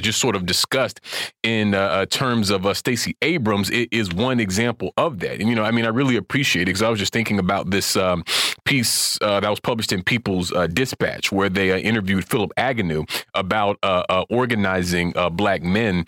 just 0.02 0.20
sort 0.20 0.36
of 0.36 0.46
discussed 0.46 1.02
in 1.44 1.72
terms 2.10 2.50
of 2.50 2.78
Stacey 2.78 3.16
Abrams 3.22 3.70
is 3.70 4.14
one 4.14 4.40
example 4.40 4.85
example 4.86 5.04
of 5.04 5.20
that. 5.20 5.40
And, 5.40 5.50
you 5.50 5.56
know, 5.56 5.64
I 5.64 5.72
mean, 5.72 5.86
I 5.86 5.90
really 5.90 6.16
appreciate 6.16 6.64
it 6.64 6.66
because 6.66 6.82
I 6.82 6.90
was 6.90 7.00
just 7.00 7.14
thinking 7.14 7.40
about 7.40 7.70
this 7.72 7.96
um, 7.96 8.24
piece 8.66 9.18
uh, 9.22 9.40
that 9.40 9.50
was 9.50 9.60
published 9.60 9.92
in 9.92 10.04
People's 10.04 10.52
uh, 10.52 10.68
Dispatch 10.68 11.32
where 11.32 11.50
they 11.50 11.72
uh, 11.72 11.78
interviewed 11.78 12.26
Phillip 12.28 12.52
Agnew 12.58 13.06
about 13.34 13.78
uh, 13.82 14.04
uh, 14.10 14.26
organizing 14.30 15.16
uh, 15.16 15.30
black 15.30 15.64
men 15.64 16.06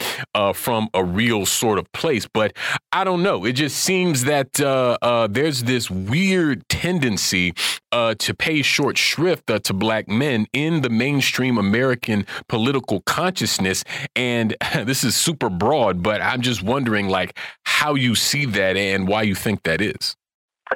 from 0.54 0.90
a 0.94 1.04
real 1.04 1.46
sort 1.46 1.80
of 1.80 1.92
place. 1.94 2.28
But 2.28 2.56
I 2.92 3.04
don't 3.04 3.24
know. 3.24 3.46
It 3.46 3.54
just 3.54 3.78
seems 3.78 4.26
that 4.26 4.54
there's 4.54 5.64
this 5.64 5.90
weird 5.90 6.68
tendency 6.70 7.54
to 7.92 8.36
pay 8.38 8.62
short 8.62 8.98
shrift 8.98 9.48
to 9.48 9.74
black 9.74 10.08
men 10.08 10.48
in 10.54 10.82
the 10.82 10.90
mainstream 10.90 11.58
American 11.58 12.26
political 12.48 13.02
consciousness. 13.02 13.84
And 14.16 14.56
this 14.84 15.04
is 15.04 15.16
super 15.16 15.50
broad, 15.50 16.04
but 16.04 16.22
I'm 16.22 16.42
just 16.42 16.62
wondering, 16.62 17.08
like, 17.08 17.38
how 17.64 17.96
you 17.96 18.16
see 18.16 18.46
that 18.46 18.58
that 18.58 18.78
and 18.78 19.08
why 19.08 19.22
you 19.22 19.36
think 19.36 19.64
that 19.64 19.82
is. 19.82 20.16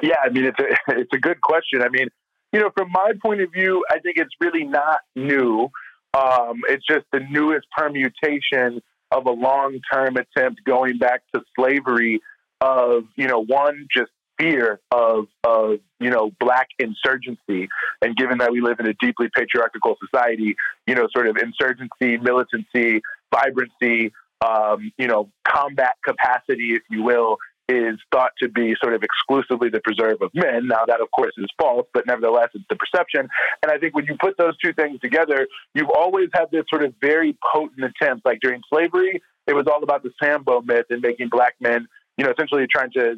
Yeah, 0.01 0.15
I 0.23 0.29
mean, 0.29 0.45
it's 0.45 0.59
a, 0.59 0.77
it's 0.99 1.13
a 1.13 1.19
good 1.19 1.41
question. 1.41 1.81
I 1.81 1.89
mean, 1.89 2.07
you 2.51 2.59
know, 2.59 2.69
from 2.75 2.91
my 2.91 3.13
point 3.21 3.41
of 3.41 3.51
view, 3.51 3.83
I 3.89 3.99
think 3.99 4.17
it's 4.17 4.33
really 4.39 4.63
not 4.63 4.99
new. 5.15 5.69
Um, 6.13 6.61
it's 6.67 6.85
just 6.85 7.05
the 7.13 7.21
newest 7.29 7.67
permutation 7.75 8.81
of 9.11 9.25
a 9.25 9.31
long 9.31 9.79
term 9.91 10.17
attempt 10.17 10.61
going 10.65 10.97
back 10.97 11.21
to 11.33 11.41
slavery 11.57 12.21
of, 12.59 13.03
you 13.15 13.27
know, 13.27 13.43
one, 13.43 13.87
just 13.95 14.11
fear 14.37 14.79
of, 14.91 15.25
of, 15.43 15.79
you 15.99 16.09
know, 16.09 16.31
black 16.39 16.67
insurgency. 16.79 17.69
And 18.01 18.15
given 18.15 18.39
that 18.39 18.51
we 18.51 18.61
live 18.61 18.79
in 18.79 18.87
a 18.87 18.93
deeply 18.93 19.29
patriarchal 19.33 19.97
society, 20.05 20.55
you 20.87 20.95
know, 20.95 21.07
sort 21.13 21.27
of 21.27 21.37
insurgency, 21.37 22.17
militancy, 22.17 23.01
vibrancy, 23.33 24.11
um, 24.41 24.91
you 24.97 25.07
know, 25.07 25.29
combat 25.47 25.95
capacity, 26.03 26.73
if 26.73 26.81
you 26.89 27.03
will, 27.03 27.37
is 27.71 27.99
thought 28.11 28.31
to 28.39 28.49
be 28.49 28.75
sort 28.81 28.93
of 28.93 29.03
exclusively 29.03 29.69
the 29.69 29.79
preserve 29.79 30.21
of 30.21 30.31
men. 30.33 30.67
Now, 30.67 30.85
that 30.87 31.01
of 31.01 31.09
course 31.11 31.33
is 31.37 31.47
false, 31.57 31.87
but 31.93 32.05
nevertheless, 32.05 32.49
it's 32.53 32.65
the 32.69 32.75
perception. 32.75 33.27
And 33.63 33.71
I 33.71 33.77
think 33.77 33.95
when 33.95 34.05
you 34.05 34.17
put 34.19 34.37
those 34.37 34.57
two 34.57 34.73
things 34.73 34.99
together, 34.99 35.47
you've 35.73 35.89
always 35.89 36.29
had 36.33 36.51
this 36.51 36.65
sort 36.69 36.83
of 36.83 36.93
very 37.01 37.37
potent 37.53 37.83
attempt. 37.83 38.25
Like 38.25 38.39
during 38.41 38.61
slavery, 38.69 39.21
it 39.47 39.53
was 39.53 39.65
all 39.67 39.83
about 39.83 40.03
the 40.03 40.11
Sambo 40.21 40.61
myth 40.61 40.85
and 40.89 41.01
making 41.01 41.29
black 41.29 41.55
men 41.59 41.87
you 42.17 42.25
know, 42.25 42.31
essentially 42.31 42.67
trying 42.67 42.91
to, 42.91 43.15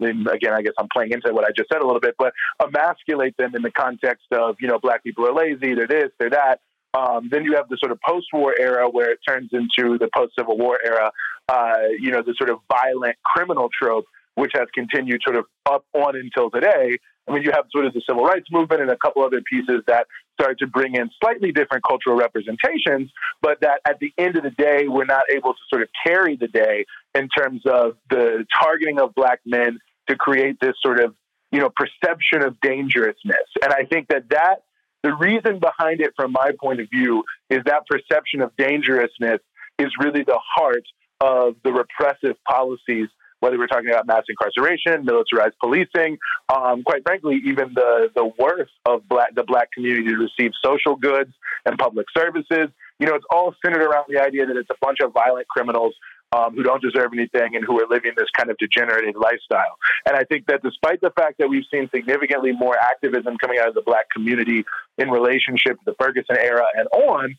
again, 0.00 0.52
I 0.52 0.62
guess 0.62 0.72
I'm 0.78 0.88
playing 0.92 1.12
into 1.12 1.32
what 1.32 1.44
I 1.44 1.50
just 1.56 1.68
said 1.70 1.82
a 1.82 1.86
little 1.86 2.00
bit, 2.00 2.14
but 2.18 2.32
emasculate 2.60 3.36
them 3.36 3.54
in 3.54 3.62
the 3.62 3.70
context 3.70 4.26
of, 4.32 4.56
you 4.60 4.66
know, 4.66 4.78
black 4.78 5.04
people 5.04 5.26
are 5.26 5.34
lazy, 5.34 5.74
they're 5.74 5.86
this, 5.86 6.10
they're 6.18 6.30
that. 6.30 6.60
Um, 6.92 7.28
then 7.30 7.44
you 7.44 7.54
have 7.54 7.68
the 7.68 7.76
sort 7.78 7.92
of 7.92 7.98
post-war 8.06 8.54
era 8.58 8.88
where 8.88 9.12
it 9.12 9.20
turns 9.26 9.50
into 9.52 9.98
the 9.98 10.08
post-Civil 10.14 10.58
War 10.58 10.78
era. 10.84 11.12
Uh, 11.48 11.88
you 11.98 12.10
know, 12.10 12.22
the 12.22 12.34
sort 12.36 12.50
of 12.50 12.58
violent 12.68 13.16
criminal 13.24 13.68
trope, 13.80 14.04
which 14.34 14.52
has 14.54 14.68
continued 14.74 15.20
sort 15.24 15.36
of 15.36 15.44
up 15.66 15.84
on 15.94 16.16
until 16.16 16.50
today. 16.50 16.98
I 17.28 17.32
mean, 17.32 17.42
you 17.42 17.52
have 17.52 17.66
sort 17.70 17.86
of 17.86 17.92
the 17.92 18.02
civil 18.08 18.24
rights 18.24 18.46
movement 18.50 18.82
and 18.82 18.90
a 18.90 18.96
couple 18.96 19.22
other 19.22 19.40
pieces 19.42 19.82
that 19.86 20.06
started 20.34 20.58
to 20.58 20.66
bring 20.66 20.94
in 20.94 21.10
slightly 21.22 21.52
different 21.52 21.84
cultural 21.88 22.16
representations, 22.16 23.10
but 23.42 23.60
that 23.60 23.80
at 23.86 23.98
the 24.00 24.12
end 24.16 24.36
of 24.36 24.42
the 24.42 24.50
day, 24.50 24.88
we're 24.88 25.04
not 25.04 25.24
able 25.32 25.52
to 25.52 25.60
sort 25.68 25.82
of 25.82 25.88
carry 26.04 26.36
the 26.36 26.48
day 26.48 26.86
in 27.14 27.28
terms 27.28 27.62
of 27.66 27.96
the 28.08 28.46
targeting 28.60 28.98
of 28.98 29.14
black 29.14 29.40
men 29.44 29.78
to 30.08 30.16
create 30.16 30.56
this 30.60 30.74
sort 30.82 30.98
of, 30.98 31.14
you 31.52 31.60
know, 31.60 31.70
perception 31.76 32.42
of 32.42 32.58
dangerousness. 32.60 33.48
And 33.62 33.72
I 33.72 33.84
think 33.84 34.08
that 34.08 34.30
that 34.30 34.62
the 35.02 35.14
reason 35.14 35.58
behind 35.58 36.00
it, 36.00 36.12
from 36.16 36.32
my 36.32 36.52
point 36.60 36.80
of 36.80 36.88
view, 36.90 37.24
is 37.48 37.60
that 37.64 37.86
perception 37.86 38.42
of 38.42 38.54
dangerousness 38.56 39.40
is 39.78 39.88
really 39.98 40.22
the 40.22 40.38
heart 40.56 40.84
of 41.20 41.56
the 41.64 41.72
repressive 41.72 42.36
policies, 42.48 43.08
whether 43.40 43.58
we're 43.58 43.66
talking 43.66 43.88
about 43.88 44.06
mass 44.06 44.24
incarceration, 44.28 45.04
militarized 45.04 45.54
policing, 45.60 46.18
um, 46.54 46.82
quite 46.82 47.02
frankly, 47.02 47.40
even 47.46 47.72
the, 47.74 48.10
the 48.14 48.30
worth 48.38 48.68
of 48.84 49.08
black, 49.08 49.34
the 49.34 49.42
black 49.42 49.72
community 49.72 50.08
to 50.08 50.16
receive 50.16 50.52
social 50.62 50.96
goods 50.96 51.32
and 51.64 51.78
public 51.78 52.06
services. 52.16 52.68
You 52.98 53.06
know, 53.06 53.14
it's 53.14 53.24
all 53.30 53.54
centered 53.64 53.82
around 53.82 54.04
the 54.08 54.20
idea 54.20 54.46
that 54.46 54.56
it's 54.56 54.68
a 54.70 54.76
bunch 54.82 54.98
of 55.02 55.12
violent 55.12 55.48
criminals 55.48 55.94
um, 56.32 56.54
who 56.54 56.62
don't 56.62 56.82
deserve 56.82 57.10
anything 57.12 57.56
and 57.56 57.64
who 57.64 57.80
are 57.80 57.86
living 57.90 58.12
this 58.16 58.28
kind 58.36 58.50
of 58.50 58.56
degenerated 58.58 59.16
lifestyle. 59.16 59.76
And 60.06 60.16
I 60.16 60.24
think 60.24 60.46
that 60.46 60.62
despite 60.62 61.00
the 61.00 61.10
fact 61.16 61.38
that 61.38 61.48
we've 61.48 61.64
seen 61.72 61.88
significantly 61.94 62.52
more 62.52 62.76
activism 62.78 63.36
coming 63.40 63.58
out 63.58 63.68
of 63.68 63.74
the 63.74 63.82
black 63.82 64.06
community 64.14 64.64
in 64.98 65.10
relationship 65.10 65.78
to 65.78 65.84
the 65.86 65.94
Ferguson 65.98 66.36
era 66.38 66.64
and 66.74 66.86
on, 66.88 67.36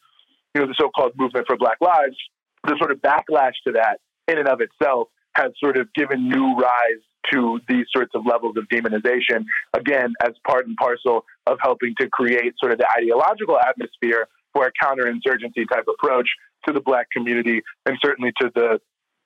you 0.54 0.62
know, 0.62 0.68
the 0.68 0.76
so-called 0.80 1.14
movement 1.16 1.48
for 1.48 1.56
Black 1.56 1.78
Lives, 1.80 2.18
the 2.66 2.76
sort 2.78 2.92
of 2.92 3.00
backlash 3.00 3.54
to 3.66 3.74
that 3.74 4.00
in 4.28 4.38
and 4.38 4.48
of 4.48 4.60
itself 4.62 5.08
has 5.36 5.52
sort 5.64 5.78
of 5.78 5.92
given 5.94 6.28
new 6.28 6.56
rise 6.56 7.02
to 7.32 7.60
these 7.70 7.86
sorts 7.94 8.12
of 8.16 8.26
levels 8.26 8.56
of 8.58 8.66
demonization, 8.68 9.46
again, 9.74 10.12
as 10.22 10.34
part 10.46 10.68
and 10.68 10.76
parcel 10.76 11.24
of 11.48 11.58
helping 11.62 11.94
to 12.00 12.10
create 12.10 12.54
sort 12.60 12.72
of 12.72 12.78
the 12.78 12.88
ideological 12.98 13.58
atmosphere 13.58 14.28
for 14.54 14.68
a 14.68 14.72
counterinsurgency 14.84 15.70
type 15.72 15.86
approach 15.88 16.28
to 16.68 16.74
the 16.74 16.82
black 16.82 17.08
community 17.12 17.62
and 17.86 17.98
certainly 18.02 18.32
to 18.40 18.52
the 18.54 18.80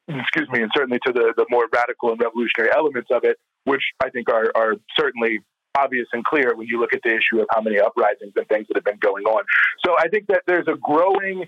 excuse 0.08 0.48
me, 0.50 0.62
and 0.62 0.72
certainly 0.76 1.00
to 1.06 1.12
the, 1.12 1.34
the 1.36 1.46
more 1.50 1.66
radical 1.74 2.12
and 2.12 2.22
revolutionary 2.22 2.72
elements 2.76 3.10
of 3.12 3.24
it, 3.24 3.38
which 3.64 3.82
I 4.04 4.10
think 4.10 4.30
are, 4.30 4.52
are 4.56 4.76
certainly 4.98 5.40
obvious 5.78 6.08
and 6.14 6.24
clear 6.24 6.56
when 6.56 6.68
you 6.68 6.80
look 6.80 6.94
at 6.94 7.02
the 7.04 7.10
issue 7.10 7.42
of 7.42 7.48
how 7.54 7.62
many 7.62 7.80
uprisings 7.80 8.34
and 8.36 8.48
things 8.48 8.68
that 8.68 8.78
have 8.78 8.86
been 8.86 9.00
going 9.00 9.26
on. 9.26 9.44
So 9.86 9.96
I 10.00 10.08
think 10.08 10.28
that 10.28 10.44
there's 10.48 10.68
a 10.68 10.78
growing 10.82 11.46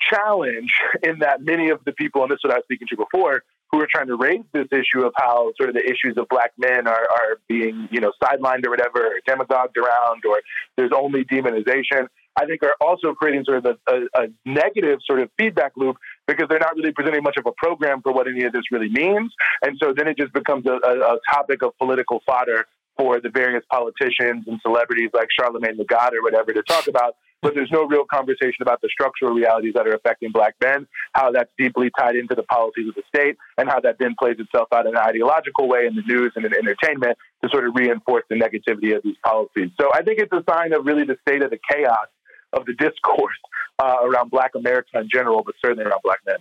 challenge 0.00 0.70
in 1.02 1.20
that 1.20 1.42
many 1.42 1.70
of 1.70 1.80
the 1.84 1.92
people, 1.92 2.22
and 2.22 2.30
this 2.30 2.36
is 2.36 2.44
what 2.44 2.54
I 2.54 2.56
was 2.56 2.64
speaking 2.64 2.88
to 2.90 2.96
before, 2.96 3.42
who 3.70 3.80
are 3.80 3.88
trying 3.90 4.08
to 4.08 4.16
raise 4.16 4.42
this 4.52 4.66
issue 4.72 5.04
of 5.06 5.12
how 5.16 5.52
sort 5.56 5.68
of 5.68 5.76
the 5.76 5.84
issues 5.84 6.16
of 6.16 6.28
black 6.28 6.52
men 6.58 6.88
are, 6.88 7.06
are 7.06 7.38
being, 7.48 7.88
you 7.92 8.00
know, 8.00 8.12
sidelined 8.22 8.66
or 8.66 8.70
whatever, 8.70 9.06
or 9.06 9.20
demagogued 9.26 9.76
around, 9.76 10.22
or 10.28 10.40
there's 10.76 10.90
only 10.94 11.24
demonization. 11.24 12.08
I 12.36 12.46
think 12.46 12.62
are 12.62 12.74
also 12.80 13.12
creating 13.14 13.44
sort 13.44 13.64
of 13.64 13.76
a, 13.88 13.92
a, 13.92 14.24
a, 14.24 14.26
negative 14.46 15.00
sort 15.04 15.20
of 15.20 15.30
feedback 15.36 15.72
loop 15.76 15.96
because 16.26 16.46
they're 16.48 16.60
not 16.60 16.76
really 16.76 16.92
presenting 16.92 17.22
much 17.22 17.36
of 17.36 17.46
a 17.46 17.52
program 17.56 18.02
for 18.02 18.12
what 18.12 18.28
any 18.28 18.44
of 18.44 18.52
this 18.52 18.62
really 18.70 18.88
means. 18.88 19.32
And 19.62 19.76
so 19.82 19.92
then 19.96 20.06
it 20.06 20.16
just 20.16 20.32
becomes 20.32 20.64
a, 20.66 20.74
a 20.74 21.18
topic 21.30 21.62
of 21.62 21.76
political 21.78 22.22
fodder 22.24 22.66
for 22.96 23.20
the 23.20 23.30
various 23.30 23.64
politicians 23.70 24.44
and 24.46 24.60
celebrities 24.62 25.10
like 25.14 25.28
Charlemagne 25.38 25.76
the 25.76 25.84
God 25.84 26.12
or 26.14 26.22
whatever 26.22 26.52
to 26.52 26.62
talk 26.62 26.86
about. 26.86 27.16
But 27.42 27.54
there's 27.54 27.70
no 27.72 27.86
real 27.86 28.04
conversation 28.04 28.60
about 28.60 28.82
the 28.82 28.90
structural 28.92 29.32
realities 29.32 29.72
that 29.74 29.86
are 29.88 29.94
affecting 29.94 30.30
black 30.30 30.56
men, 30.62 30.86
how 31.14 31.32
that's 31.32 31.50
deeply 31.56 31.90
tied 31.98 32.14
into 32.14 32.34
the 32.34 32.42
policies 32.42 32.88
of 32.88 32.94
the 32.94 33.02
state, 33.08 33.38
and 33.56 33.66
how 33.66 33.80
that 33.80 33.96
then 33.98 34.14
plays 34.18 34.36
itself 34.38 34.68
out 34.74 34.86
in 34.86 34.94
an 34.94 35.00
ideological 35.00 35.66
way 35.66 35.86
in 35.86 35.96
the 35.96 36.02
news 36.02 36.32
and 36.36 36.44
in 36.44 36.52
entertainment 36.54 37.16
to 37.42 37.48
sort 37.50 37.66
of 37.66 37.74
reinforce 37.74 38.24
the 38.28 38.36
negativity 38.36 38.94
of 38.94 39.02
these 39.02 39.16
policies. 39.24 39.70
So 39.80 39.88
I 39.94 40.02
think 40.02 40.20
it's 40.20 40.32
a 40.32 40.44
sign 40.50 40.74
of 40.74 40.84
really 40.84 41.04
the 41.04 41.16
state 41.26 41.42
of 41.42 41.50
the 41.50 41.58
chaos 41.70 42.08
of 42.52 42.66
the 42.66 42.74
discourse 42.74 43.36
uh, 43.78 43.96
around 44.02 44.30
Black 44.30 44.52
America 44.54 44.90
in 44.94 45.08
general, 45.12 45.42
but 45.44 45.54
certainly 45.64 45.84
around 45.84 46.00
Black 46.02 46.20
men. 46.26 46.36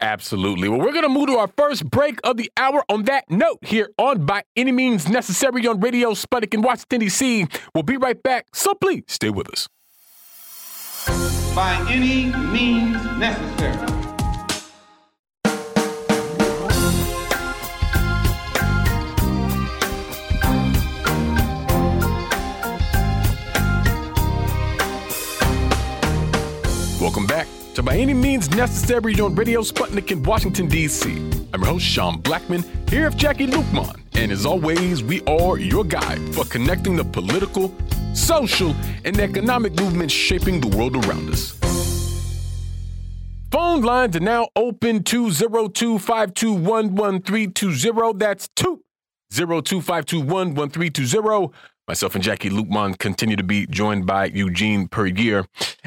Absolutely. 0.00 0.68
Well, 0.68 0.78
we're 0.78 0.92
going 0.92 1.02
to 1.02 1.08
move 1.08 1.26
to 1.26 1.38
our 1.38 1.48
first 1.56 1.90
break 1.90 2.20
of 2.22 2.36
the 2.36 2.50
hour 2.56 2.84
on 2.88 3.04
that 3.04 3.28
note 3.28 3.58
here 3.62 3.90
on 3.98 4.24
By 4.26 4.44
Any 4.54 4.70
Means 4.70 5.08
Necessary 5.08 5.66
on 5.66 5.80
Radio 5.80 6.12
Sputnik 6.12 6.54
in 6.54 6.62
Washington, 6.62 7.00
D.C. 7.00 7.46
We'll 7.74 7.82
be 7.82 7.96
right 7.96 8.22
back, 8.22 8.46
so 8.54 8.74
please 8.74 9.02
stay 9.08 9.30
with 9.30 9.50
us. 9.50 9.68
By 11.54 11.84
any 11.90 12.26
means 12.52 13.02
necessary. 13.18 14.07
Any 28.00 28.14
means 28.14 28.50
necessary 28.50 29.14
on 29.20 29.34
Radio 29.34 29.62
Sputnik 29.62 30.10
in 30.10 30.22
Washington, 30.22 30.68
D.C. 30.68 31.10
I'm 31.52 31.62
your 31.62 31.70
host, 31.70 31.84
Sean 31.84 32.20
Blackmon, 32.22 32.64
here 32.90 33.06
with 33.06 33.16
Jacquie 33.16 33.48
Luqman. 33.50 34.00
And 34.14 34.32
as 34.32 34.44
always, 34.44 35.02
we 35.02 35.22
are 35.22 35.58
your 35.58 35.84
guide 35.84 36.34
for 36.34 36.44
connecting 36.44 36.96
the 36.96 37.04
political, 37.04 37.74
social, 38.14 38.74
and 39.04 39.18
economic 39.20 39.74
movements 39.80 40.12
shaping 40.12 40.60
the 40.60 40.76
world 40.76 40.96
around 41.06 41.30
us. 41.30 41.58
Phone 43.50 43.80
lines 43.82 44.14
are 44.16 44.20
now 44.20 44.48
open 44.54 45.02
202 45.02 45.98
521 45.98 47.22
That's 48.18 48.48
202 48.56 49.80
521 49.80 50.54
Myself 51.88 52.14
and 52.14 52.22
Jacquie 52.22 52.50
Luqman 52.50 52.98
continue 52.98 53.34
to 53.34 53.42
be 53.42 53.66
joined 53.66 54.04
by 54.04 54.26
Eugene 54.26 54.88
Puryear. 54.88 55.46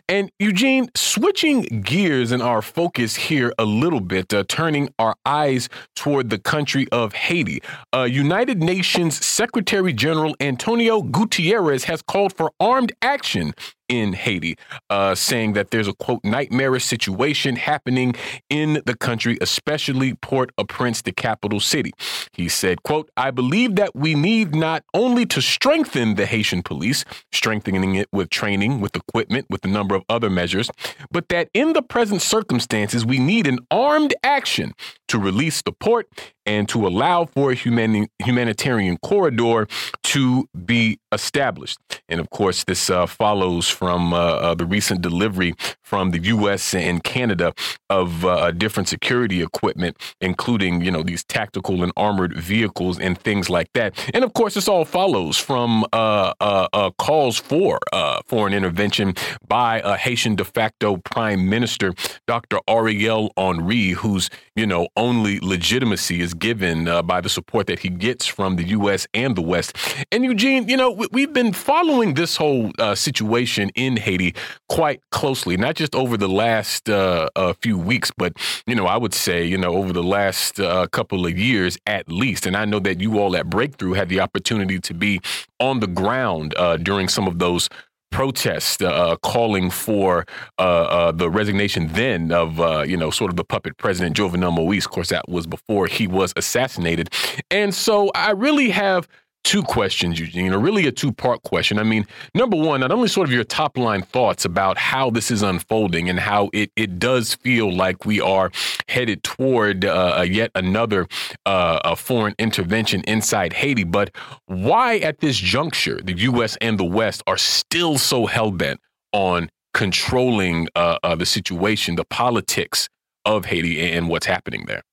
And 0.10 0.32
Eugene, 0.40 0.90
switching 0.95 1.61
gears 1.84 2.32
in 2.32 2.41
our 2.41 2.64
focus 2.64 3.15
here 3.15 3.53
a 3.60 3.65
little 3.65 3.99
bit, 3.99 4.34
uh, 4.34 4.44
turning 4.49 4.91
our 4.98 5.15
eyes 5.28 5.69
toward 5.95 6.32
the 6.32 6.40
country 6.40 6.88
of 6.91 7.14
Haiti. 7.14 7.61
Uh, 7.94 8.02
United 8.03 8.64
Nations 8.64 9.23
Secretary 9.23 9.94
General 9.94 10.36
Antonio 10.40 11.03
Guterres 11.03 11.84
has 11.84 12.02
called 12.02 12.34
for 12.34 12.52
armed 12.60 12.91
action 13.03 13.53
in 13.91 14.13
Haiti, 14.13 14.57
uh, 14.89 15.13
saying 15.13 15.53
that 15.53 15.69
there's 15.72 15.88
a 15.88 15.93
quote 15.93 16.23
nightmarish 16.23 16.85
situation 16.85 17.57
happening 17.57 18.15
in 18.49 18.81
the 18.85 18.95
country, 18.95 19.38
especially 19.41 20.13
Port-au-Prince, 20.13 21.01
the 21.01 21.11
capital 21.11 21.59
city. 21.59 21.91
He 22.31 22.47
said, 22.47 22.84
quote, 22.84 23.11
I 23.18 23.31
believe 23.31 23.76
that 23.76 23.93
we 23.93 24.15
need 24.15 24.55
not 24.55 24.84
only 24.93 25.26
to 25.26 25.41
strengthen 25.41 26.15
the 26.15 26.26
Haitian 26.26 26.63
police, 26.63 27.03
strengthening 27.34 27.95
it 27.95 28.07
with 28.13 28.30
training, 28.30 28.80
with 28.80 28.95
equipment, 28.95 29.47
with 29.49 29.65
a 29.65 29.68
number 29.68 29.93
of 29.93 30.03
other 30.07 30.30
measures, 30.30 30.72
but 31.11 31.27
that 31.27 31.49
in 31.53 31.73
the 31.73 31.81
present 31.81 32.22
circumstances, 32.22 33.05
we 33.05 33.19
need 33.19 33.45
an 33.45 33.59
armed 33.69 34.13
action 34.23 34.73
to 35.11 35.19
release 35.19 35.61
the 35.61 35.73
port 35.73 36.07
and 36.45 36.67
to 36.69 36.88
allow 36.88 37.25
for 37.25 37.51
a 37.51 37.55
humani- 37.55 38.07
humanitarian 38.19 38.97
corridor 38.97 39.67
to 40.03 40.47
be 40.65 40.99
established. 41.11 41.77
And 42.09 42.19
of 42.19 42.29
course, 42.29 42.63
this 42.63 42.89
uh, 42.89 43.05
follows 43.05 43.69
from 43.69 44.13
uh, 44.13 44.17
uh, 44.17 44.55
the 44.55 44.65
recent 44.65 45.01
delivery 45.01 45.53
from 45.83 46.11
the 46.11 46.19
U.S. 46.19 46.73
and 46.73 47.03
Canada 47.03 47.53
of 47.89 48.25
uh, 48.25 48.51
different 48.51 48.88
security 48.88 49.41
equipment, 49.41 49.97
including 50.21 50.81
you 50.81 50.91
know 50.91 51.03
these 51.03 51.23
tactical 51.23 51.83
and 51.83 51.91
armored 51.97 52.35
vehicles 52.38 52.97
and 52.97 53.17
things 53.17 53.49
like 53.49 53.71
that. 53.73 53.93
And 54.13 54.23
of 54.23 54.33
course, 54.33 54.53
this 54.53 54.67
all 54.67 54.85
follows 54.85 55.38
from 55.38 55.85
uh, 55.93 56.33
uh, 56.39 56.91
calls 56.97 57.38
for 57.38 57.79
foreign 58.25 58.53
intervention 58.53 59.13
by 59.47 59.81
a 59.83 59.97
Haitian 59.97 60.35
de 60.35 60.45
facto 60.45 60.97
prime 60.97 61.49
minister, 61.49 61.93
Dr. 62.25 62.59
Ariel 62.67 63.31
Henry, 63.38 63.89
whose 63.89 64.29
you 64.55 64.65
know 64.65 64.88
only 65.02 65.40
legitimacy 65.41 66.22
is 66.22 66.36
given 66.36 66.88
uh, 66.88 67.02
by 67.02 67.19
the 67.19 67.28
support 67.28 67.65
that 67.65 67.80
he 67.80 67.90
gets 67.90 68.28
from 68.28 68.56
the 68.56 68.64
U.S. 68.69 69.07
and 69.15 69.36
the 69.36 69.41
West. 69.41 69.76
And 70.11 70.23
Eugene, 70.23 70.69
you 70.69 70.78
know, 70.78 70.91
we've 71.11 71.34
been 71.34 71.53
following 71.53 72.14
this 72.14 72.38
whole 72.38 72.72
uh, 72.78 72.94
situation 72.94 73.72
in 73.73 73.98
Haiti 73.98 74.36
quite 74.69 75.02
closely, 75.10 75.57
not 75.57 75.76
just 75.76 75.95
over 75.95 76.18
the 76.18 76.30
last 76.30 76.88
uh, 76.88 77.28
few 77.61 77.80
weeks, 77.80 78.11
but, 78.15 78.34
you 78.68 78.76
know, 78.76 78.86
I 78.86 78.95
would 78.95 79.15
say, 79.15 79.44
you 79.44 79.57
know, 79.57 79.73
over 79.73 79.91
the 79.91 80.03
last 80.03 80.60
uh, 80.60 80.86
couple 80.88 81.26
of 81.26 81.38
years 81.38 81.80
at 81.88 82.07
least. 82.07 82.45
And 82.45 82.56
I 82.56 82.65
know 82.65 82.80
that 82.80 83.02
you 83.02 83.18
all 83.18 83.36
at 83.36 83.49
Breakthrough 83.49 83.94
had 83.94 84.07
the 84.07 84.19
opportunity 84.19 84.80
to 84.80 84.94
be 84.94 85.19
on 85.60 85.80
the 85.80 85.88
ground 85.88 86.53
uh, 86.57 86.78
during 86.78 87.07
some 87.07 87.28
of 87.28 87.40
those 87.40 87.69
protest 88.11 88.83
uh, 88.83 89.15
calling 89.23 89.69
for 89.69 90.25
uh, 90.59 90.61
uh, 90.61 91.11
the 91.11 91.29
resignation 91.29 91.88
then 91.93 92.31
of 92.31 92.59
uh, 92.59 92.83
you 92.85 92.95
know 92.95 93.09
sort 93.09 93.31
of 93.31 93.38
the 93.38 93.43
puppet 93.43 93.77
president 93.77 94.15
Jovenel 94.15 94.53
Moise. 94.53 94.85
Of 94.85 94.91
course, 94.91 95.09
that 95.09 95.27
was 95.27 95.47
before 95.47 95.88
he 95.88 96.07
was 96.07 96.33
assassinated, 96.35 97.09
and 97.49 97.73
so 97.73 98.11
I 98.13 98.31
really 98.31 98.69
have 98.69 99.07
two 99.43 99.63
questions, 99.63 100.19
Eugene, 100.19 100.53
or 100.53 100.59
really 100.59 100.88
a 100.88 100.91
two 100.91 101.11
part 101.11 101.41
question. 101.43 101.80
I 101.80 101.84
mean, 101.84 102.05
number 102.34 102.57
one, 102.57 102.80
not 102.81 102.91
only 102.91 103.07
sort 103.07 103.27
of 103.27 103.34
your 103.34 103.43
top 103.43 103.77
line 103.77 104.01
thoughts 104.01 104.45
about 104.45 104.77
how 104.77 105.09
this 105.09 105.31
is 105.31 105.41
unfolding 105.41 106.09
and 106.09 106.19
how 106.19 106.49
it, 106.53 106.72
it 106.76 106.99
does 106.99 107.34
feel 107.35 107.73
like 107.76 108.05
we 108.05 108.22
are 108.22 108.51
headed 108.88 109.23
toward 109.23 109.85
uh, 109.85 110.26
yet 110.27 110.51
another 110.55 111.07
uh, 111.45 111.95
foreign 111.95 112.35
intervention 112.39 113.03
inside 113.07 113.53
Haiti, 113.53 113.84
but 113.84 114.11
why 114.45 114.97
at 114.97 115.19
this 115.19 115.38
juncture 115.38 115.99
the 116.03 116.13
U.S. 116.13 116.57
and 116.61 116.80
the 116.80 116.85
West 116.85 117.23
are 117.27 117.38
still 117.38 117.97
so 117.97 118.26
hell 118.26 118.51
bent 118.51 118.80
on 119.13 119.49
controlling 119.73 120.68
uh, 120.76 120.97
uh, 121.03 121.15
the 121.15 121.26
situation, 121.26 121.95
the 121.95 122.05
politics 122.05 122.89
of 123.26 123.45
Haiti 123.45 123.91
and 123.91 124.09
what's 124.09 124.26
happening 124.26 124.65
there? 124.68 124.84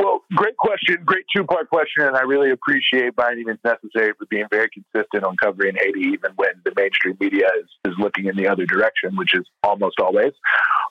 Well, 0.00 0.24
great 0.34 0.56
question, 0.56 0.96
great 1.04 1.26
two 1.34 1.44
part 1.44 1.68
question, 1.68 2.04
and 2.04 2.16
I 2.16 2.22
really 2.22 2.50
appreciate 2.50 3.14
by 3.14 3.32
any 3.32 3.44
means 3.44 3.58
necessary 3.62 4.14
for 4.18 4.24
being 4.30 4.46
very 4.50 4.70
consistent 4.70 5.24
on 5.24 5.36
covering 5.36 5.76
Haiti, 5.76 6.00
even 6.00 6.32
when 6.36 6.52
the 6.64 6.72
mainstream 6.74 7.18
media 7.20 7.48
is, 7.60 7.68
is 7.84 7.98
looking 7.98 8.24
in 8.24 8.34
the 8.34 8.48
other 8.48 8.64
direction, 8.64 9.14
which 9.16 9.34
is 9.34 9.44
almost 9.62 10.00
always. 10.00 10.32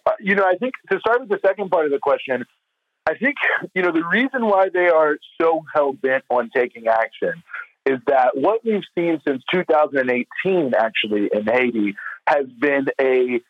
Uh, 0.06 0.11
you 0.19 0.36
know, 0.36 0.45
I 0.45 0.57
think 0.57 0.76
to 0.91 0.99
start 0.99 1.22
with 1.22 1.30
the 1.30 1.40
second 1.44 1.72
part 1.72 1.86
of 1.86 1.91
the 1.91 1.98
question, 1.98 2.45
I 3.07 3.15
think, 3.18 3.38
you 3.73 3.81
know, 3.81 3.91
the 3.91 4.06
reason 4.06 4.45
why 4.45 4.69
they 4.72 4.90
are 4.90 5.18
so 5.41 5.64
hell 5.73 5.94
bent 5.94 6.23
on 6.30 6.52
taking 6.53 6.86
action 6.86 7.41
is 7.88 7.98
that 8.06 8.38
what 8.38 8.64
we've 8.64 8.84
seen 8.95 9.19
since 9.27 9.41
2018, 9.52 10.73
actually, 10.77 11.31
in 11.34 11.48
Haiti, 11.48 11.95
has 12.27 12.45
been 12.60 12.86
a 13.02 13.41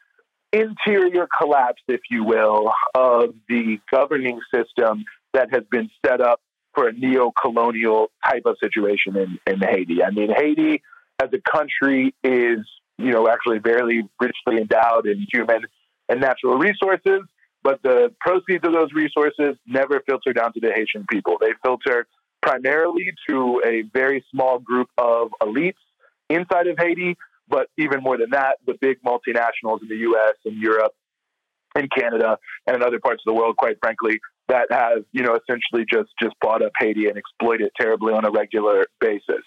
interior 0.53 1.27
collapse, 1.37 1.81
if 1.89 1.99
you 2.09 2.23
will, 2.23 2.71
of 2.95 3.33
the 3.49 3.79
governing 3.91 4.39
system 4.53 5.03
that 5.33 5.49
has 5.51 5.63
been 5.71 5.89
set 6.05 6.21
up 6.21 6.41
for 6.73 6.87
a 6.87 6.93
neo-colonial 6.93 8.11
type 8.25 8.43
of 8.45 8.55
situation 8.61 9.17
in, 9.17 9.39
in 9.51 9.59
Haiti. 9.59 10.03
I 10.03 10.11
mean, 10.11 10.29
Haiti 10.35 10.81
as 11.21 11.29
a 11.33 11.51
country 11.51 12.13
is, 12.23 12.59
you 12.97 13.11
know, 13.11 13.27
actually 13.27 13.59
very 13.59 14.07
richly 14.19 14.61
endowed 14.61 15.07
in 15.07 15.25
human 15.31 15.63
and 16.07 16.21
natural 16.21 16.57
resources, 16.57 17.21
but 17.63 17.81
the 17.83 18.13
proceeds 18.19 18.65
of 18.65 18.73
those 18.73 18.93
resources 18.93 19.57
never 19.67 20.01
filter 20.07 20.33
down 20.33 20.53
to 20.53 20.59
the 20.59 20.71
Haitian 20.73 21.05
people. 21.09 21.37
They 21.39 21.51
filter 21.63 22.07
primarily 22.41 23.11
to 23.29 23.61
a 23.65 23.83
very 23.93 24.23
small 24.31 24.59
group 24.59 24.89
of 24.97 25.29
elites 25.41 25.73
inside 26.29 26.67
of 26.67 26.77
Haiti, 26.79 27.17
but 27.47 27.67
even 27.77 28.01
more 28.01 28.17
than 28.17 28.29
that, 28.31 28.57
the 28.65 28.75
big 28.79 29.01
multinationals 29.03 29.81
in 29.81 29.89
the 29.89 29.97
US 29.97 30.35
and 30.45 30.55
Europe 30.61 30.93
and 31.75 31.89
Canada 31.91 32.37
and 32.65 32.77
in 32.77 32.83
other 32.83 32.99
parts 32.99 33.21
of 33.25 33.33
the 33.33 33.37
world, 33.39 33.57
quite 33.57 33.77
frankly, 33.81 34.19
that 34.49 34.67
has, 34.71 35.03
you 35.11 35.23
know, 35.23 35.37
essentially 35.37 35.85
just 35.91 36.09
just 36.21 36.35
bought 36.41 36.61
up 36.61 36.71
Haiti 36.79 37.07
and 37.07 37.17
exploit 37.17 37.61
it 37.61 37.71
terribly 37.79 38.13
on 38.13 38.25
a 38.25 38.31
regular 38.31 38.85
basis. 38.99 39.45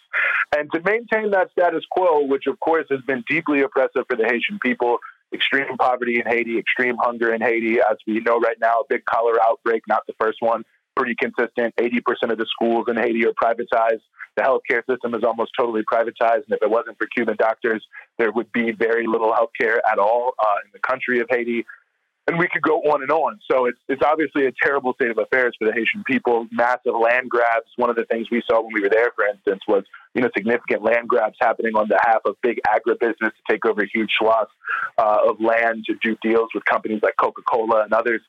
And 0.56 0.70
to 0.72 0.80
maintain 0.80 1.32
that 1.32 1.50
status 1.52 1.84
quo, 1.90 2.24
which 2.24 2.44
of 2.46 2.58
course 2.60 2.86
has 2.90 3.00
been 3.06 3.24
deeply 3.28 3.60
oppressive 3.62 4.04
for 4.08 4.16
the 4.16 4.24
Haitian 4.24 4.58
people, 4.62 4.98
extreme 5.34 5.76
poverty 5.76 6.20
in 6.20 6.26
Haiti, 6.26 6.58
extreme 6.58 6.96
hunger 6.98 7.34
in 7.34 7.40
Haiti, 7.40 7.78
as 7.78 7.96
we 8.06 8.20
know 8.20 8.38
right 8.38 8.56
now, 8.60 8.80
a 8.80 8.84
big 8.88 9.02
cholera 9.04 9.38
outbreak, 9.44 9.82
not 9.88 10.02
the 10.06 10.14
first 10.20 10.38
one, 10.40 10.62
pretty 10.96 11.14
consistent. 11.18 11.74
80% 11.76 12.30
of 12.30 12.38
the 12.38 12.46
schools 12.50 12.86
in 12.88 12.96
Haiti 12.96 13.26
are 13.26 13.32
privatized. 13.32 14.02
The 14.36 14.42
healthcare 14.42 14.82
system 14.88 15.14
is 15.14 15.24
almost 15.24 15.52
totally 15.58 15.82
privatized. 15.82 16.44
And 16.48 16.52
if 16.52 16.62
it 16.62 16.70
wasn't 16.70 16.96
for 16.96 17.06
Cuban 17.14 17.36
doctors, 17.38 17.84
there 18.18 18.30
would 18.32 18.50
be 18.52 18.72
very 18.72 19.06
little 19.06 19.32
healthcare 19.32 19.78
at 19.90 19.98
all 19.98 20.32
uh, 20.38 20.56
in 20.64 20.70
the 20.72 20.78
country 20.78 21.20
of 21.20 21.26
Haiti 21.28 21.66
and 22.28 22.38
we 22.38 22.48
could 22.48 22.62
go 22.62 22.78
on 22.82 23.02
and 23.02 23.10
on. 23.10 23.40
So 23.50 23.66
it's 23.66 23.78
it's 23.88 24.02
obviously 24.04 24.46
a 24.46 24.52
terrible 24.62 24.92
state 24.94 25.10
of 25.10 25.18
affairs 25.18 25.54
for 25.58 25.66
the 25.66 25.72
Haitian 25.72 26.04
people. 26.06 26.46
Massive 26.52 26.94
land 26.94 27.28
grabs. 27.28 27.66
One 27.76 27.90
of 27.90 27.96
the 27.96 28.04
things 28.04 28.28
we 28.30 28.42
saw 28.48 28.62
when 28.62 28.72
we 28.72 28.80
were 28.80 28.88
there, 28.88 29.10
for 29.16 29.26
instance, 29.26 29.60
was 29.66 29.84
you 30.14 30.22
know 30.22 30.30
significant 30.36 30.82
land 30.82 31.08
grabs 31.08 31.36
happening 31.40 31.74
on 31.74 31.88
behalf 31.88 32.22
of 32.24 32.36
big 32.42 32.60
agribusiness 32.68 33.32
to 33.32 33.42
take 33.50 33.66
over 33.66 33.84
huge 33.92 34.10
swaths 34.18 34.52
uh, 34.98 35.18
of 35.28 35.40
land 35.40 35.84
to 35.86 35.94
do 36.02 36.16
deals 36.22 36.48
with 36.54 36.64
companies 36.64 37.00
like 37.02 37.14
Coca 37.20 37.42
Cola 37.42 37.82
and 37.82 37.92
others 37.92 38.20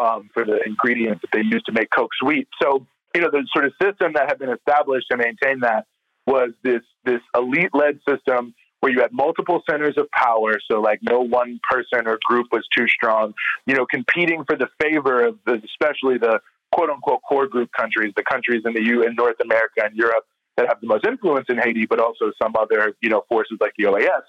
um, 0.00 0.30
for 0.32 0.44
the 0.44 0.60
ingredients 0.64 1.22
that 1.22 1.30
they 1.32 1.44
use 1.44 1.62
to 1.64 1.72
make 1.72 1.88
Coke 1.90 2.10
sweet. 2.20 2.46
So 2.62 2.86
you 3.14 3.20
know 3.20 3.30
the 3.30 3.44
sort 3.52 3.64
of 3.64 3.72
system 3.82 4.12
that 4.14 4.28
had 4.28 4.38
been 4.38 4.50
established 4.50 5.06
to 5.10 5.16
maintain 5.16 5.60
that 5.60 5.86
was 6.26 6.50
this 6.62 6.82
this 7.04 7.20
elite 7.34 7.74
led 7.74 7.98
system 8.08 8.54
where 8.80 8.90
you 8.92 9.00
had 9.00 9.12
multiple 9.12 9.62
centers 9.70 9.94
of 9.96 10.10
power, 10.10 10.54
so 10.70 10.80
like 10.80 11.00
no 11.02 11.20
one 11.20 11.60
person 11.70 12.06
or 12.06 12.18
group 12.24 12.46
was 12.50 12.66
too 12.76 12.86
strong, 12.88 13.34
you 13.66 13.74
know, 13.74 13.86
competing 13.86 14.44
for 14.44 14.56
the 14.56 14.68
favor 14.80 15.26
of 15.26 15.38
the, 15.46 15.62
especially 15.64 16.18
the 16.18 16.40
quote 16.72 16.90
unquote 16.90 17.20
core 17.28 17.46
group 17.46 17.70
countries, 17.78 18.12
the 18.16 18.24
countries 18.24 18.62
in 18.64 18.72
the 18.72 18.82
U 18.82 19.02
in 19.02 19.14
North 19.14 19.36
America 19.42 19.84
and 19.84 19.94
Europe 19.94 20.24
that 20.56 20.66
have 20.68 20.80
the 20.80 20.86
most 20.86 21.06
influence 21.06 21.46
in 21.48 21.58
Haiti, 21.58 21.86
but 21.86 22.00
also 22.00 22.32
some 22.42 22.54
other, 22.58 22.94
you 23.00 23.10
know, 23.10 23.22
forces 23.28 23.58
like 23.60 23.72
the 23.78 23.84
OAS. 23.84 24.22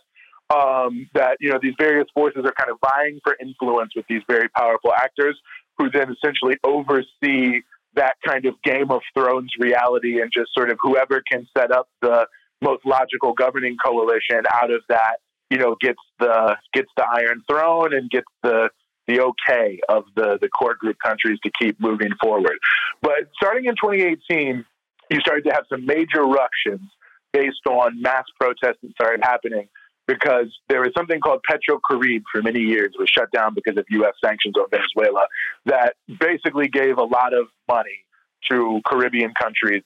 Um, 0.53 1.09
that 1.13 1.37
you 1.39 1.49
know 1.49 1.59
these 1.61 1.75
various 1.77 2.07
forces 2.13 2.43
are 2.43 2.51
kind 2.51 2.69
of 2.69 2.77
vying 2.81 3.21
for 3.23 3.37
influence 3.41 3.93
with 3.95 4.05
these 4.09 4.21
very 4.27 4.49
powerful 4.49 4.91
actors, 4.93 5.39
who 5.77 5.89
then 5.89 6.13
essentially 6.13 6.57
oversee 6.65 7.61
that 7.95 8.15
kind 8.25 8.45
of 8.45 8.55
Game 8.63 8.91
of 8.91 9.01
Thrones 9.13 9.51
reality 9.59 10.21
and 10.21 10.29
just 10.33 10.53
sort 10.53 10.69
of 10.69 10.77
whoever 10.81 11.21
can 11.29 11.47
set 11.57 11.71
up 11.71 11.87
the 12.01 12.27
most 12.61 12.85
logical 12.85 13.33
governing 13.33 13.77
coalition 13.83 14.43
out 14.53 14.71
of 14.71 14.81
that, 14.89 15.17
you 15.49 15.57
know, 15.57 15.75
gets 15.81 15.99
the 16.19 16.55
gets 16.73 16.89
the 16.95 17.05
Iron 17.09 17.43
Throne 17.49 17.93
and 17.93 18.09
gets 18.09 18.27
the 18.43 18.69
the 19.07 19.19
okay 19.19 19.79
of 19.89 20.03
the, 20.15 20.37
the 20.39 20.47
core 20.47 20.75
group 20.75 20.97
countries 21.03 21.39
to 21.43 21.51
keep 21.59 21.79
moving 21.79 22.11
forward. 22.21 22.57
But 23.01 23.29
starting 23.35 23.65
in 23.65 23.73
2018, 23.73 24.63
you 25.09 25.19
started 25.19 25.43
to 25.45 25.51
have 25.53 25.65
some 25.69 25.85
major 25.85 26.23
ructions 26.23 26.87
based 27.33 27.65
on 27.67 28.01
mass 28.01 28.25
protests 28.39 28.77
that 28.83 28.91
started 28.91 29.21
happening 29.23 29.67
because 30.07 30.47
there 30.69 30.81
was 30.81 30.91
something 30.95 31.19
called 31.19 31.41
Petrocaribe 31.49 32.23
for 32.31 32.41
many 32.41 32.59
years. 32.59 32.93
Was 32.97 33.09
shut 33.09 33.31
down 33.31 33.53
because 33.53 33.77
of 33.77 33.85
U.S. 33.89 34.13
sanctions 34.23 34.55
on 34.57 34.65
Venezuela 34.69 35.25
that 35.65 35.95
basically 36.19 36.67
gave 36.67 36.97
a 36.97 37.03
lot 37.03 37.33
of 37.33 37.47
money 37.67 38.05
to 38.49 38.81
Caribbean 38.85 39.33
countries 39.39 39.83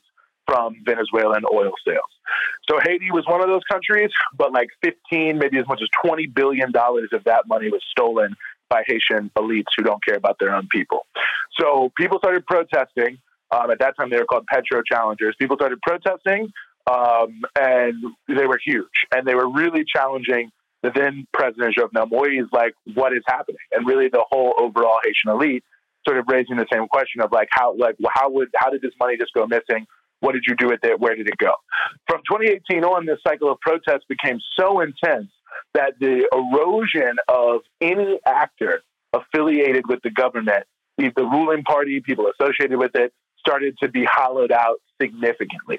from 0.48 0.76
Venezuelan 0.86 1.44
oil 1.54 1.72
sales. 1.88 2.10
So 2.70 2.80
Haiti 2.84 3.12
was 3.12 3.26
one 3.28 3.42
of 3.42 3.48
those 3.48 3.64
countries, 3.70 4.12
but 4.38 4.52
like 4.52 4.70
15, 4.84 5.38
maybe 5.38 5.58
as 5.58 5.68
much 5.68 5.82
as 5.82 5.90
20 6.04 6.28
billion 6.28 6.72
dollars 6.72 7.10
of 7.14 7.24
that 7.26 7.48
money 7.48 7.70
was 7.70 7.82
stolen 7.90 8.36
by 8.70 8.84
Haitian 8.88 9.32
elites 9.38 9.72
who 9.78 9.84
don't 9.84 10.04
care 10.04 10.16
about 10.16 10.38
their 10.40 10.54
own 10.54 10.68
people. 10.72 11.06
So 11.60 11.92
people 11.98 12.18
started 12.20 12.46
protesting. 12.46 13.18
Um, 13.52 13.70
at 13.70 13.80
that 13.80 13.96
time, 13.96 14.10
they 14.10 14.18
were 14.18 14.26
called 14.26 14.48
Petro 14.48 14.82
Challengers. 14.82 15.36
People 15.40 15.56
started 15.56 15.80
protesting, 15.82 16.52
um, 16.92 17.42
and 17.60 18.04
they 18.28 18.48
were 18.48 18.60
huge, 18.64 19.06
and 19.14 19.28
they 19.28 19.36
were 19.36 19.50
really 19.50 19.86
challenging 19.86 20.52
the 20.86 20.92
then 20.94 21.26
President 21.34 21.76
Jovenel 21.76 22.12
Moise, 22.12 22.48
like, 22.52 22.74
what 22.94 23.14
is 23.14 23.24
happening? 23.28 23.58
And 23.72 23.88
really, 23.88 24.08
the 24.08 24.24
whole 24.30 24.54
overall 24.58 25.00
Haitian 25.04 25.32
elite 25.32 25.64
sort 26.08 26.20
of 26.20 26.26
raising 26.28 26.58
the 26.58 26.68
same 26.72 26.88
question 26.88 27.22
of 27.22 27.32
like, 27.32 27.48
how, 27.52 27.76
like, 27.76 27.96
how 28.14 28.30
would, 28.30 28.50
how 28.56 28.70
did 28.70 28.82
this 28.82 28.92
money 29.00 29.18
just 29.18 29.34
go 29.34 29.48
missing? 29.48 29.88
What 30.26 30.34
did 30.34 30.46
you 30.48 30.56
do 30.56 30.66
with 30.70 30.84
it? 30.84 31.00
Where 31.00 31.16
did 31.16 31.28
it 31.28 31.38
go? 31.38 31.52
From 32.10 32.22
2018 32.28 32.84
on, 32.84 33.06
this 33.06 33.20
cycle 33.26 33.52
of 33.52 33.60
protests 33.60 34.06
became 34.10 34.40
so 34.60 34.82
intense 34.82 35.30
that 35.76 35.94
the 36.00 36.28
erosion 36.34 37.18
of 37.28 37.62
any 37.80 38.20
actor 38.26 38.82
affiliated 39.14 39.88
with 39.88 40.00
the 40.04 40.10
government, 40.10 40.64
the 40.98 41.12
ruling 41.18 41.62
party, 41.62 42.02
people 42.02 42.26
associated 42.28 42.80
with 42.80 42.96
it, 42.96 43.14
started 43.38 43.78
to 43.84 43.88
be 43.88 44.04
hollowed 44.12 44.52
out 44.52 44.78
significantly. 45.00 45.78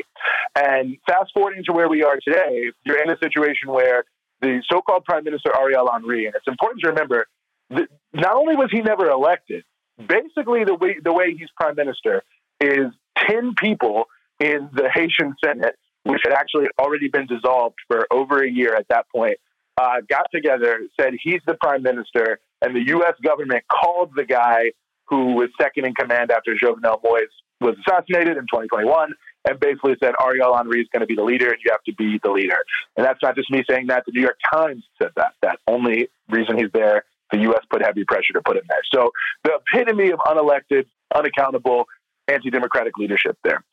And 0.54 0.96
fast 1.08 1.32
forwarding 1.34 1.64
to 1.64 1.72
where 1.72 1.88
we 1.88 2.04
are 2.04 2.18
today, 2.22 2.70
you're 2.84 3.02
in 3.02 3.10
a 3.10 3.18
situation 3.18 3.72
where 3.72 4.04
the 4.42 4.62
so 4.70 4.80
called 4.80 5.04
Prime 5.04 5.24
Minister 5.24 5.50
Ariel 5.58 5.90
Henry, 5.92 6.26
and 6.26 6.36
it's 6.36 6.46
important 6.46 6.82
to 6.82 6.90
remember 6.90 7.26
that 7.70 7.88
not 8.12 8.36
only 8.36 8.54
was 8.54 8.68
he 8.70 8.80
never 8.80 9.10
elected, 9.10 9.64
basically 9.98 10.62
the 10.62 10.76
way, 10.76 10.98
the 11.02 11.12
way 11.12 11.34
he's 11.36 11.48
Prime 11.56 11.74
Minister 11.74 12.22
is 12.60 12.92
10 13.28 13.54
people 13.58 14.04
in 14.40 14.68
the 14.72 14.88
Haitian 14.92 15.34
Senate, 15.44 15.76
which 16.04 16.20
had 16.24 16.32
actually 16.32 16.66
already 16.78 17.08
been 17.08 17.26
dissolved 17.26 17.76
for 17.88 18.06
over 18.12 18.42
a 18.42 18.50
year 18.50 18.74
at 18.74 18.86
that 18.88 19.06
point, 19.14 19.38
uh, 19.78 20.00
got 20.08 20.26
together, 20.32 20.80
said 20.98 21.14
he's 21.22 21.40
the 21.46 21.54
prime 21.54 21.82
minister, 21.82 22.38
and 22.62 22.74
the 22.74 22.86
U.S. 22.88 23.14
government 23.22 23.64
called 23.68 24.12
the 24.14 24.24
guy 24.24 24.72
who 25.08 25.34
was 25.34 25.48
second 25.60 25.84
in 25.84 25.94
command 25.94 26.30
after 26.30 26.54
Jovenel 26.54 27.00
Moise 27.02 27.28
was 27.60 27.76
assassinated 27.86 28.36
in 28.36 28.42
2021 28.44 29.12
and 29.48 29.60
basically 29.60 29.94
said 30.02 30.14
Ariel 30.20 30.56
Henry 30.56 30.80
is 30.80 30.88
going 30.92 31.00
to 31.00 31.06
be 31.06 31.14
the 31.14 31.22
leader 31.22 31.48
and 31.48 31.58
you 31.64 31.70
have 31.70 31.82
to 31.84 31.94
be 31.94 32.20
the 32.22 32.30
leader. 32.30 32.58
And 32.96 33.06
that's 33.06 33.20
not 33.22 33.34
just 33.36 33.50
me 33.50 33.62
saying 33.68 33.86
that. 33.86 34.04
The 34.06 34.12
New 34.12 34.20
York 34.20 34.38
Times 34.52 34.84
said 35.00 35.12
that. 35.16 35.32
That 35.42 35.58
only 35.66 36.08
reason 36.28 36.58
he's 36.58 36.72
there, 36.72 37.04
the 37.30 37.38
U.S. 37.40 37.64
put 37.70 37.82
heavy 37.82 38.04
pressure 38.04 38.32
to 38.34 38.42
put 38.42 38.56
him 38.56 38.64
there. 38.68 38.82
So 38.92 39.10
the 39.44 39.58
epitome 39.72 40.10
of 40.10 40.18
unelected, 40.20 40.86
unaccountable, 41.14 41.86
anti-democratic 42.28 42.96
leadership 42.98 43.38
there. 43.44 43.64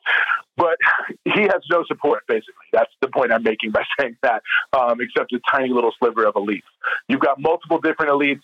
But 0.56 0.76
he 1.24 1.42
has 1.42 1.62
no 1.70 1.84
support, 1.86 2.22
basically. 2.28 2.54
That's 2.72 2.92
the 3.00 3.08
point 3.08 3.32
I'm 3.32 3.42
making 3.42 3.72
by 3.72 3.82
saying 3.98 4.16
that, 4.22 4.42
um, 4.72 5.00
except 5.00 5.32
a 5.32 5.40
tiny 5.50 5.70
little 5.70 5.92
sliver 5.98 6.24
of 6.26 6.34
elites. 6.34 6.62
You've 7.08 7.20
got 7.20 7.40
multiple 7.40 7.78
different 7.80 8.12
elites, 8.12 8.42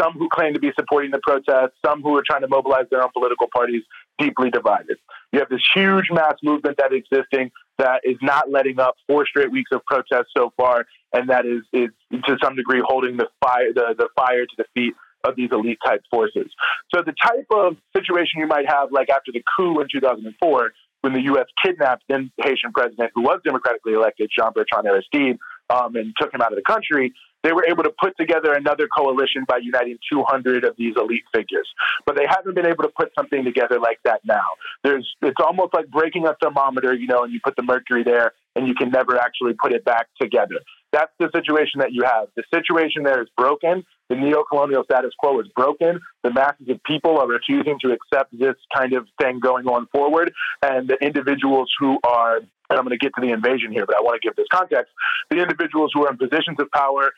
some 0.00 0.14
who 0.14 0.28
claim 0.30 0.54
to 0.54 0.60
be 0.60 0.72
supporting 0.74 1.10
the 1.10 1.20
protests, 1.22 1.76
some 1.84 2.02
who 2.02 2.16
are 2.16 2.22
trying 2.26 2.40
to 2.40 2.48
mobilize 2.48 2.86
their 2.90 3.02
own 3.02 3.10
political 3.12 3.46
parties, 3.54 3.82
deeply 4.18 4.50
divided. 4.50 4.96
You 5.32 5.40
have 5.40 5.48
this 5.48 5.62
huge 5.74 6.06
mass 6.10 6.34
movement 6.42 6.78
that 6.78 6.92
is 6.92 7.02
existing 7.10 7.50
that 7.78 8.00
is 8.04 8.16
not 8.22 8.50
letting 8.50 8.78
up 8.78 8.94
four 9.06 9.26
straight 9.26 9.50
weeks 9.50 9.70
of 9.72 9.84
protests 9.86 10.30
so 10.36 10.52
far, 10.56 10.86
and 11.12 11.28
that 11.30 11.46
is, 11.46 11.62
is 11.72 11.90
to 12.24 12.36
some 12.42 12.54
degree 12.54 12.82
holding 12.84 13.16
the 13.16 13.28
fire, 13.42 13.72
the, 13.74 13.94
the 13.96 14.08
fire 14.14 14.44
to 14.44 14.54
the 14.56 14.64
feet 14.74 14.94
of 15.24 15.36
these 15.36 15.50
elite 15.52 15.78
type 15.84 16.02
forces. 16.10 16.50
So 16.94 17.02
the 17.04 17.14
type 17.22 17.46
of 17.50 17.76
situation 17.96 18.40
you 18.40 18.46
might 18.46 18.68
have, 18.68 18.92
like 18.92 19.10
after 19.10 19.32
the 19.32 19.42
coup 19.56 19.80
in 19.80 19.88
2004, 19.92 20.72
when 21.02 21.12
the 21.12 21.22
U.S. 21.22 21.46
kidnapped 21.64 22.04
then 22.08 22.30
Haitian 22.38 22.72
president, 22.72 23.10
who 23.14 23.22
was 23.22 23.40
democratically 23.44 23.92
elected, 23.94 24.30
Jean 24.36 24.52
Bertrand 24.54 24.86
Aristide, 24.86 25.38
um, 25.68 25.96
and 25.96 26.14
took 26.18 26.32
him 26.32 26.40
out 26.40 26.52
of 26.52 26.56
the 26.56 26.62
country, 26.62 27.12
they 27.42 27.52
were 27.52 27.64
able 27.68 27.82
to 27.82 27.92
put 28.00 28.16
together 28.16 28.52
another 28.52 28.86
coalition 28.96 29.44
by 29.48 29.58
uniting 29.58 29.98
200 30.12 30.64
of 30.64 30.76
these 30.76 30.94
elite 30.96 31.24
figures. 31.34 31.68
But 32.06 32.16
they 32.16 32.26
haven't 32.28 32.54
been 32.54 32.66
able 32.66 32.84
to 32.84 32.92
put 32.96 33.10
something 33.18 33.44
together 33.44 33.80
like 33.80 33.98
that 34.04 34.20
now. 34.24 34.46
There's, 34.84 35.08
it's 35.22 35.40
almost 35.44 35.74
like 35.74 35.88
breaking 35.88 36.26
a 36.26 36.36
thermometer, 36.40 36.94
you 36.94 37.08
know, 37.08 37.24
and 37.24 37.32
you 37.32 37.40
put 37.42 37.56
the 37.56 37.62
mercury 37.62 38.04
there 38.04 38.32
and 38.54 38.68
you 38.68 38.74
can 38.74 38.90
never 38.90 39.18
actually 39.18 39.54
put 39.60 39.72
it 39.72 39.84
back 39.84 40.06
together. 40.20 40.60
That's 40.92 41.12
the 41.18 41.30
situation 41.34 41.80
that 41.80 41.92
you 41.92 42.04
have. 42.04 42.28
The 42.36 42.44
situation 42.54 43.02
there 43.02 43.22
is 43.22 43.28
broken. 43.36 43.84
The 44.10 44.16
neo-colonial 44.16 44.84
status 44.84 45.12
quo 45.18 45.40
is 45.40 45.46
broken. 45.56 46.00
The 46.22 46.30
masses 46.30 46.68
of 46.68 46.82
people 46.84 47.18
are 47.18 47.26
refusing 47.26 47.78
to 47.82 47.92
accept 47.92 48.38
this 48.38 48.56
kind 48.74 48.92
of 48.92 49.08
thing 49.20 49.40
going 49.40 49.66
on 49.66 49.86
forward. 49.90 50.32
And 50.62 50.88
the 50.88 50.96
individuals 51.02 51.72
who 51.78 51.98
are, 52.06 52.36
and 52.36 52.48
I'm 52.70 52.84
going 52.84 52.90
to 52.90 52.98
get 52.98 53.12
to 53.14 53.22
the 53.22 53.32
invasion 53.32 53.72
here, 53.72 53.86
but 53.86 53.96
I 53.96 54.02
want 54.02 54.20
to 54.20 54.26
give 54.26 54.36
this 54.36 54.46
context. 54.52 54.92
The 55.30 55.38
individuals 55.38 55.92
who 55.94 56.06
are 56.06 56.10
in 56.10 56.18
positions 56.18 56.58
of 56.60 56.70
power 56.72 57.10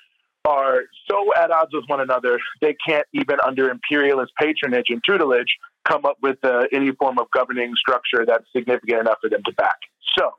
are 0.44 0.82
so 1.10 1.34
at 1.34 1.51
odds 1.51 1.72
with 1.72 1.84
one 1.88 2.01
another, 2.01 2.38
they 2.60 2.76
can't 2.86 3.06
even 3.12 3.38
under 3.44 3.70
imperialist 3.70 4.32
patronage 4.38 4.86
and 4.90 5.02
tutelage 5.05 5.56
come 5.88 6.05
up 6.05 6.16
with 6.22 6.38
uh, 6.44 6.64
any 6.72 6.92
form 6.92 7.18
of 7.18 7.26
governing 7.34 7.72
structure 7.76 8.24
that's 8.26 8.44
significant 8.55 9.01
enough 9.01 9.18
for 9.20 9.30
them 9.30 9.42
to 9.44 9.52
back. 9.55 9.76
So 10.16 10.30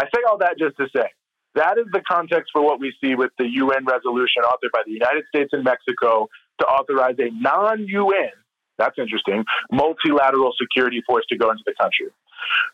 I 0.00 0.06
say 0.06 0.20
all 0.28 0.38
that 0.38 0.58
just 0.58 0.76
to 0.76 0.86
say 0.94 1.08
that 1.54 1.78
is 1.78 1.86
the 1.92 2.00
context 2.00 2.50
for 2.52 2.62
what 2.62 2.80
we 2.80 2.92
see 3.02 3.14
with 3.14 3.30
the 3.38 3.46
UN 3.46 3.84
resolution 3.84 4.42
authored 4.44 4.72
by 4.72 4.82
the 4.86 4.92
United 4.92 5.24
States 5.28 5.50
and 5.52 5.64
Mexico 5.64 6.28
to 6.60 6.66
authorize 6.66 7.16
a 7.18 7.30
non 7.30 7.86
UN, 7.86 8.30
that's 8.78 8.98
interesting, 8.98 9.44
multilateral 9.72 10.52
security 10.60 11.02
force 11.06 11.24
to 11.30 11.36
go 11.36 11.50
into 11.50 11.62
the 11.66 11.74
country. 11.80 12.08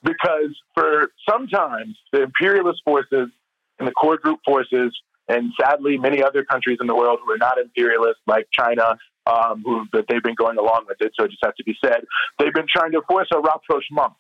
Because 0.03 0.57
for 0.75 1.11
sometimes 1.29 1.97
the 2.13 2.23
imperialist 2.23 2.83
forces 2.85 3.29
and 3.79 3.89
the 3.89 3.93
core 3.93 4.19
group 4.19 4.41
forces, 4.45 4.95
and 5.29 5.53
sadly 5.59 5.97
many 5.97 6.23
other 6.23 6.45
countries 6.45 6.79
in 6.81 6.87
the 6.87 6.95
world 6.95 7.19
who 7.25 7.33
are 7.33 7.39
not 7.39 7.59
imperialist, 7.59 8.21
like 8.27 8.47
China, 8.53 8.97
um, 9.27 9.63
who 9.65 9.87
that 9.93 10.05
they've 10.09 10.23
been 10.23 10.35
going 10.35 10.59
along 10.59 10.85
with 10.87 10.99
it, 11.01 11.13
so 11.19 11.25
it 11.25 11.31
just 11.31 11.43
has 11.43 11.55
to 11.57 11.65
be 11.65 11.75
said, 11.83 12.05
they've 12.39 12.53
been 12.53 12.67
trying 12.69 12.93
to 12.93 13.01
force 13.09 13.29
a 13.33 13.41
rapprochement 13.41 14.13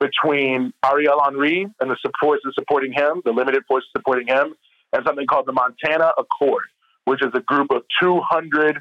between 0.00 0.72
Ariel 0.84 1.20
Henry 1.22 1.66
and 1.80 1.90
the 1.90 1.96
forces 2.20 2.52
supporting 2.58 2.92
him, 2.92 3.22
the 3.24 3.32
limited 3.32 3.62
forces 3.68 3.88
supporting 3.96 4.26
him, 4.26 4.54
and 4.92 5.04
something 5.06 5.26
called 5.26 5.46
the 5.46 5.52
Montana 5.52 6.12
Accord, 6.18 6.64
which 7.04 7.22
is 7.22 7.30
a 7.34 7.40
group 7.40 7.70
of 7.70 7.82
200 8.02 8.80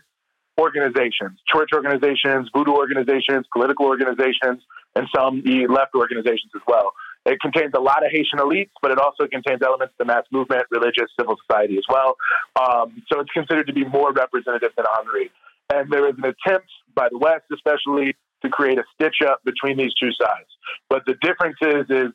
organizations, 0.60 1.40
church 1.48 1.70
organizations, 1.74 2.50
voodoo 2.56 2.74
organizations, 2.74 3.46
political 3.54 3.86
organizations, 3.86 4.64
and 4.96 5.08
some 5.16 5.44
left 5.70 5.94
organizations 5.96 6.52
as 6.56 6.62
well. 6.68 6.92
It 7.26 7.40
contains 7.42 7.74
a 7.76 7.80
lot 7.80 8.04
of 8.04 8.12
Haitian 8.12 8.40
elites, 8.40 8.72
but 8.82 8.92
it 8.92 8.98
also 8.98 9.28
contains 9.28 9.62
elements 9.62 9.94
of 10.00 10.08
the 10.08 10.12
mass 10.12 10.24
movement, 10.32 10.64
religious, 10.72 11.12
civil 11.20 11.36
society 11.46 11.78
as 11.78 11.84
well. 11.90 12.16
Um, 12.56 13.04
so 13.12 13.20
it's 13.20 13.32
considered 13.32 13.68
to 13.68 13.74
be 13.74 13.86
more 13.86 14.12
representative 14.14 14.72
than 14.76 14.86
Henry. 14.96 15.32
And 15.72 15.92
there 15.92 16.08
is 16.08 16.16
an 16.18 16.26
attempt 16.26 16.70
by 16.96 17.10
the 17.12 17.18
West, 17.18 17.46
especially, 17.54 18.16
to 18.42 18.50
create 18.50 18.78
a 18.78 18.84
stitch 18.96 19.18
up 19.26 19.44
between 19.44 19.78
these 19.78 19.94
two 20.02 20.12
sides. 20.20 20.50
But 20.90 21.04
the 21.06 21.16
difference 21.22 21.58
is, 21.62 21.86
is 21.90 22.12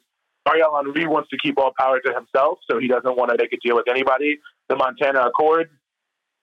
Ariel 0.46 0.76
Henry 0.76 1.06
wants 1.06 1.30
to 1.30 1.38
keep 1.38 1.58
all 1.58 1.72
power 1.78 2.00
to 2.00 2.12
himself, 2.12 2.58
so 2.70 2.78
he 2.78 2.88
doesn't 2.88 3.16
want 3.16 3.30
to 3.30 3.36
make 3.38 3.52
a 3.52 3.56
deal 3.66 3.76
with 3.76 3.88
anybody. 3.88 4.38
The 4.68 4.76
Montana 4.76 5.26
Accord, 5.26 5.70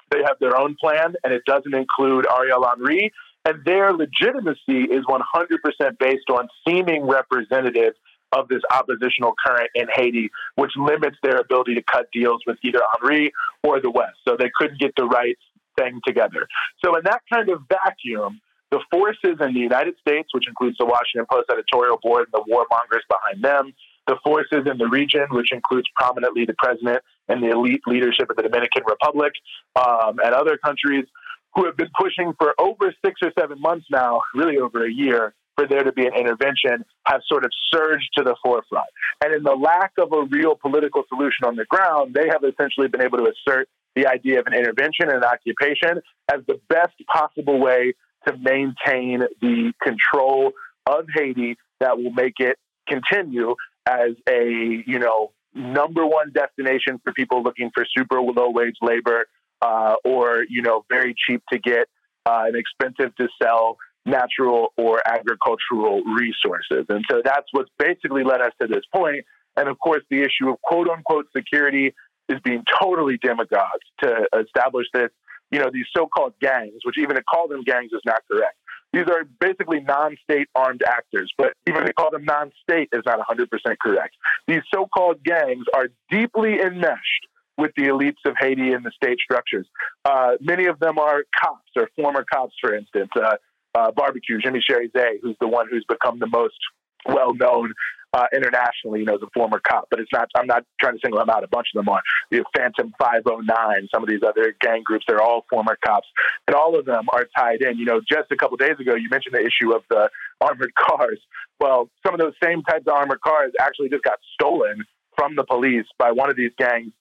they 0.10 0.20
have 0.20 0.38
their 0.40 0.58
own 0.58 0.76
plan, 0.80 1.14
and 1.24 1.34
it 1.34 1.44
doesn't 1.45 1.74
include 1.74 2.26
Ariel 2.30 2.66
Henry. 2.68 3.12
And 3.45 3.64
their 3.66 3.91
legitimacy 3.94 4.84
is 4.91 5.03
100% 5.06 5.98
based 5.99 6.30
on 6.30 6.48
seeming 6.68 7.08
representative 7.08 7.94
of 8.34 8.48
this 8.48 8.62
oppositional 8.72 9.34
current 9.45 9.70
in 9.76 9.88
Haiti, 9.94 10.30
which 10.56 10.72
limits 10.78 11.18
their 11.22 11.38
ability 11.38 11.76
to 11.76 11.82
cut 11.84 12.06
deals 12.14 12.41
with 12.48 12.58
either 12.64 12.80
Henry 12.99 13.32
or 13.64 13.82
the 13.82 13.91
West. 13.91 14.18
So 14.28 14.38
they 14.38 14.52
couldn't 14.56 14.80
get 14.80 14.94
the 14.95 15.06
right 15.06 15.38
thing 15.78 15.99
together. 16.06 16.48
So 16.84 16.95
in 16.95 17.03
that 17.06 17.22
kind 17.32 17.49
of 17.49 17.62
vacuum, 17.68 18.40
the 18.72 18.80
forces 18.89 19.38
in 19.39 19.53
the 19.53 19.60
United 19.60 19.95
States, 19.99 20.30
which 20.34 20.48
includes 20.48 20.77
the 20.77 20.85
Washington 20.85 21.26
Post 21.30 21.49
editorial 21.52 21.99
board 22.02 22.27
and 22.31 22.34
the 22.34 22.45
warmongers 22.49 23.03
behind 23.10 23.43
them, 23.43 23.73
the 24.07 24.18
forces 24.23 24.65
in 24.65 24.77
the 24.77 24.88
region, 24.88 25.27
which 25.31 25.52
includes 25.52 25.88
prominently 25.95 26.45
the 26.45 26.56
president 26.57 27.03
and 27.27 27.43
the 27.43 27.49
elite 27.49 27.81
leadership 27.85 28.30
of 28.30 28.35
the 28.38 28.43
Dominican 28.43 28.84
Republic 28.88 29.34
um, 29.76 30.18
and 30.23 30.34
other 30.34 30.57
countries 30.57 31.06
who 31.53 31.65
have 31.65 31.76
been 31.76 31.89
pushing 31.99 32.34
for 32.39 32.56
over 32.60 32.93
six 33.06 33.19
or 33.22 33.31
seven 33.38 33.60
months 33.60 33.85
now, 33.91 34.22
really 34.34 34.57
over 34.57 34.85
a 34.85 34.91
year, 34.91 35.34
for 35.56 35.68
there 35.68 35.84
to 35.84 35.91
be 35.91 36.06
an 36.06 36.14
intervention, 36.18 36.85
have 37.06 37.22
sort 37.27 37.43
of 37.43 37.52
surged 37.69 38.10
to 38.15 38.23
the 38.23 38.35
forefront. 38.43 38.88
And 39.23 39.34
in 39.34 39.43
the 39.43 39.56
lack 39.56 39.91
of 39.99 40.14
a 40.14 40.23
real 40.23 40.56
political 40.56 41.03
solution 41.10 41.45
on 41.45 41.57
the 41.57 41.65
ground, 41.65 42.14
they 42.14 42.27
have 42.30 42.43
essentially 42.43 42.88
been 42.88 43.02
able 43.02 43.18
to 43.18 43.31
assert 43.31 43.68
the 43.95 44.07
idea 44.07 44.39
of 44.39 44.48
an 44.48 44.53
intervention 44.53 45.10
and 45.10 45.18
an 45.18 45.23
occupation 45.26 46.02
as 46.34 46.39
the 46.48 46.60
best 46.69 46.93
possible 47.11 47.60
way 47.60 47.93
to 48.27 48.38
maintain 48.38 49.23
the 49.41 49.73
control 49.81 50.52
of 50.85 51.06
Haiti 51.14 51.57
that 51.80 51.98
will 51.98 52.11
make 52.11 52.35
it 52.39 52.57
continue 52.88 53.56
as 53.88 54.11
a, 54.30 54.84
you 54.85 54.99
know, 54.99 55.31
number 55.53 56.06
one 56.06 56.31
destination 56.34 56.99
for 57.03 57.14
people 57.14 57.43
looking 57.43 57.72
for 57.73 57.85
super 57.98 58.22
low 58.22 58.49
wage 58.49 58.76
labor 58.81 59.26
uh, 59.61 59.95
or, 60.06 60.45
you 60.49 60.61
know, 60.61 60.85
very 60.89 61.15
cheap 61.27 61.41
to 61.52 61.60
get 61.60 61.88
uh, 62.26 62.43
and 62.45 62.56
expensive 62.56 63.15
to 63.15 63.27
sell 63.41 63.77
natural 64.06 64.73
or 64.77 65.02
agricultural 65.06 66.03
resources. 66.03 66.85
And 66.89 67.03
so 67.10 67.22
that's 67.23 67.48
what's 67.52 67.69
basically 67.77 68.23
led 68.23 68.41
us 68.41 68.52
to 68.61 68.68
this 68.68 68.84
point. 68.93 69.26
And 69.57 69.68
of 69.68 69.77
course, 69.80 70.03
the 70.10 70.22
issue 70.22 70.49
of 70.49 70.61
quote 70.61 70.88
unquote 70.89 71.27
security 71.35 71.93
is 72.30 72.39
being 72.43 72.64
totally 72.81 73.18
demagogued 73.22 73.84
to 74.03 74.27
establish 74.39 74.88
this, 74.93 75.10
you 75.52 75.60
know, 75.60 75.69
these 75.72 75.86
so 75.95 76.07
called 76.07 76.34
gangs, 76.41 76.82
which 76.84 76.98
even 76.98 77.15
to 77.15 77.23
call 77.23 77.48
them 77.48 77.64
gangs 77.64 77.91
is 77.94 78.02
not 78.06 78.22
correct. 78.32 78.56
These 78.94 79.07
are 79.07 79.23
basically 79.40 79.80
non 79.80 80.18
state 80.23 80.49
armed 80.53 80.82
actors, 80.88 81.32
but 81.38 81.53
even 81.68 81.86
to 81.86 81.94
call 81.94 82.11
them 82.11 82.26
non 82.26 82.52
state 82.61 82.90
is 82.91 83.03
not 83.06 83.19
100% 83.19 83.48
correct. 83.82 84.15
These 84.48 84.61
so 84.73 84.88
called 84.88 85.23
gangs 85.23 85.65
are 85.73 85.88
deeply 86.10 86.60
enmeshed 86.60 87.28
with 87.57 87.72
the 87.78 87.84
elites 87.84 88.23
of 88.26 88.36
Haiti 88.40 88.73
and 88.73 88.84
the 88.84 88.91
state 88.91 89.19
structures. 89.23 89.68
Uh, 90.03 90.32
many 90.41 90.65
of 90.65 90.80
them 90.80 90.98
are 90.98 91.23
cops 91.40 91.69
or 91.76 91.90
former 91.95 92.26
cops, 92.32 92.56
for 92.60 92.76
instance. 92.76 93.11
Uh, 93.15 93.36
uh, 93.73 93.91
barbecue, 93.91 94.38
Jimmy 94.40 94.61
Chérizier, 94.68 95.14
who's 95.22 95.38
the 95.40 95.48
one 95.48 95.68
who's 95.69 95.86
become 95.88 96.19
the 96.19 96.28
most 96.28 96.57
well 97.06 97.34
known 97.34 97.73
uh, 98.13 98.25
internationally, 98.33 98.99
you 98.99 99.05
know, 99.05 99.15
as 99.15 99.21
a 99.21 99.29
former 99.33 99.59
cop. 99.59 99.88
But 99.89 99.99
it's 99.99 100.11
not. 100.11 100.29
I'm 100.35 100.47
not 100.47 100.63
trying 100.79 100.93
to 100.93 100.99
single 101.03 101.21
him 101.21 101.29
out. 101.29 101.43
A 101.43 101.47
bunch 101.47 101.67
of 101.73 101.79
them 101.79 101.89
are. 101.89 102.01
You 102.29 102.39
have 102.39 102.47
Phantom 102.55 102.93
509, 102.99 103.89
some 103.93 104.03
of 104.03 104.09
these 104.09 104.21
other 104.25 104.55
gang 104.61 104.83
groups. 104.83 105.05
They're 105.07 105.21
all 105.21 105.45
former 105.49 105.77
cops, 105.85 106.07
and 106.47 106.55
all 106.55 106.77
of 106.77 106.85
them 106.85 107.07
are 107.13 107.27
tied 107.38 107.61
in. 107.61 107.77
You 107.77 107.85
know, 107.85 108.01
just 108.01 108.31
a 108.31 108.35
couple 108.35 108.57
days 108.57 108.79
ago, 108.79 108.95
you 108.95 109.09
mentioned 109.09 109.35
the 109.35 109.45
issue 109.45 109.73
of 109.73 109.83
the 109.89 110.09
armored 110.39 110.73
cars. 110.75 111.19
Well, 111.59 111.89
some 112.05 112.13
of 112.13 112.19
those 112.19 112.33
same 112.43 112.63
types 112.63 112.85
of 112.88 112.93
armored 112.93 113.21
cars 113.21 113.51
actually 113.59 113.89
just 113.89 114.03
got 114.03 114.19
stolen 114.33 114.83
from 115.17 115.35
the 115.35 115.43
police 115.43 115.85
by 115.97 116.11
one 116.11 116.29
of 116.29 116.35
these 116.35 116.51
gangs 116.57 116.91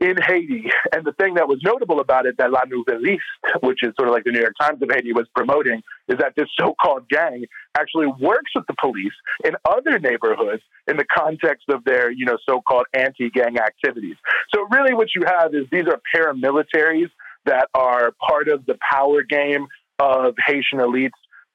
in 0.00 0.16
Haiti. 0.26 0.64
And 0.94 1.04
the 1.04 1.12
thing 1.12 1.34
that 1.34 1.46
was 1.46 1.60
notable 1.62 2.00
about 2.00 2.26
it 2.26 2.36
that 2.38 2.50
La 2.50 2.62
Nouvelliste, 2.62 3.18
which 3.62 3.82
is 3.82 3.92
sort 3.98 4.08
of 4.08 4.14
like 4.14 4.24
the 4.24 4.30
New 4.30 4.40
York 4.40 4.54
Times 4.60 4.80
of 4.82 4.88
Haiti, 4.90 5.12
was 5.12 5.26
promoting, 5.36 5.82
is 6.08 6.18
that 6.18 6.32
this 6.36 6.48
so-called 6.58 7.08
gang 7.08 7.44
actually 7.78 8.06
works 8.20 8.50
with 8.54 8.66
the 8.66 8.74
police 8.80 9.12
in 9.44 9.52
other 9.68 9.98
neighborhoods 9.98 10.62
in 10.88 10.96
the 10.96 11.04
context 11.14 11.68
of 11.68 11.84
their, 11.84 12.10
you 12.10 12.24
know, 12.24 12.38
so-called 12.48 12.86
anti-gang 12.94 13.58
activities. 13.58 14.16
So 14.54 14.66
really 14.70 14.94
what 14.94 15.08
you 15.14 15.22
have 15.26 15.54
is 15.54 15.66
these 15.70 15.86
are 15.86 16.00
paramilitaries 16.14 17.10
that 17.44 17.68
are 17.74 18.12
part 18.26 18.48
of 18.48 18.64
the 18.66 18.76
power 18.90 19.22
game 19.22 19.66
of 19.98 20.34
Haitian 20.46 20.78
elites 20.78 21.10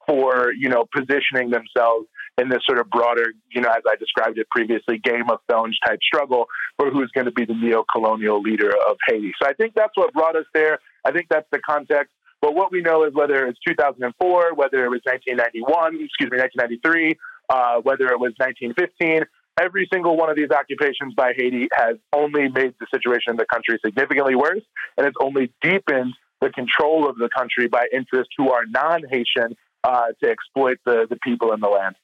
for, 0.07 0.51
you 0.57 0.69
know, 0.69 0.85
positioning 0.95 1.49
themselves 1.49 2.07
in 2.38 2.49
this 2.49 2.60
sort 2.66 2.80
of 2.80 2.90
broader, 2.90 3.34
you 3.52 3.62
know, 3.62 3.70
as 3.70 3.84
I 3.90 3.95
described 3.95 4.38
it 4.38 4.49
previously, 4.49 4.98
Game 4.98 5.30
of 5.30 5.40
Thrones 5.49 5.78
type 5.86 5.99
struggle 6.02 6.48
for 6.78 6.91
who's 6.91 7.10
going 7.12 7.26
to 7.26 7.32
be 7.32 7.45
the 7.45 7.53
neo-colonial 7.53 8.41
leader 8.41 8.70
of 8.70 8.98
Haiti. 9.07 9.32
So 9.41 9.48
I 9.48 9.53
think 9.53 9.74
that's 9.76 9.95
what 9.95 10.14
brought 10.14 10.36
us 10.36 10.45
there. 10.53 10.80
I 11.06 11.12
think 11.12 11.28
that's 11.30 11.48
the 11.52 11.60
context. 11.60 12.12
But 12.41 12.53
what 12.53 12.72
we 12.72 12.82
know 12.82 13.06
is 13.06 13.14
whether 13.14 13.48
it's 13.48 13.60
2004, 13.66 14.53
whether 14.53 14.86
it 14.86 14.90
was 14.90 15.02
1991, 15.03 15.95
excuse 16.03 16.30
me, 16.30 16.38
1993, 16.38 17.16
uh, 17.49 17.82
whether 17.82 18.07
it 18.07 18.20
was 18.20 18.34
1915, 18.38 19.24
every 19.60 19.88
single 19.91 20.18
one 20.18 20.30
of 20.30 20.36
these 20.36 20.52
occupations 20.52 21.14
by 21.16 21.34
Haiti 21.36 21.70
has 21.74 21.95
only 22.14 22.49
made 22.49 22.76
the 22.80 22.88
situation 22.94 23.32
in 23.32 23.38
the 23.38 23.45
country 23.52 23.80
significantly 23.84 24.36
worse, 24.36 24.62
and 24.98 25.07
it's 25.07 25.18
only 25.22 25.53
deepened 25.62 26.14
the 26.41 26.49
control 26.49 27.10
of 27.10 27.18
the 27.18 27.30
country 27.36 27.68
by 27.68 27.88
interests 27.94 28.34
who 28.38 28.52
are 28.52 28.66
non-Haitian 28.68 29.56
uh, 29.84 30.07
to 30.22 30.30
exploit 30.30 30.78
the, 30.86 31.07
the 31.10 31.18
people 31.24 31.53
in 31.53 31.62
the 31.62 31.70
land. 31.70 31.95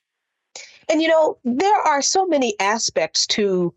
And 0.92 1.02
you 1.02 1.08
know, 1.08 1.38
there 1.46 1.80
are 1.82 2.02
so 2.02 2.26
many 2.26 2.54
aspects 2.60 3.26
to 3.28 3.74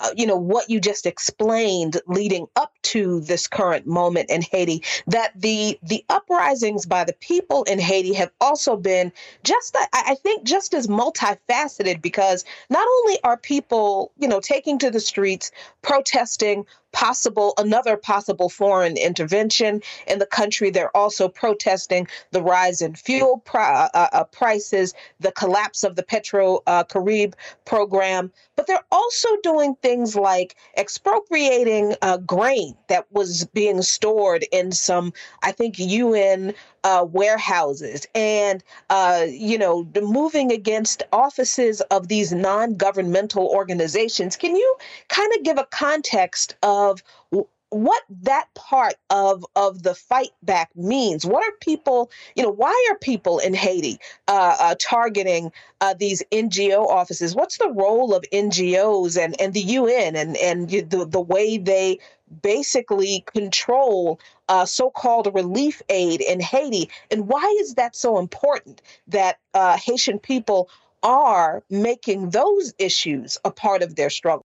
uh, 0.00 0.10
you 0.16 0.26
know 0.26 0.36
what 0.36 0.70
you 0.70 0.80
just 0.80 1.06
explained 1.06 2.00
leading 2.06 2.46
up 2.56 2.72
to 2.82 3.20
this 3.20 3.46
current 3.46 3.86
moment 3.86 4.30
in 4.30 4.42
Haiti 4.42 4.82
that 5.06 5.32
the 5.34 5.78
the 5.82 6.04
uprisings 6.08 6.86
by 6.86 7.04
the 7.04 7.12
people 7.14 7.64
in 7.64 7.78
Haiti 7.78 8.14
have 8.14 8.30
also 8.40 8.76
been 8.76 9.12
just 9.44 9.76
I 9.92 10.16
think 10.16 10.44
just 10.44 10.74
as 10.74 10.86
multifaceted 10.86 12.02
because 12.02 12.44
not 12.70 12.86
only 12.98 13.18
are 13.24 13.36
people 13.36 14.12
you 14.18 14.28
know 14.28 14.40
taking 14.40 14.78
to 14.78 14.90
the 14.90 15.00
streets 15.00 15.50
protesting 15.82 16.66
possible 16.92 17.54
another 17.58 17.96
possible 17.96 18.48
foreign 18.48 18.96
intervention 18.96 19.82
in 20.06 20.18
the 20.18 20.26
country. 20.26 20.70
They're 20.70 20.96
also 20.96 21.28
protesting 21.28 22.08
the 22.30 22.42
rise 22.42 22.82
in 22.82 22.94
fuel 22.94 23.42
uh, 23.54 23.88
uh, 23.92 24.08
uh, 24.12 24.24
prices, 24.24 24.94
the 25.20 25.32
collapse 25.32 25.84
of 25.84 25.96
the 25.96 26.02
Petro 26.02 26.62
uh, 26.66 26.84
Carib 26.84 27.36
program, 27.64 28.32
but 28.56 28.66
they're 28.66 28.84
also 28.90 29.28
doing 29.42 29.76
things 29.88 30.14
like 30.14 30.54
expropriating 30.76 31.94
uh, 32.02 32.18
grain 32.18 32.76
that 32.88 33.10
was 33.10 33.46
being 33.54 33.80
stored 33.80 34.44
in 34.52 34.70
some, 34.70 35.14
I 35.42 35.50
think, 35.50 35.78
UN 35.78 36.52
uh, 36.84 37.06
warehouses 37.08 38.06
and, 38.14 38.62
uh, 38.90 39.24
you 39.26 39.56
know, 39.56 39.88
moving 40.02 40.52
against 40.52 41.04
offices 41.10 41.80
of 41.90 42.08
these 42.08 42.34
non 42.34 42.74
governmental 42.74 43.46
organizations. 43.46 44.36
Can 44.36 44.54
you 44.54 44.76
kind 45.08 45.32
of 45.34 45.42
give 45.42 45.56
a 45.56 45.64
context 45.64 46.54
of 46.62 47.02
what 47.70 48.02
that 48.22 48.52
part 48.54 48.94
of 49.10 49.44
of 49.54 49.82
the 49.82 49.94
fight 49.94 50.30
back 50.42 50.70
means. 50.74 51.26
What 51.26 51.44
are 51.44 51.56
people 51.60 52.10
you 52.34 52.42
know 52.42 52.50
why 52.50 52.88
are 52.90 52.98
people 52.98 53.38
in 53.38 53.54
haiti 53.54 53.98
uh, 54.26 54.56
uh, 54.58 54.74
targeting 54.80 55.52
uh, 55.80 55.94
these 55.94 56.22
ngo 56.32 56.86
offices? 56.86 57.34
What's 57.34 57.58
the 57.58 57.70
role 57.70 58.14
of 58.14 58.24
ngos 58.32 59.22
and 59.22 59.40
and 59.40 59.52
the 59.52 59.62
un 59.62 60.16
and 60.16 60.36
and 60.36 60.68
the, 60.68 61.06
the 61.08 61.20
way 61.20 61.58
they 61.58 61.98
basically 62.42 63.24
control 63.32 64.20
uh, 64.48 64.64
so-called 64.64 65.34
relief 65.34 65.82
aid 65.88 66.20
in 66.20 66.40
haiti? 66.40 66.90
And 67.10 67.28
why 67.28 67.56
is 67.60 67.74
that 67.74 67.94
so 67.94 68.18
important 68.18 68.82
that 69.08 69.38
uh, 69.54 69.76
haitian 69.76 70.18
people 70.18 70.70
are 71.02 71.62
making 71.70 72.30
those 72.30 72.74
issues 72.78 73.38
a 73.44 73.50
part 73.50 73.82
of 73.82 73.94
their 73.94 74.10
struggle 74.10 74.44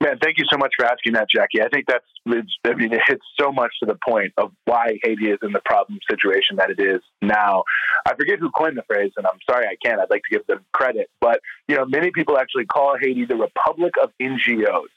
Man, 0.00 0.16
thank 0.22 0.38
you 0.38 0.44
so 0.48 0.56
much 0.56 0.70
for 0.78 0.86
asking 0.86 1.14
that, 1.14 1.26
Jacquie. 1.34 1.64
I 1.64 1.68
think 1.68 1.86
that's, 1.88 2.06
I 2.28 2.74
mean, 2.74 2.92
it 2.92 3.00
hits 3.08 3.24
so 3.40 3.50
much 3.50 3.72
to 3.80 3.86
the 3.86 3.98
point 4.06 4.32
of 4.36 4.52
why 4.64 4.98
Haiti 5.02 5.30
is 5.30 5.38
in 5.42 5.50
the 5.52 5.60
problem 5.64 5.98
situation 6.08 6.56
that 6.56 6.70
it 6.70 6.78
is 6.78 7.00
now. 7.20 7.64
I 8.06 8.14
forget 8.14 8.38
who 8.38 8.50
coined 8.50 8.78
the 8.78 8.84
phrase, 8.86 9.10
and 9.16 9.26
I'm 9.26 9.40
sorry 9.50 9.66
I 9.66 9.74
can't. 9.84 10.00
I'd 10.00 10.08
like 10.08 10.22
to 10.30 10.38
give 10.38 10.46
them 10.46 10.64
credit. 10.72 11.10
But, 11.20 11.40
you 11.66 11.74
know, 11.74 11.84
many 11.84 12.12
people 12.12 12.38
actually 12.38 12.66
call 12.66 12.96
Haiti 13.00 13.24
the 13.24 13.34
Republic 13.34 13.94
of 14.00 14.12
NGOs. 14.22 14.92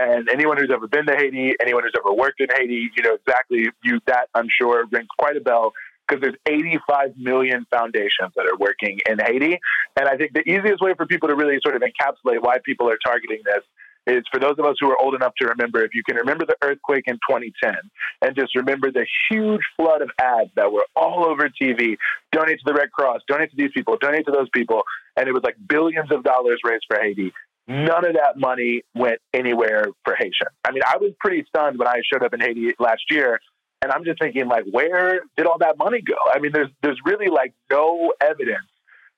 And 0.00 0.28
anyone 0.30 0.56
who's 0.56 0.70
ever 0.72 0.88
been 0.88 1.06
to 1.06 1.16
Haiti, 1.16 1.54
anyone 1.60 1.82
who's 1.82 1.94
ever 1.98 2.14
worked 2.14 2.40
in 2.40 2.48
Haiti, 2.50 2.90
you 2.96 3.02
know 3.02 3.14
exactly 3.14 3.68
you 3.82 4.00
that 4.06 4.28
I'm 4.34 4.48
sure 4.50 4.86
rings 4.90 5.08
quite 5.18 5.36
a 5.36 5.40
bell 5.40 5.72
because 6.06 6.22
there's 6.22 6.36
85 6.46 7.16
million 7.18 7.66
foundations 7.70 8.32
that 8.36 8.46
are 8.46 8.56
working 8.58 9.00
in 9.08 9.18
Haiti. 9.18 9.58
And 9.98 10.08
I 10.08 10.16
think 10.16 10.32
the 10.34 10.48
easiest 10.48 10.80
way 10.80 10.94
for 10.94 11.06
people 11.06 11.28
to 11.28 11.34
really 11.34 11.58
sort 11.62 11.76
of 11.76 11.82
encapsulate 11.82 12.42
why 12.42 12.58
people 12.64 12.88
are 12.88 12.98
targeting 13.04 13.40
this 13.44 13.64
is 14.06 14.22
for 14.32 14.38
those 14.38 14.54
of 14.58 14.64
us 14.64 14.76
who 14.80 14.90
are 14.90 15.00
old 15.00 15.14
enough 15.14 15.32
to 15.40 15.46
remember, 15.46 15.84
if 15.84 15.94
you 15.94 16.02
can 16.02 16.16
remember 16.16 16.46
the 16.46 16.56
earthquake 16.62 17.04
in 17.06 17.14
2010 17.28 17.74
and 18.22 18.36
just 18.36 18.54
remember 18.54 18.90
the 18.90 19.06
huge 19.30 19.62
flood 19.76 20.02
of 20.02 20.10
ads 20.20 20.50
that 20.54 20.72
were 20.72 20.84
all 20.94 21.26
over 21.26 21.48
TV 21.48 21.96
donate 22.32 22.58
to 22.58 22.64
the 22.64 22.74
Red 22.74 22.92
Cross, 22.92 23.22
donate 23.28 23.50
to 23.50 23.56
these 23.56 23.70
people, 23.74 23.96
donate 24.00 24.26
to 24.26 24.32
those 24.32 24.48
people. 24.54 24.82
And 25.16 25.28
it 25.28 25.32
was 25.32 25.42
like 25.42 25.56
billions 25.68 26.10
of 26.12 26.22
dollars 26.22 26.60
raised 26.64 26.84
for 26.88 26.98
Haiti. 27.00 27.32
None 27.68 28.06
of 28.06 28.14
that 28.14 28.36
money 28.36 28.82
went 28.94 29.20
anywhere 29.34 29.86
for 30.04 30.14
Haitian. 30.14 30.48
I 30.64 30.70
mean, 30.70 30.82
I 30.86 30.98
was 30.98 31.12
pretty 31.18 31.44
stunned 31.48 31.78
when 31.78 31.88
I 31.88 32.00
showed 32.12 32.22
up 32.22 32.32
in 32.32 32.40
Haiti 32.40 32.74
last 32.78 33.02
year. 33.10 33.40
And 33.82 33.92
I'm 33.92 34.04
just 34.04 34.20
thinking, 34.20 34.48
like, 34.48 34.64
where 34.70 35.20
did 35.36 35.46
all 35.46 35.58
that 35.58 35.76
money 35.76 36.00
go? 36.00 36.14
I 36.32 36.38
mean, 36.38 36.52
there's 36.52 36.70
there's 36.82 36.98
really 37.04 37.26
like 37.26 37.52
no 37.70 38.12
evidence 38.22 38.66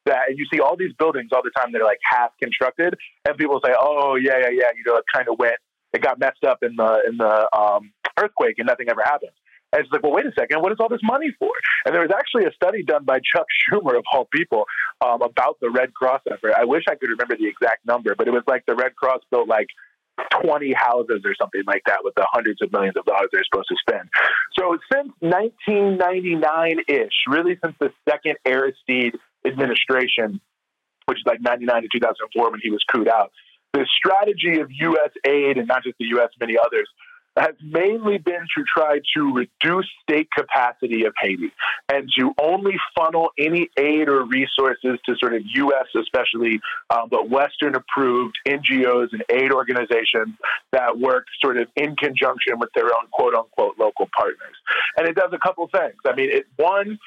that, 0.08 0.28
and 0.28 0.38
you 0.38 0.46
see 0.52 0.60
all 0.60 0.76
these 0.76 0.92
buildings 0.98 1.30
all 1.32 1.42
the 1.42 1.52
time 1.56 1.72
that 1.72 1.80
are 1.80 1.84
like 1.84 2.00
half 2.02 2.30
constructed, 2.42 2.94
and 3.26 3.36
people 3.36 3.60
say, 3.64 3.72
"Oh 3.78 4.16
yeah, 4.16 4.38
yeah, 4.40 4.50
yeah," 4.50 4.70
you 4.76 4.84
know, 4.86 4.96
it 4.96 5.04
kind 5.12 5.28
of 5.28 5.38
went, 5.38 5.56
it 5.92 6.02
got 6.02 6.18
messed 6.18 6.44
up 6.44 6.58
in 6.62 6.76
the 6.76 7.02
in 7.08 7.16
the 7.16 7.48
um, 7.56 7.92
earthquake, 8.18 8.56
and 8.58 8.66
nothing 8.66 8.88
ever 8.88 9.02
happened. 9.02 9.32
And 9.72 9.82
it's 9.82 9.92
like, 9.92 10.02
well, 10.02 10.12
wait 10.12 10.24
a 10.24 10.32
second, 10.32 10.62
what 10.62 10.72
is 10.72 10.78
all 10.80 10.88
this 10.88 11.02
money 11.02 11.28
for? 11.38 11.50
And 11.84 11.94
there 11.94 12.00
was 12.00 12.10
actually 12.10 12.46
a 12.46 12.52
study 12.52 12.82
done 12.82 13.04
by 13.04 13.18
Chuck 13.20 13.46
Schumer, 13.68 13.98
of 13.98 14.04
all 14.12 14.26
people, 14.32 14.64
um, 15.04 15.20
about 15.20 15.58
the 15.60 15.70
Red 15.70 15.92
Cross 15.92 16.22
effort. 16.30 16.54
I 16.56 16.64
wish 16.64 16.84
I 16.88 16.94
could 16.94 17.10
remember 17.10 17.36
the 17.36 17.46
exact 17.46 17.84
number, 17.86 18.14
but 18.16 18.26
it 18.26 18.30
was 18.30 18.44
like 18.46 18.64
the 18.66 18.74
Red 18.74 18.96
Cross 18.96 19.20
built 19.30 19.46
like 19.46 19.66
20 20.42 20.72
houses 20.72 21.22
or 21.24 21.34
something 21.40 21.62
like 21.66 21.82
that 21.86 21.98
with 22.02 22.14
the 22.14 22.26
hundreds 22.32 22.60
of 22.62 22.72
millions 22.72 22.96
of 22.96 23.04
dollars 23.04 23.28
they're 23.32 23.44
supposed 23.44 23.68
to 23.68 23.76
spend. 23.80 24.08
So 24.58 24.78
since 24.92 25.12
1999 25.20 26.78
ish, 26.88 27.12
really 27.28 27.58
since 27.62 27.76
the 27.78 27.92
second 28.08 28.36
Aristide 28.44 29.16
administration, 29.46 30.40
which 31.06 31.18
is 31.18 31.24
like 31.26 31.40
99 31.40 31.82
to 31.82 31.88
2004 31.92 32.50
when 32.50 32.60
he 32.62 32.70
was 32.70 32.82
cooed 32.92 33.08
out, 33.08 33.30
the 33.72 33.86
strategy 33.96 34.60
of 34.60 34.70
U.S. 34.70 35.10
aid, 35.26 35.58
and 35.58 35.68
not 35.68 35.82
just 35.84 35.96
the 35.98 36.06
U.S., 36.06 36.30
many 36.40 36.56
others, 36.58 36.88
has 37.38 37.54
mainly 37.62 38.18
been 38.18 38.46
to 38.56 38.64
try 38.64 38.98
to 39.14 39.32
reduce 39.32 39.86
state 40.02 40.28
capacity 40.36 41.04
of 41.04 41.12
Haiti 41.20 41.52
and 41.88 42.08
to 42.18 42.32
only 42.40 42.74
funnel 42.96 43.30
any 43.38 43.68
aid 43.78 44.08
or 44.08 44.24
resources 44.24 44.98
to 45.06 45.14
sort 45.18 45.34
of 45.34 45.42
U.S., 45.54 45.86
especially, 45.96 46.60
um, 46.90 47.08
but 47.10 47.30
Western 47.30 47.74
approved 47.76 48.36
NGOs 48.46 49.08
and 49.12 49.22
aid 49.30 49.52
organizations 49.52 50.34
that 50.72 50.98
work 50.98 51.26
sort 51.40 51.58
of 51.58 51.68
in 51.76 51.94
conjunction 51.96 52.58
with 52.58 52.70
their 52.74 52.86
own 52.86 53.06
quote 53.12 53.34
unquote 53.34 53.78
local 53.78 54.08
partners. 54.16 54.56
And 54.96 55.06
it 55.06 55.14
does 55.14 55.30
a 55.32 55.38
couple 55.38 55.68
things. 55.68 55.94
I 56.06 56.14
mean, 56.14 56.30
it 56.30 56.46
one, 56.56 56.98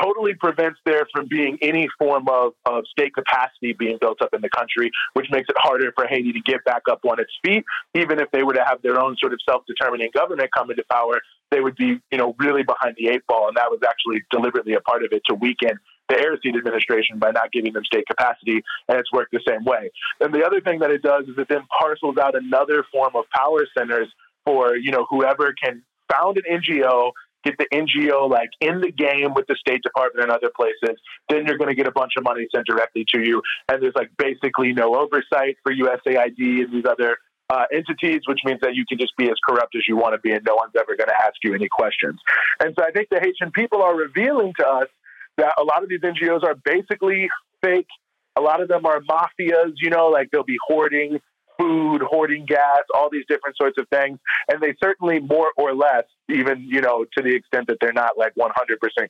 totally 0.00 0.34
prevents 0.34 0.78
there 0.84 1.06
from 1.12 1.26
being 1.28 1.58
any 1.62 1.88
form 1.98 2.28
of, 2.28 2.52
of 2.66 2.84
state 2.86 3.14
capacity 3.14 3.72
being 3.72 3.98
built 4.00 4.20
up 4.22 4.30
in 4.32 4.40
the 4.40 4.50
country, 4.50 4.90
which 5.14 5.26
makes 5.30 5.48
it 5.48 5.56
harder 5.58 5.92
for 5.94 6.06
Haiti 6.06 6.32
to 6.32 6.40
get 6.40 6.64
back 6.64 6.82
up 6.90 7.00
on 7.04 7.20
its 7.20 7.32
feet. 7.44 7.64
Even 7.94 8.18
if 8.20 8.30
they 8.30 8.42
were 8.42 8.54
to 8.54 8.64
have 8.64 8.82
their 8.82 9.00
own 9.00 9.16
sort 9.18 9.32
of 9.32 9.38
self-determining 9.48 10.10
government 10.14 10.50
come 10.56 10.70
into 10.70 10.84
power, 10.90 11.20
they 11.50 11.60
would 11.60 11.76
be, 11.76 11.98
you 12.10 12.18
know, 12.18 12.34
really 12.38 12.62
behind 12.62 12.96
the 12.98 13.08
eight 13.08 13.26
ball. 13.26 13.48
And 13.48 13.56
that 13.56 13.70
was 13.70 13.80
actually 13.86 14.22
deliberately 14.30 14.74
a 14.74 14.80
part 14.80 15.04
of 15.04 15.12
it 15.12 15.22
to 15.28 15.34
weaken 15.34 15.78
the 16.08 16.16
Aristide 16.16 16.56
administration 16.56 17.18
by 17.18 17.30
not 17.30 17.50
giving 17.52 17.72
them 17.72 17.84
state 17.84 18.06
capacity, 18.06 18.62
and 18.88 18.98
it's 18.98 19.10
worked 19.12 19.32
the 19.32 19.40
same 19.48 19.64
way. 19.64 19.90
And 20.20 20.34
the 20.34 20.44
other 20.44 20.60
thing 20.60 20.80
that 20.80 20.90
it 20.90 21.02
does 21.02 21.24
is 21.24 21.34
it 21.38 21.48
then 21.48 21.62
parcels 21.80 22.18
out 22.18 22.34
another 22.34 22.84
form 22.92 23.12
of 23.14 23.24
power 23.34 23.66
centers 23.76 24.08
for, 24.44 24.76
you 24.76 24.90
know, 24.90 25.06
whoever 25.08 25.54
can 25.54 25.82
found 26.12 26.36
an 26.36 26.60
NGO 26.60 27.12
get 27.44 27.58
the 27.58 27.66
NGO 27.72 28.28
like 28.28 28.50
in 28.60 28.80
the 28.80 28.90
game 28.90 29.34
with 29.34 29.46
the 29.46 29.56
State 29.56 29.82
Department 29.82 30.24
and 30.24 30.32
other 30.32 30.50
places, 30.54 30.98
then 31.28 31.46
you're 31.46 31.58
going 31.58 31.70
to 31.70 31.74
get 31.74 31.86
a 31.86 31.92
bunch 31.92 32.12
of 32.16 32.24
money 32.24 32.46
sent 32.54 32.66
directly 32.66 33.04
to 33.14 33.20
you. 33.20 33.42
And 33.68 33.82
there's 33.82 33.94
like 33.94 34.10
basically 34.18 34.72
no 34.72 34.94
oversight 34.96 35.56
for 35.62 35.72
USAID 35.72 36.64
and 36.64 36.72
these 36.72 36.84
other 36.88 37.18
uh, 37.50 37.64
entities, 37.72 38.22
which 38.26 38.40
means 38.44 38.60
that 38.62 38.74
you 38.74 38.84
can 38.88 38.98
just 38.98 39.16
be 39.16 39.26
as 39.26 39.36
corrupt 39.46 39.76
as 39.76 39.82
you 39.86 39.96
want 39.96 40.14
to 40.14 40.18
be 40.18 40.32
and 40.32 40.44
no 40.46 40.54
one's 40.54 40.72
ever 40.78 40.96
going 40.96 41.08
to 41.08 41.16
ask 41.16 41.34
you 41.42 41.54
any 41.54 41.68
questions. 41.70 42.18
And 42.60 42.74
so 42.78 42.84
I 42.84 42.90
think 42.90 43.08
the 43.10 43.20
Haitian 43.20 43.52
people 43.52 43.82
are 43.82 43.94
revealing 43.94 44.52
to 44.58 44.66
us 44.66 44.88
that 45.36 45.54
a 45.58 45.64
lot 45.64 45.82
of 45.82 45.88
these 45.88 46.00
NGOs 46.00 46.42
are 46.44 46.54
basically 46.64 47.28
fake. 47.62 47.88
A 48.36 48.40
lot 48.40 48.60
of 48.60 48.68
them 48.68 48.86
are 48.86 49.00
mafias, 49.00 49.74
you 49.76 49.90
know, 49.90 50.08
like 50.08 50.30
they'll 50.30 50.42
be 50.42 50.58
hoarding 50.66 51.20
food, 51.58 52.02
hoarding 52.02 52.46
gas, 52.46 52.82
all 52.94 53.08
these 53.10 53.24
different 53.28 53.56
sorts 53.56 53.78
of 53.78 53.88
things. 53.88 54.18
And 54.48 54.60
they 54.60 54.74
certainly 54.82 55.20
more 55.20 55.50
or 55.56 55.74
less, 55.74 56.04
even, 56.28 56.66
you 56.68 56.80
know, 56.80 57.04
to 57.16 57.22
the 57.22 57.34
extent 57.34 57.66
that 57.68 57.78
they're 57.80 57.92
not 57.92 58.18
like 58.18 58.34
100% 58.34 58.50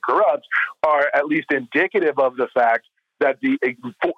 corrupt, 0.07 0.45
are 0.85 1.07
at 1.13 1.25
least 1.25 1.47
indicative 1.51 2.17
of 2.19 2.35
the 2.37 2.47
fact 2.53 2.85
that 3.21 3.37
the 3.41 3.57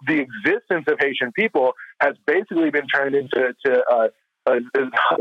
the 0.08 0.26
existence 0.26 0.86
of 0.88 0.98
Haitian 0.99 1.32
people 1.34 1.74
has 2.02 2.16
basically 2.26 2.72
been 2.72 2.88
turned 2.88 3.16
into 3.16 3.54
to, 3.66 3.84
uh, 3.91 4.08
uh, 4.48 4.60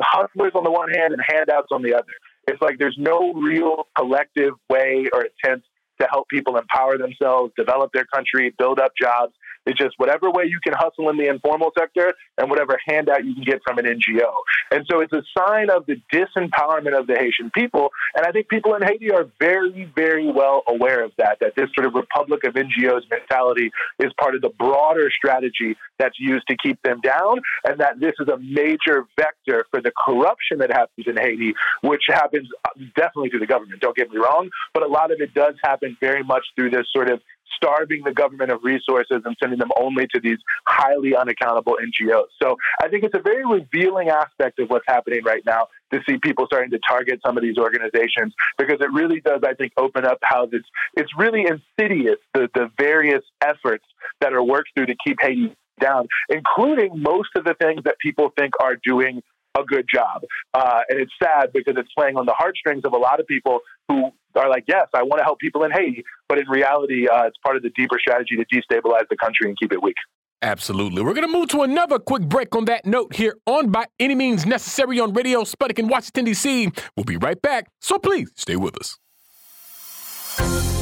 hustlers 0.00 0.52
on 0.54 0.64
the 0.64 0.70
one 0.70 0.90
hand 0.90 1.12
and 1.12 1.22
handouts 1.26 1.68
on 1.72 1.82
the 1.82 1.94
other. 1.94 2.04
It's 2.48 2.62
like 2.62 2.78
there's 2.78 2.96
no 2.98 3.32
real 3.34 3.88
collective 3.98 4.54
way 4.70 5.06
or 5.12 5.26
attempt 5.26 5.66
to 6.00 6.06
help 6.10 6.28
people 6.28 6.56
empower 6.56 6.98
themselves, 6.98 7.52
develop 7.56 7.90
their 7.92 8.06
country, 8.14 8.54
build 8.58 8.78
up 8.78 8.92
jobs. 9.00 9.32
It's 9.66 9.78
just 9.78 9.94
whatever 9.98 10.30
way 10.30 10.44
you 10.44 10.60
can 10.64 10.74
hustle 10.74 11.10
in 11.10 11.16
the 11.16 11.28
informal 11.28 11.70
sector 11.78 12.14
and 12.38 12.48
whatever 12.50 12.78
handout 12.86 13.24
you 13.24 13.34
can 13.34 13.44
get 13.44 13.60
from 13.66 13.78
an 13.78 13.84
NGO. 13.84 14.30
And 14.70 14.86
so 14.90 15.00
it's 15.00 15.12
a 15.12 15.22
sign 15.36 15.70
of 15.70 15.86
the 15.86 16.00
disempowerment 16.12 16.98
of 16.98 17.06
the 17.06 17.16
Haitian 17.18 17.50
people. 17.50 17.90
And 18.14 18.26
I 18.26 18.32
think 18.32 18.48
people 18.48 18.74
in 18.74 18.82
Haiti 18.82 19.10
are 19.10 19.26
very, 19.40 19.90
very 19.94 20.30
well 20.30 20.62
aware 20.68 21.04
of 21.04 21.12
that, 21.18 21.38
that 21.40 21.54
this 21.56 21.68
sort 21.74 21.86
of 21.86 21.94
Republic 21.94 22.44
of 22.44 22.54
NGOs 22.54 23.02
mentality 23.10 23.70
is 23.98 24.12
part 24.18 24.34
of 24.34 24.42
the 24.42 24.50
broader 24.50 25.10
strategy 25.10 25.76
that's 25.98 26.18
used 26.18 26.46
to 26.48 26.56
keep 26.56 26.80
them 26.82 27.00
down, 27.00 27.40
and 27.64 27.80
that 27.80 28.00
this 28.00 28.12
is 28.20 28.28
a 28.28 28.38
major 28.38 29.06
vector 29.16 29.66
for 29.70 29.80
the 29.80 29.92
corruption 30.06 30.58
that 30.58 30.70
happens 30.70 31.06
in 31.06 31.16
Haiti, 31.16 31.54
which 31.82 32.04
happens 32.08 32.48
definitely 32.94 33.30
through 33.30 33.40
the 33.40 33.46
government, 33.46 33.80
don't 33.80 33.96
get 33.96 34.10
me 34.10 34.18
wrong, 34.18 34.50
but 34.74 34.82
a 34.82 34.86
lot 34.86 35.10
of 35.10 35.20
it 35.20 35.34
does 35.34 35.54
happen 35.62 35.96
very 36.00 36.22
much 36.22 36.44
through 36.54 36.70
this 36.70 36.86
sort 36.92 37.10
of 37.10 37.20
starving 37.56 38.02
the 38.04 38.12
government 38.12 38.50
of 38.50 38.60
resources 38.62 39.22
and 39.24 39.36
sending 39.42 39.58
them 39.58 39.70
only 39.80 40.06
to 40.14 40.20
these 40.20 40.38
highly 40.66 41.16
unaccountable 41.16 41.76
NGOs. 41.80 42.26
So 42.42 42.56
I 42.80 42.88
think 42.88 43.04
it's 43.04 43.14
a 43.16 43.22
very 43.22 43.44
revealing 43.44 44.08
aspect 44.08 44.58
of 44.58 44.68
what's 44.68 44.84
happening 44.86 45.20
right 45.24 45.42
now 45.46 45.68
to 45.92 46.00
see 46.08 46.18
people 46.18 46.46
starting 46.46 46.70
to 46.70 46.80
target 46.88 47.20
some 47.24 47.36
of 47.36 47.42
these 47.42 47.58
organizations 47.58 48.34
because 48.58 48.78
it 48.80 48.92
really 48.92 49.20
does, 49.20 49.40
I 49.46 49.54
think, 49.54 49.72
open 49.76 50.04
up 50.04 50.18
how 50.22 50.46
this, 50.46 50.62
it's 50.94 51.10
really 51.16 51.46
insidious, 51.46 52.16
the, 52.34 52.48
the 52.54 52.70
various 52.78 53.22
efforts 53.42 53.84
that 54.20 54.32
are 54.32 54.42
worked 54.42 54.70
through 54.76 54.86
to 54.86 54.96
keep 55.04 55.18
Haiti 55.20 55.54
down, 55.80 56.08
including 56.28 56.90
most 57.00 57.30
of 57.36 57.44
the 57.44 57.54
things 57.60 57.82
that 57.84 57.96
people 58.00 58.32
think 58.36 58.54
are 58.60 58.76
doing 58.84 59.22
a 59.58 59.64
good 59.64 59.86
job. 59.92 60.22
Uh, 60.54 60.80
and 60.88 61.00
it's 61.00 61.12
sad 61.22 61.52
because 61.52 61.74
it's 61.76 61.92
playing 61.96 62.16
on 62.16 62.26
the 62.26 62.34
heartstrings 62.36 62.84
of 62.84 62.92
a 62.92 62.98
lot 62.98 63.20
of 63.20 63.26
people 63.26 63.60
who 63.88 64.10
are 64.36 64.48
like, 64.48 64.64
yes, 64.66 64.86
I 64.94 65.02
want 65.02 65.18
to 65.18 65.24
help 65.24 65.38
people 65.38 65.64
in 65.64 65.70
Haiti, 65.70 66.04
but 66.28 66.38
in 66.38 66.48
reality, 66.48 67.08
uh, 67.08 67.24
it's 67.24 67.38
part 67.44 67.56
of 67.56 67.62
the 67.62 67.70
deeper 67.70 67.98
strategy 67.98 68.36
to 68.36 68.44
destabilize 68.44 69.08
the 69.10 69.16
country 69.16 69.48
and 69.48 69.58
keep 69.58 69.72
it 69.72 69.82
weak. 69.82 69.96
Absolutely. 70.42 71.02
We're 71.02 71.14
going 71.14 71.26
to 71.26 71.32
move 71.32 71.48
to 71.48 71.62
another 71.62 71.98
quick 71.98 72.22
break 72.22 72.54
on 72.54 72.66
that 72.66 72.84
note 72.84 73.14
here 73.14 73.36
on 73.46 73.70
By 73.70 73.86
Any 73.98 74.14
Means 74.14 74.44
Necessary 74.44 75.00
on 75.00 75.12
Radio 75.12 75.42
Sputnik 75.42 75.78
in 75.78 75.88
Washington, 75.88 76.26
D.C. 76.26 76.70
We'll 76.96 77.04
be 77.04 77.16
right 77.16 77.40
back, 77.40 77.70
so 77.80 77.98
please 77.98 78.30
stay 78.36 78.56
with 78.56 78.76
us. 78.78 78.98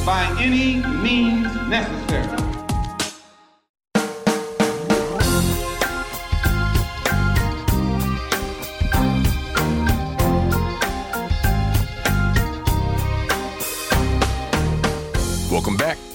By 0.05 0.35
any 0.39 0.83
means 1.01 1.47
necessary. 1.69 2.54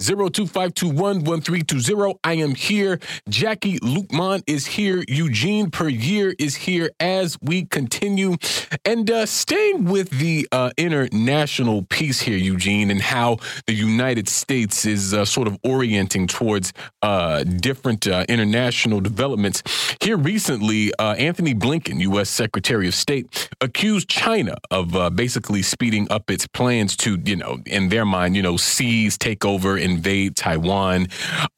025211320. 0.00 2.18
I 2.24 2.32
am 2.34 2.54
here. 2.54 2.98
Jacquie 3.28 3.80
Luqman 3.80 4.42
is 4.46 4.66
here. 4.66 5.02
Eugene 5.08 5.70
Puryear 5.70 6.34
is 6.38 6.54
here 6.56 6.90
as 6.98 7.36
we 7.42 7.66
continue. 7.66 8.36
And 8.84 9.10
uh, 9.10 9.26
staying 9.26 9.84
with 9.84 10.08
the 10.10 10.48
uh, 10.52 10.70
international 10.76 11.82
piece 11.84 12.20
here, 12.20 12.36
Eugene, 12.36 12.90
and 12.90 13.00
how 13.00 13.38
the 13.66 13.74
United 13.74 14.28
States 14.28 14.86
is 14.86 15.12
uh, 15.12 15.24
sort 15.24 15.48
of 15.48 15.58
orienting 15.64 16.26
towards 16.26 16.72
uh, 17.02 17.44
different 17.44 18.06
uh, 18.06 18.24
international 18.28 19.00
developments. 19.00 19.62
Here 20.00 20.16
recently, 20.16 20.94
uh, 20.94 21.14
Antony 21.14 21.54
Blinken, 21.54 22.00
U.S. 22.00 22.30
Secretary 22.30 22.88
of 22.88 22.94
State, 22.94 23.48
accused 23.60 24.08
China 24.08 24.56
of 24.70 25.14
basically 25.14 25.60
speeding 25.62 26.10
up 26.10 26.30
its 26.30 26.46
plans 26.46 26.96
to, 26.98 27.18
you 27.24 27.36
know, 27.36 27.58
in 27.66 27.90
their 27.90 28.06
mind, 28.06 28.36
you 28.36 28.42
know, 28.42 28.56
seize, 28.56 29.18
take 29.18 29.44
over, 29.44 29.76
and 29.76 29.89
invade 29.90 30.36
Taiwan. 30.36 31.08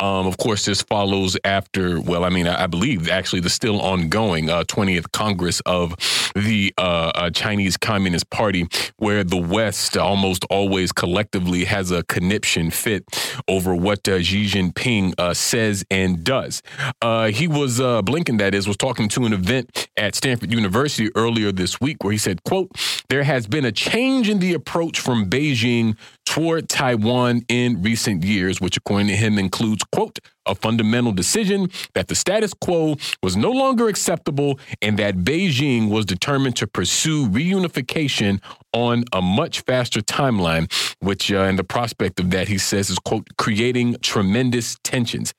Um, 0.00 0.26
of 0.26 0.38
course, 0.38 0.64
this 0.64 0.82
follows 0.82 1.36
after, 1.44 2.00
well, 2.00 2.24
I 2.24 2.30
mean, 2.30 2.46
I, 2.46 2.64
I 2.64 2.66
believe 2.66 3.09
actually 3.09 3.40
the 3.40 3.50
still 3.50 3.80
ongoing 3.80 4.50
uh, 4.50 4.64
20th 4.64 5.12
Congress 5.12 5.60
of 5.66 5.94
the 6.34 6.72
uh, 6.78 7.12
uh, 7.14 7.30
Chinese 7.30 7.76
Communist 7.76 8.30
Party, 8.30 8.66
where 8.96 9.24
the 9.24 9.36
West 9.36 9.96
almost 9.96 10.44
always 10.50 10.92
collectively 10.92 11.64
has 11.64 11.90
a 11.90 12.02
conniption 12.04 12.70
fit 12.70 13.04
over 13.48 13.74
what 13.74 14.06
uh, 14.09 14.22
Xi 14.22 14.46
Jinping 14.46 15.14
uh, 15.18 15.34
says 15.34 15.84
and 15.90 16.24
does. 16.24 16.62
He 17.32 17.48
was, 17.48 17.78
Blinken, 17.78 18.38
that 18.38 18.54
is, 18.54 18.66
was 18.66 18.76
talking 18.76 19.09
to 19.10 19.24
an 19.26 19.32
event 19.32 19.88
at 19.96 20.14
Stanford 20.14 20.52
University 20.52 21.10
earlier 21.14 21.52
this 21.52 21.80
week 21.80 22.02
where 22.02 22.12
he 22.12 22.18
said, 22.18 22.42
quote, 22.44 22.70
there 23.09 23.22
has 23.22 23.46
been 23.46 23.64
a 23.64 23.72
change 23.72 24.28
in 24.28 24.38
the 24.38 24.54
approach 24.54 25.00
from 25.00 25.28
Beijing 25.28 25.96
toward 26.32 26.66
Taiwan 26.66 27.42
in 27.48 27.82
recent 27.82 28.24
years, 28.24 28.59
which 28.59 28.78
according 28.78 29.09
to 29.09 29.14
him 29.14 29.38
includes, 29.38 29.84
quote, 29.92 30.18
a 30.46 30.54
fundamental 30.54 31.12
decision 31.12 31.68
that 31.92 32.09
the 32.09 32.14
status 32.14 32.54
quo 32.54 32.96
was 33.22 33.36
no 33.36 33.50
longer 33.50 33.86
acceptable 33.86 34.59
and 34.80 34.98
that 34.98 35.16
Beijing 35.16 35.90
was 35.90 36.06
determined 36.06 36.56
to 36.56 36.66
pursue 36.66 37.28
reunification 37.28 38.40
on 38.72 39.04
a 39.12 39.20
much 39.20 39.60
faster 39.60 40.00
timeline, 40.00 40.72
which, 41.00 41.30
uh, 41.30 41.42
and 41.42 41.59
the 41.59 41.64
prospect 41.64 42.18
of 42.18 42.30
that, 42.30 42.48
he 42.48 42.56
says, 42.56 42.88
is, 42.88 42.98
quote, 42.98 43.26
creating 43.36 43.96
tremendous 44.00 44.78
tensions. 44.82 45.34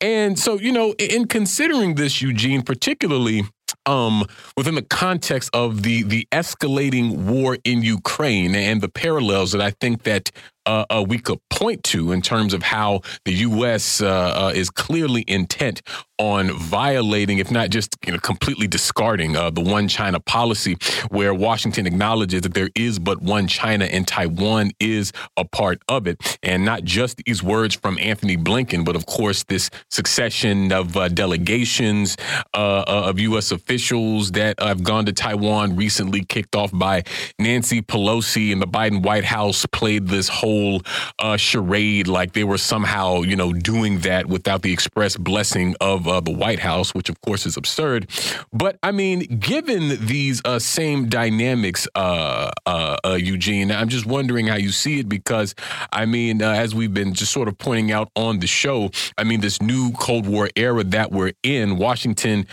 And 0.00 0.38
so, 0.38 0.60
you 0.60 0.70
know, 0.70 0.94
in 1.00 1.26
considering 1.26 1.96
this, 1.96 2.22
Eugene, 2.22 2.62
particularly, 2.62 3.42
um, 3.86 4.24
within 4.56 4.74
the 4.74 4.82
context 4.82 5.50
of 5.52 5.82
the 5.82 6.02
the 6.02 6.26
escalating 6.32 7.16
war 7.16 7.56
in 7.64 7.82
Ukraine 7.82 8.54
and 8.54 8.80
the 8.80 8.88
parallels 8.88 9.52
that 9.52 9.60
I 9.60 9.70
think 9.70 10.02
that 10.02 10.30
uh, 10.66 10.84
uh, 10.90 11.04
we 11.06 11.18
could 11.18 11.38
point 11.48 11.82
to 11.84 12.12
in 12.12 12.20
terms 12.20 12.52
of 12.52 12.62
how 12.62 13.00
the 13.24 13.32
U.S. 13.32 14.00
Uh, 14.00 14.08
uh, 14.08 14.52
is 14.54 14.68
clearly 14.68 15.24
intent 15.28 15.82
on 16.18 16.50
violating, 16.52 17.38
if 17.38 17.50
not 17.50 17.70
just 17.70 17.96
you 18.06 18.12
know, 18.12 18.18
completely 18.18 18.66
discarding 18.66 19.36
uh, 19.36 19.50
the 19.50 19.60
one 19.60 19.88
China 19.88 20.20
policy, 20.20 20.76
where 21.10 21.34
Washington 21.34 21.86
acknowledges 21.86 22.42
that 22.42 22.54
there 22.54 22.70
is 22.74 22.98
but 22.98 23.20
one 23.20 23.46
China 23.46 23.84
and 23.84 24.06
Taiwan 24.06 24.70
is 24.80 25.12
a 25.36 25.44
part 25.44 25.82
of 25.88 26.06
it. 26.06 26.38
And 26.42 26.64
not 26.64 26.84
just 26.84 27.18
these 27.26 27.42
words 27.42 27.74
from 27.74 27.98
Antony 27.98 28.36
Blinken, 28.36 28.84
but 28.84 28.96
of 28.96 29.06
course, 29.06 29.44
this 29.44 29.70
succession 29.90 30.72
of 30.72 30.96
uh, 30.96 31.08
delegations 31.08 32.16
uh, 32.54 32.84
uh 32.86 33.06
of 33.06 33.20
U.S. 33.20 33.52
officials 33.52 34.32
that 34.32 34.58
have 34.60 34.82
gone 34.82 35.06
to 35.06 35.12
Taiwan 35.12 35.76
recently, 35.76 36.24
kicked 36.24 36.56
off 36.56 36.70
by 36.72 37.02
Nancy 37.38 37.82
Pelosi 37.82 38.52
and 38.52 38.60
the 38.60 38.66
Biden 38.66 39.02
White 39.02 39.24
House, 39.24 39.66
played 39.66 40.08
this 40.08 40.28
whole 40.28 40.82
uh, 41.18 41.36
charade 41.36 42.08
like 42.08 42.32
they 42.32 42.44
were 42.44 42.58
somehow, 42.58 43.22
you 43.22 43.36
know, 43.36 43.52
doing 43.52 44.00
that 44.00 44.26
without 44.26 44.62
the 44.62 44.72
express 44.72 45.16
blessing 45.16 45.74
of 45.80 46.05
uh, 46.08 46.20
the 46.20 46.30
White 46.30 46.60
House, 46.60 46.94
which 46.94 47.08
of 47.08 47.20
course 47.20 47.46
is 47.46 47.56
absurd. 47.56 48.08
But 48.52 48.78
I 48.82 48.92
mean, 48.92 49.20
given 49.40 50.06
these 50.06 50.40
uh, 50.44 50.58
same 50.58 51.08
dynamics, 51.08 51.86
uh, 51.94 52.50
uh, 52.64 52.96
uh 53.04 53.18
Eugene, 53.20 53.70
I'm 53.70 53.88
just 53.88 54.06
wondering 54.06 54.46
how 54.46 54.56
you 54.56 54.72
see 54.72 55.00
it 55.00 55.08
because 55.08 55.54
I 55.92 56.06
mean, 56.06 56.42
as 56.42 56.74
we've 56.74 56.94
been 56.94 57.14
just 57.14 57.32
sort 57.32 57.48
of 57.48 57.58
pointing 57.58 57.92
out 57.92 58.10
on 58.16 58.38
the 58.38 58.46
show, 58.46 58.90
I 59.18 59.24
mean, 59.24 59.40
this 59.40 59.60
new 59.60 59.92
Cold 59.92 60.26
War 60.26 60.48
era 60.56 60.84
that 60.84 61.12
we're 61.12 61.32
in, 61.42 61.76
Washington 61.78 62.46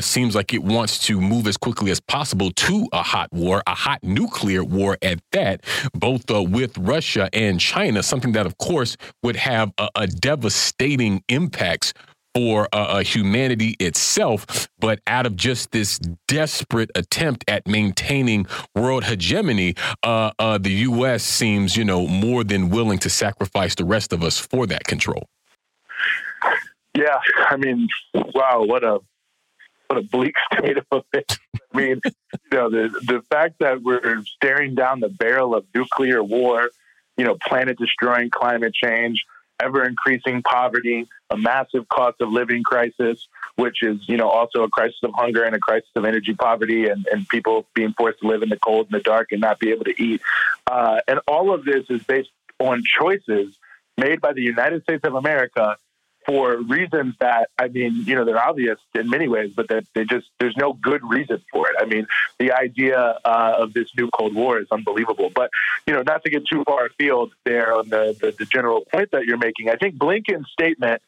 seems 0.00 0.34
like 0.34 0.54
it 0.54 0.62
wants 0.62 0.98
to 1.06 1.20
move 1.20 1.46
as 1.46 1.56
quickly 1.56 1.90
as 1.90 2.00
possible 2.00 2.50
to 2.52 2.88
a 2.92 3.02
hot 3.02 3.32
war, 3.32 3.62
a 3.66 3.74
hot 3.74 4.02
nuclear 4.02 4.64
war 4.64 4.96
at 5.02 5.20
that, 5.32 5.64
both 5.94 6.30
with 6.30 6.76
Russia 6.78 7.28
and 7.32 7.60
China, 7.60 8.02
something 8.02 8.32
that, 8.32 8.46
of 8.46 8.58
course, 8.58 8.96
would 9.22 9.36
have 9.36 9.72
a, 9.78 9.88
a 9.94 10.06
devastating 10.06 11.22
impacts 11.28 11.92
for 12.34 12.68
uh, 12.72 12.76
uh, 12.76 13.02
humanity 13.02 13.76
itself, 13.80 14.68
but 14.78 15.00
out 15.06 15.26
of 15.26 15.36
just 15.36 15.72
this 15.72 15.98
desperate 16.28 16.90
attempt 16.94 17.44
at 17.48 17.66
maintaining 17.66 18.46
world 18.74 19.04
hegemony, 19.04 19.74
uh, 20.02 20.30
uh, 20.38 20.58
the 20.58 20.70
U.S. 20.70 21.22
seems, 21.22 21.76
you 21.76 21.84
know, 21.84 22.06
more 22.06 22.44
than 22.44 22.70
willing 22.70 22.98
to 23.00 23.10
sacrifice 23.10 23.74
the 23.74 23.84
rest 23.84 24.12
of 24.12 24.22
us 24.22 24.38
for 24.38 24.66
that 24.66 24.84
control. 24.84 25.28
Yeah, 26.94 27.20
I 27.48 27.56
mean, 27.56 27.88
wow, 28.14 28.64
what 28.64 28.84
a 28.84 28.98
what 29.86 29.98
a 29.98 30.02
bleak 30.02 30.34
state 30.52 30.78
of 30.78 30.84
affairs. 30.90 31.38
I 31.72 31.76
mean, 31.76 32.00
you 32.04 32.12
know, 32.52 32.70
the 32.70 32.88
the 33.06 33.22
fact 33.30 33.56
that 33.60 33.82
we're 33.82 34.22
staring 34.24 34.74
down 34.74 35.00
the 35.00 35.08
barrel 35.08 35.54
of 35.54 35.64
nuclear 35.74 36.22
war, 36.22 36.70
you 37.16 37.24
know, 37.24 37.36
planet 37.46 37.78
destroying 37.78 38.30
climate 38.30 38.74
change 38.74 39.24
ever 39.62 39.84
increasing 39.84 40.42
poverty, 40.42 41.06
a 41.30 41.36
massive 41.36 41.88
cost 41.88 42.20
of 42.20 42.30
living 42.30 42.62
crisis, 42.62 43.28
which 43.56 43.82
is, 43.82 43.98
you 44.08 44.16
know, 44.16 44.28
also 44.28 44.62
a 44.62 44.68
crisis 44.68 44.98
of 45.02 45.12
hunger 45.14 45.44
and 45.44 45.54
a 45.54 45.58
crisis 45.58 45.88
of 45.96 46.04
energy 46.04 46.34
poverty 46.34 46.88
and, 46.88 47.06
and 47.12 47.28
people 47.28 47.66
being 47.74 47.92
forced 47.96 48.20
to 48.20 48.26
live 48.26 48.42
in 48.42 48.48
the 48.48 48.58
cold 48.58 48.86
and 48.90 48.98
the 48.98 49.02
dark 49.02 49.28
and 49.32 49.40
not 49.40 49.58
be 49.58 49.70
able 49.70 49.84
to 49.84 50.02
eat. 50.02 50.20
Uh, 50.66 51.00
and 51.06 51.20
all 51.26 51.52
of 51.52 51.64
this 51.64 51.84
is 51.90 52.02
based 52.04 52.30
on 52.58 52.82
choices 52.84 53.56
made 53.96 54.20
by 54.20 54.32
the 54.32 54.42
United 54.42 54.82
States 54.82 55.04
of 55.04 55.14
America 55.14 55.76
for 56.26 56.56
reasons 56.58 57.14
that 57.20 57.48
I 57.58 57.68
mean, 57.68 58.04
you 58.06 58.14
know, 58.14 58.24
they're 58.24 58.42
obvious 58.42 58.78
in 58.94 59.08
many 59.08 59.28
ways, 59.28 59.52
but 59.54 59.68
that 59.68 59.84
they 59.94 60.04
just 60.04 60.26
there's 60.38 60.56
no 60.56 60.72
good 60.72 61.02
reason 61.08 61.42
for 61.52 61.68
it. 61.68 61.76
I 61.80 61.86
mean, 61.86 62.06
the 62.38 62.52
idea 62.52 62.98
uh, 63.24 63.54
of 63.58 63.72
this 63.72 63.88
new 63.96 64.08
Cold 64.10 64.34
War 64.34 64.58
is 64.58 64.66
unbelievable. 64.70 65.30
But 65.34 65.50
you 65.86 65.94
know, 65.94 66.02
not 66.02 66.22
to 66.24 66.30
get 66.30 66.46
too 66.46 66.62
far 66.64 66.86
afield 66.86 67.32
there 67.44 67.72
on 67.74 67.88
the, 67.88 68.16
the, 68.20 68.34
the 68.38 68.44
general 68.46 68.84
point 68.92 69.10
that 69.12 69.24
you're 69.24 69.38
making, 69.38 69.70
I 69.70 69.76
think 69.76 69.96
Blinken's 69.96 70.50
statement 70.52 71.02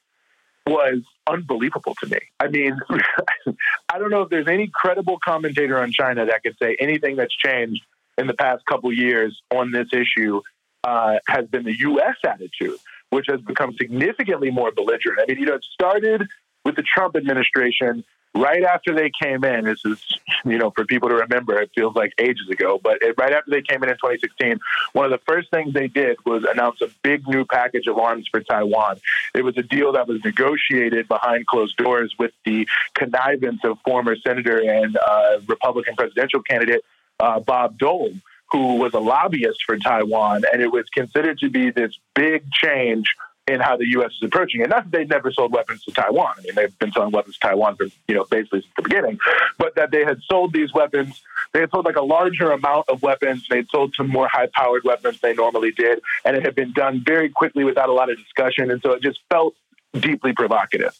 was 0.67 1.03
unbelievable 1.27 1.95
to 2.01 2.07
me. 2.09 2.19
I 2.39 2.49
mean, 2.49 2.79
I 3.89 3.99
don't 3.99 4.11
know 4.11 4.23
if 4.23 4.31
there's 4.31 4.49
any 4.49 4.71
credible 4.73 5.19
commentator 5.23 5.79
on 5.79 5.93
China 5.93 6.27
that 6.27 6.43
could 6.43 6.57
say 6.61 6.77
anything 6.81 7.17
that's 7.17 7.35
changed 7.37 7.83
in 8.19 8.27
the 8.27 8.35
past 8.35 8.65
couple 8.67 8.93
years 8.93 9.41
on 9.51 9.73
this 9.73 9.89
issue 9.93 10.41
uh, 10.85 11.19
has 11.27 11.47
been 11.47 11.65
the 11.65 11.77
U.S. 11.79 12.17
attitude 12.25 12.79
which 13.13 13.27
has 13.29 13.43
become 13.43 13.75
significantly 13.75 14.51
more 14.51 14.73
belligerent. 14.73 15.21
I 15.21 15.27
mean, 15.27 15.39
you 15.39 15.45
know, 15.45 15.55
it 15.55 15.65
started 15.65 16.27
with 16.65 16.77
the 16.77 16.83
Trump 16.83 17.15
administration 17.15 18.05
right 18.35 18.65
after 18.65 18.95
they 18.95 19.11
came 19.23 19.45
in. 19.45 19.67
This 19.67 19.85
is, 19.85 20.03
you 20.47 20.57
know, 20.57 20.71
for 20.71 20.87
people 20.87 21.11
to 21.11 21.17
remember, 21.17 21.61
it 21.61 21.71
feels 21.75 21.95
like 21.95 22.15
ages 22.19 22.49
ago, 22.49 22.81
but 22.83 23.03
right 23.19 23.35
after 23.35 23.51
they 23.51 23.61
came 23.61 23.83
in 23.83 23.91
in 23.91 23.97
2016, 23.97 24.59
one 24.95 25.05
of 25.05 25.11
the 25.11 25.21
first 25.27 25.51
things 25.51 25.75
they 25.75 25.89
did 25.89 26.17
was 26.25 26.43
announce 26.51 26.81
a 26.81 26.89
big 27.03 27.29
new 27.29 27.45
package 27.45 27.87
of 27.87 27.99
arms 27.99 28.27
for 28.31 28.41
Taiwan. 28.41 28.97
It 29.35 29.45
was 29.45 29.59
a 29.59 29.63
deal 29.63 29.93
that 29.93 30.09
was 30.09 30.25
negotiated 30.25 31.07
behind 31.07 31.47
closed 31.47 31.77
doors 31.77 32.15
with 32.19 32.33
the 32.47 32.67
connivance 32.95 33.61
of 33.63 33.79
former 33.85 34.17
Senator 34.17 34.59
and 34.59 34.97
uh, 34.97 35.41
Republican 35.47 35.97
presidential 35.97 36.41
candidate 36.41 36.83
uh, 37.21 37.41
Bob 37.41 37.77
Dole 37.77 38.15
who 38.53 38.77
was 38.77 38.93
a 38.95 39.01
lobbyist 39.01 39.65
for 39.65 39.77
Taiwan, 39.79 40.43
and 40.53 40.61
it 40.63 40.71
was 40.71 40.85
considered 40.95 41.39
to 41.39 41.49
be 41.49 41.71
this 41.71 41.93
big 42.15 42.45
change 42.53 43.07
in 43.49 43.61
how 43.61 43.77
the 43.77 43.87
U.S. 43.89 44.13
is 44.13 44.23
approaching 44.23 44.61
it. 44.61 44.69
Not 44.69 44.85
that 44.85 44.97
they 44.97 45.05
never 45.05 45.33
sold 45.33 45.53
weapons 45.53 45.83
to 45.85 45.93
Taiwan. 45.93 46.35
I 46.39 46.43
mean, 46.43 46.55
they've 46.55 46.79
been 46.79 46.93
selling 46.93 47.11
weapons 47.11 47.37
to 47.37 47.49
Taiwan 47.49 47.77
for, 47.77 47.87
you 48.07 48.15
know, 48.15 48.25
basically 48.31 48.61
since 48.61 48.73
the 48.77 48.83
beginning, 48.83 49.19
but 49.59 49.75
that 49.75 49.91
they 49.91 50.05
had 50.05 50.19
sold 50.31 50.53
these 50.53 50.73
weapons. 50.73 51.21
They 51.53 51.61
had 51.61 51.71
sold 51.71 51.85
like 51.85 51.97
a 51.97 52.03
larger 52.03 52.53
amount 52.53 52.89
of 52.89 53.03
weapons. 53.03 53.47
They'd 53.51 53.69
sold 53.71 53.95
some 53.97 54.09
more 54.09 54.29
high 54.29 54.49
powered 54.55 54.85
weapons 54.85 55.21
than 55.21 55.33
they 55.33 55.37
normally 55.37 55.73
did. 55.73 56.01
And 56.25 56.37
it 56.37 56.45
had 56.45 56.55
been 56.55 56.73
done 56.73 57.03
very 57.05 57.31
quickly 57.31 57.65
without 57.65 57.89
a 57.89 57.93
lot 57.93 58.11
of 58.11 58.17
discussion. 58.17 58.71
And 58.71 58.81
so 58.81 58.93
it 58.93 59.03
just 59.03 59.19
felt 59.29 59.55
deeply 59.99 60.33
provocative. 60.33 60.99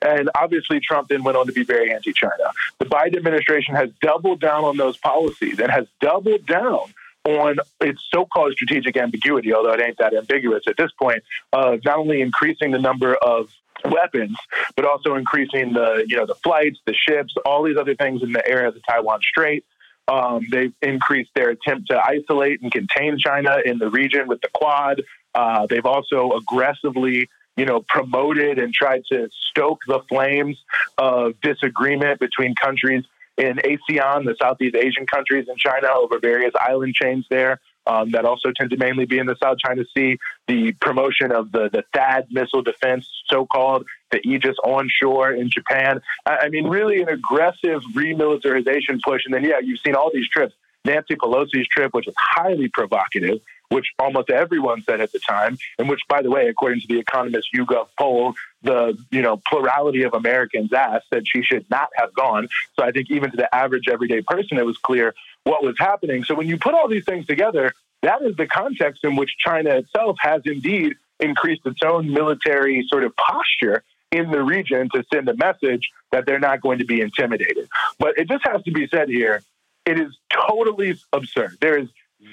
And 0.00 0.30
obviously, 0.34 0.80
Trump 0.80 1.08
then 1.08 1.22
went 1.22 1.36
on 1.36 1.46
to 1.46 1.52
be 1.52 1.64
very 1.64 1.92
anti 1.92 2.12
China. 2.12 2.52
The 2.78 2.86
Biden 2.86 3.16
administration 3.16 3.74
has 3.74 3.90
doubled 4.00 4.40
down 4.40 4.64
on 4.64 4.76
those 4.76 4.96
policies 4.96 5.58
and 5.58 5.70
has 5.70 5.86
doubled 6.00 6.46
down 6.46 6.92
on 7.24 7.56
its 7.80 8.02
so-called 8.12 8.52
strategic 8.52 8.96
ambiguity, 8.96 9.54
although 9.54 9.72
it 9.72 9.80
ain't 9.80 9.98
that 9.98 10.12
ambiguous 10.14 10.64
at 10.66 10.76
this 10.76 10.90
point, 10.98 11.22
of 11.52 11.84
not 11.84 11.98
only 11.98 12.20
increasing 12.20 12.72
the 12.72 12.80
number 12.80 13.14
of 13.14 13.48
weapons, 13.84 14.36
but 14.76 14.84
also 14.84 15.14
increasing 15.14 15.72
the 15.72 16.04
you 16.06 16.16
know 16.16 16.26
the 16.26 16.34
flights, 16.36 16.78
the 16.86 16.94
ships, 16.94 17.34
all 17.44 17.62
these 17.62 17.76
other 17.76 17.94
things 17.94 18.22
in 18.22 18.32
the 18.32 18.46
area 18.46 18.68
of 18.68 18.74
the 18.74 18.80
Taiwan 18.88 19.20
Strait. 19.22 19.64
Um, 20.08 20.46
they've 20.50 20.74
increased 20.82 21.30
their 21.34 21.50
attempt 21.50 21.88
to 21.90 22.00
isolate 22.04 22.60
and 22.60 22.72
contain 22.72 23.18
China 23.18 23.58
in 23.64 23.78
the 23.78 23.88
region 23.88 24.26
with 24.26 24.40
the 24.40 24.48
Quad. 24.52 25.02
Uh, 25.34 25.66
they've 25.66 25.86
also 25.86 26.32
aggressively 26.32 27.28
you 27.56 27.64
know, 27.64 27.84
promoted 27.88 28.58
and 28.58 28.72
tried 28.72 29.04
to 29.10 29.28
stoke 29.50 29.80
the 29.86 30.00
flames 30.08 30.58
of 30.98 31.40
disagreement 31.40 32.18
between 32.20 32.54
countries 32.54 33.04
in 33.36 33.56
ASEAN, 33.56 34.24
the 34.24 34.36
Southeast 34.40 34.76
Asian 34.76 35.06
countries, 35.06 35.46
and 35.48 35.58
China 35.58 35.88
over 35.94 36.18
various 36.18 36.52
island 36.58 36.94
chains 36.94 37.26
there. 37.30 37.60
Um, 37.84 38.12
that 38.12 38.24
also 38.24 38.52
tend 38.56 38.70
to 38.70 38.76
mainly 38.76 39.06
be 39.06 39.18
in 39.18 39.26
the 39.26 39.34
South 39.42 39.58
China 39.58 39.82
Sea. 39.92 40.16
The 40.46 40.70
promotion 40.74 41.32
of 41.32 41.50
the 41.50 41.68
the 41.68 41.82
THAAD 41.92 42.26
missile 42.30 42.62
defense, 42.62 43.08
so 43.28 43.44
called, 43.44 43.86
the 44.12 44.20
Aegis 44.24 44.56
Ashore 44.64 45.32
in 45.32 45.50
Japan. 45.50 46.00
I, 46.24 46.36
I 46.42 46.48
mean, 46.48 46.68
really 46.68 47.02
an 47.02 47.08
aggressive 47.08 47.82
remilitarization 47.92 49.00
push. 49.02 49.22
And 49.24 49.34
then, 49.34 49.42
yeah, 49.42 49.58
you've 49.60 49.80
seen 49.80 49.96
all 49.96 50.12
these 50.14 50.28
trips. 50.28 50.54
Nancy 50.84 51.16
Pelosi's 51.16 51.66
trip, 51.68 51.92
which 51.92 52.06
was 52.06 52.14
highly 52.18 52.68
provocative, 52.68 53.40
which 53.72 53.86
almost 53.98 54.30
everyone 54.30 54.82
said 54.82 55.00
at 55.00 55.12
the 55.12 55.18
time, 55.18 55.58
and 55.78 55.88
which, 55.88 56.00
by 56.08 56.22
the 56.22 56.30
way, 56.30 56.48
according 56.48 56.80
to 56.80 56.86
the 56.86 56.98
Economist 56.98 57.48
YouGov 57.56 57.88
poll, 57.98 58.34
the 58.62 58.96
you 59.10 59.22
know 59.22 59.40
plurality 59.48 60.02
of 60.02 60.14
Americans 60.14 60.72
asked 60.72 61.06
that 61.10 61.22
she 61.26 61.42
should 61.42 61.68
not 61.70 61.88
have 61.94 62.12
gone. 62.14 62.48
So 62.78 62.84
I 62.84 62.92
think 62.92 63.10
even 63.10 63.30
to 63.30 63.36
the 63.36 63.52
average 63.54 63.88
everyday 63.90 64.20
person, 64.20 64.58
it 64.58 64.66
was 64.66 64.78
clear 64.78 65.14
what 65.44 65.64
was 65.64 65.76
happening. 65.78 66.24
So 66.24 66.34
when 66.34 66.46
you 66.46 66.58
put 66.58 66.74
all 66.74 66.88
these 66.88 67.04
things 67.04 67.26
together, 67.26 67.72
that 68.02 68.22
is 68.22 68.36
the 68.36 68.46
context 68.46 69.04
in 69.04 69.16
which 69.16 69.34
China 69.38 69.70
itself 69.76 70.16
has 70.20 70.42
indeed 70.44 70.94
increased 71.18 71.64
its 71.64 71.80
own 71.84 72.12
military 72.12 72.84
sort 72.88 73.04
of 73.04 73.14
posture 73.16 73.82
in 74.10 74.30
the 74.30 74.42
region 74.42 74.90
to 74.94 75.04
send 75.12 75.28
a 75.28 75.36
message 75.36 75.88
that 76.10 76.26
they're 76.26 76.38
not 76.38 76.60
going 76.60 76.78
to 76.78 76.84
be 76.84 77.00
intimidated. 77.00 77.68
But 77.98 78.18
it 78.18 78.28
just 78.28 78.44
has 78.44 78.62
to 78.64 78.70
be 78.70 78.86
said 78.88 79.08
here 79.08 79.42
it 79.84 79.98
is 79.98 80.16
totally 80.48 80.96
absurd. 81.12 81.56
There 81.60 81.78
is 81.78 81.88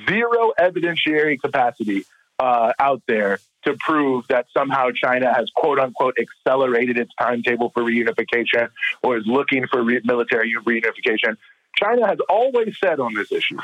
zero 0.08 0.52
evidentiary 0.60 1.40
capacity 1.40 2.06
uh, 2.40 2.74
out 2.80 3.02
there 3.08 3.40
to 3.64 3.76
prove 3.80 4.26
that 4.30 4.48
somehow 4.54 4.90
China 4.92 5.34
has 5.34 5.50
quote 5.56 5.80
unquote 5.80 6.18
accelerated 6.20 6.98
its 6.98 7.12
timetable 7.20 7.70
for 7.70 7.84
reunification 7.84 8.70
or 9.04 9.18
is 9.18 9.26
looking 9.26 9.68
for 9.68 9.84
re- 9.84 10.02
military 10.04 10.54
reunification. 10.66 11.38
China 11.76 12.08
has 12.08 12.20
always 12.30 12.78
said 12.80 13.00
on 13.00 13.14
this 13.14 13.32
issue, 13.32 13.58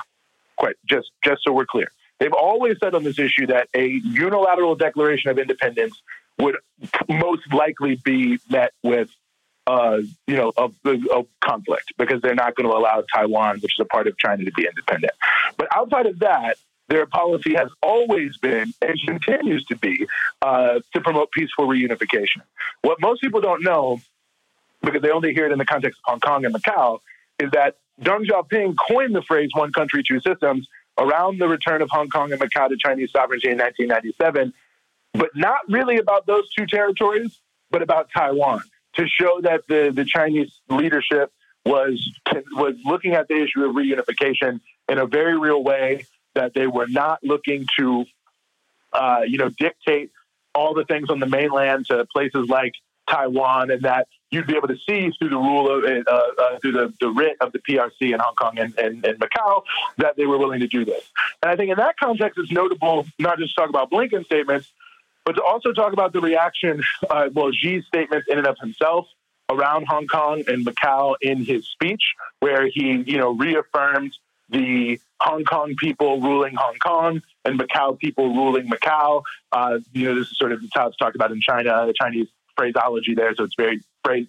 quite 0.58 0.76
just 0.86 1.12
just 1.24 1.44
so 1.44 1.54
we're 1.54 1.66
clear, 1.66 1.92
they've 2.20 2.34
always 2.34 2.78
said 2.80 2.96
on 2.96 3.04
this 3.04 3.20
issue 3.20 3.48
that 3.48 3.70
a 3.74 3.88
unilateral 3.88 4.76
declaration 4.76 5.32
of 5.32 5.40
independence 5.40 6.02
would 6.38 6.58
most 7.08 7.54
likely 7.54 7.96
be 7.96 8.40
met 8.50 8.74
with 8.84 9.10
uh, 9.68 10.00
you 10.28 10.36
know, 10.36 10.52
of, 10.58 10.76
of 11.12 11.28
conflict 11.42 11.94
because 11.98 12.22
they're 12.22 12.36
not 12.36 12.56
going 12.56 12.70
to 12.70 12.76
allow 12.76 13.04
Taiwan, 13.14 13.60
which 13.62 13.74
is 13.74 13.80
a 13.80 13.86
part 13.86 14.08
of 14.08 14.18
China, 14.18 14.46
to 14.46 14.52
be 14.52 14.68
independent. 14.68 15.14
But 15.58 15.68
outside 15.76 16.06
of 16.06 16.20
that, 16.20 16.58
their 16.88 17.08
policy 17.08 17.56
has 17.56 17.70
always 17.82 18.38
been 18.38 18.72
and 18.82 19.00
continues 19.08 19.66
to 19.66 19.76
be 19.76 20.06
uh, 20.42 20.82
to 20.94 21.02
promote 21.02 21.32
peaceful 21.32 21.68
reunification. 21.68 22.42
What 22.82 23.02
most 23.02 23.22
people 23.22 23.42
don't 23.42 23.64
know, 23.64 24.02
because 24.84 25.02
they 25.02 25.10
only 25.10 25.34
hear 25.34 25.48
it 25.48 25.52
in 25.52 25.58
the 25.58 25.66
context 25.66 26.00
of 26.06 26.12
Hong 26.12 26.20
Kong 26.20 26.46
and 26.46 26.54
Macau, 26.54 27.00
is 27.40 27.50
that 27.52 27.78
Deng 28.00 28.28
Xiaoping 28.28 28.76
coined 28.88 29.16
the 29.16 29.24
phrase 29.24 29.50
one 29.54 29.74
country, 29.74 30.04
two 30.08 30.20
systems 30.22 30.68
around 30.98 31.40
the 31.40 31.48
return 31.48 31.82
of 31.82 31.90
Hong 31.90 32.10
Kong 32.10 32.32
and 32.32 32.40
Macau 32.40 32.70
to 32.70 32.78
Chinese 32.78 33.12
sovereignty 33.12 33.50
in 33.50 33.58
1997, 33.58 34.54
but 35.14 35.36
not 35.36 35.62
really 35.68 35.98
about 35.98 36.28
those 36.28 36.48
two 36.54 36.68
territories, 36.68 37.40
but 37.72 37.82
about 37.82 38.10
Taiwan 38.16 38.62
to 38.96 39.08
show 39.08 39.42
that 39.42 39.68
the, 39.68 39.92
the 39.94 40.06
Chinese 40.06 40.52
leadership 40.70 41.32
was 41.66 42.12
was 42.52 42.76
looking 42.86 43.14
at 43.14 43.28
the 43.28 43.42
issue 43.42 43.64
of 43.64 43.76
reunification 43.76 44.60
in 44.88 44.98
a 44.98 45.06
very 45.06 45.38
real 45.38 45.64
way. 45.64 46.06
That 46.36 46.54
they 46.54 46.68
were 46.68 46.88
not 46.88 47.24
looking 47.24 47.66
to, 47.80 48.06
uh, 48.92 49.22
you 49.26 49.38
know, 49.38 49.48
dictate 49.48 50.12
all 50.54 50.74
the 50.74 50.84
things 50.84 51.10
on 51.10 51.20
the 51.20 51.26
mainland 51.26 51.86
to 51.86 52.06
places 52.06 52.50
like 52.50 52.74
Taiwan, 53.08 53.72
and 53.72 53.84
that 53.84 54.08
you'd 54.32 54.48
be 54.48 54.56
able 54.56 54.68
to 54.68 54.78
see 54.88 55.12
through 55.18 55.30
the 55.30 55.38
rule 55.38 55.72
of 55.72 55.84
uh, 55.84 56.12
uh, 56.12 56.60
through 56.60 56.74
the, 56.74 56.94
the 57.00 57.10
writ 57.10 57.38
of 57.40 57.52
the 57.54 57.60
PRC 57.60 58.14
in 58.14 58.20
Hong 58.20 58.36
Kong 58.36 58.58
and, 58.58 58.78
and, 58.78 59.06
and, 59.06 59.20
Macau 59.20 59.64
that 59.98 60.18
they 60.18 60.26
were 60.26 60.38
willing 60.38 60.60
to 60.60 60.68
do 60.68 60.84
this. 60.84 61.10
And 61.42 61.52
I 61.52 61.56
think 61.56 61.72
in 61.72 61.78
that 61.78 61.98
context, 61.98 62.38
it's 62.38 62.52
notable 62.52 63.06
not 63.18 63.38
just 63.38 63.56
to 63.56 63.62
talk 63.62 63.70
about 63.70 63.92
Blinken 63.92 64.26
statements, 64.26 64.72
but 65.26 65.34
to 65.34 65.44
also 65.44 65.74
talk 65.74 65.94
about 65.94 66.14
the 66.14 66.22
reaction, 66.22 66.84
uh, 67.10 67.30
well, 67.34 67.52
Xi's 67.52 67.86
statements 67.88 68.28
in 68.30 68.38
and 68.38 68.48
of 68.48 68.58
himself 68.60 69.08
around 69.50 69.88
Hong 69.88 70.08
Kong 70.08 70.44
and 70.48 70.66
Macau 70.66 71.16
in 71.22 71.44
his 71.44 71.68
speech, 71.68 72.02
where 72.40 72.68
he, 72.68 73.04
you 73.06 73.18
know, 73.18 73.32
reaffirmed 73.32 74.14
the 74.50 75.00
Hong 75.20 75.44
Kong 75.44 75.76
people 75.80 76.22
ruling 76.22 76.54
Hong 76.56 76.76
Kong 76.78 77.22
and 77.44 77.60
Macau 77.60 77.98
people 77.98 78.36
ruling 78.36 78.70
Macau. 78.70 79.24
Uh, 79.52 79.80
you 79.94 80.06
know, 80.06 80.20
this 80.20 80.30
is 80.30 80.38
sort 80.38 80.52
of 80.52 80.62
how 80.74 80.88
it's 80.88 80.98
talked 80.98 81.16
about 81.16 81.32
in 81.32 81.42
China, 81.42 81.86
the 81.88 81.94
Chinese 82.00 82.28
phraseology 82.56 83.16
there, 83.16 83.34
so 83.36 83.44
it's 83.44 83.56
very 83.56 83.82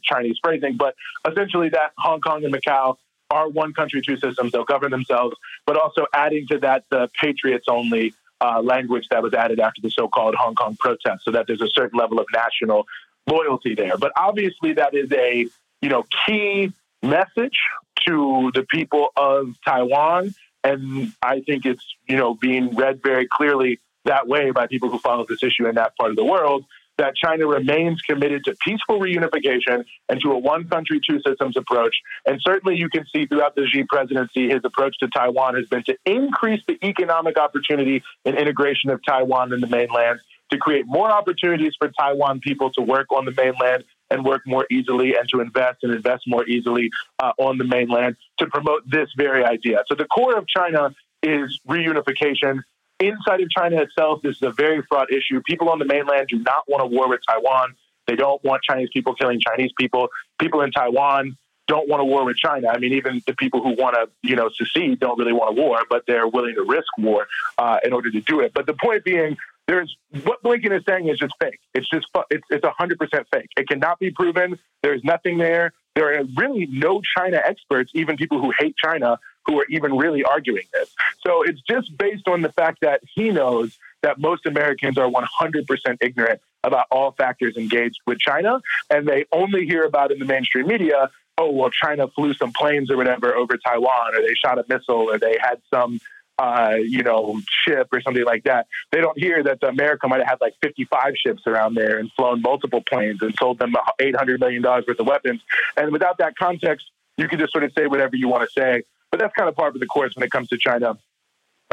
Chinese 0.03 0.39
phrasing. 0.43 0.77
But 0.77 0.95
essentially, 1.29 1.69
that 1.71 1.93
Hong 1.99 2.21
Kong 2.21 2.45
and 2.45 2.55
Macau 2.55 2.97
are 3.31 3.49
one 3.49 3.73
country, 3.75 4.01
two 4.03 4.17
systems. 4.17 4.53
They'll 4.53 4.65
govern 4.65 4.91
themselves, 4.91 5.37
but 5.67 5.77
also 5.77 6.07
adding 6.15 6.47
to 6.49 6.59
that 6.61 6.85
the 6.91 7.11
patriots 7.21 7.67
only 7.69 8.15
uh, 8.41 8.61
language 8.63 9.07
that 9.11 9.23
was 9.23 9.35
added 9.35 9.61
after 9.61 9.81
the 9.81 9.91
so-called 9.91 10.35
Hong 10.35 10.55
Kong 10.55 10.77
protests, 10.79 11.25
so 11.25 11.31
that 11.33 11.47
there's 11.47 11.63
a 11.63 11.71
certain 11.71 11.99
level 11.99 12.19
of 12.19 12.27
national 12.33 12.87
loyalty 13.27 13.75
there. 13.75 13.97
But 13.97 14.13
obviously, 14.17 14.75
that 14.75 14.95
is 14.95 15.11
a 15.13 15.47
you 15.83 15.89
know 15.89 16.05
key 16.27 16.73
message 17.03 17.59
to 18.07 18.51
the 18.55 18.63
people 18.63 19.09
of 19.17 19.55
Taiwan, 19.65 20.35
and 20.65 21.13
I 21.23 21.41
think 21.41 21.67
it's 21.67 21.85
you 22.07 22.17
know 22.17 22.35
being 22.35 22.75
read 22.75 23.03
very 23.03 23.27
clearly 23.31 23.81
that 24.05 24.27
way 24.29 24.51
by 24.51 24.67
people 24.67 24.89
who 24.89 24.99
follow 24.99 25.27
this 25.29 25.43
issue 25.43 25.67
in 25.67 25.75
that 25.75 25.97
part 25.97 26.11
of 26.11 26.17
the 26.17 26.25
world. 26.25 26.65
That 26.99 27.15
China 27.15 27.47
remains 27.47 28.01
committed 28.03 28.45
to 28.47 28.57
peaceful 28.65 28.99
reunification 29.01 29.85
and 30.09 30.21
to 30.23 30.33
a 30.33 30.39
one 30.39 30.67
country, 30.69 31.01
two 31.09 31.21
systems 31.27 31.57
approach. 31.57 31.95
And 32.27 32.41
certainly 32.41 32.77
you 32.77 32.89
can 32.89 33.05
see 33.13 33.27
throughout 33.27 33.55
the 33.55 33.67
Xi 33.67 33.85
presidency, 33.85 34.49
his 34.49 34.61
approach 34.65 34.97
to 35.01 35.09
Taiwan 35.09 35.57
has 35.57 35.67
been 35.67 35.83
to 35.85 35.97
increase 36.07 36.63
the 36.67 36.79
economic 36.83 37.39
opportunity 37.39 38.03
and 38.25 38.37
integration 38.39 38.91
of 38.91 39.01
Taiwan 39.07 39.53
in 39.53 39.61
the 39.61 39.67
mainland 39.67 40.21
to 40.51 40.59
create 40.59 40.87
more 40.87 41.11
opportunities 41.11 41.75
for 41.79 41.91
Taiwan 41.99 42.41
people 42.41 42.71
to 42.73 42.83
work 42.83 43.11
on 43.13 43.25
the 43.25 43.33
mainland 43.33 43.85
and 44.11 44.25
work 44.25 44.43
more 44.47 44.67
easily 44.71 45.17
and 45.17 45.29
to 45.29 45.41
invest 45.41 45.79
and 45.83 45.93
invest 45.93 46.25
more 46.27 46.47
easily 46.47 46.91
uh, 47.19 47.33
on 47.39 47.59
the 47.59 47.65
mainland 47.65 48.17
to 48.39 48.47
promote 48.47 48.89
this 48.89 49.09
very 49.17 49.45
idea. 49.45 49.83
So 49.89 49.95
the 49.95 50.05
core 50.05 50.37
of 50.39 50.47
China 50.47 50.95
is 51.23 51.61
reunification. 51.69 52.63
Inside 52.99 53.41
of 53.43 53.51
China 53.51 53.83
itself, 53.83 54.23
this 54.23 54.37
is 54.37 54.43
a 54.43 54.53
very 54.53 54.83
fraught 54.83 55.13
issue. 55.13 55.41
People 55.47 55.69
on 55.69 55.79
the 55.79 55.85
mainland 55.85 56.29
do 56.29 56.39
not 56.39 56.65
want 56.67 56.83
a 56.83 56.87
war 56.87 57.09
with 57.09 57.21
Taiwan. 57.29 57.75
They 58.07 58.17
don't 58.17 58.43
want 58.43 58.63
Chinese 58.63 58.89
people 58.93 59.15
killing 59.15 59.41
Chinese 59.41 59.73
people. 59.79 60.09
People 60.39 60.63
in 60.63 60.71
Taiwan 60.71 61.37
don't 61.67 61.89
want 61.89 62.01
a 62.01 62.05
war 62.05 62.25
with 62.25 62.37
China. 62.37 62.69
I 62.69 62.79
mean, 62.79 62.93
even 62.95 63.21
the 63.27 63.35
people 63.35 63.63
who 63.63 63.71
want 63.71 63.97
to, 63.97 64.09
you 64.23 64.37
know, 64.37 64.49
secede 64.55 65.01
don't 65.01 65.19
really 65.19 65.33
want 65.33 65.59
a 65.59 65.61
war, 65.61 65.81
but 65.91 66.05
they're 66.07 66.29
willing 66.29 66.55
to 66.55 66.63
risk 66.63 66.87
war 66.99 67.27
uh, 67.59 67.79
in 67.85 67.93
order 67.93 68.11
to 68.11 68.21
do 68.21 68.41
it. 68.41 68.53
But 68.55 68.67
the 68.67 68.75
point 68.75 69.05
being, 69.05 69.37
there's 69.67 69.97
what 70.23 70.43
Blinken 70.43 70.77
is 70.77 70.85
saying 70.89 71.09
is 71.09 71.19
just 71.19 71.35
fake. 71.41 71.59
It's 71.75 71.89
just 71.89 72.07
it's 72.31 72.45
it's 72.51 72.65
hundred 72.79 72.99
percent 72.99 73.27
fake. 73.33 73.51
It 73.57 73.69
cannot 73.69 73.99
be 73.99 74.11
proven. 74.11 74.59
There's 74.83 75.03
nothing 75.03 75.39
there. 75.39 75.73
There 75.97 76.19
are 76.19 76.25
really 76.37 76.67
no 76.71 77.01
China 77.17 77.41
experts, 77.45 77.91
even 77.95 78.17
people 78.17 78.41
who 78.41 78.53
hate 78.59 78.77
China, 78.77 79.19
who 79.47 79.61
are 79.61 79.67
even 79.69 79.97
really 79.97 80.25
arguing 80.25 80.65
this. 80.73 80.95
So 81.25 81.43
it's 81.43 81.61
just 81.63 81.97
based 81.97 82.29
on 82.29 82.43
the 82.43 82.53
fact 82.53 82.79
that 82.83 83.01
he 83.15 83.31
knows 83.31 83.77
that 84.03 84.19
most 84.19 84.47
Americans 84.47 84.99
are 84.99 85.11
100% 85.11 85.97
ignorant 86.01 86.41
about 86.65 86.87
all 86.91 87.13
factors 87.13 87.57
engaged 87.57 87.99
with 88.07 88.19
China, 88.19 88.61
and 88.91 89.07
they 89.07 89.25
only 89.33 89.67
hear 89.67 89.85
about 89.85 90.11
in 90.11 90.19
the 90.19 90.25
mainstream 90.25 90.67
media. 90.67 91.11
Oh 91.39 91.51
well, 91.51 91.71
China 91.71 92.09
flew 92.09 92.35
some 92.35 92.53
planes 92.53 92.91
or 92.91 92.97
whatever 92.97 93.35
over 93.35 93.57
Taiwan, 93.57 94.17
or 94.17 94.23
they 94.23 94.35
shot 94.35 94.59
a 94.59 94.65
missile, 94.69 95.11
or 95.11 95.19
they 95.19 95.37
had 95.41 95.61
some 95.73 96.01
uh, 96.39 96.75
you 96.79 97.03
know, 97.03 97.41
ship 97.65 97.89
or 97.93 98.01
something 98.01 98.25
like 98.25 98.45
that. 98.45 98.67
They 98.93 99.01
don't 99.01 99.19
hear 99.19 99.43
that 99.45 99.63
America 99.63 100.07
might 100.07 100.19
have 100.19 100.29
had 100.29 100.41
like 100.41 100.55
55 100.63 101.15
ships 101.17 101.43
around 101.47 101.75
there 101.75 101.99
and 101.99 102.11
flown 102.13 102.43
multiple 102.43 102.83
planes 102.87 103.23
and 103.23 103.35
sold 103.39 103.59
them 103.59 103.75
$800 104.01 104.39
million 104.39 104.63
worth 104.63 104.87
of 104.99 105.07
weapons. 105.07 105.41
And 105.77 105.93
without 105.93 106.19
that 106.19 106.37
context, 106.37 106.91
you 107.17 107.29
can 107.29 107.39
just 107.39 107.53
sort 107.53 107.65
of 107.65 107.73
say 107.77 107.87
whatever 107.87 108.17
you 108.17 108.29
want 108.29 108.43
to 108.43 108.61
say. 108.61 108.83
But 109.17 109.23
that's 109.23 109.35
kind 109.35 109.49
of 109.49 109.57
part 109.57 109.75
of 109.75 109.81
the 109.81 109.87
course 109.87 110.15
when 110.15 110.25
it 110.25 110.31
comes 110.31 110.49
to 110.49 110.59
China. 110.59 110.99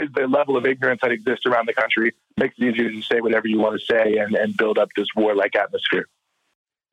Is 0.02 0.10
the 0.16 0.28
level 0.28 0.56
of 0.56 0.66
ignorance 0.66 1.02
that 1.04 1.12
exists 1.12 1.46
around 1.46 1.68
the 1.68 1.74
country 1.74 2.14
makes 2.38 2.56
it 2.58 2.64
easier 2.64 2.90
to 2.90 3.02
say 3.02 3.20
whatever 3.20 3.50
you 3.50 3.60
want 3.60 3.78
to 3.78 3.86
say 3.86 4.18
and, 4.18 4.34
and 4.34 4.56
build 4.56 4.78
up 4.78 4.88
this 4.96 5.08
war-like 5.14 5.54
atmosphere. 5.54 6.08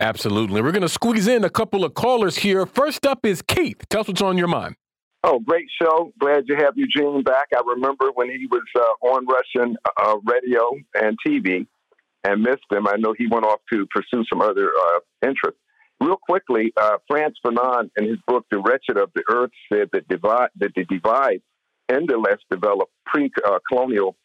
Absolutely. 0.01 0.61
We're 0.61 0.73
going 0.73 0.83
to 0.83 0.89
squeeze 0.89 1.29
in 1.29 1.45
a 1.45 1.51
couple 1.51 1.85
of 1.85 1.95
callers 1.95 2.39
here. 2.39 2.67
First 2.67 3.07
up 3.07 3.25
is 3.25 3.43
Keith. 3.43 3.89
Tell 3.91 4.01
us 4.01 4.09
what's 4.09 4.21
on 4.21 4.37
your 4.37 4.49
mind. 4.49 4.75
Oh, 5.23 5.39
great 5.39 5.69
show. 5.81 6.13
Glad 6.19 6.49
to 6.49 6.57
have 6.57 6.77
Eugene 6.77 7.23
back. 7.23 7.47
I 7.55 7.63
remember 7.65 8.11
when 8.13 8.29
he 8.29 8.49
was 8.51 8.65
uh, 8.75 9.07
on 9.07 9.27
Russian 9.27 9.77
uh, 10.03 10.17
radio 10.25 10.73
and 10.95 11.17
TV 11.25 11.69
and 12.25 12.43
missed 12.43 12.67
him. 12.73 12.89
I 12.89 12.97
know 12.97 13.15
he 13.17 13.29
went 13.29 13.47
off 13.47 13.61
to 13.73 13.87
pursue 13.87 14.25
some 14.29 14.43
other 14.43 14.69
uh, 14.69 14.99
interests. 15.23 15.61
Real 16.01 16.17
quickly, 16.17 16.73
uh, 16.81 16.97
Frantz 17.09 17.39
Fanon, 17.45 17.91
in 17.97 18.09
his 18.09 18.19
book 18.27 18.47
*The 18.51 18.59
Wretched 18.59 18.97
of 18.97 19.11
the 19.15 19.23
Earth*, 19.31 19.51
said 19.71 19.91
that, 19.93 20.09
divide, 20.09 20.49
that 20.57 20.73
the 20.75 20.85
divide 20.85 21.43
in 21.91 22.07
the 22.07 22.17
less 22.17 22.39
developed 22.51 22.93
pre-colonial 23.07 24.17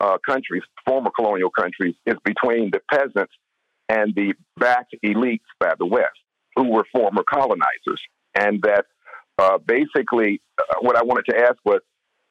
uh, 0.00 0.18
countries, 0.26 0.62
former 0.86 1.10
colonial 1.16 1.50
countries, 1.50 1.94
is 2.04 2.16
between 2.24 2.70
the 2.72 2.80
peasants 2.92 3.32
and 3.88 4.14
the 4.14 4.34
backed 4.58 4.94
elites 5.04 5.40
by 5.58 5.72
the 5.78 5.86
West, 5.86 6.18
who 6.56 6.68
were 6.70 6.84
former 6.92 7.22
colonizers, 7.22 8.02
and 8.34 8.60
that 8.62 8.84
uh, 9.38 9.58
basically, 9.58 10.42
uh, 10.58 10.76
what 10.80 10.96
I 10.96 11.02
wanted 11.02 11.24
to 11.30 11.38
ask 11.38 11.56
was 11.64 11.80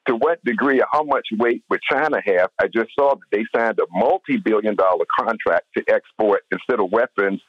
to 0.07 0.15
what 0.15 0.43
degree 0.43 0.79
or 0.81 0.87
how 0.91 1.03
much 1.03 1.27
weight 1.39 1.63
would 1.69 1.79
China 1.89 2.17
have? 2.25 2.49
I 2.59 2.67
just 2.67 2.89
saw 2.97 3.15
that 3.15 3.25
they 3.31 3.43
signed 3.55 3.79
a 3.79 3.85
multi 3.91 4.37
billion 4.37 4.75
dollar 4.75 5.05
contract 5.17 5.65
to 5.77 5.83
export, 5.87 6.41
instead 6.51 6.79
of 6.79 6.91
weapons 6.91 7.41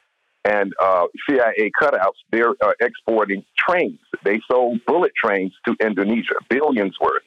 and 0.45 0.73
uh, 0.81 1.07
CIA 1.29 1.71
cutouts, 1.81 2.21
they're 2.31 2.55
uh, 2.63 2.73
exporting 2.81 3.45
trains. 3.59 3.99
They 4.25 4.41
sold 4.51 4.81
bullet 4.87 5.13
trains 5.23 5.53
to 5.67 5.75
Indonesia, 5.81 6.35
billions 6.51 6.97
worth. 7.01 7.23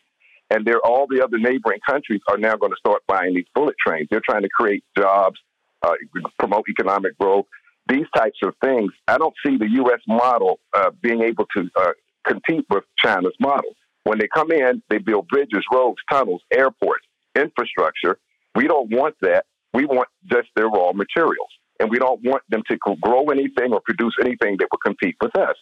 And 0.49 0.65
they're, 0.65 0.79
all 0.85 1.07
the 1.09 1.23
other 1.23 1.37
neighboring 1.37 1.79
countries 1.85 2.21
are 2.29 2.37
now 2.37 2.55
going 2.55 2.71
to 2.71 2.77
start 2.77 3.01
buying 3.07 3.35
these 3.35 3.47
bullet 3.53 3.75
trains. 3.85 4.07
They're 4.09 4.21
trying 4.23 4.43
to 4.43 4.49
create 4.49 4.83
jobs, 4.97 5.37
uh, 5.81 5.93
promote 6.39 6.65
economic 6.69 7.17
growth, 7.17 7.45
these 7.89 8.05
types 8.15 8.37
of 8.43 8.53
things. 8.63 8.91
I 9.07 9.17
don't 9.17 9.33
see 9.45 9.57
the 9.57 9.69
U.S. 9.71 9.99
model 10.07 10.59
uh, 10.73 10.91
being 11.01 11.21
able 11.21 11.45
to 11.55 11.69
uh, 11.75 11.91
compete 12.25 12.65
with 12.69 12.83
China's 12.97 13.35
model. 13.39 13.71
When 14.03 14.19
they 14.19 14.27
come 14.33 14.51
in, 14.51 14.81
they 14.89 14.99
build 14.99 15.27
bridges, 15.27 15.63
roads, 15.73 15.97
tunnels, 16.09 16.41
airports, 16.53 17.05
infrastructure. 17.35 18.17
We 18.55 18.67
don't 18.67 18.89
want 18.91 19.15
that. 19.21 19.45
We 19.73 19.85
want 19.85 20.07
just 20.31 20.47
their 20.55 20.67
raw 20.67 20.93
materials. 20.93 21.49
And 21.79 21.89
we 21.89 21.99
don't 21.99 22.21
want 22.23 22.43
them 22.49 22.63
to 22.69 22.77
grow 23.01 23.25
anything 23.25 23.73
or 23.73 23.81
produce 23.81 24.15
anything 24.21 24.57
that 24.59 24.67
would 24.71 24.83
compete 24.83 25.15
with 25.21 25.35
us. 25.37 25.55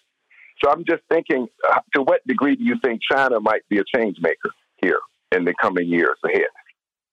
So 0.64 0.72
I'm 0.72 0.86
just 0.86 1.04
thinking, 1.10 1.48
uh, 1.70 1.80
to 1.96 2.02
what 2.02 2.26
degree 2.26 2.56
do 2.56 2.64
you 2.64 2.76
think 2.84 3.02
China 3.12 3.40
might 3.40 3.62
be 3.70 3.80
a 3.80 3.84
change 3.96 4.18
maker 4.22 4.52
here 4.82 5.00
in 5.32 5.44
the 5.44 5.54
coming 5.62 5.88
years 5.88 6.18
ahead? 6.24 6.48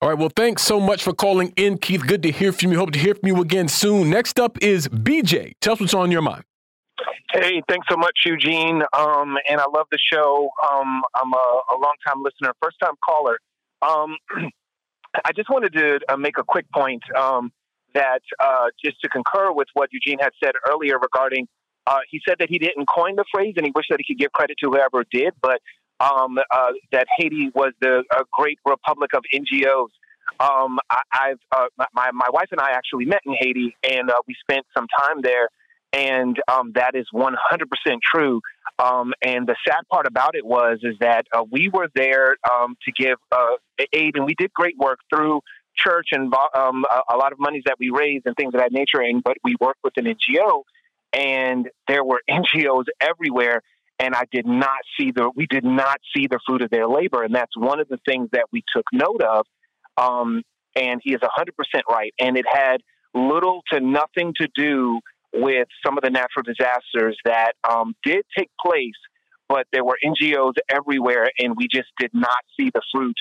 All 0.00 0.08
right. 0.08 0.18
Well, 0.18 0.32
thanks 0.34 0.62
so 0.62 0.80
much 0.80 1.02
for 1.02 1.12
calling 1.12 1.52
in, 1.56 1.78
Keith. 1.78 2.06
Good 2.06 2.22
to 2.24 2.32
hear 2.32 2.52
from 2.52 2.72
you. 2.72 2.78
Hope 2.78 2.90
to 2.92 2.98
hear 2.98 3.14
from 3.14 3.28
you 3.28 3.40
again 3.40 3.68
soon. 3.68 4.10
Next 4.10 4.40
up 4.40 4.58
is 4.60 4.88
BJ. 4.88 5.52
Tell 5.60 5.74
us 5.74 5.80
what's 5.80 5.94
on 5.94 6.10
your 6.10 6.22
mind. 6.22 6.44
Hey, 7.32 7.62
thanks 7.68 7.86
so 7.90 7.96
much, 7.96 8.18
Eugene. 8.26 8.82
Um, 8.92 9.38
and 9.48 9.60
I 9.60 9.64
love 9.74 9.86
the 9.90 9.98
show. 10.12 10.50
Um, 10.70 11.02
I'm 11.14 11.32
a, 11.32 11.60
a 11.72 11.76
long 11.80 11.94
time 12.06 12.22
listener, 12.22 12.52
first 12.62 12.76
time 12.82 12.94
caller. 13.08 13.38
Um, 13.80 14.16
I 15.24 15.32
just 15.34 15.48
wanted 15.48 15.72
to 15.74 16.00
uh, 16.08 16.16
make 16.16 16.36
a 16.38 16.44
quick 16.44 16.66
point 16.74 17.02
um, 17.16 17.52
that 17.94 18.20
uh, 18.40 18.66
just 18.84 19.00
to 19.02 19.08
concur 19.08 19.52
with 19.52 19.68
what 19.74 19.90
Eugene 19.92 20.18
had 20.20 20.30
said 20.42 20.52
earlier 20.70 20.98
regarding, 20.98 21.46
uh, 21.86 21.98
he 22.10 22.20
said 22.26 22.36
that 22.38 22.48
he 22.48 22.58
didn't 22.58 22.86
coin 22.86 23.16
the 23.16 23.24
phrase 23.32 23.54
and 23.56 23.66
he 23.66 23.72
wished 23.74 23.88
that 23.90 23.98
he 23.98 24.14
could 24.14 24.20
give 24.20 24.32
credit 24.32 24.56
to 24.62 24.70
whoever 24.70 25.04
did, 25.10 25.32
but 25.42 25.60
um, 26.00 26.38
uh, 26.38 26.72
that 26.90 27.06
Haiti 27.16 27.50
was 27.54 27.72
the 27.80 28.02
great 28.32 28.58
republic 28.64 29.10
of 29.14 29.22
NGOs. 29.34 29.88
Um, 30.40 30.78
I, 30.90 31.28
have 31.28 31.38
uh, 31.52 31.66
my 31.94 32.10
my 32.12 32.28
wife 32.32 32.48
and 32.50 32.60
I 32.60 32.70
actually 32.72 33.04
met 33.04 33.20
in 33.26 33.34
Haiti, 33.38 33.76
and 33.82 34.10
uh, 34.10 34.14
we 34.26 34.34
spent 34.40 34.66
some 34.76 34.86
time 34.98 35.20
there, 35.22 35.48
and 35.92 36.36
um, 36.48 36.72
that 36.74 36.94
is 36.94 37.06
one 37.12 37.34
hundred 37.38 37.68
percent 37.70 38.00
true. 38.02 38.40
Um, 38.78 39.12
and 39.22 39.46
the 39.46 39.56
sad 39.66 39.82
part 39.90 40.06
about 40.06 40.34
it 40.34 40.44
was 40.44 40.78
is 40.82 40.94
that 41.00 41.26
uh, 41.32 41.44
we 41.50 41.68
were 41.72 41.88
there 41.94 42.36
um, 42.50 42.76
to 42.84 42.92
give 42.92 43.18
aid, 43.92 44.16
and 44.16 44.24
we 44.24 44.34
did 44.36 44.52
great 44.52 44.76
work 44.78 44.98
through 45.12 45.40
church 45.76 46.08
and 46.12 46.32
um, 46.54 46.84
a, 46.90 47.14
a, 47.14 47.16
lot 47.16 47.32
of 47.32 47.38
monies 47.38 47.62
that 47.66 47.76
we 47.78 47.90
raised 47.90 48.26
and 48.26 48.36
things 48.36 48.54
of 48.54 48.60
that 48.60 48.72
nature. 48.72 49.00
And 49.00 49.22
but 49.22 49.36
we 49.44 49.56
worked 49.60 49.80
with 49.82 49.94
an 49.96 50.04
NGO, 50.04 50.62
and 51.12 51.68
there 51.88 52.04
were 52.04 52.20
NGOs 52.30 52.84
everywhere 53.00 53.62
and 54.02 54.14
I 54.16 54.24
did 54.32 54.46
not 54.46 54.80
see 54.98 55.12
the 55.12 55.30
we 55.34 55.46
did 55.46 55.64
not 55.64 56.00
see 56.14 56.26
the 56.26 56.40
fruit 56.46 56.62
of 56.62 56.70
their 56.70 56.88
labor, 56.88 57.22
and 57.22 57.34
that's 57.34 57.56
one 57.56 57.80
of 57.80 57.88
the 57.88 57.98
things 58.04 58.28
that 58.32 58.46
we 58.52 58.64
took 58.74 58.84
note 58.92 59.22
of. 59.22 59.46
Um, 59.96 60.42
and 60.74 61.00
he 61.02 61.12
is 61.12 61.20
hundred 61.22 61.56
percent 61.56 61.84
right, 61.88 62.12
and 62.18 62.36
it 62.36 62.44
had 62.50 62.78
little 63.14 63.62
to 63.72 63.80
nothing 63.80 64.34
to 64.40 64.48
do 64.54 65.00
with 65.32 65.68
some 65.84 65.96
of 65.96 66.02
the 66.02 66.10
natural 66.10 66.42
disasters 66.42 67.16
that 67.24 67.52
um, 67.68 67.94
did 68.04 68.24
take 68.36 68.50
place, 68.60 68.98
but 69.48 69.66
there 69.72 69.84
were 69.84 69.96
NGOs 70.04 70.54
everywhere, 70.68 71.30
and 71.38 71.54
we 71.56 71.68
just 71.68 71.88
did 71.98 72.10
not 72.12 72.44
see 72.58 72.70
the 72.74 72.82
fruit 72.92 73.16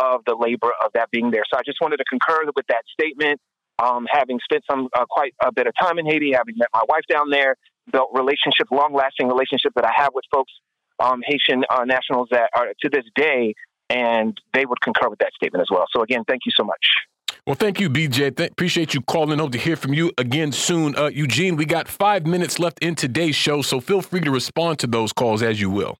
of 0.00 0.22
the 0.26 0.34
labor 0.34 0.70
of 0.84 0.92
that 0.94 1.10
being 1.10 1.30
there. 1.30 1.42
So 1.52 1.58
I 1.58 1.62
just 1.64 1.78
wanted 1.80 1.98
to 1.98 2.04
concur 2.04 2.38
with 2.56 2.66
that 2.68 2.82
statement. 2.92 3.40
Um, 3.78 4.06
having 4.10 4.38
spent 4.44 4.64
some 4.70 4.88
uh, 4.94 5.04
quite 5.08 5.34
a 5.42 5.52
bit 5.52 5.66
of 5.66 5.72
time 5.80 5.98
in 5.98 6.06
Haiti, 6.06 6.32
having 6.32 6.54
met 6.58 6.68
my 6.74 6.82
wife 6.88 7.04
down 7.08 7.30
there, 7.30 7.56
built 7.90 8.10
relationship, 8.12 8.70
long 8.70 8.92
lasting 8.92 9.28
relationship 9.28 9.72
that 9.74 9.84
I 9.84 9.92
have 9.96 10.10
with 10.14 10.24
folks, 10.30 10.52
um, 10.98 11.22
Haitian 11.24 11.64
uh, 11.70 11.84
nationals 11.84 12.28
that 12.30 12.50
are 12.54 12.68
to 12.80 12.88
this 12.90 13.04
day, 13.14 13.54
and 13.88 14.36
they 14.54 14.66
would 14.66 14.80
concur 14.82 15.08
with 15.08 15.18
that 15.20 15.32
statement 15.34 15.62
as 15.62 15.68
well. 15.70 15.84
So 15.94 16.02
again, 16.02 16.24
thank 16.28 16.42
you 16.44 16.52
so 16.54 16.64
much. 16.64 16.84
Well, 17.46 17.56
thank 17.56 17.80
you, 17.80 17.88
BJ. 17.88 18.36
Th- 18.36 18.50
appreciate 18.50 18.92
you 18.92 19.00
calling. 19.00 19.38
Hope 19.38 19.52
to 19.52 19.58
hear 19.58 19.76
from 19.76 19.94
you 19.94 20.12
again 20.18 20.52
soon. 20.52 20.94
Uh, 20.94 21.06
Eugene, 21.06 21.56
we 21.56 21.64
got 21.64 21.88
five 21.88 22.26
minutes 22.26 22.58
left 22.58 22.78
in 22.80 22.94
today's 22.94 23.34
show, 23.34 23.62
so 23.62 23.80
feel 23.80 24.02
free 24.02 24.20
to 24.20 24.30
respond 24.30 24.78
to 24.80 24.86
those 24.86 25.12
calls 25.12 25.42
as 25.42 25.60
you 25.60 25.70
will. 25.70 25.96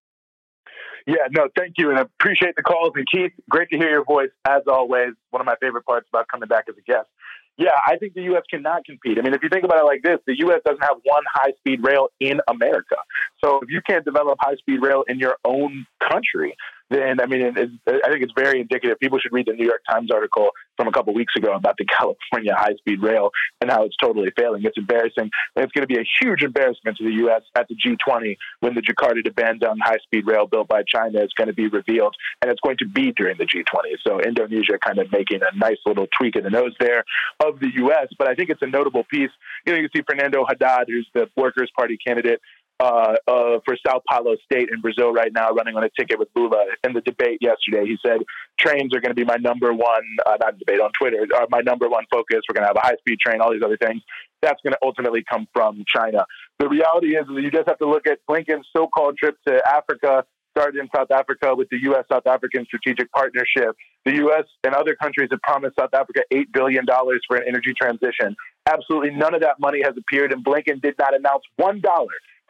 Yeah, 1.06 1.26
no, 1.30 1.48
thank 1.56 1.74
you, 1.78 1.90
and 1.90 1.98
I 1.98 2.02
appreciate 2.02 2.56
the 2.56 2.62
calls. 2.62 2.92
And 2.94 3.06
Keith, 3.10 3.32
great 3.48 3.68
to 3.70 3.78
hear 3.78 3.90
your 3.90 4.04
voice 4.04 4.30
as 4.46 4.62
always. 4.66 5.12
One 5.30 5.40
of 5.40 5.46
my 5.46 5.56
favorite 5.60 5.84
parts 5.84 6.06
about 6.08 6.28
coming 6.28 6.48
back 6.48 6.64
as 6.68 6.76
a 6.76 6.82
guest. 6.82 7.08
Yeah, 7.56 7.76
I 7.86 7.96
think 7.96 8.14
the 8.14 8.22
U.S. 8.22 8.44
cannot 8.48 8.86
compete. 8.86 9.18
I 9.18 9.22
mean, 9.22 9.34
if 9.34 9.42
you 9.42 9.50
think 9.50 9.64
about 9.64 9.80
it 9.80 9.84
like 9.84 10.02
this, 10.02 10.18
the 10.26 10.38
U.S. 10.38 10.60
doesn't 10.64 10.82
have 10.82 10.96
one 11.04 11.24
high 11.30 11.52
speed 11.58 11.82
rail 11.82 12.08
in 12.18 12.40
America. 12.48 12.96
So 13.44 13.60
if 13.62 13.68
you 13.68 13.82
can't 13.86 14.04
develop 14.04 14.38
high 14.40 14.56
speed 14.56 14.80
rail 14.80 15.04
in 15.08 15.18
your 15.18 15.36
own 15.44 15.84
country, 16.00 16.56
then 16.90 17.20
I 17.20 17.26
mean, 17.26 17.40
it, 17.40 17.56
it, 17.56 17.70
I 17.86 18.10
think 18.10 18.22
it's 18.22 18.32
very 18.36 18.60
indicative. 18.60 18.98
People 18.98 19.18
should 19.18 19.32
read 19.32 19.46
the 19.46 19.52
New 19.52 19.64
York 19.64 19.82
Times 19.88 20.10
article 20.10 20.50
from 20.76 20.88
a 20.88 20.92
couple 20.92 21.14
weeks 21.14 21.34
ago 21.36 21.54
about 21.54 21.76
the 21.78 21.84
California 21.98 22.54
high 22.56 22.74
speed 22.78 23.02
rail 23.02 23.30
and 23.60 23.70
how 23.70 23.84
it's 23.84 23.96
totally 24.02 24.30
failing. 24.36 24.62
It's 24.64 24.76
embarrassing. 24.76 25.30
And 25.54 25.64
it's 25.64 25.72
going 25.72 25.86
to 25.86 25.92
be 25.92 26.00
a 26.00 26.06
huge 26.20 26.42
embarrassment 26.42 26.96
to 26.98 27.04
the 27.04 27.14
U.S. 27.24 27.42
at 27.56 27.68
the 27.68 27.76
G20 27.76 28.36
when 28.60 28.74
the 28.74 28.80
Jakarta 28.80 29.22
to 29.22 29.30
Bandung 29.30 29.76
high 29.82 29.98
speed 30.02 30.26
rail 30.26 30.46
built 30.46 30.68
by 30.68 30.82
China 30.82 31.20
is 31.20 31.32
going 31.36 31.48
to 31.48 31.54
be 31.54 31.68
revealed. 31.68 32.14
And 32.42 32.50
it's 32.50 32.60
going 32.60 32.78
to 32.78 32.86
be 32.86 33.12
during 33.12 33.36
the 33.38 33.44
G20. 33.44 33.96
So 34.06 34.20
Indonesia 34.20 34.78
kind 34.84 34.98
of 34.98 35.12
making 35.12 35.40
a 35.42 35.56
nice 35.56 35.78
little 35.86 36.06
tweak 36.18 36.36
in 36.36 36.44
the 36.44 36.50
nose 36.50 36.74
there 36.80 37.04
of 37.44 37.60
the 37.60 37.68
U.S. 37.76 38.08
But 38.18 38.28
I 38.28 38.34
think 38.34 38.50
it's 38.50 38.62
a 38.62 38.66
notable 38.66 39.04
piece. 39.04 39.30
You 39.66 39.74
know, 39.74 39.78
you 39.78 39.88
see 39.94 40.02
Fernando 40.02 40.44
Haddad, 40.48 40.86
who's 40.88 41.08
the 41.14 41.28
Workers' 41.36 41.70
Party 41.76 41.98
candidate 42.04 42.40
uh, 42.80 43.14
uh, 43.28 43.58
for 43.64 43.76
Sao 43.86 44.00
Paulo 44.08 44.36
State 44.44 44.70
in 44.72 44.80
Brazil 44.80 45.12
right 45.12 45.32
now, 45.32 45.50
running 45.50 45.76
on 45.76 45.84
a 45.84 45.90
ticket 45.98 46.18
with 46.18 46.28
Lula. 46.34 46.64
In 46.82 46.94
the 46.94 47.02
debate 47.02 47.38
yesterday, 47.42 47.84
he 47.84 47.98
said 48.04 48.20
trains 48.58 48.94
are 48.96 49.00
going 49.00 49.14
to 49.14 49.14
be 49.14 49.24
my 49.24 49.36
number 49.36 49.72
one, 49.74 50.02
uh, 50.26 50.36
not 50.40 50.58
debate 50.58 50.80
on 50.80 50.90
Twitter, 50.98 51.26
are 51.36 51.46
my 51.50 51.60
number 51.60 51.88
one 51.88 52.04
focus. 52.10 52.40
We're 52.48 52.54
going 52.54 52.64
to 52.64 52.68
have 52.68 52.76
a 52.76 52.86
high 52.86 52.96
speed 52.98 53.18
train, 53.20 53.40
all 53.42 53.52
these 53.52 53.62
other 53.62 53.76
things. 53.76 54.00
That's 54.40 54.60
going 54.62 54.72
to 54.72 54.78
ultimately 54.82 55.22
come 55.30 55.46
from 55.52 55.84
China. 55.94 56.24
The 56.58 56.68
reality 56.68 57.16
is 57.16 57.26
that 57.26 57.42
you 57.42 57.50
just 57.50 57.68
have 57.68 57.78
to 57.78 57.86
look 57.86 58.06
at 58.06 58.18
Blinken's 58.28 58.66
so 58.74 58.86
called 58.86 59.18
trip 59.18 59.36
to 59.46 59.60
Africa. 59.68 60.24
Started 60.56 60.80
in 60.80 60.88
South 60.94 61.12
Africa 61.12 61.54
with 61.54 61.68
the 61.70 61.78
U.S. 61.82 62.04
South 62.10 62.26
African 62.26 62.64
Strategic 62.64 63.12
Partnership. 63.12 63.76
The 64.04 64.16
U.S. 64.16 64.44
and 64.64 64.74
other 64.74 64.96
countries 64.96 65.28
have 65.30 65.40
promised 65.42 65.76
South 65.78 65.94
Africa 65.94 66.22
$8 66.32 66.46
billion 66.52 66.84
for 67.28 67.36
an 67.36 67.44
energy 67.46 67.72
transition. 67.80 68.34
Absolutely 68.66 69.10
none 69.10 69.32
of 69.32 69.42
that 69.42 69.60
money 69.60 69.80
has 69.84 69.94
appeared, 69.96 70.32
and 70.32 70.44
Blinken 70.44 70.82
did 70.82 70.96
not 70.98 71.14
announce 71.14 71.44
$1 71.60 71.82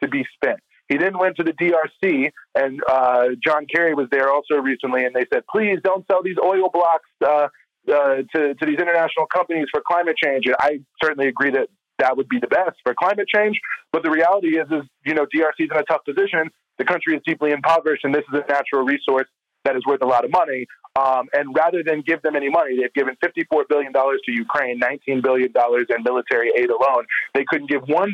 to 0.01 0.09
be 0.09 0.25
spent. 0.35 0.59
He 0.89 0.97
then 0.97 1.17
went 1.17 1.37
to 1.37 1.43
the 1.43 1.53
DRC, 1.53 2.31
and 2.53 2.81
uh, 2.89 3.27
John 3.41 3.65
Kerry 3.73 3.93
was 3.93 4.07
there 4.11 4.29
also 4.29 4.55
recently, 4.55 5.05
and 5.05 5.15
they 5.15 5.25
said, 5.33 5.43
please 5.49 5.79
don't 5.83 6.05
sell 6.11 6.21
these 6.21 6.35
oil 6.43 6.69
blocks 6.69 7.07
uh, 7.25 7.47
uh, 7.87 8.15
to, 8.35 8.53
to 8.55 8.65
these 8.65 8.77
international 8.77 9.25
companies 9.25 9.67
for 9.71 9.81
climate 9.87 10.17
change. 10.21 10.47
And 10.47 10.55
I 10.59 10.81
certainly 11.01 11.29
agree 11.29 11.51
that 11.51 11.69
that 11.99 12.17
would 12.17 12.27
be 12.27 12.39
the 12.39 12.47
best 12.47 12.75
for 12.83 12.93
climate 12.93 13.27
change. 13.33 13.57
But 13.93 14.03
the 14.03 14.11
reality 14.11 14.59
is, 14.59 14.67
is 14.69 14.83
you 15.05 15.13
know, 15.13 15.25
DRC 15.33 15.59
is 15.59 15.69
in 15.71 15.77
a 15.77 15.83
tough 15.83 16.03
position. 16.03 16.49
The 16.77 16.83
country 16.83 17.15
is 17.15 17.21
deeply 17.25 17.51
impoverished, 17.51 18.03
and 18.03 18.13
this 18.13 18.23
is 18.33 18.41
a 18.43 18.51
natural 18.51 18.83
resource 18.83 19.27
that 19.63 19.75
is 19.75 19.83
worth 19.85 20.01
a 20.01 20.07
lot 20.07 20.25
of 20.25 20.31
money. 20.31 20.65
Um, 20.99 21.27
and 21.31 21.55
rather 21.55 21.83
than 21.85 22.01
give 22.05 22.21
them 22.21 22.35
any 22.35 22.49
money, 22.49 22.77
they've 22.81 22.93
given 22.93 23.15
$54 23.23 23.63
billion 23.69 23.93
to 23.93 24.31
Ukraine, 24.31 24.79
$19 24.79 25.23
billion 25.23 25.53
in 25.55 26.03
military 26.03 26.51
aid 26.57 26.69
alone. 26.69 27.05
They 27.33 27.45
couldn't 27.47 27.69
give 27.69 27.83
$1 27.83 28.13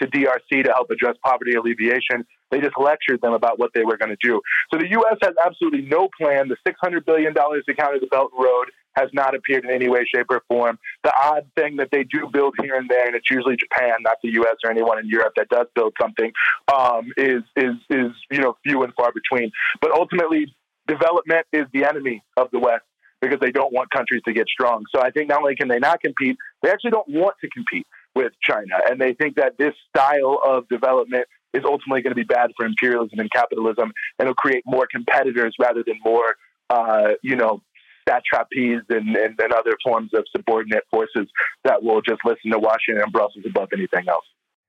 to 0.00 0.06
DRC 0.06 0.64
to 0.64 0.72
help 0.72 0.90
address 0.90 1.16
poverty 1.24 1.54
alleviation. 1.54 2.26
They 2.50 2.60
just 2.60 2.78
lectured 2.78 3.20
them 3.20 3.32
about 3.32 3.58
what 3.58 3.70
they 3.74 3.84
were 3.84 3.96
going 3.96 4.10
to 4.10 4.16
do. 4.22 4.40
So 4.72 4.78
the 4.78 4.88
U.S. 4.90 5.18
has 5.22 5.34
absolutely 5.44 5.82
no 5.82 6.08
plan. 6.18 6.48
The 6.48 6.56
$600 6.66 7.04
billion 7.04 7.34
to 7.34 7.74
counter 7.74 8.00
the 8.00 8.06
Belt 8.06 8.30
and 8.34 8.44
Road 8.44 8.68
has 8.96 9.08
not 9.12 9.34
appeared 9.34 9.64
in 9.64 9.70
any 9.70 9.88
way, 9.88 10.04
shape, 10.12 10.26
or 10.30 10.42
form. 10.48 10.78
The 11.04 11.12
odd 11.22 11.46
thing 11.56 11.76
that 11.76 11.88
they 11.92 12.04
do 12.04 12.28
build 12.32 12.54
here 12.60 12.74
and 12.74 12.88
there, 12.88 13.06
and 13.06 13.14
it's 13.14 13.30
usually 13.30 13.56
Japan, 13.56 13.98
not 14.00 14.16
the 14.22 14.30
U.S. 14.32 14.56
or 14.64 14.70
anyone 14.70 14.98
in 14.98 15.08
Europe 15.08 15.34
that 15.36 15.48
does 15.48 15.66
build 15.74 15.94
something, 16.00 16.32
um, 16.74 17.12
is 17.16 17.42
is 17.56 17.76
is 17.90 18.10
you 18.30 18.40
know 18.40 18.56
few 18.64 18.82
and 18.82 18.92
far 18.94 19.12
between. 19.12 19.52
But 19.80 19.92
ultimately, 19.92 20.52
development 20.88 21.46
is 21.52 21.66
the 21.72 21.84
enemy 21.84 22.24
of 22.36 22.48
the 22.50 22.58
West 22.58 22.84
because 23.20 23.38
they 23.40 23.50
don't 23.50 23.72
want 23.72 23.90
countries 23.90 24.22
to 24.24 24.32
get 24.32 24.46
strong. 24.48 24.84
So 24.94 25.00
I 25.00 25.10
think 25.10 25.28
not 25.28 25.42
only 25.42 25.56
can 25.56 25.68
they 25.68 25.78
not 25.78 26.00
compete, 26.00 26.36
they 26.62 26.70
actually 26.70 26.90
don't 26.90 27.08
want 27.08 27.34
to 27.40 27.48
compete 27.50 27.86
with 28.18 28.32
China. 28.42 28.74
And 28.90 29.00
they 29.00 29.14
think 29.14 29.36
that 29.36 29.56
this 29.58 29.74
style 29.88 30.40
of 30.44 30.68
development 30.68 31.24
is 31.54 31.62
ultimately 31.64 32.02
going 32.02 32.10
to 32.10 32.16
be 32.16 32.24
bad 32.24 32.50
for 32.56 32.66
imperialism 32.66 33.20
and 33.20 33.30
capitalism 33.30 33.92
and 34.18 34.26
it'll 34.26 34.34
create 34.34 34.64
more 34.66 34.88
competitors 34.90 35.54
rather 35.58 35.84
than 35.86 35.94
more, 36.04 36.34
uh, 36.68 37.10
you 37.22 37.36
know, 37.36 37.62
satrapies 38.08 38.80
and, 38.88 39.14
and, 39.16 39.38
and 39.40 39.52
other 39.52 39.76
forms 39.84 40.10
of 40.14 40.24
subordinate 40.34 40.82
forces 40.90 41.28
that 41.62 41.80
will 41.80 42.02
just 42.02 42.20
listen 42.24 42.50
to 42.50 42.58
Washington 42.58 43.02
and 43.04 43.12
Brussels 43.12 43.44
above 43.46 43.68
anything 43.72 44.08
else. 44.08 44.24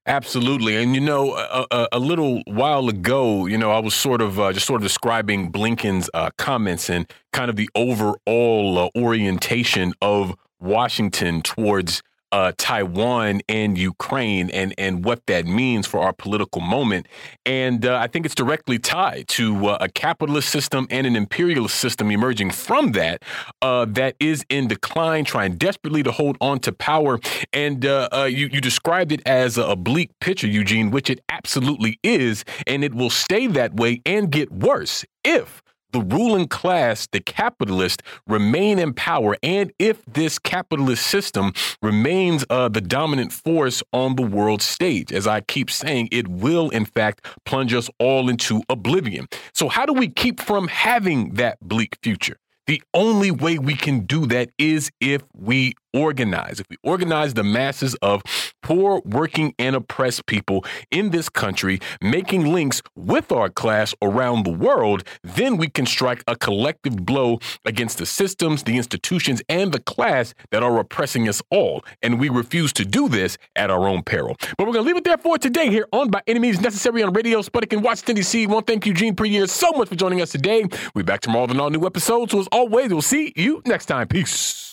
Absolutely, 0.05 0.75
and 0.75 0.95
you 0.95 1.01
know, 1.01 1.35
a, 1.35 1.65
a, 1.71 1.87
a, 1.93 1.99
little 1.99 2.41
while 2.45 2.89
ago, 2.89 3.45
you 3.45 3.57
know, 3.57 3.71
I 3.71 3.79
was 3.79 3.93
sort 3.93 4.21
of 4.21 4.39
uh, 4.39 4.53
just 4.53 4.65
sort 4.65 4.81
of 4.81 4.83
describing 4.83 5.51
Blinken's 5.51 6.09
uh, 6.13 6.29
comments 6.37 6.89
and 6.89 7.11
kind 7.33 7.49
of 7.49 7.57
the 7.57 7.69
overall 7.75 8.77
uh, 8.79 8.89
orientation 8.99 9.93
of 10.01 10.35
Washington 10.59 11.41
towards 11.41 12.01
uh, 12.31 12.51
Taiwan 12.57 13.41
and 13.49 13.77
Ukraine 13.77 14.49
and 14.51 14.73
and 14.77 15.03
what 15.03 15.25
that 15.27 15.45
means 15.45 15.87
for 15.87 15.99
our 15.99 16.13
political 16.13 16.61
moment. 16.61 17.07
And 17.45 17.85
uh, 17.85 17.97
I 17.97 18.07
think 18.07 18.25
it's 18.25 18.35
directly 18.35 18.77
tied 18.77 19.27
to 19.29 19.67
uh, 19.67 19.77
a 19.81 19.89
capitalist 19.89 20.49
system 20.49 20.87
and 20.89 21.07
an 21.07 21.15
imperialist 21.15 21.75
system 21.75 22.11
emerging 22.11 22.51
from 22.51 22.91
that 22.93 23.23
uh, 23.61 23.85
that 23.89 24.15
is 24.19 24.45
in 24.49 24.67
decline, 24.67 25.25
trying 25.25 25.55
desperately 25.55 26.03
to 26.03 26.11
hold 26.11 26.37
on 26.41 26.59
to 26.59 26.71
power. 26.71 27.19
And 27.53 27.85
uh, 27.85 28.09
uh, 28.13 28.23
you 28.23 28.49
you 28.51 28.61
described 28.61 29.11
it 29.11 29.21
as 29.25 29.57
a 29.57 29.75
bleak 29.75 30.11
picture, 30.19 30.47
Eugene, 30.47 30.91
which 30.91 31.09
it 31.09 31.19
absolutely 31.29 31.99
is, 32.03 32.45
and 32.67 32.83
it 32.83 32.93
will 32.93 33.09
stay 33.09 33.47
that 33.47 33.75
way 33.75 34.01
and 34.05 34.31
get 34.31 34.51
worse 34.51 35.05
if 35.23 35.61
the 35.91 36.01
ruling 36.01 36.47
class, 36.47 37.07
the 37.11 37.19
capitalists, 37.19 38.03
remain 38.27 38.79
in 38.79 38.93
power, 38.93 39.35
and 39.43 39.71
if 39.79 40.03
this 40.05 40.39
capitalist 40.39 41.05
system 41.05 41.53
remains 41.81 42.45
uh, 42.49 42.69
the 42.69 42.81
dominant 42.81 43.31
force 43.31 43.81
on 43.93 44.15
the 44.15 44.21
world 44.21 44.61
stage, 44.61 45.11
as 45.11 45.27
I 45.27 45.41
keep 45.41 45.69
saying, 45.69 46.09
it 46.11 46.27
will 46.27 46.69
in 46.69 46.85
fact 46.85 47.25
plunge 47.45 47.73
us 47.73 47.89
all 47.99 48.29
into 48.29 48.61
oblivion. 48.69 49.27
So, 49.53 49.69
how 49.69 49.85
do 49.85 49.93
we 49.93 50.07
keep 50.07 50.39
from 50.39 50.67
having 50.67 51.33
that 51.35 51.59
bleak 51.61 51.97
future? 52.01 52.37
The 52.69 52.83
only 52.93 53.31
way 53.31 53.57
we 53.57 53.73
can 53.73 54.01
do 54.01 54.27
that 54.27 54.51
is 54.59 54.91
if 55.01 55.23
we 55.33 55.73
organize, 55.93 56.59
if 56.59 56.67
we 56.69 56.77
organize 56.83 57.33
the 57.33 57.43
masses 57.43 57.95
of 57.95 58.21
poor, 58.61 59.01
working, 59.05 59.53
and 59.57 59.75
oppressed 59.75 60.25
people 60.25 60.65
in 60.91 61.09
this 61.09 61.29
country, 61.29 61.79
making 62.01 62.51
links 62.51 62.81
with 62.95 63.31
our 63.31 63.49
class 63.49 63.93
around 64.01 64.45
the 64.45 64.51
world, 64.51 65.03
then 65.23 65.57
we 65.57 65.67
can 65.67 65.85
strike 65.85 66.23
a 66.27 66.35
collective 66.35 67.05
blow 67.05 67.39
against 67.65 67.97
the 67.97 68.05
systems, 68.05 68.63
the 68.63 68.77
institutions, 68.77 69.41
and 69.49 69.71
the 69.71 69.79
class 69.79 70.33
that 70.51 70.63
are 70.63 70.77
oppressing 70.79 71.27
us 71.27 71.41
all. 71.49 71.83
And 72.01 72.19
we 72.19 72.29
refuse 72.29 72.73
to 72.73 72.85
do 72.85 73.09
this 73.09 73.37
at 73.55 73.69
our 73.69 73.87
own 73.87 74.03
peril. 74.03 74.35
But 74.57 74.67
we're 74.67 74.73
going 74.73 74.85
to 74.85 74.87
leave 74.87 74.97
it 74.97 75.03
there 75.03 75.17
for 75.17 75.37
today 75.37 75.69
here 75.69 75.87
on 75.91 76.09
By 76.09 76.21
Any 76.27 76.39
Means 76.39 76.61
Necessary 76.61 77.03
on 77.03 77.13
Radio 77.13 77.41
Sputnik 77.41 77.73
in 77.73 77.81
Washington, 77.81 78.15
D.C. 78.15 78.45
To 78.47 78.61
thank 78.61 78.85
Eugene 78.85 79.15
Puryear 79.15 79.47
so 79.47 79.71
much 79.71 79.89
for 79.89 79.95
joining 79.95 80.21
us 80.21 80.31
today. 80.31 80.61
We'll 80.93 81.03
be 81.03 81.03
back 81.03 81.21
tomorrow 81.21 81.43
with 81.43 81.51
an 81.51 81.59
all 81.59 81.69
new 81.69 81.85
episode. 81.85 82.31
So 82.31 82.39
as 82.39 82.47
always, 82.51 82.89
we'll 82.89 83.01
see 83.01 83.33
you 83.35 83.61
next 83.65 83.85
time. 83.85 84.07
Peace. 84.07 84.68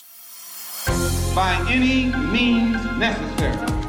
By 1.33 1.65
any 1.69 2.05
means 2.31 2.83
necessary. 2.97 3.86